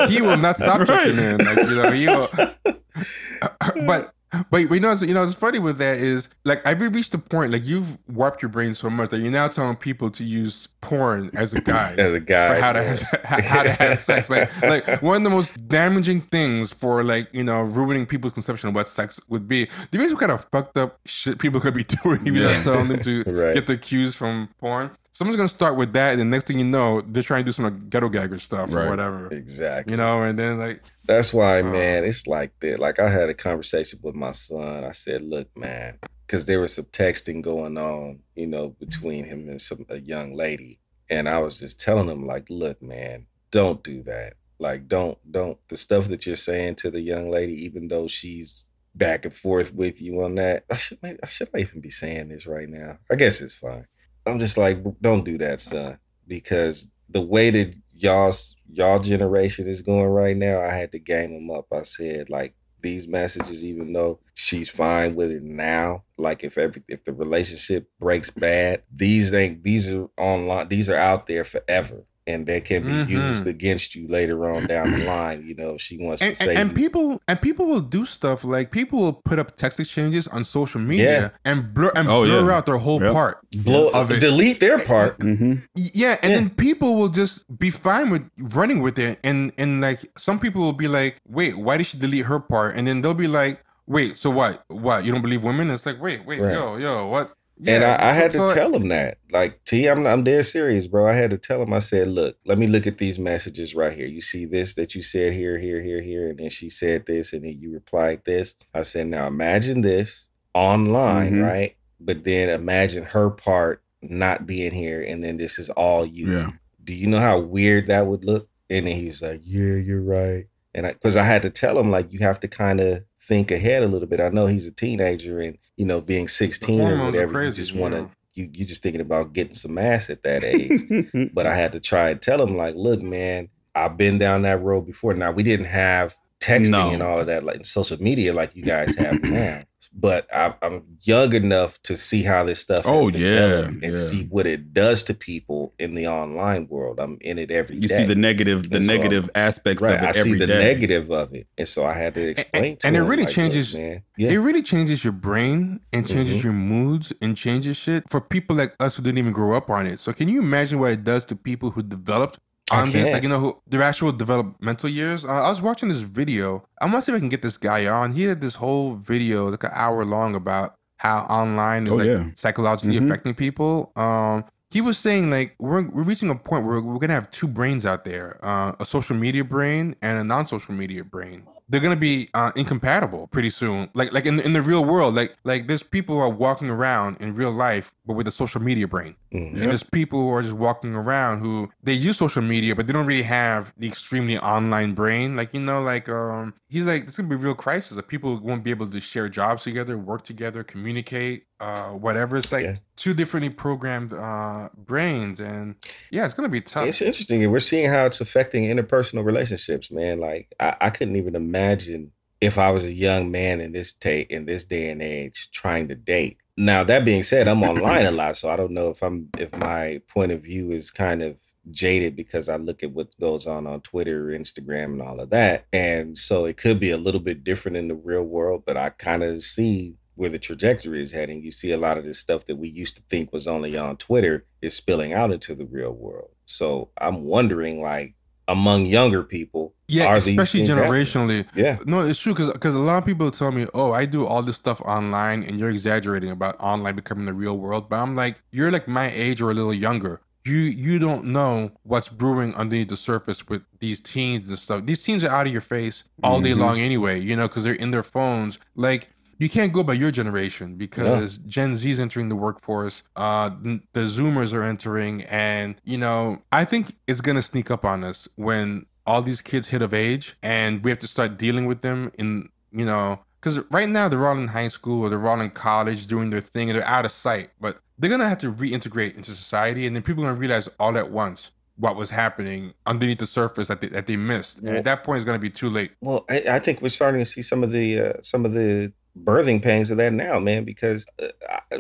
he 0.10 0.22
will 0.22 0.38
not 0.38 0.58
stop 0.58 0.80
Right. 0.80 0.88
checking 0.88 1.18
in 1.18 1.38
like 1.38 1.58
you 1.58 1.76
know 1.76 1.92
he 1.92 2.08
will 2.08 2.30
but 3.86 4.14
but 4.52 4.58
you 4.70 4.80
know, 4.82 4.92
it's, 4.92 5.02
you 5.04 5.14
know, 5.14 5.24
it's 5.24 5.34
funny 5.34 5.58
with 5.58 5.78
that 5.78 5.98
is 6.00 6.28
like 6.44 6.66
I've 6.68 6.82
reached 6.82 7.14
the 7.14 7.18
point 7.18 7.54
like 7.54 7.66
you've 7.66 7.98
warped 8.10 8.42
your 8.42 8.50
brain 8.50 8.76
so 8.76 8.90
much 8.90 9.10
that 9.12 9.20
you're 9.20 9.32
now 9.32 9.48
telling 9.48 9.78
people 9.78 10.12
to 10.12 10.24
use 10.26 10.68
porn 10.82 11.32
as 11.34 11.54
a 11.54 11.62
guide. 11.62 11.98
as 11.98 12.14
a 12.14 12.20
guy, 12.20 12.56
for 12.56 12.62
how 12.62 12.74
to 12.74 12.82
man. 12.82 12.98
have, 13.24 13.46
how 13.46 13.64
to 13.64 13.72
have 13.72 14.00
sex. 14.02 14.30
Like 14.30 14.50
like 14.64 15.02
one 15.02 15.18
of 15.18 15.24
the 15.24 15.30
most 15.30 15.70
damaging 15.70 16.22
things 16.22 16.74
for 16.74 17.06
like 17.06 17.30
you 17.34 17.44
know 17.44 17.62
ruining 17.62 18.06
people's 18.06 18.34
conception 18.34 18.68
of 18.68 18.76
what 18.76 18.90
sex 18.90 19.18
would 19.30 19.48
be. 19.48 19.70
The 19.92 19.98
reason 19.98 20.16
what 20.16 20.20
kind 20.28 20.34
of 20.34 20.46
fucked 20.52 20.78
up 20.78 21.00
shit 21.06 21.40
people 21.40 21.62
could 21.62 21.74
be 21.74 21.84
doing 22.04 22.28
if 22.28 22.34
you 22.36 22.42
Yeah. 22.42 22.62
telling 22.64 22.90
them 22.90 23.00
to 23.04 23.24
Right. 23.26 23.54
get 23.54 23.66
their 23.68 23.78
cues 23.78 24.14
from 24.14 24.50
porn. 24.60 24.92
Someone's 25.18 25.38
gonna 25.38 25.50
start 25.50 25.76
with 25.78 25.94
that, 25.94 26.12
and 26.12 26.22
the 26.22 26.26
next 26.26 26.46
thing 26.46 26.60
you 26.60 26.64
know, 26.66 27.02
they're 27.02 27.24
trying 27.24 27.42
to 27.44 27.46
do 27.46 27.52
some 27.52 27.66
like, 27.66 27.90
ghetto 27.90 28.08
gagger 28.08 28.38
stuff 28.38 28.72
Right. 28.72 28.86
or 28.86 28.90
whatever. 28.92 29.34
exactly. 29.34 29.94
You 29.94 29.98
know, 29.98 30.22
and 30.22 30.38
then 30.38 30.60
like 30.60 30.84
That's 31.06 31.34
why, 31.34 31.62
Uh. 31.62 31.72
man, 31.72 32.04
it's 32.04 32.28
like 32.28 32.52
that. 32.60 32.78
Like 32.78 33.00
I 33.00 33.10
had 33.10 33.28
a 33.28 33.34
conversation 33.34 33.98
with 34.04 34.14
my 34.14 34.32
son. 34.32 34.84
I 34.84 34.92
said, 34.92 35.24
"Look, 35.24 35.48
man," 35.58 35.98
because 36.28 36.46
there 36.46 36.60
was 36.60 36.74
some 36.76 36.86
texting 36.86 37.42
going 37.42 37.80
on, 37.80 38.20
you 38.36 38.46
know, 38.46 38.70
between 38.80 39.26
him 39.26 39.50
and 39.50 39.60
some 39.60 39.88
a 39.90 39.98
young 40.00 40.36
lady, 40.36 40.78
and 41.10 41.28
I 41.28 41.40
was 41.40 41.58
just 41.58 41.80
telling 41.80 42.10
him, 42.10 42.28
like, 42.28 42.48
"Look, 42.52 42.80
man, 42.84 43.26
don't 43.50 43.84
do 43.84 44.04
that. 44.04 44.36
Like, 44.60 44.88
don't, 44.88 45.18
don't. 45.32 45.58
The 45.70 45.78
stuff 45.78 46.10
that 46.10 46.28
you're 46.28 46.36
saying 46.36 46.76
to 46.76 46.92
the 46.92 47.02
young 47.02 47.32
lady, 47.32 47.54
even 47.66 47.88
though 47.88 48.08
she's 48.08 48.66
back 48.94 49.26
and 49.26 49.34
forth 49.34 49.74
with 49.74 50.00
you 50.00 50.22
on 50.22 50.36
that, 50.36 50.66
I 50.70 50.76
should, 50.78 51.00
maybe, 51.02 51.18
I 51.24 51.28
should 51.28 51.50
not 51.54 51.60
even 51.62 51.82
be 51.82 51.90
saying 51.90 52.30
this 52.30 52.46
right 52.46 52.70
now. 52.70 53.00
I 53.12 53.16
guess 53.16 53.42
it's 53.42 53.56
fine. 53.56 53.88
I'm 54.28 54.40
just 54.40 54.58
like, 54.58 54.84
don't 55.02 55.24
do 55.24 55.38
that, 55.40 55.62
son, 55.62 56.00
because 56.28 56.90
the 57.10 57.22
way 57.22 57.50
that 57.50 57.74
y'all's 57.94 58.56
y'all 58.72 59.00
generation 59.00 59.68
is 59.68 59.82
going 59.82 60.06
right 60.06 60.38
now, 60.38 60.62
I 60.62 60.74
had 60.74 60.92
to 60.92 61.00
game 61.00 61.34
them 61.34 61.56
up. 61.56 61.68
I 61.72 61.84
said 61.84 62.30
like 62.30 62.56
these 62.82 63.08
messages, 63.08 63.64
even 63.64 63.94
though 63.94 64.20
she's 64.34 64.70
fine 64.70 65.16
with 65.16 65.32
it 65.32 65.44
now, 65.44 66.04
like 66.18 66.44
if 66.44 66.58
every 66.58 66.84
if 66.88 67.04
the 67.06 67.14
relationship 67.14 67.90
breaks 68.00 68.30
bad, 68.30 68.84
these 68.94 69.34
ain't 69.34 69.64
these 69.64 69.92
are 69.92 70.08
online, 70.18 70.68
these 70.68 70.90
are 70.90 70.98
out 70.98 71.28
there 71.28 71.44
forever. 71.44 72.04
And 72.28 72.46
that 72.46 72.66
can 72.66 72.84
be 72.84 72.90
Mhm. 72.92 73.10
used 73.10 73.48
against 73.48 73.96
you 73.96 74.08
later 74.08 74.46
on 74.52 74.68
down 74.68 74.92
the 74.92 75.06
line. 75.06 75.46
You 75.48 75.56
know, 75.56 75.78
she 75.78 75.98
wants 75.98 76.22
and, 76.22 76.36
to 76.36 76.44
say 76.44 76.50
and, 76.52 76.60
and 76.70 76.76
people 76.76 77.22
and 77.28 77.42
people 77.42 77.66
will 77.66 77.80
do 77.82 78.06
stuff 78.06 78.44
like 78.44 78.70
people 78.72 79.00
will 79.00 79.14
put 79.14 79.40
up 79.40 79.56
text 79.56 79.80
exchanges 79.80 80.28
on 80.28 80.44
social 80.44 80.82
media 80.82 81.32
and 81.46 81.74
blur 81.74 81.92
and 81.96 82.08
Oh, 82.10 82.26
blur 82.26 82.50
yeah. 82.50 82.56
out 82.58 82.66
their 82.66 82.78
whole 82.78 83.02
Yep. 83.02 83.14
part. 83.14 83.38
blow 83.64 83.88
of 83.90 84.12
it. 84.12 84.20
delete 84.20 84.60
their 84.60 84.78
part. 84.80 85.18
Mm-hmm. 85.28 85.54
Yeah, 85.76 86.18
and 86.22 86.32
Yeah. 86.32 86.38
then 86.40 86.50
people 86.52 86.96
will 86.98 87.10
just 87.10 87.46
be 87.58 87.70
fine 87.70 88.10
with 88.10 88.24
running 88.38 88.82
with 88.82 89.00
it, 89.00 89.20
and 89.24 89.52
and 89.58 89.82
like 89.82 90.00
some 90.18 90.38
people 90.40 90.62
will 90.62 90.74
be 90.74 90.88
like, 90.88 91.16
"Wait, 91.28 91.58
why 91.58 91.78
did 91.78 91.86
she 91.88 91.98
delete 91.98 92.26
her 92.26 92.40
part?" 92.40 92.76
And 92.76 92.88
then 92.88 93.02
they'll 93.02 93.14
be 93.14 93.28
like, 93.28 93.64
"Wait, 93.88 94.18
so 94.18 94.30
what? 94.30 94.64
What? 94.68 95.06
You 95.06 95.12
don't 95.14 95.22
believe 95.22 95.44
women?" 95.44 95.70
It's 95.72 95.86
like, 95.86 96.02
wait, 96.02 96.26
wait, 96.26 96.42
Right. 96.42 96.54
yo, 96.54 96.76
yo, 96.78 97.08
what? 97.08 97.32
And 97.66 97.84
I, 97.84 98.10
I 98.10 98.14
had 98.14 98.32
to 98.32 98.38
tell 98.54 98.76
him 98.76 98.88
that. 98.90 99.18
Like, 99.32 99.64
T, 99.66 99.88
I'm 99.88 100.06
I'm 100.06 100.24
dead 100.24 100.46
serious, 100.46 100.88
bro. 100.88 101.08
I 101.10 101.14
had 101.14 101.32
to 101.32 101.38
tell 101.38 101.62
him. 101.62 101.74
I 101.74 101.80
said, 101.80 102.08
look, 102.08 102.38
let 102.46 102.58
me 102.60 102.68
look 102.68 102.86
at 102.88 102.98
these 102.98 103.18
messages 103.18 103.74
right 103.76 103.94
here. 103.94 104.06
You 104.08 104.22
see 104.22 104.46
this 104.46 104.76
that 104.76 104.94
you 104.96 105.02
said 105.02 105.34
here, 105.34 105.58
here, 105.58 105.82
here, 105.82 106.02
here, 106.02 106.30
and 106.30 106.40
then 106.40 106.50
she 106.50 106.70
said 106.70 107.06
this, 107.06 107.34
and 107.34 107.44
then 107.44 107.58
you 107.60 107.72
replied 107.72 108.24
this. 108.26 108.56
I 108.74 108.84
said, 108.84 109.08
now 109.08 109.28
imagine 109.28 109.82
this 109.82 110.28
online, 110.54 111.34
Mhm. 111.36 111.44
right? 111.44 111.76
But 112.00 112.24
then 112.24 112.50
imagine 112.50 113.04
her 113.06 113.30
part 113.30 113.82
not 114.02 114.46
being 114.46 114.74
here, 114.74 115.02
and 115.02 115.24
then 115.24 115.38
this 115.38 115.58
is 115.58 115.70
all 115.72 116.06
you. 116.06 116.32
Yeah. 116.32 116.52
Do 116.84 116.94
you 116.94 117.08
know 117.08 117.20
how 117.20 117.40
weird 117.40 117.88
that 117.88 118.06
would 118.08 118.24
look? 118.24 118.50
And 118.70 118.86
then 118.86 118.96
he 118.96 119.08
was 119.08 119.22
like, 119.22 119.42
yeah, 119.44 119.76
you're 119.76 120.02
right. 120.02 120.46
And 120.76 120.86
I, 120.86 120.92
because 120.94 121.16
I 121.16 121.24
had 121.24 121.42
to 121.42 121.50
tell 121.50 121.80
him, 121.80 121.90
like, 121.90 122.12
you 122.14 122.20
have 122.20 122.40
to 122.42 122.48
kind 122.48 122.80
of 122.80 123.04
think 123.28 123.52
ahead 123.52 123.84
a 123.84 123.88
little 123.88 124.08
bit. 124.08 124.20
I 124.20 124.30
know 124.30 124.46
he's 124.48 124.66
a 124.66 124.72
teenager, 124.72 125.40
and 125.42 125.58
you 125.76 125.86
know, 125.86 126.02
being 126.02 126.28
16 126.28 126.80
or 126.80 126.84
hormones 126.88 127.02
are 127.02 127.06
whatever, 127.12 127.28
you 127.28 127.34
crazy, 127.34 127.56
just 127.62 127.74
you 127.74 127.82
want 127.82 127.94
know. 127.96 128.06
to 128.06 128.12
you 128.34 128.50
you 128.54 128.66
just 128.66 128.84
thinking 128.84 129.02
about 129.02 129.34
getting 129.34 129.56
some 129.56 129.78
ass 129.78 130.10
at 130.10 130.24
that 130.24 130.44
age. 130.44 131.30
but 131.34 131.46
I 131.48 131.56
had 131.56 131.72
to 131.74 131.80
try 131.80 132.10
and 132.10 132.22
tell 132.22 132.42
him 132.42 132.56
like, 132.56 132.76
look, 132.76 133.02
man, 133.02 133.50
I've 133.76 133.98
been 133.98 134.18
down 134.18 134.44
that 134.44 134.62
road 134.62 134.82
before. 134.86 135.14
Now 135.16 135.32
we 135.32 135.44
didn't 135.44 135.66
have 135.68 136.16
texting 136.40 136.70
No. 136.70 136.90
and 136.92 137.02
all 137.02 137.20
of 137.20 137.26
that 137.28 137.44
like 137.44 137.66
social 137.66 137.98
media 138.00 138.32
like 138.34 138.56
you 138.56 138.64
guys 138.64 138.96
have 138.96 139.22
now. 139.24 139.64
But 140.00 140.28
I, 140.32 140.54
I'm 140.62 140.84
young 141.02 141.34
enough 141.34 141.82
to 141.84 141.98
see 141.98 142.22
how 142.22 142.44
this 142.44 142.60
stuff. 142.60 142.86
has 142.86 142.94
Oh, 142.94 143.08
yeah, 143.08 143.64
and 143.66 143.82
yeah. 143.82 143.96
see 143.96 144.26
what 144.26 144.46
it 144.46 144.72
does 144.72 145.02
to 145.04 145.16
people 145.16 145.74
in 145.80 145.96
the 145.96 146.08
online 146.08 146.68
world. 146.68 147.00
I'm 147.00 147.18
in 147.22 147.40
it 147.40 147.50
every 147.50 147.78
day. 147.80 147.82
You 147.82 147.88
see 147.88 148.06
the 148.06 148.14
negative, 148.16 148.70
the 148.70 148.78
so- 148.80 148.86
negative 148.86 149.30
aspects 149.34 149.82
right. 149.82 149.96
of 149.98 150.04
I 150.04 150.10
it 150.12 150.24
see 150.24 150.34
the 150.36 150.46
day. 150.46 150.60
negative 150.60 151.10
of 151.10 151.34
it, 151.34 151.48
and 151.58 151.68
so 151.68 151.84
I 151.86 151.94
had 151.94 152.14
to 152.14 152.30
explain 152.30 152.78
to 152.78 152.88
and 152.88 152.96
it 152.96 153.02
really 153.02 153.24
like, 153.24 153.34
changes- 153.34 153.76
man. 153.76 154.04
Yeah, 154.18 154.30
It 154.32 154.38
really 154.38 154.62
changes 154.64 155.04
your 155.04 155.14
brain 155.14 155.80
and 155.94 156.08
changes 156.08 156.40
Mhm. 156.40 156.44
your 156.44 156.54
moods 156.54 157.14
and 157.22 157.36
changes 157.38 157.78
shit 157.78 158.04
for 158.10 158.20
people 158.22 158.56
like 158.56 158.74
us 158.80 158.96
who 158.96 159.04
didn't 159.04 159.18
even 159.20 159.34
grow 159.34 159.56
up 159.56 159.70
on 159.70 159.86
it. 159.88 160.00
So 160.00 160.12
can 160.14 160.28
you 160.30 160.40
imagine 160.42 160.80
what 160.80 160.92
it 160.92 161.04
does 161.04 161.24
to 161.26 161.36
people 161.36 161.72
who 161.72 161.82
developed 161.84 162.40
On 162.72 162.92
this? 162.92 163.14
Like 163.14 163.24
you 163.24 163.30
know, 163.30 163.40
who, 163.40 163.62
their 163.68 163.82
actual 163.82 164.12
developmental 164.12 164.90
years. 164.90 165.24
Uh, 165.26 165.30
I 165.30 165.50
was 165.50 165.62
watching 165.62 165.90
this 165.90 166.02
video. 166.02 166.68
I 166.82 166.88
must 166.88 167.06
see 167.06 167.12
if 167.12 167.16
I 167.16 167.20
can 167.20 167.30
get 167.30 167.42
this 167.42 167.58
guy 167.58 167.86
on. 167.88 168.14
He 168.14 168.24
had 168.24 168.42
this 168.42 168.56
whole 168.56 168.96
video, 168.96 169.50
like 169.50 169.64
an 169.64 169.72
hour 169.74 170.04
long, 170.04 170.36
about 170.36 170.76
how 170.98 171.20
online 171.30 171.86
is 171.88 171.94
Oh, 171.94 171.96
like 171.96 172.08
yeah. 172.08 172.26
psychologically 172.34 172.98
Mhm. 173.00 173.06
affecting 173.06 173.34
people. 173.36 173.92
Um, 173.96 174.44
he 174.70 174.82
was 174.82 174.98
saying 174.98 175.30
like 175.30 175.56
we're 175.60 175.84
we're 175.90 176.04
reaching 176.04 176.30
a 176.30 176.36
point 176.36 176.66
where 176.66 176.82
we're 176.82 177.00
gonna 177.00 177.14
have 177.14 177.32
two 177.32 177.48
brains 177.48 177.86
out 177.86 178.04
there: 178.04 178.38
uh, 178.44 178.74
a 178.80 178.86
social 178.86 179.16
media 179.16 179.44
brain 179.46 179.96
and 180.02 180.18
a 180.20 180.24
non-social 180.24 180.74
media 180.74 181.04
brain. 181.06 181.44
They're 181.70 181.82
gonna 181.82 181.96
be 181.98 182.30
uh, 182.34 182.52
incompatible 182.56 183.28
pretty 183.28 183.50
soon. 183.50 183.90
Like 183.94 184.12
like 184.12 184.26
in 184.26 184.40
in 184.42 184.54
the 184.54 184.62
real 184.62 184.84
world, 184.84 185.16
like 185.16 185.36
like 185.46 185.68
there's 185.68 185.84
people 185.84 186.16
who 186.16 186.22
are 186.22 186.30
walking 186.30 186.70
around 186.70 187.18
in 187.22 187.34
real 187.36 187.52
life 187.52 187.94
but 188.06 188.14
with 188.16 188.28
a 188.28 188.32
social 188.32 188.62
media 188.62 188.88
brain. 188.88 189.16
Mhm. 189.34 189.62
And 189.62 189.72
there's 189.72 189.84
people 189.84 190.22
who 190.22 190.30
are 190.30 190.42
just 190.42 190.54
walking 190.54 190.96
around 190.96 191.40
who 191.40 191.70
they 191.84 191.94
use 191.94 192.18
social 192.18 192.42
media, 192.42 192.76
but 192.76 192.88
they 192.88 192.94
don't 192.94 193.06
really 193.06 193.24
have 193.24 193.74
the 193.78 193.88
extremely 193.88 194.38
online 194.38 194.94
brain. 194.94 195.36
Like, 195.36 195.54
you 195.54 195.60
know, 195.60 195.82
like 195.82 196.08
um 196.08 196.54
he's 196.70 196.86
like 196.86 197.04
it's 197.04 197.18
gonna 197.18 197.28
be 197.30 197.36
a 197.36 197.38
real 197.38 197.56
crisis 197.56 197.98
that 197.98 198.08
people 198.08 198.40
won't 198.42 198.64
be 198.64 198.70
able 198.72 198.90
to 198.90 199.02
share 199.02 199.28
jobs 199.28 199.64
together, 199.64 199.98
work 199.98 200.24
together, 200.24 200.64
communicate, 200.64 201.44
uh 201.60 201.90
whatever. 201.90 202.38
It's 202.38 202.52
like 202.54 202.64
Yeah. 202.64 202.76
two 202.96 203.14
differently 203.14 203.50
programmed 203.50 204.14
uh 204.14 204.70
brains 204.78 205.42
and 205.42 205.76
yeah, 206.12 206.24
it's 206.26 206.34
gonna 206.34 206.48
be 206.50 206.62
tough. 206.62 206.88
It's 206.88 207.02
interesting. 207.02 207.52
We're 207.52 207.60
seeing 207.60 207.90
how 207.90 208.06
it's 208.06 208.22
affecting 208.22 208.64
interpersonal 208.64 209.26
relationships, 209.26 209.92
man. 209.92 210.20
Like 210.20 210.54
I, 210.60 210.76
I 210.80 210.90
couldn't 210.90 211.18
even 211.18 211.36
imagine 211.36 212.12
if 212.40 212.58
I 212.58 212.70
was 212.72 212.84
a 212.84 212.94
young 212.94 213.32
man 213.32 213.60
in 213.60 213.72
this 213.74 213.94
day 213.94 214.22
in 214.22 214.46
this 214.46 214.64
day 214.64 214.90
and 214.90 215.02
age 215.02 215.50
trying 215.52 215.88
to 215.90 215.96
date. 215.96 216.38
Now 216.58 216.84
that 216.84 217.06
being 217.06 217.24
said, 217.24 217.48
I'm 217.48 217.64
online 217.72 218.06
a 218.06 218.12
lot, 218.12 218.38
so 218.38 218.50
I 218.50 218.56
don't 218.56 218.72
know 218.72 218.90
if 218.90 219.02
I'm 219.04 219.30
if 219.38 219.56
my 219.56 220.02
point 220.08 220.32
of 220.32 220.44
view 220.44 220.72
is 220.72 220.92
kind 220.92 221.22
of 221.22 221.38
jaded 221.70 222.16
because 222.16 222.50
I 222.50 222.56
look 222.56 222.82
at 222.82 222.92
what 222.92 223.18
goes 223.20 223.46
on 223.46 223.68
on 223.68 223.82
Twitter, 223.82 224.28
Instagram, 224.28 224.94
and 224.94 225.02
all 225.02 225.20
of 225.20 225.30
that, 225.30 225.66
and 225.72 226.18
so 226.18 226.46
it 226.46 226.58
could 226.58 226.80
be 226.80 226.92
a 226.92 226.98
little 226.98 227.22
bit 227.22 227.44
different 227.44 227.78
in 227.78 227.88
the 227.88 227.96
real 227.96 228.24
world. 228.24 228.64
But 228.66 228.78
I 228.78 228.90
kind 228.90 229.24
of 229.24 229.44
see 229.44 229.96
where 230.18 230.30
the 230.32 230.40
trajectory 230.40 231.04
is 231.04 231.12
heading. 231.12 231.44
You 231.44 231.52
see 231.52 231.72
a 231.72 231.78
lot 231.78 231.98
of 231.98 232.04
this 232.04 232.20
stuff 232.20 232.48
that 232.48 232.56
we 232.56 232.68
used 232.68 232.96
to 232.98 233.04
think 233.08 233.32
was 233.32 233.48
only 233.48 233.78
on 233.78 233.98
Twitter 233.98 234.46
is 234.64 234.74
spilling 234.74 235.14
out 235.14 235.32
into 235.32 235.54
the 235.54 235.66
real 235.66 235.92
world. 235.92 236.32
So 236.48 236.90
I'm 237.00 237.24
wondering, 237.24 237.82
like, 237.82 238.16
among 238.48 238.86
younger 238.86 239.24
people, 239.24 239.74
Yeah, 239.88 240.16
especially 240.16 240.38
things 240.66 240.70
happening? 240.70 240.92
generationally. 241.06 241.46
Yeah, 241.56 241.78
No, 241.86 242.02
it's 242.08 242.20
true 242.20 242.34
because 242.34 242.52
because 242.54 242.76
a 242.76 242.80
lot 242.80 242.98
of 242.98 243.06
people 243.06 243.30
tell 243.32 243.52
me, 243.52 243.68
"Oh, 243.74 243.92
I 243.92 244.06
do 244.06 244.26
all 244.26 244.42
this 244.44 244.56
stuff 244.56 244.80
online," 244.82 245.44
and 245.44 245.60
you're 245.60 245.70
exaggerating 245.70 246.32
about 246.32 246.56
online 246.60 246.96
becoming 246.96 247.26
the 247.26 247.34
real 247.34 247.58
world. 247.58 247.90
But 247.90 247.98
I'm 248.00 248.16
like, 248.16 248.42
you're 248.52 248.72
like 248.72 248.88
my 248.88 249.12
age 249.12 249.42
or 249.42 249.52
a 249.52 249.54
little 249.54 249.74
younger. 249.74 250.22
You 250.46 250.56
you 250.58 250.98
don't 250.98 251.26
know 251.26 251.72
what's 251.84 252.08
brewing 252.08 252.56
underneath 252.56 252.88
the 252.88 252.96
surface 252.96 253.48
with 253.50 253.64
these 253.80 254.00
teens 254.00 254.48
and 254.48 254.58
stuff. 254.58 254.86
These 254.86 255.04
teens 255.04 255.24
are 255.26 255.30
out 255.30 255.46
of 255.46 255.52
your 255.52 255.62
face 255.62 256.06
all 256.24 256.40
day 256.40 256.52
Mhm. 256.54 256.60
long 256.60 256.80
anyway. 256.80 257.20
You 257.20 257.36
know, 257.36 257.48
because 257.50 257.66
they're 257.66 257.74
in 257.74 257.92
their 257.92 258.04
phones. 258.04 258.58
Like 258.74 259.10
you 259.40 259.50
can't 259.50 259.72
go 259.74 259.84
by 259.84 259.94
your 259.94 260.12
generation 260.12 260.76
because 260.76 261.38
Gen 261.40 261.76
Z 261.76 261.90
is 261.90 262.00
entering 262.00 262.30
the 262.30 262.36
workforce. 262.36 263.04
Uh, 263.16 263.50
the 263.94 264.02
Zoomers 264.02 264.54
are 264.54 264.64
entering, 264.64 265.24
and 265.24 265.76
you 265.84 265.98
know, 265.98 266.42
I 266.52 266.66
think 266.66 266.96
it's 267.08 267.22
gonna 267.22 267.42
sneak 267.42 267.70
up 267.72 267.86
on 267.86 268.04
us 268.04 268.28
when 268.36 268.86
all 269.06 269.22
these 269.22 269.42
kids 269.42 269.68
hit 269.68 269.82
of 269.82 269.94
age, 269.94 270.36
and 270.44 270.84
we 270.84 270.92
have 270.92 271.00
to 271.00 271.08
start 271.08 271.38
dealing 271.38 271.66
with 271.66 271.82
them 271.82 272.12
in 272.18 272.50
you 272.72 272.86
know, 272.86 273.20
because 273.40 273.60
right 273.72 273.88
now 273.88 274.10
they're 274.10 274.28
all 274.28 274.38
in 274.38 274.48
high 274.50 274.68
school 274.68 275.04
or 275.04 275.10
they're 275.10 275.28
all 275.28 275.40
in 275.40 275.50
college 275.50 276.06
doing 276.08 276.30
their 276.30 276.42
thing, 276.42 276.70
and 276.70 276.78
they're 276.78 276.88
out 276.88 277.06
of 277.06 277.12
sight. 277.12 277.50
But 277.60 277.80
they're 277.98 278.10
gonna 278.10 278.28
have 278.28 278.38
to 278.40 278.52
reintegrate 278.52 279.16
into 279.16 279.32
society, 279.34 279.88
and 279.88 279.96
then 279.96 280.04
people 280.04 280.24
are 280.24 280.28
gonna 280.28 280.40
realize 280.40 280.68
all 280.80 280.98
at 280.98 281.12
once 281.12 281.52
what 281.78 281.96
was 281.96 282.10
happening 282.10 282.74
underneath 282.88 283.20
the 283.20 283.28
surface 283.28 283.68
that 283.68 283.82
they, 283.82 283.88
that 283.90 284.08
they 284.08 284.16
missed. 284.18 284.58
And 284.58 284.68
Well- 284.68 284.78
at 284.78 284.84
that 284.86 285.04
point, 285.04 285.18
it's 285.18 285.26
gonna 285.26 285.40
be 285.40 285.50
too 285.50 285.70
late. 285.70 285.92
Well, 286.02 286.26
I, 286.30 286.44
I 286.50 286.60
think 286.60 286.82
we're 286.82 286.90
starting 286.90 287.24
to 287.24 287.30
see 287.30 287.42
some 287.44 287.64
of 287.64 287.72
the 287.72 288.00
uh, 288.00 288.14
some 288.22 288.46
of 288.46 288.54
the 288.54 288.92
birthing 289.24 289.62
pains 289.62 289.90
of 289.92 289.98
that 289.98 290.14
now, 290.14 290.40
man. 290.40 290.64
Because 290.64 291.06
uh, 291.22 291.28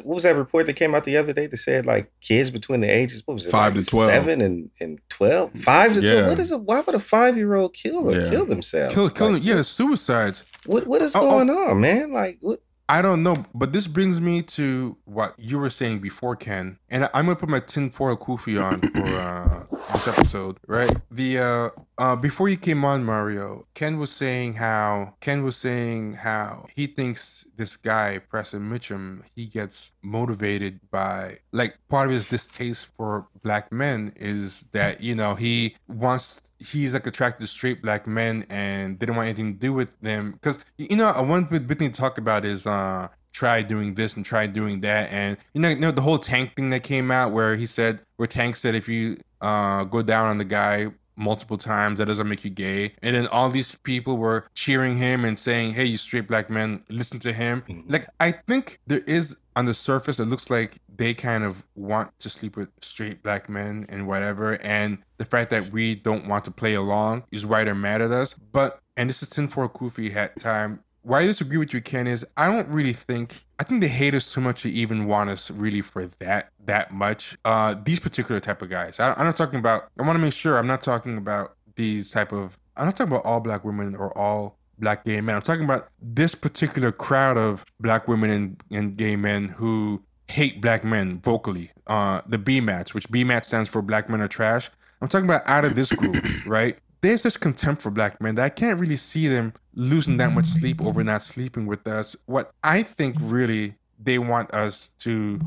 what 0.03 0.05
was 0.05 0.23
that 0.23 0.35
report 0.35 0.65
that 0.67 0.73
came 0.75 0.93
out 0.95 1.03
the 1.03 1.17
other 1.17 1.33
day 1.33 1.47
that 1.47 1.57
said 1.57 1.85
like 1.85 2.11
kids 2.21 2.49
between 2.49 2.81
the 2.81 2.89
ages 2.89 3.23
what 3.25 3.35
was 3.35 3.45
it 3.47 3.51
Five 3.51 3.75
like 3.75 3.85
to 3.85 3.89
12. 3.89 4.09
seven 4.11 4.41
and 4.41 4.69
and 4.79 4.99
twelve, 5.09 5.51
five 5.53 5.93
to 5.93 6.01
Yeah. 6.01 6.11
twelve. 6.13 6.29
What 6.29 6.39
is 6.39 6.51
it? 6.51 6.61
Why 6.61 6.79
would 6.81 6.95
a 6.95 6.99
five 6.99 7.37
year 7.37 7.55
old 7.55 7.73
kill 7.73 8.11
Yeah. 8.13 8.29
kill 8.29 8.45
themselves? 8.45 8.93
Kill, 8.93 9.09
killing, 9.09 9.33
Like, 9.35 9.43
yeah, 9.45 9.61
suicides. 9.61 10.43
What 10.65 10.87
what 10.87 11.01
is 11.01 11.15
Oh, 11.15 11.21
oh. 11.21 11.29
going 11.31 11.49
on, 11.49 11.79
man? 11.81 12.11
Like 12.13 12.37
what? 12.41 12.61
I 12.89 13.01
don't 13.01 13.21
know, 13.21 13.43
but 13.53 13.73
this 13.73 13.85
brings 13.85 14.21
me 14.21 14.41
to 14.43 14.95
what 15.03 15.33
you 15.37 15.59
were 15.59 15.69
saying 15.69 15.99
before, 15.99 16.37
Ken. 16.37 16.77
And 16.89 17.03
I- 17.03 17.09
I'm 17.13 17.25
gonna 17.25 17.35
put 17.35 17.49
my 17.49 17.59
tinfoil 17.59 18.15
kufi 18.15 18.63
on 18.63 18.79
for 18.79 19.05
uh, 19.05 19.76
this 19.93 20.07
episode, 20.07 20.57
right? 20.67 20.95
The 21.11 21.39
uh, 21.39 21.69
uh, 21.97 22.15
before 22.15 22.49
you 22.49 22.57
came 22.57 22.83
on, 22.83 23.03
Mario, 23.03 23.65
Ken 23.73 23.97
was 23.97 24.11
saying 24.11 24.53
how 24.53 25.15
Ken 25.19 25.43
was 25.43 25.55
saying 25.55 26.13
how 26.13 26.67
he 26.75 26.87
thinks 26.87 27.47
this 27.55 27.77
guy 27.77 28.19
Preston 28.19 28.69
Mitchum 28.69 29.21
he 29.35 29.45
gets 29.45 29.93
motivated 30.01 30.79
by 30.91 31.39
like 31.51 31.77
part 31.89 32.07
of 32.07 32.13
his 32.13 32.29
distaste 32.29 32.87
for 32.97 33.27
black 33.43 33.71
men 33.71 34.13
is 34.15 34.65
that 34.71 35.01
you 35.01 35.15
know 35.15 35.35
he 35.35 35.75
wants 35.87 36.41
he's 36.59 36.93
like 36.93 37.07
attracted 37.07 37.45
to 37.45 37.47
straight 37.47 37.81
black 37.81 38.07
men 38.07 38.45
and 38.49 38.99
didn't 38.99 39.15
want 39.15 39.27
anything 39.27 39.53
to 39.53 39.59
do 39.59 39.73
with 39.73 39.99
them 40.01 40.31
because 40.33 40.59
you 40.77 40.95
know 40.95 41.11
one 41.23 41.43
big 41.45 41.67
thing 41.77 41.91
to 41.91 41.99
talk 41.99 42.17
about 42.17 42.45
is 42.45 42.65
uh 42.67 43.07
try 43.31 43.61
doing 43.61 43.93
this 43.93 44.15
and 44.15 44.25
try 44.25 44.47
doing 44.47 44.81
that 44.81 45.11
and 45.11 45.37
you 45.53 45.61
know, 45.61 45.69
you 45.69 45.75
know 45.75 45.91
the 45.91 46.01
whole 46.01 46.17
Tank 46.17 46.55
thing 46.55 46.71
that 46.71 46.81
came 46.81 47.11
out 47.11 47.31
where 47.31 47.55
he 47.55 47.67
said 47.67 47.99
where 48.15 48.27
Tank 48.27 48.55
said 48.55 48.73
if 48.73 48.89
you 48.89 49.17
uh 49.41 49.83
go 49.85 50.01
down 50.01 50.27
on 50.27 50.37
the 50.37 50.45
guy 50.45 50.87
multiple 51.15 51.57
times 51.57 51.97
that 51.97 52.05
doesn't 52.05 52.29
make 52.29 52.43
you 52.43 52.49
gay. 52.51 52.93
And 53.01 53.15
then 53.15 53.25
all 53.27 53.49
these 53.49 53.73
people 53.83 54.17
were 54.17 54.45
cheering 54.53 54.97
him 54.97 55.25
and 55.25 55.37
saying 55.37 55.73
hey 55.73 55.85
you 55.85 55.97
straight 55.97 56.27
black 56.27 56.49
men 56.49 56.83
listen 56.89 57.19
to 57.19 57.33
him. 57.33 57.63
Mhm. 57.67 57.83
like 57.87 58.07
i 58.19 58.31
think 58.31 58.79
there 58.85 58.99
is 58.99 59.35
on 59.55 59.65
the 59.65 59.73
surface 59.73 60.19
it 60.19 60.25
looks 60.25 60.51
like 60.51 60.77
they 60.95 61.13
kind 61.13 61.43
of 61.43 61.63
want 61.75 62.11
to 62.19 62.29
sleep 62.29 62.55
with 62.57 62.69
straight 62.81 63.21
black 63.23 63.49
men 63.49 63.85
and 63.89 64.07
whatever. 64.07 64.53
And 64.63 64.99
the 65.17 65.25
fact 65.25 65.49
that 65.51 65.71
we 65.71 65.95
don't 65.95 66.27
want 66.27 66.43
to 66.45 66.51
play 66.51 66.73
along 66.73 67.23
is 67.31 67.45
why 67.45 67.63
they're 67.63 67.75
mad 67.75 68.01
at 68.01 68.11
us. 68.11 68.33
But 68.51 68.79
and 68.95 69.09
this 69.09 69.21
is 69.21 69.29
tinfoil 69.29 69.69
kufi 69.69 70.11
hat 70.11 70.39
time 70.39 70.79
why 71.07 71.21
I 71.21 71.25
disagree 71.25 71.57
with 71.57 71.73
you, 71.73 71.81
Ken, 71.81 72.05
is 72.05 72.25
I 72.35 72.47
don't 72.47 72.67
really 72.67 72.93
think 72.93 73.41
I 73.59 73.63
think 73.63 73.81
they 73.81 73.87
hate 73.87 74.13
us 74.13 74.31
too 74.31 74.41
much 74.41 74.61
to 74.63 74.69
even 74.69 75.07
want 75.07 75.29
us 75.29 75.49
really 75.49 75.81
for 75.81 76.07
that 76.19 76.51
that 76.65 76.91
much. 76.91 77.37
Uh, 77.45 77.75
these 77.83 77.99
particular 77.99 78.39
type 78.39 78.61
of 78.61 78.69
guys. 78.69 78.99
I, 78.99 79.13
I'm 79.13 79.25
not 79.25 79.37
talking 79.37 79.59
about. 79.59 79.89
I 79.97 80.03
want 80.03 80.17
to 80.17 80.21
make 80.21 80.33
sure 80.33 80.57
I'm 80.57 80.67
not 80.67 80.83
talking 80.83 81.17
about 81.17 81.55
these 81.75 82.11
type 82.11 82.31
of. 82.31 82.59
I'm 82.75 82.85
not 82.85 82.95
talking 82.95 83.13
about 83.13 83.25
all 83.25 83.39
black 83.39 83.63
women 83.63 83.95
or 83.95 84.15
all 84.17 84.57
black 84.79 85.05
gay 85.05 85.21
men. 85.21 85.35
I'm 85.35 85.41
talking 85.41 85.63
about 85.63 85.87
this 86.01 86.35
particular 86.35 86.91
crowd 86.91 87.37
of 87.37 87.65
black 87.79 88.07
women 88.07 88.29
and, 88.29 88.63
and 88.69 88.97
gay 88.97 89.15
men 89.15 89.47
who 89.47 90.03
hate 90.27 90.61
black 90.61 90.83
men 90.83 91.19
vocally. 91.21 91.71
Uh, 91.87 92.21
the 92.27 92.37
BMATs, 92.37 92.93
which 92.93 93.09
BMAT 93.09 93.45
stands 93.45 93.69
for 93.69 93.81
Black 93.81 94.09
Men 94.09 94.21
Are 94.21 94.27
Trash. 94.27 94.69
I'm 95.01 95.07
talking 95.07 95.25
about 95.25 95.41
out 95.45 95.63
of 95.63 95.75
this 95.75 95.91
group, 95.91 96.23
right? 96.45 96.77
Have 97.03 97.21
such 97.21 97.39
contempt 97.39 97.81
for 97.81 97.89
black 97.89 98.19
men 98.21 98.35
that 98.35 98.43
I 98.43 98.49
can't 98.49 98.79
really 98.79 98.97
see 98.97 99.29
them 99.29 99.53
losing 99.77 100.17
that 100.17 100.33
much 100.33 100.45
sleep 100.59 100.81
over 100.81 101.03
not 101.03 101.23
sleeping 101.23 101.65
with 101.65 101.87
us. 101.87 102.15
What 102.25 102.51
I 102.63 102.83
think 102.83 103.15
really 103.21 103.75
they 103.97 104.19
want 104.19 104.53
us 104.53 104.89
to 104.99 105.39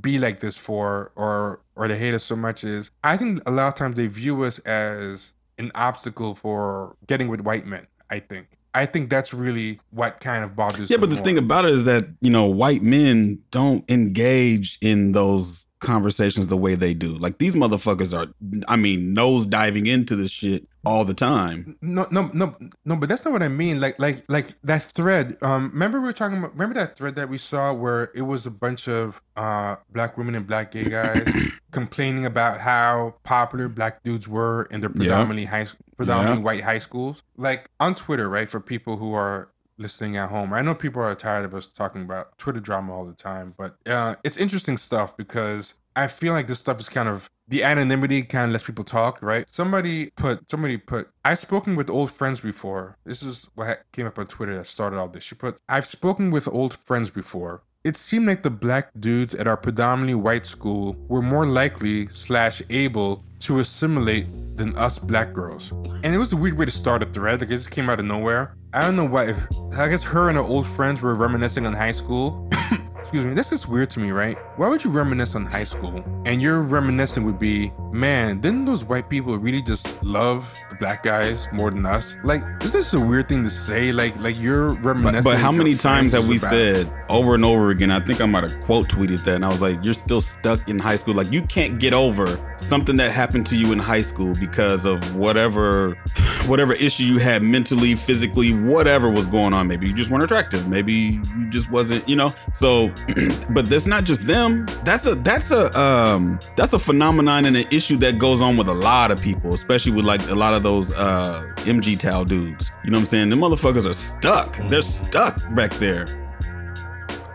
be 0.00 0.18
like 0.18 0.38
this 0.40 0.56
for 0.56 1.10
or 1.16 1.60
or 1.74 1.88
they 1.88 1.98
hate 1.98 2.14
us 2.14 2.22
so 2.22 2.36
much 2.36 2.62
is 2.62 2.90
I 3.02 3.16
think 3.16 3.42
a 3.46 3.50
lot 3.50 3.68
of 3.68 3.74
times 3.74 3.96
they 3.96 4.06
view 4.06 4.44
us 4.44 4.60
as 4.60 5.32
an 5.58 5.72
obstacle 5.74 6.34
for 6.34 6.96
getting 7.06 7.28
with 7.28 7.40
white 7.40 7.66
men, 7.66 7.86
I 8.08 8.20
think. 8.20 8.46
I 8.72 8.86
think 8.86 9.10
that's 9.10 9.34
really 9.34 9.80
what 9.90 10.20
kind 10.20 10.44
of 10.44 10.54
bothers 10.54 10.90
Yeah, 10.90 10.98
but 10.98 11.10
the 11.10 11.16
more. 11.16 11.24
thing 11.24 11.38
about 11.38 11.64
it 11.64 11.72
is 11.72 11.84
that, 11.86 12.06
you 12.20 12.30
know, 12.30 12.44
white 12.44 12.82
men 12.82 13.40
don't 13.50 13.88
engage 13.90 14.78
in 14.80 15.12
those 15.12 15.66
conversations 15.80 16.46
the 16.46 16.56
way 16.56 16.74
they 16.74 16.94
do. 16.94 17.16
Like 17.18 17.38
these 17.38 17.54
motherfuckers 17.54 18.16
are, 18.16 18.32
I 18.68 18.76
mean, 18.76 19.12
nose 19.12 19.46
diving 19.46 19.86
into 19.86 20.14
this 20.14 20.30
shit 20.30 20.66
all 20.84 21.04
the 21.04 21.14
time. 21.14 21.76
No, 21.82 22.06
no, 22.10 22.30
no, 22.32 22.54
no, 22.84 22.96
but 22.96 23.08
that's 23.08 23.24
not 23.24 23.32
what 23.32 23.42
I 23.42 23.48
mean. 23.48 23.80
Like, 23.80 23.98
like, 23.98 24.24
like 24.28 24.54
that 24.62 24.84
thread. 24.84 25.36
Um, 25.42 25.70
remember 25.72 26.00
we 26.00 26.06
were 26.06 26.12
talking 26.12 26.38
about. 26.38 26.52
Remember 26.52 26.74
that 26.74 26.96
thread 26.96 27.16
that 27.16 27.28
we 27.28 27.38
saw 27.38 27.72
where 27.72 28.10
it 28.14 28.22
was 28.22 28.46
a 28.46 28.50
bunch 28.50 28.88
of 28.88 29.20
uh 29.36 29.76
black 29.90 30.18
women 30.18 30.34
and 30.34 30.46
black 30.46 30.70
gay 30.70 30.84
guys 30.84 31.26
complaining 31.70 32.26
about 32.26 32.60
how 32.60 33.14
popular 33.24 33.68
black 33.68 34.02
dudes 34.02 34.28
were 34.28 34.68
in 34.70 34.80
their 34.80 34.90
predominantly 34.90 35.44
high, 35.46 35.66
predominantly 35.96 36.42
white 36.42 36.62
high 36.62 36.78
schools. 36.78 37.22
Like 37.36 37.70
on 37.78 37.94
Twitter, 37.94 38.28
right? 38.28 38.48
For 38.48 38.60
people 38.60 38.96
who 38.96 39.14
are 39.14 39.49
listening 39.80 40.16
at 40.16 40.28
home, 40.28 40.52
I 40.52 40.62
know 40.62 40.74
people 40.74 41.02
are 41.02 41.14
tired 41.14 41.44
of 41.44 41.54
us 41.54 41.66
talking 41.66 42.02
about 42.02 42.36
Twitter 42.38 42.60
drama 42.60 42.94
all 42.94 43.06
the 43.06 43.14
time, 43.14 43.54
but 43.56 43.76
uh, 43.86 44.16
it's 44.22 44.36
interesting 44.36 44.76
stuff 44.76 45.16
because 45.16 45.74
I 45.96 46.06
feel 46.06 46.32
like 46.32 46.46
this 46.46 46.60
stuff 46.60 46.78
is 46.78 46.88
kind 46.88 47.08
of 47.08 47.28
the 47.48 47.64
anonymity 47.64 48.22
kind 48.22 48.44
of 48.44 48.52
lets 48.52 48.62
people 48.62 48.84
talk, 48.84 49.20
right? 49.20 49.44
Somebody 49.50 50.10
put, 50.10 50.48
somebody 50.48 50.76
put, 50.76 51.10
I've 51.24 51.40
spoken 51.40 51.74
with 51.74 51.90
old 51.90 52.12
friends 52.12 52.40
before. 52.40 52.96
This 53.04 53.24
is 53.24 53.48
what 53.56 53.82
came 53.92 54.06
up 54.06 54.18
on 54.18 54.28
Twitter 54.28 54.56
that 54.56 54.68
started 54.68 54.98
all 54.98 55.08
this. 55.08 55.24
She 55.24 55.34
put, 55.34 55.58
I've 55.68 55.86
spoken 55.86 56.30
with 56.30 56.46
old 56.46 56.74
friends 56.74 57.10
before. 57.10 57.62
It 57.82 57.96
seemed 57.96 58.26
like 58.26 58.42
the 58.42 58.50
black 58.50 58.90
dudes 59.00 59.34
at 59.34 59.48
our 59.48 59.56
predominantly 59.56 60.14
white 60.14 60.44
school 60.44 60.94
were 61.08 61.22
more 61.22 61.46
likely 61.46 62.08
slash 62.08 62.60
able 62.68 63.24
to 63.38 63.60
assimilate 63.60 64.26
than 64.58 64.76
us 64.76 64.98
black 64.98 65.32
girls. 65.32 65.72
And 66.04 66.14
it 66.14 66.18
was 66.18 66.34
a 66.34 66.36
weird 66.36 66.58
way 66.58 66.66
to 66.66 66.70
start 66.70 67.02
a 67.02 67.06
thread. 67.06 67.40
Like 67.40 67.48
it 67.48 67.54
just 67.54 67.70
came 67.70 67.88
out 67.88 67.98
of 67.98 68.04
nowhere. 68.04 68.54
I 68.74 68.82
don't 68.82 68.96
know 68.96 69.06
why. 69.06 69.34
I 69.78 69.88
guess 69.88 70.02
her 70.02 70.28
and 70.28 70.36
her 70.36 70.44
old 70.44 70.66
friends 70.66 71.00
were 71.00 71.14
reminiscing 71.14 71.64
on 71.64 71.72
high 71.72 71.92
school. 71.92 72.50
Excuse 73.10 73.26
me, 73.26 73.34
this 73.34 73.50
is 73.50 73.66
weird 73.66 73.90
to 73.90 73.98
me, 73.98 74.12
right? 74.12 74.38
Why 74.54 74.68
would 74.68 74.84
you 74.84 74.90
reminisce 74.90 75.34
on 75.34 75.44
high 75.44 75.64
school? 75.64 76.04
And 76.26 76.40
your 76.40 76.62
reminiscing 76.62 77.24
would 77.24 77.40
be, 77.40 77.72
man, 77.90 78.40
didn't 78.40 78.66
those 78.66 78.84
white 78.84 79.08
people 79.08 79.36
really 79.36 79.62
just 79.62 80.00
love 80.04 80.54
the 80.68 80.76
black 80.76 81.02
guys 81.02 81.48
more 81.52 81.72
than 81.72 81.84
us? 81.84 82.14
Like, 82.22 82.44
is 82.62 82.72
this 82.72 82.94
a 82.94 83.00
weird 83.00 83.28
thing 83.28 83.42
to 83.42 83.50
say? 83.50 83.90
Like, 83.90 84.16
like 84.20 84.38
you're 84.38 84.74
reminiscing. 84.74 85.24
But, 85.24 85.30
but 85.30 85.38
how 85.40 85.50
many 85.50 85.74
times 85.74 86.12
have 86.12 86.28
we 86.28 86.38
about- 86.38 86.50
said 86.50 86.92
over 87.08 87.34
and 87.34 87.44
over 87.44 87.70
again? 87.70 87.90
I 87.90 87.98
think 87.98 88.20
I 88.20 88.26
might 88.26 88.44
have 88.44 88.60
quote 88.60 88.86
tweeted 88.88 89.24
that, 89.24 89.34
and 89.34 89.44
I 89.44 89.48
was 89.48 89.60
like, 89.60 89.82
"You're 89.82 89.94
still 89.94 90.20
stuck 90.20 90.68
in 90.68 90.78
high 90.78 90.94
school. 90.94 91.14
Like 91.14 91.32
you 91.32 91.42
can't 91.42 91.80
get 91.80 91.92
over 91.92 92.36
something 92.60 92.96
that 92.96 93.12
happened 93.12 93.46
to 93.46 93.56
you 93.56 93.72
in 93.72 93.78
high 93.78 94.02
school 94.02 94.34
because 94.34 94.84
of 94.84 95.16
whatever, 95.16 95.94
whatever 96.46 96.74
issue 96.74 97.04
you 97.04 97.18
had 97.18 97.42
mentally, 97.42 97.94
physically, 97.94 98.52
whatever 98.52 99.10
was 99.10 99.26
going 99.26 99.54
on. 99.54 99.66
Maybe 99.66 99.88
you 99.88 99.94
just 99.94 100.10
weren't 100.10 100.24
attractive. 100.24 100.68
Maybe 100.68 100.92
you 100.92 101.50
just 101.50 101.70
wasn't, 101.70 102.08
you 102.08 102.16
know. 102.16 102.34
So, 102.52 102.92
but 103.50 103.68
that's 103.68 103.86
not 103.86 104.04
just 104.04 104.26
them. 104.26 104.66
That's 104.84 105.06
a 105.06 105.14
that's 105.14 105.50
a 105.50 105.78
um 105.78 106.38
that's 106.56 106.72
a 106.72 106.78
phenomenon 106.78 107.44
and 107.46 107.56
an 107.56 107.66
issue 107.70 107.96
that 107.98 108.18
goes 108.18 108.42
on 108.42 108.56
with 108.56 108.68
a 108.68 108.74
lot 108.74 109.10
of 109.10 109.20
people, 109.20 109.54
especially 109.54 109.92
with 109.92 110.04
like 110.04 110.26
a 110.28 110.34
lot 110.34 110.54
of 110.54 110.62
those 110.62 110.90
uh 110.92 111.42
MGTOW 111.56 112.28
dudes. 112.28 112.70
You 112.84 112.90
know 112.90 112.98
what 112.98 113.02
I'm 113.02 113.06
saying? 113.06 113.30
The 113.30 113.36
motherfuckers 113.36 113.88
are 113.88 113.94
stuck. 113.94 114.56
They're 114.68 114.82
stuck 114.82 115.40
back 115.54 115.72
there. 115.74 116.19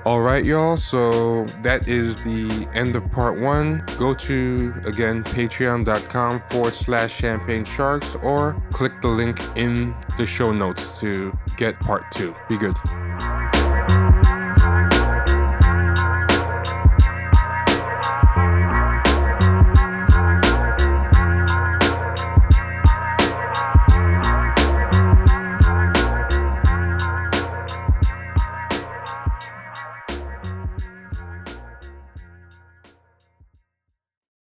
All 0.06 0.22
right, 0.22 0.46
y'all. 0.46 0.78
So 0.78 1.46
that 1.64 1.88
is 1.88 2.18
the 2.18 2.70
end 2.76 2.96
of 2.96 3.12
part 3.12 3.40
one. 3.40 3.84
Go 3.98 4.14
to, 4.14 4.72
again, 4.86 5.24
patreon.com 5.24 6.44
forward 6.52 6.76
slash 6.76 7.12
champagne 7.12 7.66
sharks 7.66 8.16
or 8.22 8.62
click 8.72 9.02
the 9.02 9.08
link 9.08 9.40
in 9.56 9.96
the 10.18 10.28
show 10.28 10.54
notes 10.54 11.00
to 11.00 11.36
get 11.58 11.80
part 11.80 12.04
two. 12.12 12.36
Be 12.48 12.56
good. 12.56 12.76